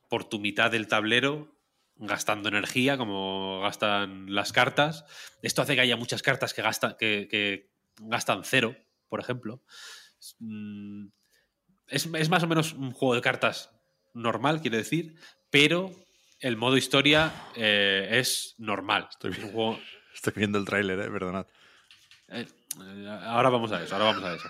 por 0.09 0.25
tu 0.25 0.39
mitad 0.39 0.69
del 0.69 0.87
tablero, 0.87 1.57
gastando 1.95 2.49
energía, 2.49 2.97
como 2.97 3.61
gastan 3.61 4.33
las 4.33 4.51
cartas. 4.51 5.05
Esto 5.41 5.61
hace 5.61 5.75
que 5.75 5.81
haya 5.81 5.97
muchas 5.97 6.21
cartas 6.21 6.53
que, 6.53 6.61
gastan, 6.61 6.95
que, 6.99 7.27
que 7.29 7.71
gastan 7.99 8.43
cero, 8.43 8.75
por 9.09 9.19
ejemplo. 9.19 9.63
Mm, 10.39 11.07
Es, 11.87 12.07
es 12.13 12.29
más 12.29 12.43
o 12.43 12.47
menos 12.47 12.73
un 12.73 12.91
juego 12.91 13.15
de 13.15 13.21
cartas 13.21 13.69
normal, 14.13 14.61
quiero 14.61 14.77
decir, 14.77 15.15
pero 15.49 15.91
el 16.43 16.57
modo 16.57 16.77
historia 16.77 17.31
eh, 17.55 18.07
es 18.11 18.55
normal. 18.57 19.07
Es 19.23 19.37
un 19.39 19.51
juego- 19.51 19.79
Estoy 20.13 20.33
viendo 20.35 20.59
el 20.59 20.65
tráiler, 20.65 20.99
eh, 20.99 21.09
perdonad. 21.09 21.47
eh, 22.29 22.45
eh, 22.81 23.07
ahora 23.23 23.49
vamos 23.49 23.71
a 23.71 23.81
eso, 23.83 23.95
ahora 23.95 24.05
vamos 24.11 24.23
a 24.23 24.35
eso. 24.35 24.49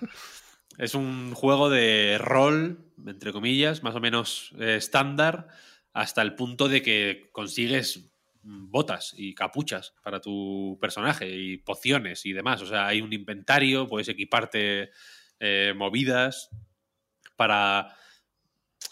Es 0.78 0.96
un 0.96 1.34
juego 1.36 1.70
de 1.70 2.18
rol, 2.20 2.80
entre 3.06 3.32
comillas, 3.32 3.84
más 3.84 3.96
o 3.96 4.00
menos 4.00 4.52
estándar, 4.60 5.48
hasta 5.94 6.22
el 6.24 6.34
punto 6.36 6.68
de 6.68 6.82
que 6.82 7.30
consigues 7.32 8.10
botas 8.42 9.14
y 9.16 9.36
capuchas 9.36 9.94
para 10.04 10.20
tu 10.20 10.78
personaje 10.82 11.30
y 11.30 11.58
pociones 11.58 12.26
y 12.26 12.34
demás. 12.34 12.62
O 12.64 12.66
sea, 12.66 12.88
hay 12.88 13.02
un 13.02 13.14
inventario, 13.14 13.88
puedes 13.88 14.10
equiparte 14.10 14.90
movidas 15.76 16.50
para, 17.36 17.96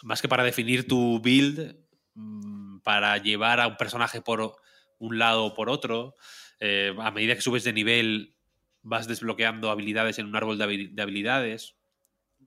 más 0.04 0.22
que 0.22 0.28
para 0.28 0.44
definir 0.44 0.88
tu 0.88 1.20
build, 1.20 1.76
mm, 2.14 2.61
para 2.84 3.18
llevar 3.18 3.60
a 3.60 3.68
un 3.68 3.78
personaje 3.78 4.22
por 4.22 4.56
un 5.00 5.20
lado 5.20 5.46
o 5.46 5.54
por 5.54 5.70
otro. 5.70 6.16
Eh, 6.60 6.96
a 7.00 7.12
medida 7.12 7.36
que 7.36 7.42
subes 7.42 7.64
de 7.64 7.74
nivel, 7.74 8.36
vas 8.82 9.08
desbloqueando 9.08 9.72
habilidades 9.72 10.20
en 10.20 10.28
un 10.28 10.36
árbol 10.36 10.58
de, 10.58 10.66
habi- 10.66 10.92
de 10.92 11.02
habilidades, 11.02 11.76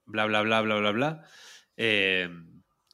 bla, 0.04 0.26
bla, 0.26 0.42
bla, 0.42 0.60
bla, 0.60 0.76
bla, 0.76 0.90
bla. 0.92 1.22
Eh, 1.76 2.28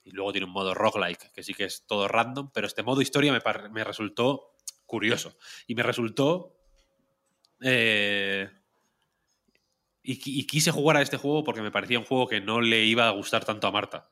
y 0.04 0.10
luego 0.12 0.32
tiene 0.32 0.46
un 0.46 0.52
modo 0.52 0.74
roguelike, 0.74 1.30
que 1.32 1.42
sí 1.42 1.54
que 1.54 1.64
es 1.64 1.86
todo 1.86 2.08
random, 2.08 2.50
pero 2.52 2.66
este 2.66 2.82
modo 2.82 3.02
historia 3.02 3.32
me, 3.32 3.84
resultó 3.84 4.54
curioso. 4.86 5.36
Y 5.66 5.74
me 5.74 5.82
resultó... 5.82 6.56
eh, 7.62 8.48
y 10.02 10.46
quise 10.46 10.72
jugar 10.72 10.96
a 10.96 11.02
este 11.02 11.18
juego 11.18 11.44
porque 11.44 11.60
me 11.60 11.70
parecía 11.70 11.98
un 11.98 12.06
juego 12.06 12.26
que 12.26 12.40
no 12.40 12.60
le 12.62 12.84
iba 12.84 13.06
a 13.06 13.12
gustar 13.12 13.44
tanto 13.44 13.66
a 13.66 13.70
Marta. 13.70 14.10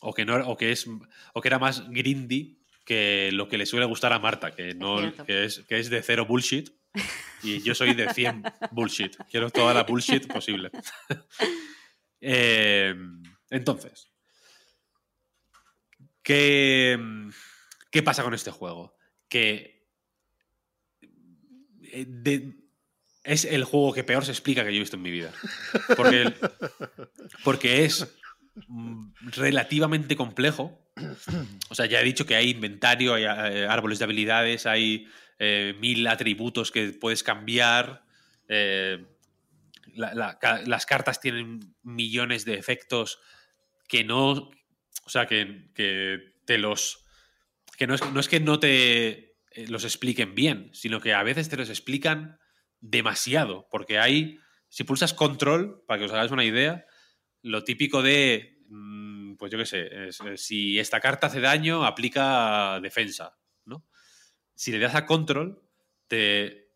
O 0.00 0.14
que, 0.14 0.24
no, 0.24 0.36
o 0.48 0.56
que, 0.56 0.70
es, 0.72 0.86
o 1.32 1.40
que 1.40 1.48
era 1.48 1.58
más 1.58 1.88
grindy 1.90 2.58
que 2.84 3.30
lo 3.32 3.48
que 3.48 3.58
le 3.58 3.66
suele 3.66 3.84
gustar 3.86 4.12
a 4.12 4.18
Marta, 4.18 4.52
que, 4.54 4.74
no, 4.74 4.98
cierto. 5.00 5.24
que, 5.24 5.44
es, 5.44 5.58
que 5.68 5.78
es 5.78 5.90
de 5.90 6.02
cero 6.02 6.24
bullshit. 6.26 6.70
Y 7.42 7.60
yo 7.62 7.74
soy 7.74 7.94
de 7.94 8.12
100 8.12 8.42
bullshit. 8.72 9.16
Quiero 9.30 9.50
toda 9.50 9.74
la 9.74 9.82
bullshit 9.84 10.26
posible. 10.32 10.70
Eh, 12.20 12.92
entonces, 13.50 14.10
¿qué, 16.22 16.98
¿qué 17.92 18.02
pasa 18.02 18.22
con 18.22 18.34
este 18.34 18.50
juego? 18.50 18.96
Que 19.28 19.86
eh, 21.82 22.04
de- 22.08 22.56
es 23.24 23.44
el 23.44 23.64
juego 23.64 23.92
que 23.92 24.04
peor 24.04 24.24
se 24.24 24.32
explica 24.32 24.64
que 24.64 24.70
yo 24.72 24.76
he 24.76 24.80
visto 24.80 24.96
en 24.96 25.02
mi 25.02 25.10
vida. 25.10 25.32
Porque, 25.96 26.34
porque 27.44 27.84
es 27.84 28.12
relativamente 29.20 30.16
complejo. 30.16 30.78
O 31.70 31.74
sea, 31.74 31.86
ya 31.86 32.00
he 32.00 32.04
dicho 32.04 32.26
que 32.26 32.34
hay 32.36 32.50
inventario, 32.50 33.14
hay 33.14 33.24
eh, 33.24 33.66
árboles 33.68 33.98
de 33.98 34.04
habilidades, 34.04 34.66
hay 34.66 35.06
eh, 35.38 35.74
mil 35.78 36.06
atributos 36.06 36.70
que 36.70 36.90
puedes 36.92 37.22
cambiar. 37.22 38.04
eh, 38.48 39.04
las 39.94 40.86
cartas 40.86 41.20
tienen 41.20 41.74
millones 41.82 42.44
de 42.44 42.54
efectos 42.54 43.18
que 43.88 44.04
no. 44.04 44.50
O 45.04 45.10
sea, 45.10 45.26
que, 45.26 45.70
que 45.74 46.34
te 46.44 46.58
los. 46.58 47.04
Que 47.76 47.86
no 47.86 47.94
es, 47.94 48.12
no 48.12 48.20
es 48.20 48.28
que 48.28 48.40
no 48.40 48.58
te 48.60 49.36
los 49.68 49.84
expliquen 49.84 50.34
bien, 50.34 50.70
sino 50.72 51.00
que 51.00 51.14
a 51.14 51.22
veces 51.22 51.48
te 51.48 51.56
los 51.56 51.68
explican 51.68 52.38
demasiado. 52.80 53.66
Porque 53.70 53.98
hay. 53.98 54.38
Si 54.68 54.84
pulsas 54.84 55.14
control, 55.14 55.82
para 55.86 55.98
que 55.98 56.04
os 56.04 56.12
hagáis 56.12 56.30
una 56.30 56.44
idea, 56.44 56.84
lo 57.42 57.64
típico 57.64 58.02
de. 58.02 58.58
Pues 59.38 59.52
yo 59.52 59.58
qué 59.58 59.66
sé, 59.66 59.88
eh, 60.08 60.10
si 60.36 60.78
esta 60.78 61.00
carta 61.00 61.28
hace 61.28 61.40
daño, 61.40 61.84
aplica 61.86 62.80
defensa, 62.80 63.38
¿no? 63.64 63.86
Si 64.54 64.72
le 64.72 64.78
das 64.80 64.94
a 64.96 65.06
control, 65.06 65.62
te, 66.08 66.72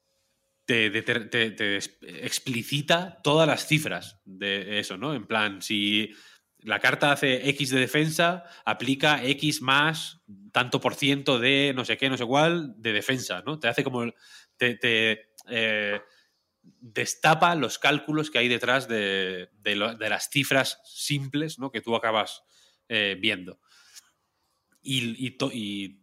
te, 0.65 0.91
te- 1.03 1.51
te 1.51 1.77
explicita 2.25 3.21
todas 3.23 3.49
las 3.49 3.67
cifras 3.67 4.21
de 4.25 4.79
eso, 4.79 4.97
¿no? 4.97 5.15
En 5.15 5.27
plan, 5.27 5.63
si 5.63 6.11
la 6.59 6.79
carta 6.81 7.13
hace 7.13 7.49
X 7.51 7.71
de 7.71 7.81
defensa, 7.81 8.45
aplica 8.65 9.25
X 9.25 9.63
más 9.63 10.23
tanto 10.53 10.81
por 10.81 10.95
ciento 10.95 11.39
de 11.41 11.73
no 11.75 11.85
sé 11.85 11.97
qué, 11.97 12.09
no 12.11 12.17
sé 12.17 12.25
cuál, 12.27 12.75
de 12.77 12.93
defensa, 12.93 13.43
¿no? 13.45 13.59
Te 13.59 13.69
hace 13.69 13.85
como. 13.85 14.05
Te, 14.57 14.79
eh, 15.49 16.01
destapa 16.63 17.55
los 17.55 17.79
cálculos 17.79 18.31
que 18.31 18.39
hay 18.39 18.49
detrás 18.49 18.87
de, 18.89 19.51
de 19.63 19.77
las 20.09 20.29
cifras 20.31 20.81
simples 20.85 21.59
¿no? 21.59 21.71
que 21.73 21.81
tú 21.81 21.97
acabas 21.97 22.45
eh, 22.95 23.17
viendo. 23.19 23.59
Y, 24.83 25.99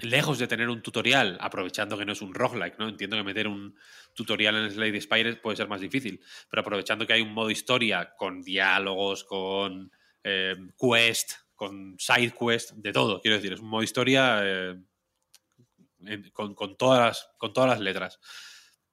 lejos 0.00 0.38
de 0.38 0.46
tener 0.46 0.68
un 0.68 0.82
tutorial, 0.82 1.38
aprovechando 1.40 1.96
que 1.96 2.04
no 2.04 2.12
es 2.12 2.20
un 2.20 2.34
roguelike, 2.34 2.78
¿no? 2.78 2.88
Entiendo 2.88 3.16
que 3.16 3.22
meter 3.22 3.48
un 3.48 3.74
tutorial 4.12 4.56
en 4.56 4.70
Slade 4.70 5.00
Spire 5.00 5.36
puede 5.36 5.56
ser 5.56 5.68
más 5.68 5.80
difícil, 5.80 6.20
pero 6.50 6.60
aprovechando 6.60 7.06
que 7.06 7.14
hay 7.14 7.22
un 7.22 7.32
modo 7.32 7.50
historia 7.50 8.14
con 8.16 8.42
diálogos, 8.42 9.24
con 9.24 9.90
eh, 10.22 10.54
quest, 10.78 11.32
con 11.54 11.96
side 11.98 12.34
quest, 12.38 12.72
de 12.72 12.92
todo, 12.92 13.20
quiero 13.22 13.36
decir, 13.36 13.54
es 13.54 13.60
un 13.60 13.68
modo 13.68 13.82
historia 13.82 14.40
eh, 14.42 14.82
con, 16.32 16.76
todas 16.76 17.00
las, 17.00 17.30
con 17.38 17.54
todas 17.54 17.70
las 17.70 17.80
letras. 17.80 18.20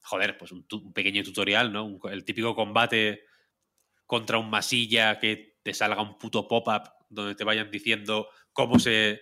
Joder, 0.04 0.38
pues 0.38 0.52
un, 0.54 0.66
pequeño 0.94 1.24
tutorial, 1.24 1.74
¿no? 1.74 1.84
Un 1.84 2.00
el 2.12 2.24
típico 2.24 2.56
combate 2.56 3.26
contra 4.06 4.38
un 4.38 4.50
masilla 4.50 5.20
que 5.20 5.60
te 5.64 5.74
salga 5.74 6.02
un 6.02 6.18
puto 6.18 6.48
pop-up 6.48 7.01
donde 7.12 7.36
te 7.36 7.44
vayan 7.44 7.70
diciendo 7.70 8.30
cómo 8.54 8.80
se 8.80 9.22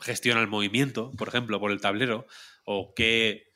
gestiona 0.00 0.40
el 0.40 0.48
movimiento, 0.48 1.10
por 1.12 1.28
ejemplo, 1.28 1.58
por 1.58 1.70
el 1.70 1.80
tablero, 1.80 2.26
o 2.64 2.92
que, 2.94 3.52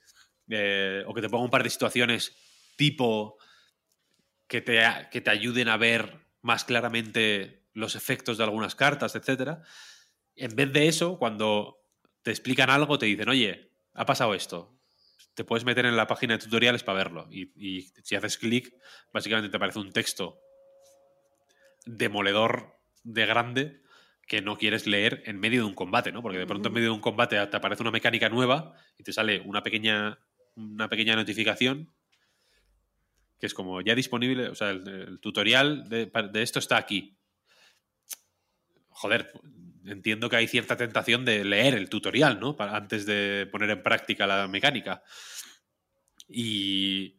eh, 0.49 1.05
o 1.07 1.15
que 1.15 1.21
te 1.21 1.29
ponga 1.29 1.45
un 1.45 1.51
par 1.51 1.63
de 1.63 1.71
situaciones 1.71 2.35
tipo 2.77 3.37
que 4.47 4.61
te, 4.61 4.81
que 5.11 5.21
te 5.21 5.31
ayuden 5.31 5.69
a 5.69 5.77
ver 5.77 6.27
más 6.41 6.65
claramente 6.65 7.69
los 7.73 7.95
efectos 7.95 8.39
de 8.39 8.45
algunas 8.45 8.75
cartas, 8.75 9.15
etcétera. 9.15 9.63
En 10.35 10.57
vez 10.57 10.73
de 10.73 10.89
eso, 10.89 11.19
cuando 11.19 11.85
te 12.23 12.31
explican 12.31 12.71
algo, 12.71 12.99
te 12.99 13.07
dicen, 13.07 13.29
oye, 13.29 13.71
ha 13.95 14.07
pasado 14.07 14.35
esto. 14.35 14.77
Te 15.35 15.45
puedes 15.45 15.65
meter 15.65 15.87
en 15.87 15.97
la 15.97 16.07
página 16.07 16.37
de 16.37 16.45
tutoriales 16.45 16.83
para 16.83 16.99
verlo. 16.99 17.29
Y, 17.31 17.53
y 17.55 17.83
si 18.03 18.17
haces 18.17 18.39
clic, 18.39 18.75
básicamente 19.13 19.51
te 19.51 19.57
aparece 19.57 19.79
un 19.79 19.93
texto 19.93 20.41
demoledor 21.87 22.80
de 23.03 23.27
grande 23.27 23.83
que 24.27 24.43
no 24.43 24.57
quieres 24.57 24.87
leer 24.87 25.23
en 25.27 25.41
medio 25.41 25.63
de 25.63 25.67
un 25.67 25.75
combate, 25.75 26.13
¿no? 26.13 26.23
Porque 26.23 26.39
de 26.39 26.47
pronto 26.47 26.69
en 26.69 26.75
medio 26.75 26.89
de 26.89 26.95
un 26.95 27.01
combate 27.01 27.45
te 27.47 27.57
aparece 27.57 27.83
una 27.83 27.91
mecánica 27.91 28.29
nueva 28.29 28.75
y 28.97 29.03
te 29.03 29.13
sale 29.13 29.41
una 29.41 29.63
pequeña, 29.63 30.19
una 30.55 30.89
pequeña 30.89 31.17
notificación 31.17 31.93
que 33.41 33.47
es 33.47 33.55
como 33.55 33.81
ya 33.81 33.95
disponible, 33.95 34.49
o 34.49 34.55
sea, 34.55 34.71
el, 34.71 34.87
el 34.87 35.19
tutorial 35.19 35.89
de, 35.89 36.07
de 36.07 36.43
esto 36.43 36.59
está 36.59 36.77
aquí. 36.77 37.17
Joder, 38.91 39.33
entiendo 39.87 40.29
que 40.29 40.37
hay 40.37 40.47
cierta 40.47 40.77
tentación 40.77 41.25
de 41.25 41.43
leer 41.43 41.75
el 41.75 41.89
tutorial, 41.89 42.39
¿no? 42.39 42.55
Para, 42.55 42.77
antes 42.77 43.07
de 43.07 43.49
poner 43.51 43.71
en 43.71 43.83
práctica 43.83 44.27
la 44.27 44.47
mecánica. 44.47 45.03
Y, 46.29 47.17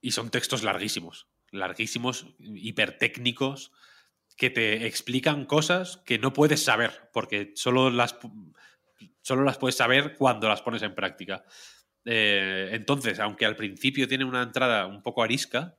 y 0.00 0.10
son 0.12 0.30
textos 0.30 0.62
larguísimos, 0.62 1.28
larguísimos, 1.50 2.34
hipertécnicos, 2.38 3.70
que 4.38 4.50
te 4.50 4.86
explican 4.86 5.46
cosas 5.46 5.96
que 6.06 6.20
no 6.20 6.32
puedes 6.32 6.62
saber, 6.62 7.10
porque 7.12 7.50
solo 7.56 7.90
las, 7.90 8.16
solo 9.20 9.42
las 9.42 9.58
puedes 9.58 9.74
saber 9.74 10.14
cuando 10.16 10.48
las 10.48 10.62
pones 10.62 10.82
en 10.82 10.94
práctica. 10.94 11.44
Eh, 12.04 12.70
entonces, 12.72 13.18
aunque 13.18 13.46
al 13.46 13.56
principio 13.56 14.06
tiene 14.06 14.24
una 14.24 14.44
entrada 14.44 14.86
un 14.86 15.02
poco 15.02 15.24
arisca, 15.24 15.74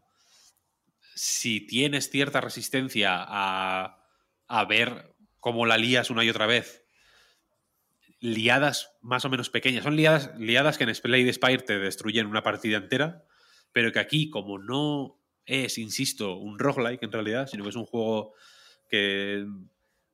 si 1.15 1.61
tienes 1.61 2.10
cierta 2.10 2.41
resistencia 2.41 3.15
a, 3.18 4.06
a 4.48 4.65
ver 4.65 5.15
cómo 5.40 5.65
la 5.65 5.77
lías 5.77 6.10
una 6.10 6.26
y 6.26 6.30
otra 6.30 6.45
vez, 6.45 6.84
liadas 8.19 8.91
más 9.02 9.23
o 9.23 9.30
menos 9.30 9.49
pequeñas, 9.49 9.86
son 9.86 9.95
liadas, 9.95 10.38
liadas 10.38 10.77
que 10.77 10.84
en 10.84 10.94
Slade 10.94 11.31
Spire 11.31 11.60
te 11.60 11.80
destruyen 11.80 12.27
una 12.27 12.44
partida 12.44 12.76
entera, 12.76 13.23
pero 13.72 13.94
que 13.94 13.99
aquí, 13.99 14.30
como 14.30 14.60
no 14.60 15.18
es, 15.49 15.80
insisto, 15.80 16.35
un 16.35 16.59
roguelike 16.59 17.01
en 17.03 17.11
realidad, 17.11 17.47
sino 17.47 17.63
que 17.63 17.71
es 17.71 17.76
un 17.76 17.85
juego 17.85 18.34
que 18.88 19.45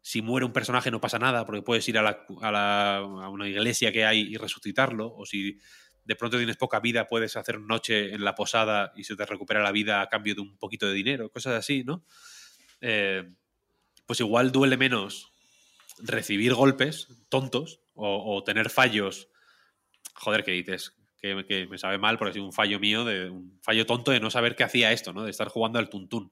si 0.01 0.21
muere 0.21 0.45
un 0.45 0.53
personaje 0.53 0.91
no 0.91 1.01
pasa 1.01 1.19
nada, 1.19 1.45
porque 1.45 1.61
puedes 1.61 1.87
ir 1.89 1.97
a, 1.97 2.01
la, 2.01 2.25
a, 2.41 2.51
la, 2.51 2.97
a 2.97 3.29
una 3.29 3.47
iglesia 3.47 3.91
que 3.91 4.05
hay 4.05 4.21
y 4.21 4.37
resucitarlo, 4.37 5.13
o 5.13 5.25
si 5.25 5.59
de 6.05 6.15
pronto 6.15 6.37
tienes 6.37 6.55
poca 6.55 6.79
vida, 6.79 7.07
puedes 7.07 7.35
hacer 7.35 7.59
noche 7.59 8.13
en 8.13 8.23
la 8.23 8.33
posada 8.33 8.93
y 8.95 9.03
se 9.03 9.15
te 9.15 9.25
recupera 9.25 9.61
la 9.61 9.71
vida 9.71 10.01
a 10.01 10.07
cambio 10.07 10.35
de 10.35 10.41
un 10.41 10.57
poquito 10.57 10.87
de 10.87 10.93
dinero, 10.93 11.29
cosas 11.29 11.55
así, 11.55 11.83
¿no? 11.83 12.05
Eh, 12.79 13.29
pues 14.05 14.21
igual 14.21 14.51
duele 14.51 14.77
menos 14.77 15.33
recibir 15.97 16.53
golpes 16.53 17.07
tontos 17.27 17.81
o, 17.93 18.35
o 18.35 18.43
tener 18.43 18.69
fallos, 18.69 19.27
joder, 20.13 20.43
que 20.45 20.51
dices, 20.51 20.95
que, 21.47 21.67
me 21.67 21.77
sabe 21.77 21.97
mal 21.97 22.17
porque 22.17 22.39
ha 22.39 22.43
un 22.43 22.53
fallo 22.53 22.79
mío, 22.79 23.05
de 23.05 23.29
un 23.29 23.59
fallo 23.61 23.85
tonto 23.85 24.11
de 24.11 24.19
no 24.19 24.29
saber 24.29 24.55
qué 24.55 24.63
hacía 24.63 24.91
esto, 24.91 25.13
¿no? 25.13 25.23
De 25.23 25.31
estar 25.31 25.47
jugando 25.47 25.79
al 25.79 25.89
tuntún. 25.89 26.31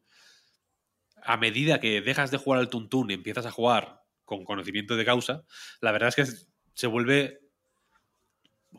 A 1.22 1.38
medida 1.38 1.80
que 1.80 2.02
dejas 2.02 2.32
de 2.32 2.38
jugar 2.38 2.60
al 2.60 2.70
tuntún 2.70 3.11
y 3.11 3.14
empiezas 3.14 3.45
a 3.45 3.52
jugar 3.52 4.02
con 4.26 4.45
conocimiento 4.45 4.95
de 4.95 5.06
causa, 5.06 5.44
la 5.82 5.91
verdad 5.91 6.10
es 6.10 6.15
que 6.15 6.26
se 6.74 6.88
vuelve 6.88 7.44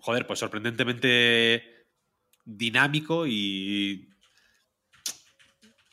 joder, 0.00 0.26
pues 0.26 0.38
sorprendentemente 0.38 1.86
dinámico 2.44 3.26
y. 3.26 4.10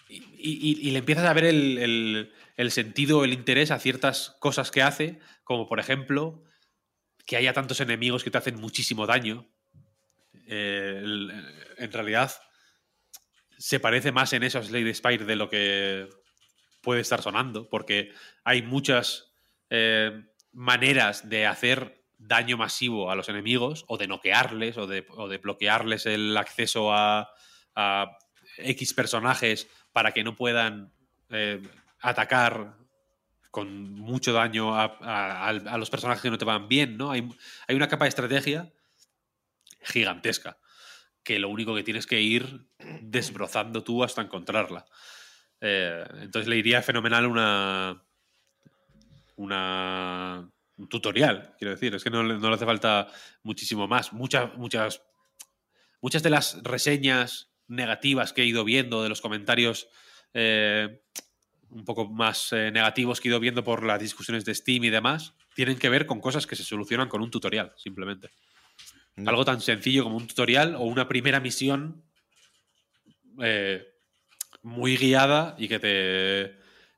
Y, 0.09 0.17
y, 0.37 0.87
y 0.87 0.91
le 0.91 0.99
empiezas 0.99 1.23
a 1.23 1.31
ver 1.31 1.45
el, 1.45 1.77
el, 1.77 2.33
el, 2.57 2.71
sentido, 2.71 3.23
el 3.23 3.31
interés 3.31 3.71
a 3.71 3.79
ciertas 3.79 4.35
cosas 4.41 4.69
que 4.69 4.81
hace, 4.81 5.19
como 5.45 5.69
por 5.69 5.79
ejemplo 5.79 6.43
que 7.25 7.37
haya 7.37 7.53
tantos 7.53 7.79
enemigos 7.79 8.21
que 8.21 8.31
te 8.31 8.37
hacen 8.37 8.59
muchísimo 8.59 9.05
daño. 9.05 9.49
Eh, 10.53 11.01
en 11.77 11.91
realidad, 11.93 12.29
se 13.57 13.79
parece 13.79 14.11
más 14.11 14.33
en 14.33 14.43
eso 14.43 14.59
a 14.59 14.63
Slade 14.63 14.93
Spire 14.93 15.23
de 15.23 15.37
lo 15.37 15.49
que 15.49 16.09
puede 16.81 16.99
estar 16.99 17.21
sonando, 17.21 17.69
porque 17.69 18.11
hay 18.43 18.61
muchas 18.61 19.31
eh, 19.69 20.25
maneras 20.51 21.29
de 21.29 21.47
hacer 21.47 22.03
daño 22.17 22.57
masivo 22.57 23.09
a 23.09 23.15
los 23.15 23.29
enemigos 23.29 23.85
o 23.87 23.97
de 23.97 24.07
noquearles 24.07 24.77
o 24.77 24.87
de, 24.87 25.01
bloquearles 25.41 26.05
el 26.05 26.35
acceso 26.35 26.93
a, 26.93 27.29
X 28.57 28.93
personajes 28.93 29.69
para 29.93 30.11
que 30.11 30.25
no 30.25 30.35
puedan 30.35 30.91
eh, 31.29 31.61
atacar 32.01 32.75
con 33.49 33.93
mucho 33.93 34.33
daño 34.33 34.75
a, 34.75 35.77
los 35.77 35.89
personajes 35.89 36.21
que 36.21 36.29
no 36.29 36.37
te 36.37 36.43
van 36.43 36.67
bien, 36.67 36.97
¿no? 36.97 37.11
Hay, 37.11 37.29
una 37.69 37.87
capa 37.87 38.03
de 38.03 38.09
estrategia 38.09 38.73
gigantesca 39.81 40.57
que 41.23 41.39
lo 41.39 41.49
único 41.49 41.75
que 41.75 41.83
tienes 41.83 42.07
que 42.07 42.19
ir 42.21 42.67
desbrozando 43.01 43.83
tú 43.83 44.03
hasta 44.03 44.21
encontrarla. 44.21 44.85
Eh, 45.59 46.03
entonces 46.21 46.47
le 46.47 46.57
iría 46.57 46.81
fenomenal 46.81 47.27
una, 47.27 48.03
una 49.35 50.51
un 50.77 50.89
tutorial, 50.89 51.55
quiero 51.57 51.71
decir. 51.71 51.93
Es 51.95 52.03
que 52.03 52.09
no, 52.09 52.23
no, 52.23 52.49
le 52.49 52.55
hace 52.55 52.65
falta 52.65 53.07
muchísimo 53.43 53.87
más. 53.87 54.13
Muchas, 54.13 54.55
muchas, 54.57 55.03
muchas 56.01 56.23
de 56.23 56.29
las 56.31 56.61
reseñas 56.63 57.51
negativas 57.67 58.33
que 58.33 58.41
he 58.41 58.45
ido 58.45 58.63
viendo, 58.63 59.03
de 59.03 59.09
los 59.09 59.21
comentarios 59.21 59.87
eh, 60.33 61.03
un 61.69 61.85
poco 61.85 62.09
más 62.09 62.51
eh, 62.51 62.71
negativos 62.71 63.21
que 63.21 63.29
he 63.29 63.31
ido 63.31 63.39
viendo 63.39 63.63
por 63.63 63.85
las 63.85 63.99
discusiones 63.99 64.43
de 64.43 64.55
Steam 64.55 64.83
y 64.83 64.89
demás, 64.89 65.35
tienen 65.55 65.77
que 65.77 65.89
ver 65.89 66.05
con 66.05 66.19
cosas 66.19 66.47
que 66.47 66.55
se 66.55 66.63
solucionan 66.63 67.07
con 67.07 67.21
un 67.21 67.31
tutorial, 67.31 67.73
simplemente. 67.77 68.31
Algo 69.17 69.45
tan 69.45 69.61
sencillo 69.61 70.03
como 70.03 70.17
un 70.17 70.27
tutorial 70.27 70.75
o 70.75 70.81
una 70.81 71.07
primera 71.07 71.39
misión 71.39 72.03
eh, 73.41 73.85
muy 74.63 74.97
guiada 74.97 75.55
y 75.57 75.67
que 75.67 75.79
te 75.79 76.57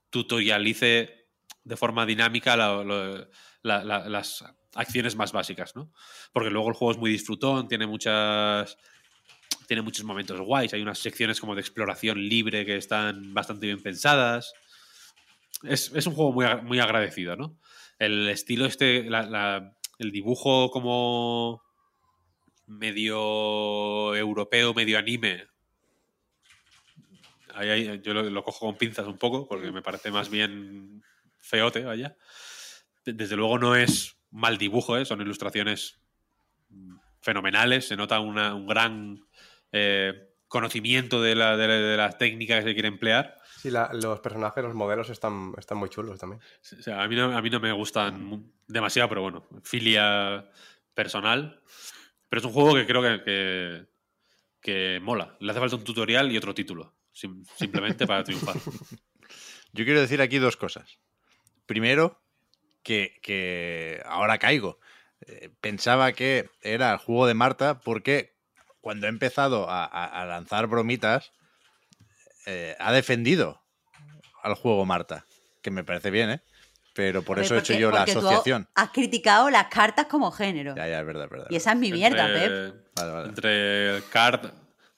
tutorialice 0.09 1.27
de 1.63 1.77
forma 1.77 2.05
dinámica 2.05 2.55
la, 2.55 2.83
la, 2.83 3.27
la, 3.63 3.83
la, 3.83 4.09
las 4.09 4.45
acciones 4.75 5.15
más 5.15 5.31
básicas, 5.31 5.75
¿no? 5.75 5.91
Porque 6.31 6.49
luego 6.49 6.69
el 6.69 6.75
juego 6.75 6.91
es 6.91 6.97
muy 6.97 7.11
disfrutón, 7.11 7.67
tiene 7.67 7.87
muchas 7.87 8.77
tiene 9.67 9.81
muchos 9.81 10.05
momentos 10.05 10.39
guays. 10.41 10.73
Hay 10.73 10.81
unas 10.81 10.99
secciones 10.99 11.39
como 11.39 11.55
de 11.55 11.61
exploración 11.61 12.19
libre 12.27 12.65
que 12.65 12.77
están 12.77 13.33
bastante 13.33 13.65
bien 13.65 13.81
pensadas. 13.81 14.53
Es, 15.63 15.91
es 15.95 16.05
un 16.05 16.13
juego 16.13 16.33
muy, 16.33 16.45
muy 16.63 16.79
agradecido, 16.79 17.35
¿no? 17.35 17.57
El 17.97 18.27
estilo 18.29 18.65
este, 18.65 19.07
el 19.07 20.11
dibujo 20.11 20.69
como 20.69 21.62
medio 22.67 24.15
europeo, 24.15 24.73
medio 24.73 24.97
anime. 24.97 25.47
Ahí- 27.55 27.69
ahí 27.69 28.01
yo 28.03 28.13
lo, 28.13 28.23
lo 28.23 28.43
cojo 28.43 28.65
con 28.65 28.77
pinzas 28.77 29.05
un 29.07 29.17
poco 29.17 29.47
porque 29.47 29.71
me 29.71 29.81
parece 29.81 30.09
más 30.11 30.29
bien 30.29 31.03
feote, 31.39 31.83
vaya. 31.83 32.15
De- 33.05 33.13
Desde 33.13 33.35
luego 33.35 33.59
no 33.59 33.75
es 33.75 34.17
mal 34.31 34.57
dibujo, 34.57 34.97
¿eh? 34.97 35.05
son 35.05 35.21
ilustraciones 35.21 35.99
fenomenales, 37.21 37.87
se 37.87 37.95
nota 37.95 38.19
una- 38.19 38.55
un 38.55 38.65
gran 38.67 39.19
eh, 39.71 40.29
conocimiento 40.47 41.21
de 41.21 41.35
la, 41.35 41.57
de, 41.57 41.67
la, 41.67 41.73
de 41.73 41.97
la 41.97 42.11
técnica 42.17 42.57
que 42.57 42.63
se 42.63 42.73
quiere 42.73 42.87
emplear. 42.87 43.37
Sí, 43.57 43.69
la- 43.71 43.91
los 43.93 44.19
personajes, 44.19 44.63
los 44.63 44.73
modelos 44.75 45.09
están, 45.09 45.53
están 45.57 45.77
muy 45.77 45.89
chulos 45.89 46.19
también. 46.19 46.41
O 46.77 46.81
sea, 46.81 47.01
a, 47.03 47.07
mí 47.07 47.15
no, 47.15 47.35
a 47.37 47.41
mí 47.41 47.49
no 47.49 47.59
me 47.59 47.71
gustan 47.71 48.51
demasiado, 48.67 49.09
pero 49.09 49.21
bueno, 49.21 49.47
filia 49.63 50.49
personal. 50.93 51.61
Pero 52.33 52.39
es 52.39 52.45
un 52.47 52.53
juego 52.53 52.73
que 52.73 52.87
creo 52.87 53.03
que, 53.23 53.85
que, 54.59 54.99
mola. 55.03 55.37
Le 55.39 55.51
hace 55.51 55.59
falta 55.59 55.75
un 55.75 55.83
tutorial 55.83 56.31
y 56.31 56.37
otro 56.37 56.55
título, 56.55 56.95
sim- 57.11 57.45
simplemente 57.55 58.07
para 58.07 58.23
triunfar. 58.23 58.55
Yo 59.71 59.85
quiero 59.85 60.01
decir 60.01 60.19
aquí 60.19 60.39
dos 60.39 60.57
cosas. 60.57 60.97
Primero, 61.67 62.19
que, 62.81 63.19
que 63.21 64.01
ahora 64.05 64.39
caigo. 64.39 64.79
Eh, 65.27 65.51
pensaba 65.61 66.11
que 66.13 66.49
era 66.63 66.91
el 66.93 66.97
juego 66.97 67.27
de 67.27 67.35
Marta 67.35 67.81
porque 67.81 68.33
cuando 68.81 69.05
he 69.05 69.09
empezado 69.09 69.69
a, 69.69 69.85
a- 69.85 70.05
a 70.23 70.25
lanzar 70.25 70.65
bromitas, 70.65 71.33
eh, 72.47 72.75
ha 72.79 72.91
defendido 72.93 73.61
al 74.41 74.55
juego 74.55 74.87
Marta, 74.87 75.27
que 75.61 75.69
me 75.69 75.83
parece 75.83 76.09
bien, 76.09 76.31
¿eh? 76.31 76.41
Pero 76.93 77.23
por 77.23 77.37
ver, 77.37 77.45
eso 77.45 77.55
he 77.55 77.59
hecho 77.59 77.73
yo 77.73 77.89
la 77.91 78.05
tú 78.05 78.11
asociación. 78.19 78.67
Has 78.75 78.89
criticado 78.91 79.49
las 79.49 79.65
cartas 79.67 80.05
como 80.05 80.31
género. 80.31 80.75
Ya, 80.75 80.87
ya, 80.87 80.99
es 80.99 81.05
verdad, 81.05 81.23
es 81.25 81.29
verdad. 81.31 81.47
Y 81.49 81.55
esa 81.55 81.71
es 81.71 81.77
mi 81.79 81.91
mierda, 81.91 82.27
entre, 82.27 82.49
Pep. 82.71 82.85
Vale, 82.95 83.11
vale. 83.11 83.29
entre 83.29 84.03
card, 84.11 84.51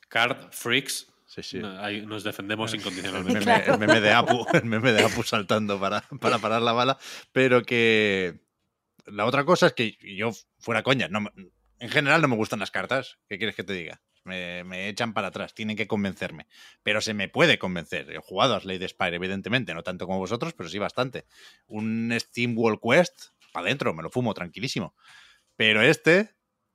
card 0.10 0.38
freaks 0.52 1.08
Sí, 1.28 1.42
sí. 1.44 1.60
no, 1.60 1.80
ahí 1.84 2.06
nos 2.06 2.24
defendemos 2.24 2.74
El 2.74 2.80
incondicionalmente. 2.80 3.40
meme, 3.46 3.64
el 3.66 3.78
meme 3.78 4.00
de 4.02 4.12
Apu, 4.14 4.46
el 4.54 4.66
meme 4.66 4.92
de 4.94 5.04
Apu 5.04 5.24
saltando 5.24 5.80
para, 5.80 6.02
para 6.22 6.40
parar 6.40 6.62
la 6.62 6.72
bala, 6.72 6.98
pero 7.34 7.62
que 7.64 8.40
la 9.06 9.26
otra 9.26 9.44
cosa 9.44 9.68
es 9.68 9.74
que 9.74 9.98
yo 10.16 10.32
fuera 10.60 10.82
coña, 10.84 11.08
no, 11.10 11.22
me- 11.22 11.32
en 11.80 11.90
general 11.90 12.22
no 12.22 12.28
me 12.30 12.36
gustan 12.38 12.60
las 12.60 12.72
cartas, 12.72 13.18
¿qué 13.28 13.38
quieres 13.38 13.56
que 13.56 13.64
te 13.66 13.74
diga? 13.74 14.02
Me, 14.26 14.90
echan 14.90 15.14
para 15.14 15.28
atrás, 15.28 15.54
tienen 15.54 15.78
que 15.78 15.88
convencerme, 15.88 16.48
pero 16.82 17.00
se 17.00 17.14
me 17.14 17.30
puede 17.30 17.60
convencer. 17.60 18.12
He 18.12 18.18
jugado 18.18 18.56
a 18.56 18.60
Slade 18.60 18.88
Spire, 18.90 19.16
evidentemente, 19.16 19.74
no 19.76 19.84
tanto 19.84 20.08
como 20.08 20.18
vosotros, 20.18 20.54
pero 20.54 20.68
sí 20.68 20.80
bastante. 20.80 21.26
Un 21.68 22.12
Steam 22.20 22.58
World 22.58 22.80
Quest, 22.82 23.28
para 23.54 23.68
adentro, 23.68 23.94
me 23.94 24.02
lo 24.02 24.10
fumo 24.10 24.34
tranquilísimo. 24.34 24.96
Pero 25.56 25.82
este, 25.84 26.32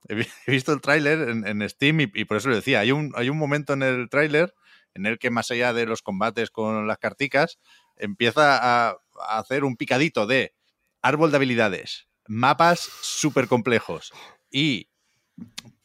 he 0.08 0.14
vi- 0.14 0.28
he 0.46 0.52
visto 0.52 0.72
el 0.72 0.80
tráiler 0.80 1.28
en, 1.28 1.68
Steam 1.68 2.00
y, 2.00 2.12
y 2.14 2.24
por 2.24 2.36
eso 2.36 2.48
lo 2.48 2.56
decía, 2.56 2.80
hay 2.80 2.92
un, 2.92 3.12
hay 3.16 3.28
un 3.28 3.38
momento 3.38 3.72
en 3.72 3.82
el 3.82 4.08
tráiler 4.08 4.54
en 4.94 5.06
el 5.06 5.18
que 5.18 5.30
más 5.30 5.50
allá 5.50 5.72
de 5.72 5.86
los 5.86 6.02
combates 6.02 6.50
con 6.50 6.86
las 6.86 6.98
carticas, 6.98 7.58
empieza 7.96 8.56
a, 8.58 8.90
a 9.20 9.38
hacer 9.38 9.64
un 9.64 9.76
picadito 9.76 10.26
de 10.26 10.54
árbol 11.02 11.30
de 11.30 11.36
habilidades, 11.36 12.08
mapas 12.26 12.80
súper 13.02 13.48
complejos 13.48 14.12
y 14.50 14.88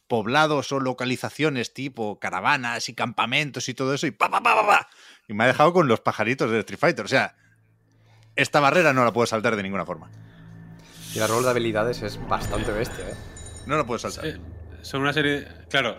poblados 0.08 0.72
o 0.72 0.80
localizaciones 0.80 1.74
tipo 1.74 2.20
caravanas 2.20 2.90
y 2.90 2.94
campamentos 2.94 3.70
y 3.70 3.74
todo 3.74 3.94
eso 3.94 4.08
y 4.08 4.12
pa, 4.12 4.30
pa, 4.30 4.42
pa, 4.42 4.56
pa, 4.56 4.68
pa. 4.68 4.88
Y 5.28 5.34
me 5.34 5.44
ha 5.44 5.48
dejado 5.48 5.74
con 5.74 5.88
los 5.88 6.02
pajaritos 6.02 6.52
de 6.52 6.60
Street 6.60 6.80
Fighter. 6.80 7.06
O 7.06 7.08
sea, 7.08 7.36
esta 8.36 8.60
barrera 8.60 8.94
no 8.94 9.04
la 9.04 9.14
puedo 9.14 9.26
saltar 9.26 9.56
de 9.56 9.64
ninguna 9.64 9.86
forma. 9.86 10.12
Y 11.14 11.18
el 11.18 11.24
árbol 11.24 11.44
de 11.44 11.50
habilidades 11.50 12.02
es 12.02 12.20
bastante 12.28 12.72
bestia, 12.72 13.10
¿eh? 13.10 13.16
No 13.66 13.78
la 13.78 13.86
puedo 13.86 13.98
saltar. 14.00 14.26
Eh, 14.26 14.40
son 14.82 15.02
una 15.02 15.14
serie. 15.14 15.48
Claro, 15.70 15.98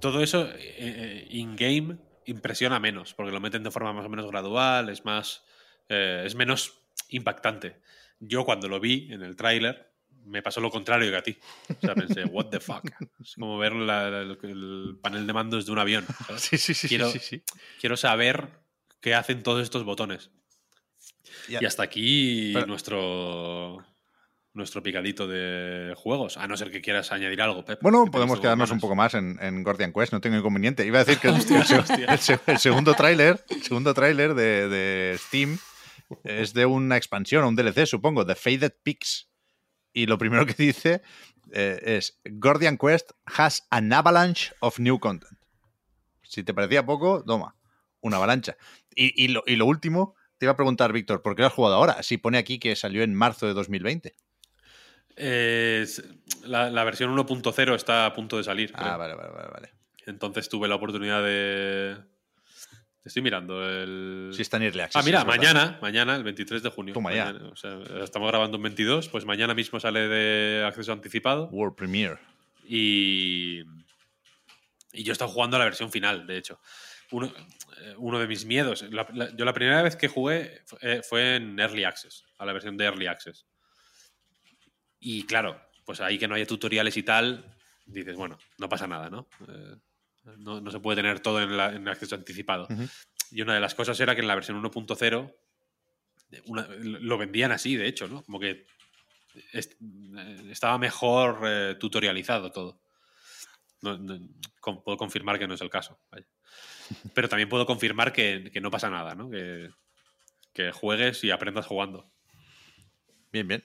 todo 0.00 0.22
eso 0.22 0.46
eh, 0.46 0.76
eh, 0.78 1.26
in-game 1.30 1.96
impresiona 2.26 2.78
menos, 2.80 3.14
porque 3.14 3.32
lo 3.32 3.40
meten 3.40 3.62
de 3.62 3.70
forma 3.70 3.92
más 3.92 4.04
o 4.06 4.08
menos 4.08 4.26
gradual, 4.26 4.88
es 4.88 5.04
más. 5.04 5.44
eh, 5.88 6.22
es 6.24 6.34
menos 6.34 6.82
impactante. 7.08 7.80
Yo 8.20 8.44
cuando 8.44 8.68
lo 8.68 8.80
vi 8.80 9.12
en 9.12 9.22
el 9.22 9.36
tráiler, 9.36 9.89
me 10.24 10.42
pasó 10.42 10.60
lo 10.60 10.70
contrario 10.70 11.10
que 11.10 11.16
a 11.16 11.22
ti. 11.22 11.38
O 11.68 11.80
sea, 11.80 11.94
pensé, 11.94 12.24
what 12.24 12.46
the 12.46 12.60
fuck. 12.60 12.84
Es 13.20 13.34
como 13.34 13.58
ver 13.58 13.72
la- 13.74 14.08
el, 14.08 14.38
el 14.42 14.98
panel 15.02 15.26
de 15.26 15.32
mandos 15.32 15.66
de 15.66 15.72
un 15.72 15.78
avión. 15.78 16.06
¿sabes? 16.26 16.42
Sí, 16.42 16.58
sí, 16.58 16.74
sí, 16.74 16.88
quiero, 16.88 17.10
sí, 17.10 17.18
sí. 17.18 17.42
quiero 17.80 17.96
saber 17.96 18.48
qué 19.00 19.14
hacen 19.14 19.42
todos 19.42 19.62
estos 19.62 19.84
botones. 19.84 20.30
Ya. 21.48 21.58
Y 21.62 21.64
hasta 21.66 21.82
aquí 21.82 22.52
Pero- 22.54 22.66
nuestro 22.66 23.84
nuestro 24.52 24.82
picadito 24.82 25.28
de 25.28 25.94
juegos. 25.96 26.36
A 26.36 26.48
no 26.48 26.56
ser 26.56 26.72
que 26.72 26.80
quieras 26.82 27.12
añadir 27.12 27.40
algo, 27.40 27.64
Pep. 27.64 27.78
Bueno, 27.82 28.04
que 28.04 28.10
podemos 28.10 28.40
quedarnos 28.40 28.72
un 28.72 28.80
poco 28.80 28.96
más 28.96 29.14
en, 29.14 29.38
en 29.40 29.62
Guardian 29.62 29.92
Quest, 29.92 30.12
no 30.12 30.20
tengo 30.20 30.36
inconveniente. 30.36 30.84
Iba 30.84 30.98
a 30.98 31.04
decir 31.04 31.20
que 31.20 31.28
el, 31.28 31.36
el 31.36 31.42
se- 31.64 31.78
hostia. 31.78 32.06
el 32.06 32.18
se- 32.18 32.40
el 32.46 32.58
segundo 32.58 32.94
tráiler, 32.94 33.44
segundo 33.62 33.94
tráiler 33.94 34.34
de, 34.34 34.68
de 34.68 35.18
Steam 35.18 35.56
es 36.24 36.52
de 36.52 36.66
una 36.66 36.96
expansión, 36.96 37.44
un 37.44 37.54
DLC, 37.54 37.86
supongo, 37.86 38.26
The 38.26 38.34
Faded 38.34 38.72
Peaks. 38.82 39.29
Y 39.92 40.06
lo 40.06 40.18
primero 40.18 40.46
que 40.46 40.54
dice 40.54 41.02
eh, 41.52 41.80
es 41.84 42.20
Guardian 42.24 42.78
Quest 42.78 43.10
has 43.26 43.66
an 43.70 43.92
avalanche 43.92 44.52
of 44.60 44.78
new 44.78 44.98
content. 44.98 45.38
Si 46.22 46.44
te 46.44 46.54
parecía 46.54 46.86
poco, 46.86 47.24
toma, 47.24 47.56
una 48.00 48.16
avalancha. 48.16 48.56
Y, 48.94 49.24
y 49.24 49.28
lo, 49.28 49.42
y 49.46 49.56
lo 49.56 49.66
último, 49.66 50.14
te 50.38 50.46
iba 50.46 50.52
a 50.52 50.56
preguntar, 50.56 50.92
Víctor, 50.92 51.22
¿por 51.22 51.34
qué 51.34 51.42
lo 51.42 51.48
has 51.48 51.54
jugado 51.54 51.74
ahora? 51.74 52.02
Si 52.02 52.18
pone 52.18 52.38
aquí 52.38 52.58
que 52.58 52.76
salió 52.76 53.02
en 53.02 53.14
marzo 53.14 53.46
de 53.46 53.54
2020. 53.54 54.14
Eh, 55.16 55.86
la, 56.44 56.70
la 56.70 56.84
versión 56.84 57.14
1.0 57.16 57.74
está 57.74 58.06
a 58.06 58.14
punto 58.14 58.36
de 58.36 58.44
salir. 58.44 58.70
Ah, 58.74 58.82
creo. 58.82 58.98
vale, 58.98 59.14
vale, 59.14 59.30
vale. 59.30 59.48
vale. 59.48 59.80
Entonces 60.06 60.48
tuve 60.48 60.68
la 60.68 60.76
oportunidad 60.76 61.22
de. 61.22 61.96
Estoy 63.04 63.22
mirando 63.22 63.66
el. 63.66 64.30
Si 64.34 64.42
está 64.42 64.58
en 64.58 64.64
Early 64.64 64.80
Access. 64.80 65.02
Ah, 65.02 65.04
mira, 65.04 65.24
mañana, 65.24 65.78
mañana, 65.80 66.16
el 66.16 66.22
23 66.24 66.62
de 66.62 66.68
junio. 66.70 66.92
Toma 66.94 67.14
ya. 67.14 67.26
Mañana, 67.32 67.48
o 67.48 67.56
sea, 67.56 67.78
estamos 68.02 68.28
grabando 68.28 68.56
en 68.58 68.62
22, 68.64 69.08
pues 69.08 69.24
mañana 69.24 69.54
mismo 69.54 69.80
sale 69.80 70.06
de 70.08 70.64
acceso 70.66 70.92
anticipado. 70.92 71.46
World 71.48 71.76
Premiere. 71.76 72.18
Y. 72.66 73.60
Y 74.92 75.04
yo 75.04 75.12
he 75.12 75.14
estado 75.14 75.30
jugando 75.30 75.56
a 75.56 75.60
la 75.60 75.64
versión 75.64 75.90
final, 75.90 76.26
de 76.26 76.36
hecho. 76.36 76.60
Uno, 77.12 77.26
eh, 77.80 77.94
uno 77.96 78.18
de 78.18 78.26
mis 78.26 78.44
miedos. 78.44 78.82
la- 78.90 79.06
la- 79.14 79.34
yo 79.34 79.44
la 79.44 79.52
primera 79.54 79.82
vez 79.82 79.96
que 79.96 80.08
jugué 80.08 80.60
fue, 80.66 80.78
eh, 80.82 81.00
fue 81.02 81.36
en 81.36 81.58
Early 81.58 81.84
Access, 81.84 82.24
a 82.38 82.44
la 82.44 82.52
versión 82.52 82.76
de 82.76 82.84
Early 82.84 83.06
Access. 83.06 83.46
Y 84.98 85.24
claro, 85.26 85.60
pues 85.86 86.00
ahí 86.00 86.18
que 86.18 86.28
no 86.28 86.34
haya 86.34 86.46
tutoriales 86.46 86.96
y 86.96 87.02
tal, 87.02 87.56
dices, 87.86 88.14
bueno, 88.16 88.38
no 88.58 88.68
pasa 88.68 88.86
nada, 88.86 89.08
¿no? 89.10 89.28
Eh, 89.48 89.76
no, 90.38 90.60
no 90.60 90.70
se 90.70 90.80
puede 90.80 90.96
tener 90.96 91.20
todo 91.20 91.40
en, 91.42 91.56
la- 91.56 91.72
en 91.74 91.88
acceso 91.88 92.14
anticipado. 92.14 92.68
Y 93.30 93.42
una 93.42 93.54
de 93.54 93.60
las 93.60 93.74
cosas 93.74 93.98
era 94.00 94.14
que 94.14 94.20
en 94.22 94.28
la 94.28 94.34
versión 94.34 94.60
1.0 94.62 95.34
una- 96.46 96.68
lo 96.78 97.18
vendían 97.18 97.52
así, 97.52 97.76
de 97.76 97.86
hecho, 97.88 98.08
¿no? 98.08 98.22
Como 98.22 98.38
que 98.40 98.66
est- 99.52 99.74
eh, 99.80 100.48
estaba 100.50 100.78
mejor 100.78 101.40
eh, 101.44 101.76
tutorializado 101.78 102.50
todo. 102.50 102.80
No- 103.82 103.96
no- 103.98 104.18
con- 104.60 104.82
puedo 104.82 104.96
confirmar 104.98 105.38
que 105.38 105.46
no 105.48 105.54
es 105.54 105.60
el 105.60 105.70
caso. 105.70 106.00
vaya. 106.10 106.26
Pero 107.14 107.28
también 107.28 107.48
puedo 107.48 107.66
confirmar 107.66 108.12
que, 108.12 108.50
que 108.52 108.60
no 108.60 108.70
pasa 108.70 108.90
nada, 108.90 109.14
¿no? 109.14 109.30
Que, 109.30 109.70
que 110.52 110.72
juegues 110.72 111.22
y 111.24 111.30
aprendas 111.30 111.66
jugando. 111.66 112.10
Bien, 113.32 113.46
bien. 113.46 113.62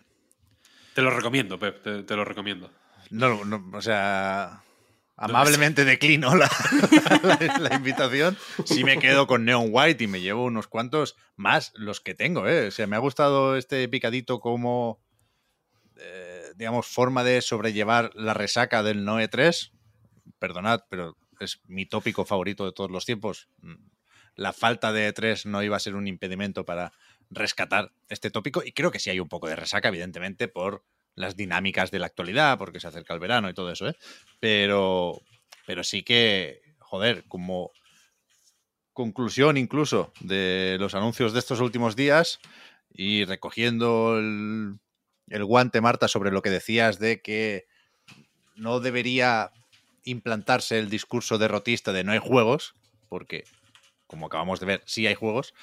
Te 0.94 1.02
lo 1.02 1.10
recomiendo, 1.10 1.58
Pep, 1.60 1.82
te, 1.82 2.04
te 2.04 2.16
lo 2.16 2.24
recomiendo. 2.24 2.72
No, 3.10 3.44
no, 3.44 3.70
o 3.78 3.82
sea, 3.82 4.64
amablemente 5.18 5.86
declino 5.86 6.36
la, 6.36 6.50
invitación. 7.76 8.38
Sí 8.66 8.84
me 8.84 9.00
quedo 9.00 9.28
con 9.28 9.46
Neon 9.46 9.68
White 9.72 10.04
y 10.04 10.08
me 10.08 10.22
llevo 10.22 10.46
unos 10.46 10.68
cuantos 10.68 11.16
más 11.36 11.72
los 11.76 12.02
que 12.02 12.16
tengo, 12.16 12.48
¿eh? 12.48 12.68
O 12.68 12.72
sea, 12.72 12.88
me 12.88 12.96
ha 12.96 13.00
gustado 13.00 13.56
este 13.56 13.88
picadito 13.88 14.40
como, 14.40 15.02
eh, 15.98 16.52
digamos, 16.56 16.88
forma 16.88 17.24
de 17.24 17.42
sobrellevar 17.42 18.12
la 18.16 18.34
resaca 18.34 18.84
del 18.84 19.06
Noe 19.06 19.28
3. 19.28 19.72
Perdonad, 20.40 20.82
pero 20.90 21.18
es 21.40 21.62
mi 21.66 21.86
tópico 21.86 22.26
favorito 22.26 22.66
de 22.66 22.74
todos 22.74 22.92
los 22.92 23.06
tiempos. 23.06 23.50
La 24.36 24.52
falta 24.54 24.92
de 24.92 25.14
E3 25.14 25.46
no 25.46 25.64
iba 25.64 25.78
a 25.78 25.80
ser 25.80 25.96
un 25.96 26.08
impedimento 26.08 26.66
para 26.66 26.92
rescatar 27.30 27.94
este 28.10 28.30
tópico 28.30 28.62
y 28.64 28.74
creo 28.74 28.92
que 28.92 29.00
sí 29.00 29.10
hay 29.10 29.20
un 29.20 29.30
poco 29.30 29.48
de 29.48 29.56
resaca, 29.56 29.88
evidentemente, 29.88 30.48
por 30.48 30.84
las 31.16 31.36
dinámicas 31.36 31.92
de 31.92 32.00
la 32.00 32.08
actualidad, 32.08 32.58
porque 32.58 32.80
se 32.80 32.88
acerca 32.88 33.14
el 33.14 33.20
verano 33.20 33.50
y 33.50 33.54
todo 33.54 33.72
eso, 33.72 33.88
¿eh? 33.88 33.96
Pero, 34.40 35.22
pero 35.66 35.84
sí 35.84 36.04
que, 36.04 36.62
joder, 36.80 37.24
como 37.28 37.72
conclusión 38.94 39.58
incluso 39.58 40.14
de 40.22 40.78
los 40.80 40.96
anuncios 40.96 41.34
de 41.34 41.40
estos 41.40 41.60
últimos 41.60 41.96
días 41.96 42.40
y 42.90 43.26
recogiendo 43.26 44.18
el, 44.18 44.80
el 45.28 45.46
guante, 45.46 45.82
Marta, 45.82 46.08
sobre 46.08 46.32
lo 46.32 46.42
que 46.42 46.50
decías 46.50 47.00
de 47.00 47.22
que 47.22 47.68
no 48.56 48.80
debería 48.80 49.52
implantarse 50.04 50.80
el 50.80 50.90
discurso 50.90 51.38
derrotista 51.38 51.92
de 51.92 52.04
no 52.04 52.12
hay 52.12 52.20
juegos, 52.20 52.76
porque 53.10 53.44
como 54.08 54.28
acabamos 54.28 54.60
de 54.60 54.66
ver, 54.66 54.84
sí 54.86 55.08
hay 55.08 55.16
juegos, 55.16 55.54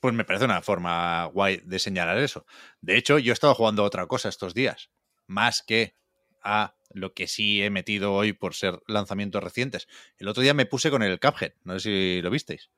pues 0.00 0.14
me 0.14 0.24
parece 0.24 0.46
una 0.46 0.62
forma 0.62 1.26
guay 1.26 1.58
de 1.64 1.78
señalar 1.78 2.18
eso. 2.18 2.46
De 2.80 2.96
hecho, 2.96 3.18
yo 3.18 3.32
he 3.32 3.34
estado 3.34 3.54
jugando 3.54 3.84
otra 3.84 4.06
cosa 4.06 4.28
estos 4.28 4.54
días, 4.54 4.90
más 5.30 5.62
que 5.62 5.94
a 6.42 6.74
lo 6.92 7.14
que 7.14 7.28
sí 7.28 7.62
he 7.62 7.70
metido 7.70 8.12
hoy 8.12 8.32
por 8.32 8.54
ser 8.54 8.80
lanzamientos 8.88 9.42
recientes. 9.42 9.86
El 10.18 10.28
otro 10.28 10.42
día 10.42 10.54
me 10.54 10.66
puse 10.66 10.90
con 10.90 11.02
el 11.02 11.20
Cuphead, 11.20 11.52
no 11.62 11.78
sé 11.78 11.80
si 11.80 12.22
lo 12.22 12.30
visteis, 12.30 12.70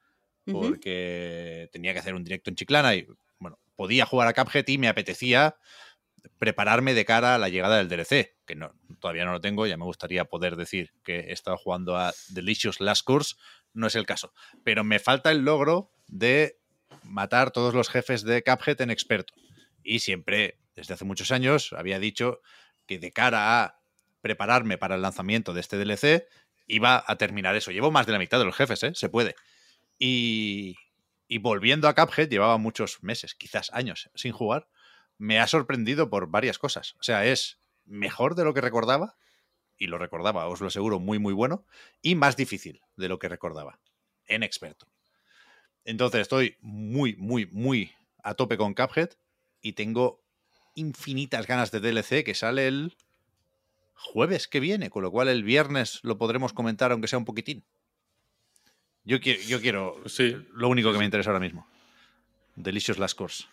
porque 0.45 1.71
tenía 1.73 1.95
que 1.95 2.01
hacer 2.01 2.15
un 2.15 2.25
directo 2.25 2.51
en 2.51 2.57
Chiclana 2.57 2.95
y, 2.95 3.07
bueno, 3.39 3.59
podía 3.75 4.05
jugar 4.05 4.29
a 4.29 4.35
Cuphead 4.35 4.69
y 4.69 4.77
me 4.77 4.89
apetecía 4.89 5.57
prepararme 6.39 6.93
de 6.95 7.05
cara 7.05 7.35
a 7.35 7.39
la 7.39 7.49
llegada 7.49 7.79
del 7.79 7.89
DLC, 7.89 8.37
que 8.45 8.55
no, 8.55 8.75
todavía 9.01 9.25
no 9.25 9.33
lo 9.33 9.41
tengo, 9.41 9.67
ya 9.67 9.79
me 9.79 9.85
gustaría 9.85 10.27
poder 10.27 10.57
decir 10.57 10.93
que 11.03 11.21
he 11.21 11.33
estado 11.33 11.57
jugando 11.57 11.97
a 11.97 12.13
Delicious 12.29 12.81
Last 12.81 13.05
Course, 13.05 13.37
no 13.73 13.87
es 13.87 13.95
el 13.95 14.05
caso, 14.05 14.35
pero 14.63 14.85
me 14.85 14.99
falta 14.99 15.31
el 15.31 15.39
logro 15.39 15.91
de 16.07 16.59
matar 17.03 17.51
todos 17.51 17.73
los 17.73 17.89
jefes 17.89 18.23
de 18.25 18.43
Cuphead 18.43 18.83
en 18.83 18.91
experto. 18.91 19.33
Y 19.83 20.01
siempre, 20.01 20.59
desde 20.75 20.95
hace 20.95 21.05
muchos 21.05 21.31
años, 21.31 21.73
había 21.73 21.99
dicho 21.99 22.41
que 22.87 22.99
de 22.99 23.13
cara 23.13 23.63
a 23.63 23.81
prepararme 24.21 24.79
para 24.79 24.95
el 24.95 25.03
lanzamiento 25.03 25.53
de 25.53 25.61
este 25.61 25.77
DLC, 25.77 26.27
iba 26.67 27.05
a 27.07 27.17
terminar 27.17 27.57
eso. 27.57 27.71
Llevo 27.71 27.91
más 27.91 28.07
de 28.07 28.13
la 28.13 28.19
mitad 28.19 28.39
de 28.39 28.45
los 28.45 28.57
jefes, 28.57 28.83
¿eh? 28.83 28.93
Se 28.95 29.09
puede. 29.09 29.35
Y, 29.99 30.77
y 31.29 31.39
volviendo 31.39 31.89
a 31.89 31.95
Cuphead, 31.95 32.29
llevaba 32.29 32.57
muchos 32.59 33.03
meses, 33.03 33.35
quizás 33.35 33.71
años, 33.73 34.11
sin 34.15 34.33
jugar. 34.33 34.69
Me 35.19 35.41
ha 35.41 35.47
sorprendido 35.47 36.09
por 36.09 36.29
varias 36.29 36.59
cosas. 36.59 36.95
O 37.01 37.03
sea, 37.03 37.27
es 37.27 37.59
mejor 37.85 38.35
de 38.35 38.45
lo 38.45 38.55
que 38.55 38.61
recordaba, 38.61 39.17
y 39.77 39.89
lo 39.89 39.99
recordaba, 39.99 40.47
os 40.47 40.61
lo 40.61 40.69
aseguro, 40.69 41.01
muy, 41.01 41.19
muy 41.19 41.33
bueno, 41.33 41.67
y 42.01 42.15
más 42.15 42.37
difícil 42.37 42.83
de 42.97 43.09
lo 43.09 43.19
que 43.19 43.29
recordaba, 43.29 43.81
en 44.27 44.45
experto. 44.45 44.87
Entonces 45.85 46.21
estoy 46.21 46.57
muy, 46.61 47.17
muy, 47.17 47.47
muy 47.47 47.93
a 48.23 48.35
tope 48.35 48.57
con 48.57 48.75
Cuphead 48.75 49.11
y 49.61 49.73
tengo 49.73 50.22
infinitas 50.75 51.47
ganas 51.47 51.71
de 51.71 51.81
DLC 51.81 52.25
que 52.25 52.35
sale 52.35 52.67
el 52.69 52.97
jueves 53.95 54.49
que 54.49 54.61
viene, 54.61 54.91
con 54.91 55.03
lo 55.03 55.11
cual 55.11 55.29
el 55.29 55.45
viernes 55.45 56.01
lo 56.03 56.19
podremos 56.19 56.53
comentar 56.53 56.93
aunque 56.93 57.09
sea 57.09 57.19
un 57.19 57.25
poquitín. 57.25 57.65
Yo 59.05 59.21
quiero, 59.21 59.41
yo 59.43 59.61
quiero 59.61 60.03
Sí. 60.07 60.37
lo 60.53 60.69
único 60.69 60.93
que 60.93 60.99
me 60.99 61.05
interesa 61.05 61.31
ahora 61.31 61.41
mismo. 61.41 61.67
Delicious 62.57 62.99
Last 62.99 63.17
Course. 63.17 63.45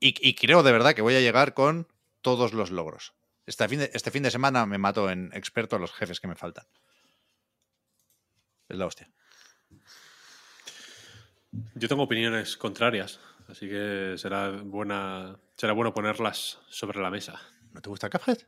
Y, 0.00 0.14
y 0.26 0.34
creo 0.34 0.62
de 0.62 0.72
verdad 0.72 0.94
que 0.94 1.02
voy 1.02 1.14
a 1.14 1.20
llegar 1.20 1.54
con 1.54 1.88
todos 2.22 2.52
los 2.52 2.70
logros. 2.70 3.14
Este 3.46 3.66
fin, 3.68 3.78
de, 3.80 3.90
este 3.94 4.10
fin 4.10 4.22
de 4.22 4.30
semana 4.30 4.66
me 4.66 4.78
mato 4.78 5.10
en 5.10 5.30
experto 5.32 5.76
a 5.76 5.78
los 5.78 5.92
jefes 5.92 6.20
que 6.20 6.28
me 6.28 6.36
faltan. 6.36 6.66
Es 8.68 8.76
la 8.76 8.86
hostia. 8.86 9.10
Yo 11.74 11.88
tengo 11.88 12.02
opiniones 12.02 12.56
contrarias, 12.56 13.20
así 13.48 13.68
que 13.68 14.14
será 14.18 14.50
buena 14.50 15.38
será 15.58 15.74
bueno 15.74 15.92
ponerlas 15.92 16.58
sobre 16.70 17.00
la 17.00 17.10
mesa. 17.10 17.38
¿No 17.72 17.82
te 17.82 17.90
gusta 17.90 18.08
Cuphead? 18.08 18.38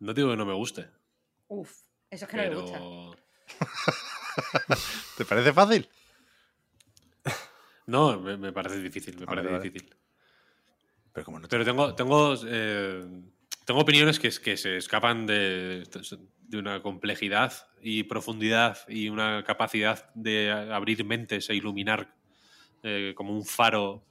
No 0.00 0.14
digo 0.14 0.30
que 0.30 0.36
no 0.36 0.46
me 0.46 0.54
guste, 0.54 0.88
Uf, 1.48 1.82
eso 2.10 2.24
es 2.24 2.30
que 2.30 2.36
no 2.38 2.42
le 2.44 2.54
gusta. 2.54 2.80
¿Te 5.16 5.24
parece 5.26 5.52
fácil? 5.52 5.86
no, 7.86 8.18
me, 8.20 8.36
me 8.36 8.52
parece 8.52 8.80
difícil, 8.80 9.18
me 9.18 9.26
Vale, 9.26 9.42
parece 9.42 9.52
vale. 9.58 9.70
difícil. 9.70 9.96
Pero 11.12 11.24
como 11.26 11.38
no 11.40 11.46
te 11.46 11.50
Pero 11.50 11.64
tengo 11.64 11.94
tengo 11.94 12.34
eh, 12.46 13.04
tengo 13.66 13.80
opiniones 13.80 14.18
que, 14.18 14.28
es- 14.28 14.40
que 14.40 14.56
se 14.56 14.76
escapan 14.78 15.26
de, 15.26 15.84
de 16.40 16.58
una 16.58 16.80
complejidad 16.82 17.52
y 17.82 18.04
profundidad 18.04 18.78
y 18.88 19.08
una 19.08 19.44
capacidad 19.44 20.10
de 20.14 20.50
abrir 20.50 21.04
mentes 21.04 21.50
e 21.50 21.54
iluminar 21.54 22.14
eh, 22.82 23.12
como 23.14 23.34
un 23.36 23.44
faro 23.44 24.04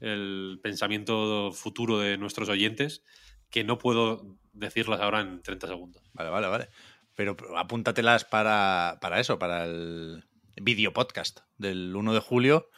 el 0.00 0.60
pensamiento 0.62 1.52
futuro 1.52 1.98
de 1.98 2.18
nuestros 2.18 2.48
oyentes 2.48 3.02
que 3.50 3.64
no 3.64 3.78
puedo 3.78 4.36
decirlas 4.52 5.00
ahora 5.00 5.20
en 5.20 5.42
30 5.42 5.66
segundos. 5.66 6.02
Vale, 6.12 6.30
vale, 6.30 6.46
vale. 6.48 6.68
Pero 7.14 7.36
apúntatelas 7.56 8.24
para, 8.24 8.98
para 9.00 9.20
eso, 9.20 9.38
para 9.38 9.64
el 9.64 10.24
video 10.60 10.92
podcast 10.92 11.40
del 11.56 11.94
1 11.94 12.14
de 12.14 12.20
julio. 12.20 12.70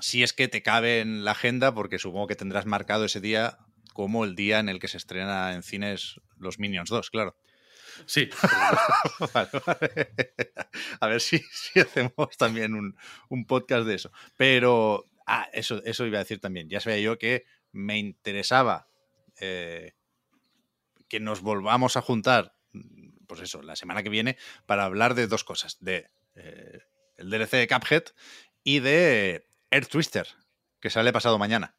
Si 0.00 0.22
es 0.22 0.32
que 0.32 0.48
te 0.48 0.62
cabe 0.62 1.00
en 1.00 1.24
la 1.24 1.32
agenda, 1.32 1.74
porque 1.74 1.98
supongo 1.98 2.26
que 2.26 2.36
tendrás 2.36 2.66
marcado 2.66 3.04
ese 3.04 3.20
día 3.20 3.58
como 3.92 4.24
el 4.24 4.34
día 4.34 4.58
en 4.58 4.68
el 4.68 4.80
que 4.80 4.88
se 4.88 4.96
estrena 4.96 5.54
en 5.54 5.62
cines 5.62 6.20
los 6.36 6.58
Minions 6.58 6.90
2, 6.90 7.10
claro. 7.10 7.36
Sí, 8.06 8.28
Vale, 9.32 9.48
vale. 9.64 10.12
A 10.98 11.06
ver 11.06 11.20
si, 11.20 11.38
si 11.52 11.78
hacemos 11.78 12.36
también 12.36 12.74
un, 12.74 12.96
un 13.28 13.46
podcast 13.46 13.86
de 13.86 13.94
eso. 13.94 14.10
Pero, 14.36 15.06
ah, 15.26 15.48
eso, 15.52 15.82
eso 15.84 16.06
iba 16.06 16.18
a 16.18 16.22
decir 16.22 16.40
también. 16.40 16.68
Ya 16.68 16.80
sabía 16.80 17.00
yo 17.00 17.18
que 17.18 17.44
me 17.72 17.98
interesaba 17.98 18.88
eh, 19.40 19.92
que 21.08 21.20
nos 21.20 21.40
volvamos 21.40 21.96
a 21.96 22.02
juntar, 22.02 22.54
mm, 22.72 23.26
pues 23.26 23.40
eso, 23.40 23.62
la 23.62 23.76
semana 23.76 24.02
que 24.02 24.08
viene, 24.08 24.36
para 24.66 24.84
hablar 24.84 25.14
de 25.14 25.26
dos 25.26 25.44
cosas. 25.44 25.78
De 25.80 26.10
eh, 26.36 26.80
el 27.16 27.30
DLC 27.30 27.52
de 27.52 27.68
Cuphead 27.68 28.04
y 28.62 28.80
de 28.80 29.46
Air 29.70 29.86
Twister, 29.86 30.26
que 30.80 30.90
sale 30.90 31.12
pasado 31.12 31.38
mañana. 31.38 31.76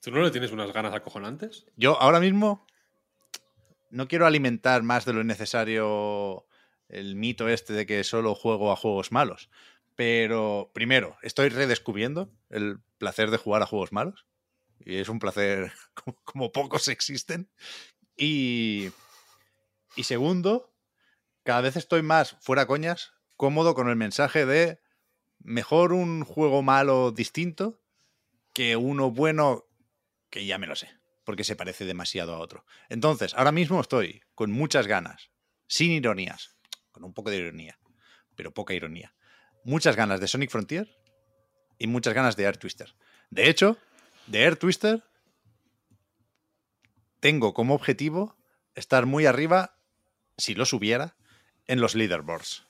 ¿Tú 0.00 0.10
no 0.10 0.22
le 0.22 0.30
tienes 0.30 0.52
unas 0.52 0.72
ganas 0.72 0.94
acojonantes? 0.94 1.66
Yo 1.76 2.00
ahora 2.00 2.20
mismo 2.20 2.66
no 3.90 4.08
quiero 4.08 4.26
alimentar 4.26 4.82
más 4.82 5.04
de 5.04 5.12
lo 5.12 5.24
necesario 5.24 6.46
el 6.88 7.16
mito 7.16 7.48
este 7.48 7.72
de 7.72 7.86
que 7.86 8.02
solo 8.04 8.34
juego 8.34 8.72
a 8.72 8.76
juegos 8.76 9.12
malos. 9.12 9.50
Pero 10.00 10.70
primero, 10.72 11.18
estoy 11.20 11.50
redescubriendo 11.50 12.32
el 12.48 12.80
placer 12.96 13.30
de 13.30 13.36
jugar 13.36 13.60
a 13.60 13.66
juegos 13.66 13.92
malos. 13.92 14.24
Y 14.78 14.96
es 14.96 15.10
un 15.10 15.18
placer 15.18 15.74
como, 16.24 16.52
pocos 16.52 16.88
existen. 16.88 17.50
Y, 18.16 18.92
y 19.96 20.04
segundo, 20.04 20.74
cada 21.42 21.60
vez 21.60 21.76
estoy 21.76 22.00
más, 22.00 22.38
fuera 22.40 22.66
coñas, 22.66 23.12
cómodo 23.36 23.74
con 23.74 23.90
el 23.90 23.96
mensaje 23.96 24.46
de 24.46 24.80
mejor 25.38 25.92
un 25.92 26.24
juego 26.24 26.62
malo 26.62 27.12
distinto 27.12 27.82
que 28.54 28.76
uno 28.76 29.10
bueno 29.10 29.66
que 30.30 30.46
ya 30.46 30.56
me 30.56 30.66
lo 30.66 30.76
sé, 30.76 30.88
porque 31.24 31.44
se 31.44 31.56
parece 31.56 31.84
demasiado 31.84 32.34
a 32.34 32.38
otro. 32.38 32.64
Entonces, 32.88 33.34
ahora 33.34 33.52
mismo 33.52 33.78
estoy 33.82 34.22
con 34.34 34.50
muchas 34.50 34.86
ganas, 34.86 35.30
sin 35.66 35.90
ironías, 35.90 36.56
con 36.90 37.04
un 37.04 37.12
poco 37.12 37.28
de 37.28 37.36
ironía, 37.36 37.78
pero 38.34 38.54
poca 38.54 38.72
ironía. 38.72 39.14
Muchas 39.64 39.96
ganas 39.96 40.20
de 40.20 40.28
Sonic 40.28 40.50
Frontier 40.50 40.88
y 41.78 41.86
muchas 41.86 42.14
ganas 42.14 42.36
de 42.36 42.44
Air 42.44 42.56
Twister. 42.56 42.94
De 43.30 43.48
hecho, 43.48 43.78
de 44.26 44.42
Air 44.42 44.56
Twister 44.56 45.02
tengo 47.20 47.54
como 47.54 47.74
objetivo 47.74 48.36
estar 48.74 49.06
muy 49.06 49.26
arriba, 49.26 49.76
si 50.38 50.54
lo 50.54 50.64
subiera, 50.64 51.16
en 51.66 51.80
los 51.80 51.94
leaderboards. 51.94 52.64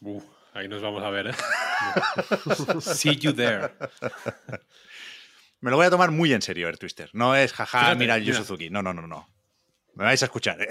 Uh, 0.00 0.22
ahí 0.54 0.68
nos 0.68 0.82
vamos 0.82 1.02
a 1.02 1.10
ver, 1.10 1.28
¿eh? 1.28 1.34
See 2.80 3.16
you 3.16 3.32
there. 3.32 3.74
Me 5.60 5.70
lo 5.70 5.76
voy 5.76 5.86
a 5.86 5.90
tomar 5.90 6.10
muy 6.10 6.32
en 6.32 6.40
serio, 6.40 6.68
Air 6.68 6.78
Twister. 6.78 7.10
No 7.12 7.36
es 7.36 7.52
jaja, 7.52 7.80
Fíjate, 7.80 7.96
mira 7.96 8.16
el 8.16 8.24
Yu. 8.24 8.34
Suzuki. 8.34 8.70
No, 8.70 8.82
no, 8.82 8.94
no, 8.94 9.06
no. 9.06 9.28
Me 9.94 10.04
vais 10.04 10.22
a 10.22 10.26
escuchar, 10.26 10.62
¿eh? 10.62 10.68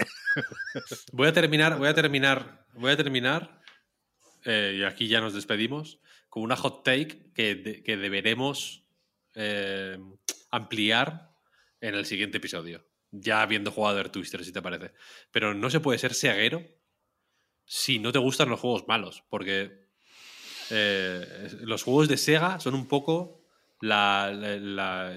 Voy 1.12 1.28
a 1.28 1.32
terminar, 1.32 1.78
voy 1.78 1.88
a 1.88 1.94
terminar, 1.94 2.66
voy 2.74 2.90
a 2.90 2.96
terminar, 2.96 3.59
eh, 4.44 4.76
y 4.78 4.82
aquí 4.84 5.08
ya 5.08 5.20
nos 5.20 5.34
despedimos, 5.34 5.98
con 6.28 6.42
una 6.42 6.56
hot 6.56 6.84
take 6.84 7.32
que, 7.34 7.82
que 7.84 7.96
deberemos 7.96 8.84
eh, 9.34 9.98
ampliar 10.50 11.30
en 11.80 11.94
el 11.94 12.06
siguiente 12.06 12.38
episodio. 12.38 12.86
Ya 13.10 13.42
habiendo 13.42 13.72
jugado 13.72 13.98
Air 13.98 14.10
Twister, 14.10 14.44
si 14.44 14.52
te 14.52 14.62
parece. 14.62 14.92
Pero 15.32 15.54
no 15.54 15.68
se 15.70 15.80
puede 15.80 15.98
ser 15.98 16.14
ceguero 16.14 16.62
si 17.64 17.98
no 17.98 18.12
te 18.12 18.18
gustan 18.18 18.48
los 18.48 18.60
juegos 18.60 18.86
malos, 18.86 19.24
porque 19.28 19.88
eh, 20.70 21.48
los 21.62 21.82
juegos 21.82 22.08
de 22.08 22.16
Sega 22.16 22.60
son 22.60 22.74
un 22.74 22.86
poco 22.86 23.42
la, 23.80 24.30
la, 24.32 25.12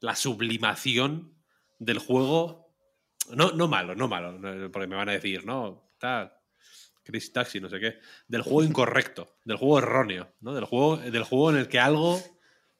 la- 0.00 0.14
sublimación 0.14 1.34
del 1.78 1.98
juego 1.98 2.74
no, 3.30 3.52
no 3.52 3.68
malo, 3.68 3.94
no 3.94 4.08
malo, 4.08 4.38
porque 4.72 4.86
me 4.86 4.96
van 4.96 5.08
a 5.10 5.12
decir, 5.12 5.44
no, 5.44 5.92
tal, 5.98 6.32
Chris 7.08 7.32
Taxi, 7.32 7.58
no 7.58 7.70
sé 7.70 7.80
qué. 7.80 7.98
Del 8.26 8.42
juego 8.42 8.62
incorrecto, 8.64 9.38
del 9.42 9.56
juego 9.56 9.78
erróneo, 9.78 10.34
¿no? 10.40 10.52
Del 10.52 10.66
juego, 10.66 10.98
del 10.98 11.22
juego 11.24 11.48
en 11.50 11.56
el 11.56 11.66
que 11.68 11.78
algo 11.78 12.22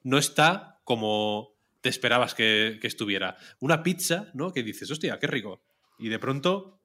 no 0.03 0.19
está 0.19 0.81
como 0.85 1.55
te 1.81 1.89
esperabas 1.89 2.35
que, 2.35 2.77
que 2.79 2.87
estuviera. 2.89 3.39
Una 3.61 3.83
pizza, 3.83 4.31
¿no? 4.35 4.53
Que 4.53 4.63
dices, 4.63 4.91
hostia, 4.91 5.19
qué 5.19 5.27
rico. 5.29 5.63
Y 5.99 6.11
de 6.11 6.19
pronto 6.19 6.79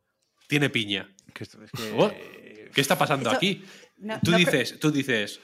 tiene 0.47 0.69
piña. 0.69 1.13
Es 1.37 1.49
que- 1.49 1.91
Oh, 1.97 2.09
¿Qué 2.73 2.79
está 2.79 2.97
pasando 2.97 3.29
Eso- 3.29 3.35
aquí? 3.37 3.61
no- 3.97 4.21
tú 4.23 4.31
no 4.31 4.37
dices, 4.37 4.79
tú 4.79 4.89
dices, 4.89 5.41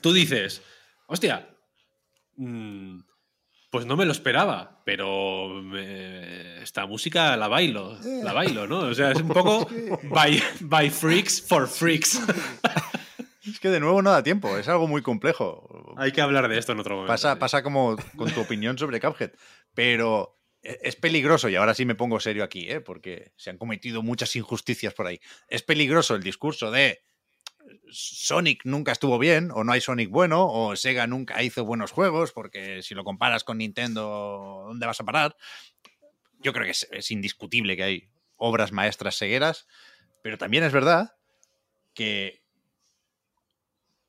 tú 0.00 0.14
dices, 0.14 0.62
hostia, 1.06 1.54
mm, 2.36 3.00
Pues 3.70 3.86
no 3.86 3.96
me 3.96 4.04
lo 4.04 4.12
esperaba, 4.12 4.82
pero 4.84 5.48
me- 5.62 6.60
esta 6.62 6.86
música 6.86 7.36
la 7.36 7.46
bailo, 7.48 7.96
la 8.24 8.32
bailo, 8.32 8.66
¿no? 8.66 8.80
O 8.80 8.94
sea, 8.94 9.12
es 9.12 9.20
un 9.20 9.28
poco 9.28 9.68
by, 10.10 10.42
by 10.60 10.90
freaks 10.90 11.40
for 11.40 11.68
freaks. 11.68 12.20
Es 13.46 13.58
que 13.60 13.68
de 13.70 13.80
nuevo 13.80 14.02
no 14.02 14.10
da 14.10 14.22
tiempo, 14.22 14.56
es 14.58 14.68
algo 14.68 14.86
muy 14.88 15.02
complejo. 15.02 15.94
Hay 15.96 16.12
que 16.12 16.20
hablar 16.20 16.48
de 16.48 16.58
esto 16.58 16.72
en 16.72 16.80
otro 16.80 16.96
momento. 16.96 17.12
Pasa, 17.12 17.38
pasa 17.38 17.62
como 17.62 17.96
con 18.16 18.30
tu 18.32 18.40
opinión 18.40 18.76
sobre 18.76 19.00
Cuphead. 19.00 19.30
Pero 19.74 20.38
e- 20.62 20.78
es 20.82 20.96
peligroso, 20.96 21.48
y 21.48 21.56
ahora 21.56 21.74
sí 21.74 21.84
me 21.84 21.94
pongo 21.94 22.20
serio 22.20 22.44
aquí, 22.44 22.68
¿eh? 22.70 22.80
porque 22.80 23.32
se 23.36 23.50
han 23.50 23.56
cometido 23.58 24.02
muchas 24.02 24.34
injusticias 24.36 24.94
por 24.94 25.06
ahí. 25.06 25.20
Es 25.48 25.62
peligroso 25.62 26.14
el 26.16 26.22
discurso 26.22 26.70
de 26.70 27.00
Sonic 27.92 28.64
nunca 28.64 28.92
estuvo 28.92 29.18
bien, 29.18 29.50
o 29.52 29.64
no 29.64 29.72
hay 29.72 29.80
Sonic 29.80 30.10
bueno, 30.10 30.46
o 30.46 30.76
Sega 30.76 31.06
nunca 31.06 31.42
hizo 31.42 31.64
buenos 31.64 31.90
juegos, 31.90 32.32
porque 32.32 32.82
si 32.82 32.94
lo 32.94 33.04
comparas 33.04 33.44
con 33.44 33.58
Nintendo, 33.58 34.64
¿dónde 34.66 34.86
vas 34.86 35.00
a 35.00 35.04
parar? 35.04 35.36
Yo 36.40 36.52
creo 36.52 36.64
que 36.64 36.70
es, 36.70 37.10
indiscutible 37.10 37.76
que 37.76 37.82
hay 37.82 38.08
obras 38.36 38.72
maestras 38.72 39.16
segueras, 39.16 39.66
pero 40.22 40.38
también 40.38 40.64
es 40.64 40.72
verdad 40.72 41.16
que, 41.94 42.42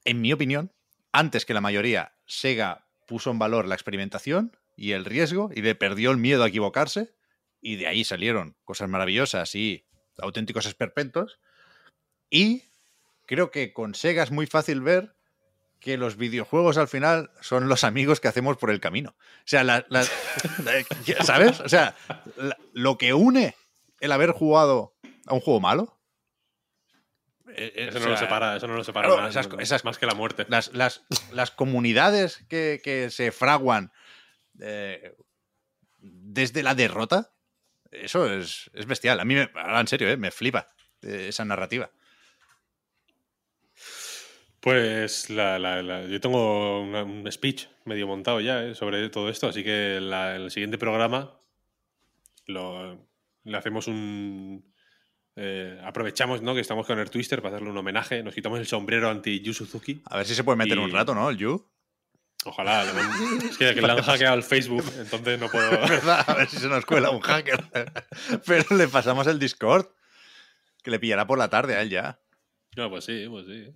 en 0.05 0.21
mi 0.21 0.31
opinión, 0.33 0.71
antes 1.11 1.45
que 1.45 1.53
la 1.53 1.61
mayoría, 1.61 2.15
Sega 2.25 2.87
puso 3.07 3.31
en 3.31 3.39
valor 3.39 3.67
la 3.67 3.75
experimentación 3.75 4.57
y 4.77 4.93
el 4.93 5.05
riesgo 5.05 5.49
y 5.53 5.61
le 5.61 5.75
perdió 5.75 6.11
el 6.11 6.17
miedo 6.17 6.43
a 6.43 6.47
equivocarse 6.47 7.13
y 7.61 7.75
de 7.75 7.87
ahí 7.87 8.03
salieron 8.03 8.55
cosas 8.63 8.89
maravillosas 8.89 9.53
y 9.55 9.85
auténticos 10.17 10.65
esperpentos. 10.65 11.39
Y 12.29 12.63
creo 13.31 13.49
que 13.49 13.71
con 13.71 13.95
Sega 13.95 14.23
es 14.23 14.31
muy 14.31 14.45
fácil 14.45 14.81
ver 14.81 15.15
que 15.79 15.95
los 15.97 16.17
videojuegos 16.17 16.77
al 16.77 16.89
final 16.89 17.31
son 17.39 17.69
los 17.69 17.85
amigos 17.85 18.19
que 18.19 18.27
hacemos 18.27 18.57
por 18.57 18.69
el 18.71 18.81
camino. 18.81 19.15
O 19.17 19.43
sea, 19.45 19.63
la- 19.63 19.85
la- 19.89 20.03
la- 20.65 21.23
¿sabes? 21.25 21.61
O 21.61 21.69
sea, 21.69 21.95
la- 22.35 22.57
lo 22.73 22.97
que 22.97 23.13
une 23.13 23.55
el 24.01 24.11
haber 24.11 24.31
jugado 24.31 24.93
a 25.27 25.33
un 25.33 25.39
juego 25.39 25.61
malo. 25.61 25.97
eh, 27.55 27.71
eh, 27.75 27.87
Eso 27.89 27.97
o 27.99 28.01
no 28.01 28.09
lo 28.09 28.17
separa, 28.17 28.57
eso 28.57 28.67
no 28.67 28.75
lo 28.75 28.83
separa 28.83 29.07
claro, 29.07 29.23
más, 29.23 29.31
esas- 29.35 29.47
esas- 29.59 29.85
más 29.85 29.97
que 29.97 30.05
la 30.05 30.13
muerte. 30.13 30.45
las, 30.49 30.73
las, 30.73 31.03
las 31.31 31.51
comunidades 31.51 32.43
que, 32.49 32.81
que 32.83 33.09
se 33.09 33.31
fraguan 33.31 33.91
eh, 34.59 35.15
desde 35.99 36.63
la 36.63 36.75
derrota, 36.75 37.31
eso 37.91 38.31
es, 38.31 38.69
es 38.73 38.85
bestial. 38.85 39.19
A 39.19 39.25
mí, 39.25 39.35
me, 39.35 39.49
ahora 39.55 39.79
en 39.81 39.87
serio, 39.87 40.09
eh, 40.09 40.17
me 40.17 40.31
flipa 40.31 40.67
eh, 41.01 41.27
esa 41.29 41.43
narrativa. 41.45 41.89
Pues 44.61 45.29
la- 45.31 45.57
la- 45.59 45.81
la- 45.81 46.05
yo 46.05 46.21
tengo 46.21 46.81
una- 46.81 47.03
un 47.03 47.29
speech 47.31 47.67
medio 47.85 48.05
montado 48.07 48.39
ya 48.41 48.63
eh, 48.63 48.75
sobre 48.75 49.09
todo 49.09 49.27
esto, 49.29 49.47
así 49.47 49.63
que 49.63 49.99
la- 49.99 50.35
el 50.35 50.51
siguiente 50.51 50.77
programa 50.77 51.31
lo, 52.45 52.97
le 53.43 53.57
hacemos 53.57 53.87
un... 53.87 54.63
eh, 55.35 55.79
aprovechamos 55.83 56.41
¿no? 56.43 56.53
que 56.53 56.61
estamos 56.61 56.85
con 56.85 56.99
el 56.99 57.09
Twister 57.09 57.41
para 57.41 57.55
hacerle 57.55 57.71
un 57.71 57.77
homenaje, 57.77 58.21
nos 58.21 58.35
quitamos 58.35 58.59
el 58.59 58.67
sombrero 58.67 59.09
anti-Yu 59.09 59.53
Suzuki. 59.53 60.01
A 60.05 60.17
ver 60.17 60.25
si 60.27 60.35
se 60.35 60.43
puede 60.43 60.57
meter 60.57 60.77
Y- 60.77 60.81
un 60.81 60.91
rato, 60.91 61.15
¿no? 61.15 61.29
El 61.29 61.37
Yu. 61.37 61.67
Ojalá, 62.43 62.83
es 62.83 63.57
que, 63.57 63.73
que 63.75 63.81
le 63.81 63.91
han 63.91 64.01
hackeado 64.01 64.35
el 64.35 64.43
Facebook, 64.43 64.83
entonces 64.99 65.39
no 65.39 65.47
puedo... 65.49 65.69
¿Verdad? 65.87 66.23
A 66.27 66.33
ver 66.35 66.47
si 66.49 66.57
se 66.57 66.67
nos 66.67 66.85
cuela 66.85 67.09
un 67.11 67.21
hacker. 67.21 67.63
Pero 68.45 68.75
le 68.75 68.87
pasamos 68.87 69.25
el 69.27 69.39
Discord. 69.39 69.87
Que 70.83 70.89
le 70.91 70.99
pillará 70.99 71.25
por 71.27 71.37
la 71.37 71.49
tarde 71.49 71.75
a 71.75 71.81
él 71.83 71.89
ya. 71.91 72.19
No, 72.75 72.89
pues 72.89 73.05
sí, 73.05 73.25
pues 73.29 73.45
sí. 73.45 73.71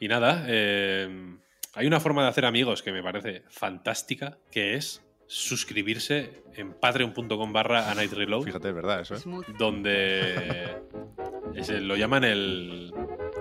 Y 0.00 0.08
nada, 0.08 0.44
eh, 0.48 1.36
hay 1.74 1.86
una 1.86 2.00
forma 2.00 2.22
de 2.22 2.28
hacer 2.28 2.44
amigos 2.44 2.82
que 2.82 2.92
me 2.92 3.02
parece 3.02 3.42
fantástica, 3.48 4.38
que 4.50 4.74
es 4.74 5.02
suscribirse 5.26 6.42
en 6.54 6.72
patreon.com 6.72 7.52
barra 7.52 7.90
a 7.90 7.94
night 7.94 8.12
reload, 8.12 8.44
Fíjate, 8.44 8.68
es 8.68 8.74
verdad 8.74 9.00
eso. 9.00 9.16
¿eh? 9.16 9.44
Donde 9.58 10.78
es 11.54 11.68
el- 11.68 11.86
lo 11.86 11.96
llaman 11.96 12.24
el, 12.24 12.92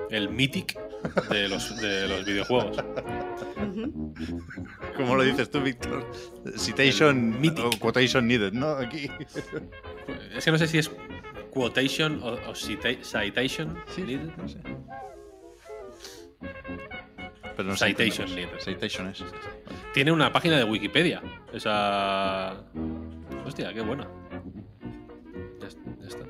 el 0.10 0.30
mythic 0.30 0.78
de 1.30 1.48
los, 1.48 1.80
de 1.80 2.08
los 2.10 2.26
videojuegos. 2.26 2.78
¿Cómo 4.96 5.16
lo 5.16 5.24
dices 5.24 5.50
tú, 5.50 5.62
Víctor? 5.62 6.10
Citation, 6.58 7.40
Mythic. 7.40 7.66
o 7.66 7.70
quotation 7.80 8.28
needed, 8.28 8.52
¿no? 8.54 8.72
Aquí. 8.72 9.10
Es 10.36 10.44
que 10.46 10.52
no 10.52 10.58
sé 10.58 10.68
si 10.68 10.80
es 10.80 10.92
quotation 11.52 12.22
o, 12.24 12.34
o 12.50 12.56
cita- 12.56 13.02
citation. 13.04 13.78
needed. 13.98 14.30
no 14.38 14.48
sé. 14.48 14.60
Pero 16.40 17.70
no 17.70 17.76
sé 17.76 17.88
Citation. 17.88 18.28
Citation 18.60 19.08
es. 19.08 19.24
Tiene 19.94 20.12
una 20.12 20.32
página 20.32 20.58
de 20.58 20.64
Wikipedia. 20.64 21.22
Esa. 21.52 22.56
Hostia, 23.46 23.74
qué 23.74 23.82
buena. 23.82 24.08
Ya, 25.60 25.68
ya 26.02 26.08
está. 26.08 26.26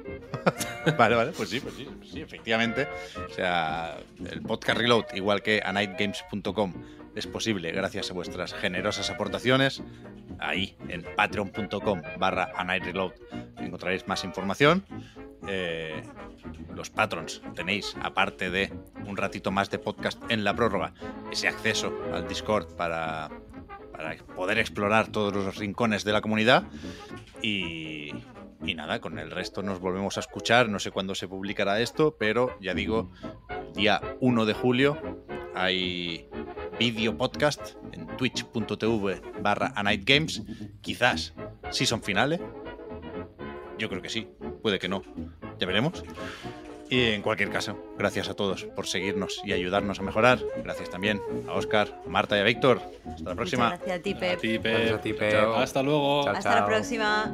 Vale, 0.98 1.16
vale, 1.16 1.32
pues 1.36 1.50
sí, 1.50 1.60
pues 1.60 1.74
sí, 1.74 1.86
pues 1.98 2.10
sí, 2.10 2.22
efectivamente. 2.22 2.88
O 3.30 3.34
sea, 3.34 3.98
el 4.32 4.42
podcast 4.42 4.80
Reload, 4.80 5.06
igual 5.16 5.42
que 5.44 5.62
a 5.64 5.74
nightgames.com, 5.74 6.74
es 7.18 7.28
posible 7.28 7.72
gracias 7.72 8.12
a 8.12 8.14
vuestras 8.14 8.54
generosas 8.54 9.10
aportaciones. 9.10 9.82
Ahí, 10.40 10.78
en 10.88 11.04
patreon.com 11.16 12.02
barra 12.20 12.52
encontraréis 13.58 14.08
más 14.08 14.24
información. 14.24 14.86
Eh, 15.48 16.04
los 16.76 16.90
patrons 16.90 17.42
tenéis, 17.56 17.96
aparte 18.02 18.52
de 18.52 18.72
un 19.06 19.18
ratito 19.18 19.52
más 19.52 19.70
de 19.70 19.80
podcast 19.80 20.22
en 20.30 20.44
la 20.44 20.56
prórroga, 20.56 20.94
ese 21.32 21.48
acceso 21.48 21.92
al 22.14 22.28
Discord 22.28 22.76
para, 22.76 23.30
para 23.92 24.16
poder 24.36 24.60
explorar 24.60 25.08
todos 25.08 25.34
los 25.34 25.56
rincones 25.58 26.04
de 26.04 26.12
la 26.12 26.22
comunidad. 26.22 26.64
Y, 27.42 28.14
y 28.64 28.76
nada, 28.76 29.00
con 29.00 29.20
el 29.20 29.32
resto 29.32 29.62
nos 29.62 29.80
volvemos 29.80 30.18
a 30.18 30.20
escuchar. 30.20 30.70
No 30.70 30.80
sé 30.80 30.92
cuándo 30.92 31.16
se 31.16 31.28
publicará 31.28 31.80
esto, 31.80 32.16
pero 32.18 32.58
ya 32.60 32.74
digo, 32.74 33.12
día 33.74 34.02
1 34.20 34.46
de 34.46 34.54
julio 34.54 34.98
hay 35.56 36.30
vídeo 36.80 37.18
podcast 37.18 37.76
en 37.92 38.08
twitch.tv 38.18 39.22
barra 39.42 39.74
a 39.76 39.84
night 39.84 40.04
games. 40.06 40.44
Quizás 40.82 41.34
season 41.70 42.02
finales. 42.02 42.40
Yo 43.78 43.90
creo 43.90 44.02
que 44.02 44.10
sí, 44.10 44.28
puede 44.62 44.80
que 44.80 44.88
no. 44.88 45.04
Ya 45.60 45.68
veremos. 45.68 46.04
Y 46.90 47.02
en 47.12 47.22
cualquier 47.22 47.50
caso, 47.50 47.78
gracias 47.98 48.30
a 48.30 48.34
todos 48.34 48.64
por 48.64 48.88
seguirnos 48.88 49.42
y 49.44 49.52
ayudarnos 49.52 50.00
a 50.00 50.04
mejorar. 50.04 50.40
Gracias 50.64 50.90
también 50.90 51.22
a 51.48 51.54
Oscar, 51.54 52.02
a 52.06 52.10
Marta 52.10 52.38
y 52.38 52.40
a 52.40 52.44
Víctor. 52.44 52.82
Hasta 53.06 53.30
la 53.30 53.36
próxima. 53.36 53.66
Muchas 53.66 53.80
gracias 53.80 54.00
a 54.00 54.04
ti, 54.04 54.16
Pep. 54.16 54.38
A 54.38 54.42
ti, 54.42 54.60
Pep. 54.60 54.64
Gracias 54.64 54.94
a 54.94 55.02
ti, 55.02 55.14
Pep. 55.14 55.32
Chao. 55.32 55.56
Hasta 55.56 55.84
luego. 55.84 56.24
Chao. 56.24 56.36
Hasta 56.36 56.56
la 56.56 56.66
próxima. 56.66 57.34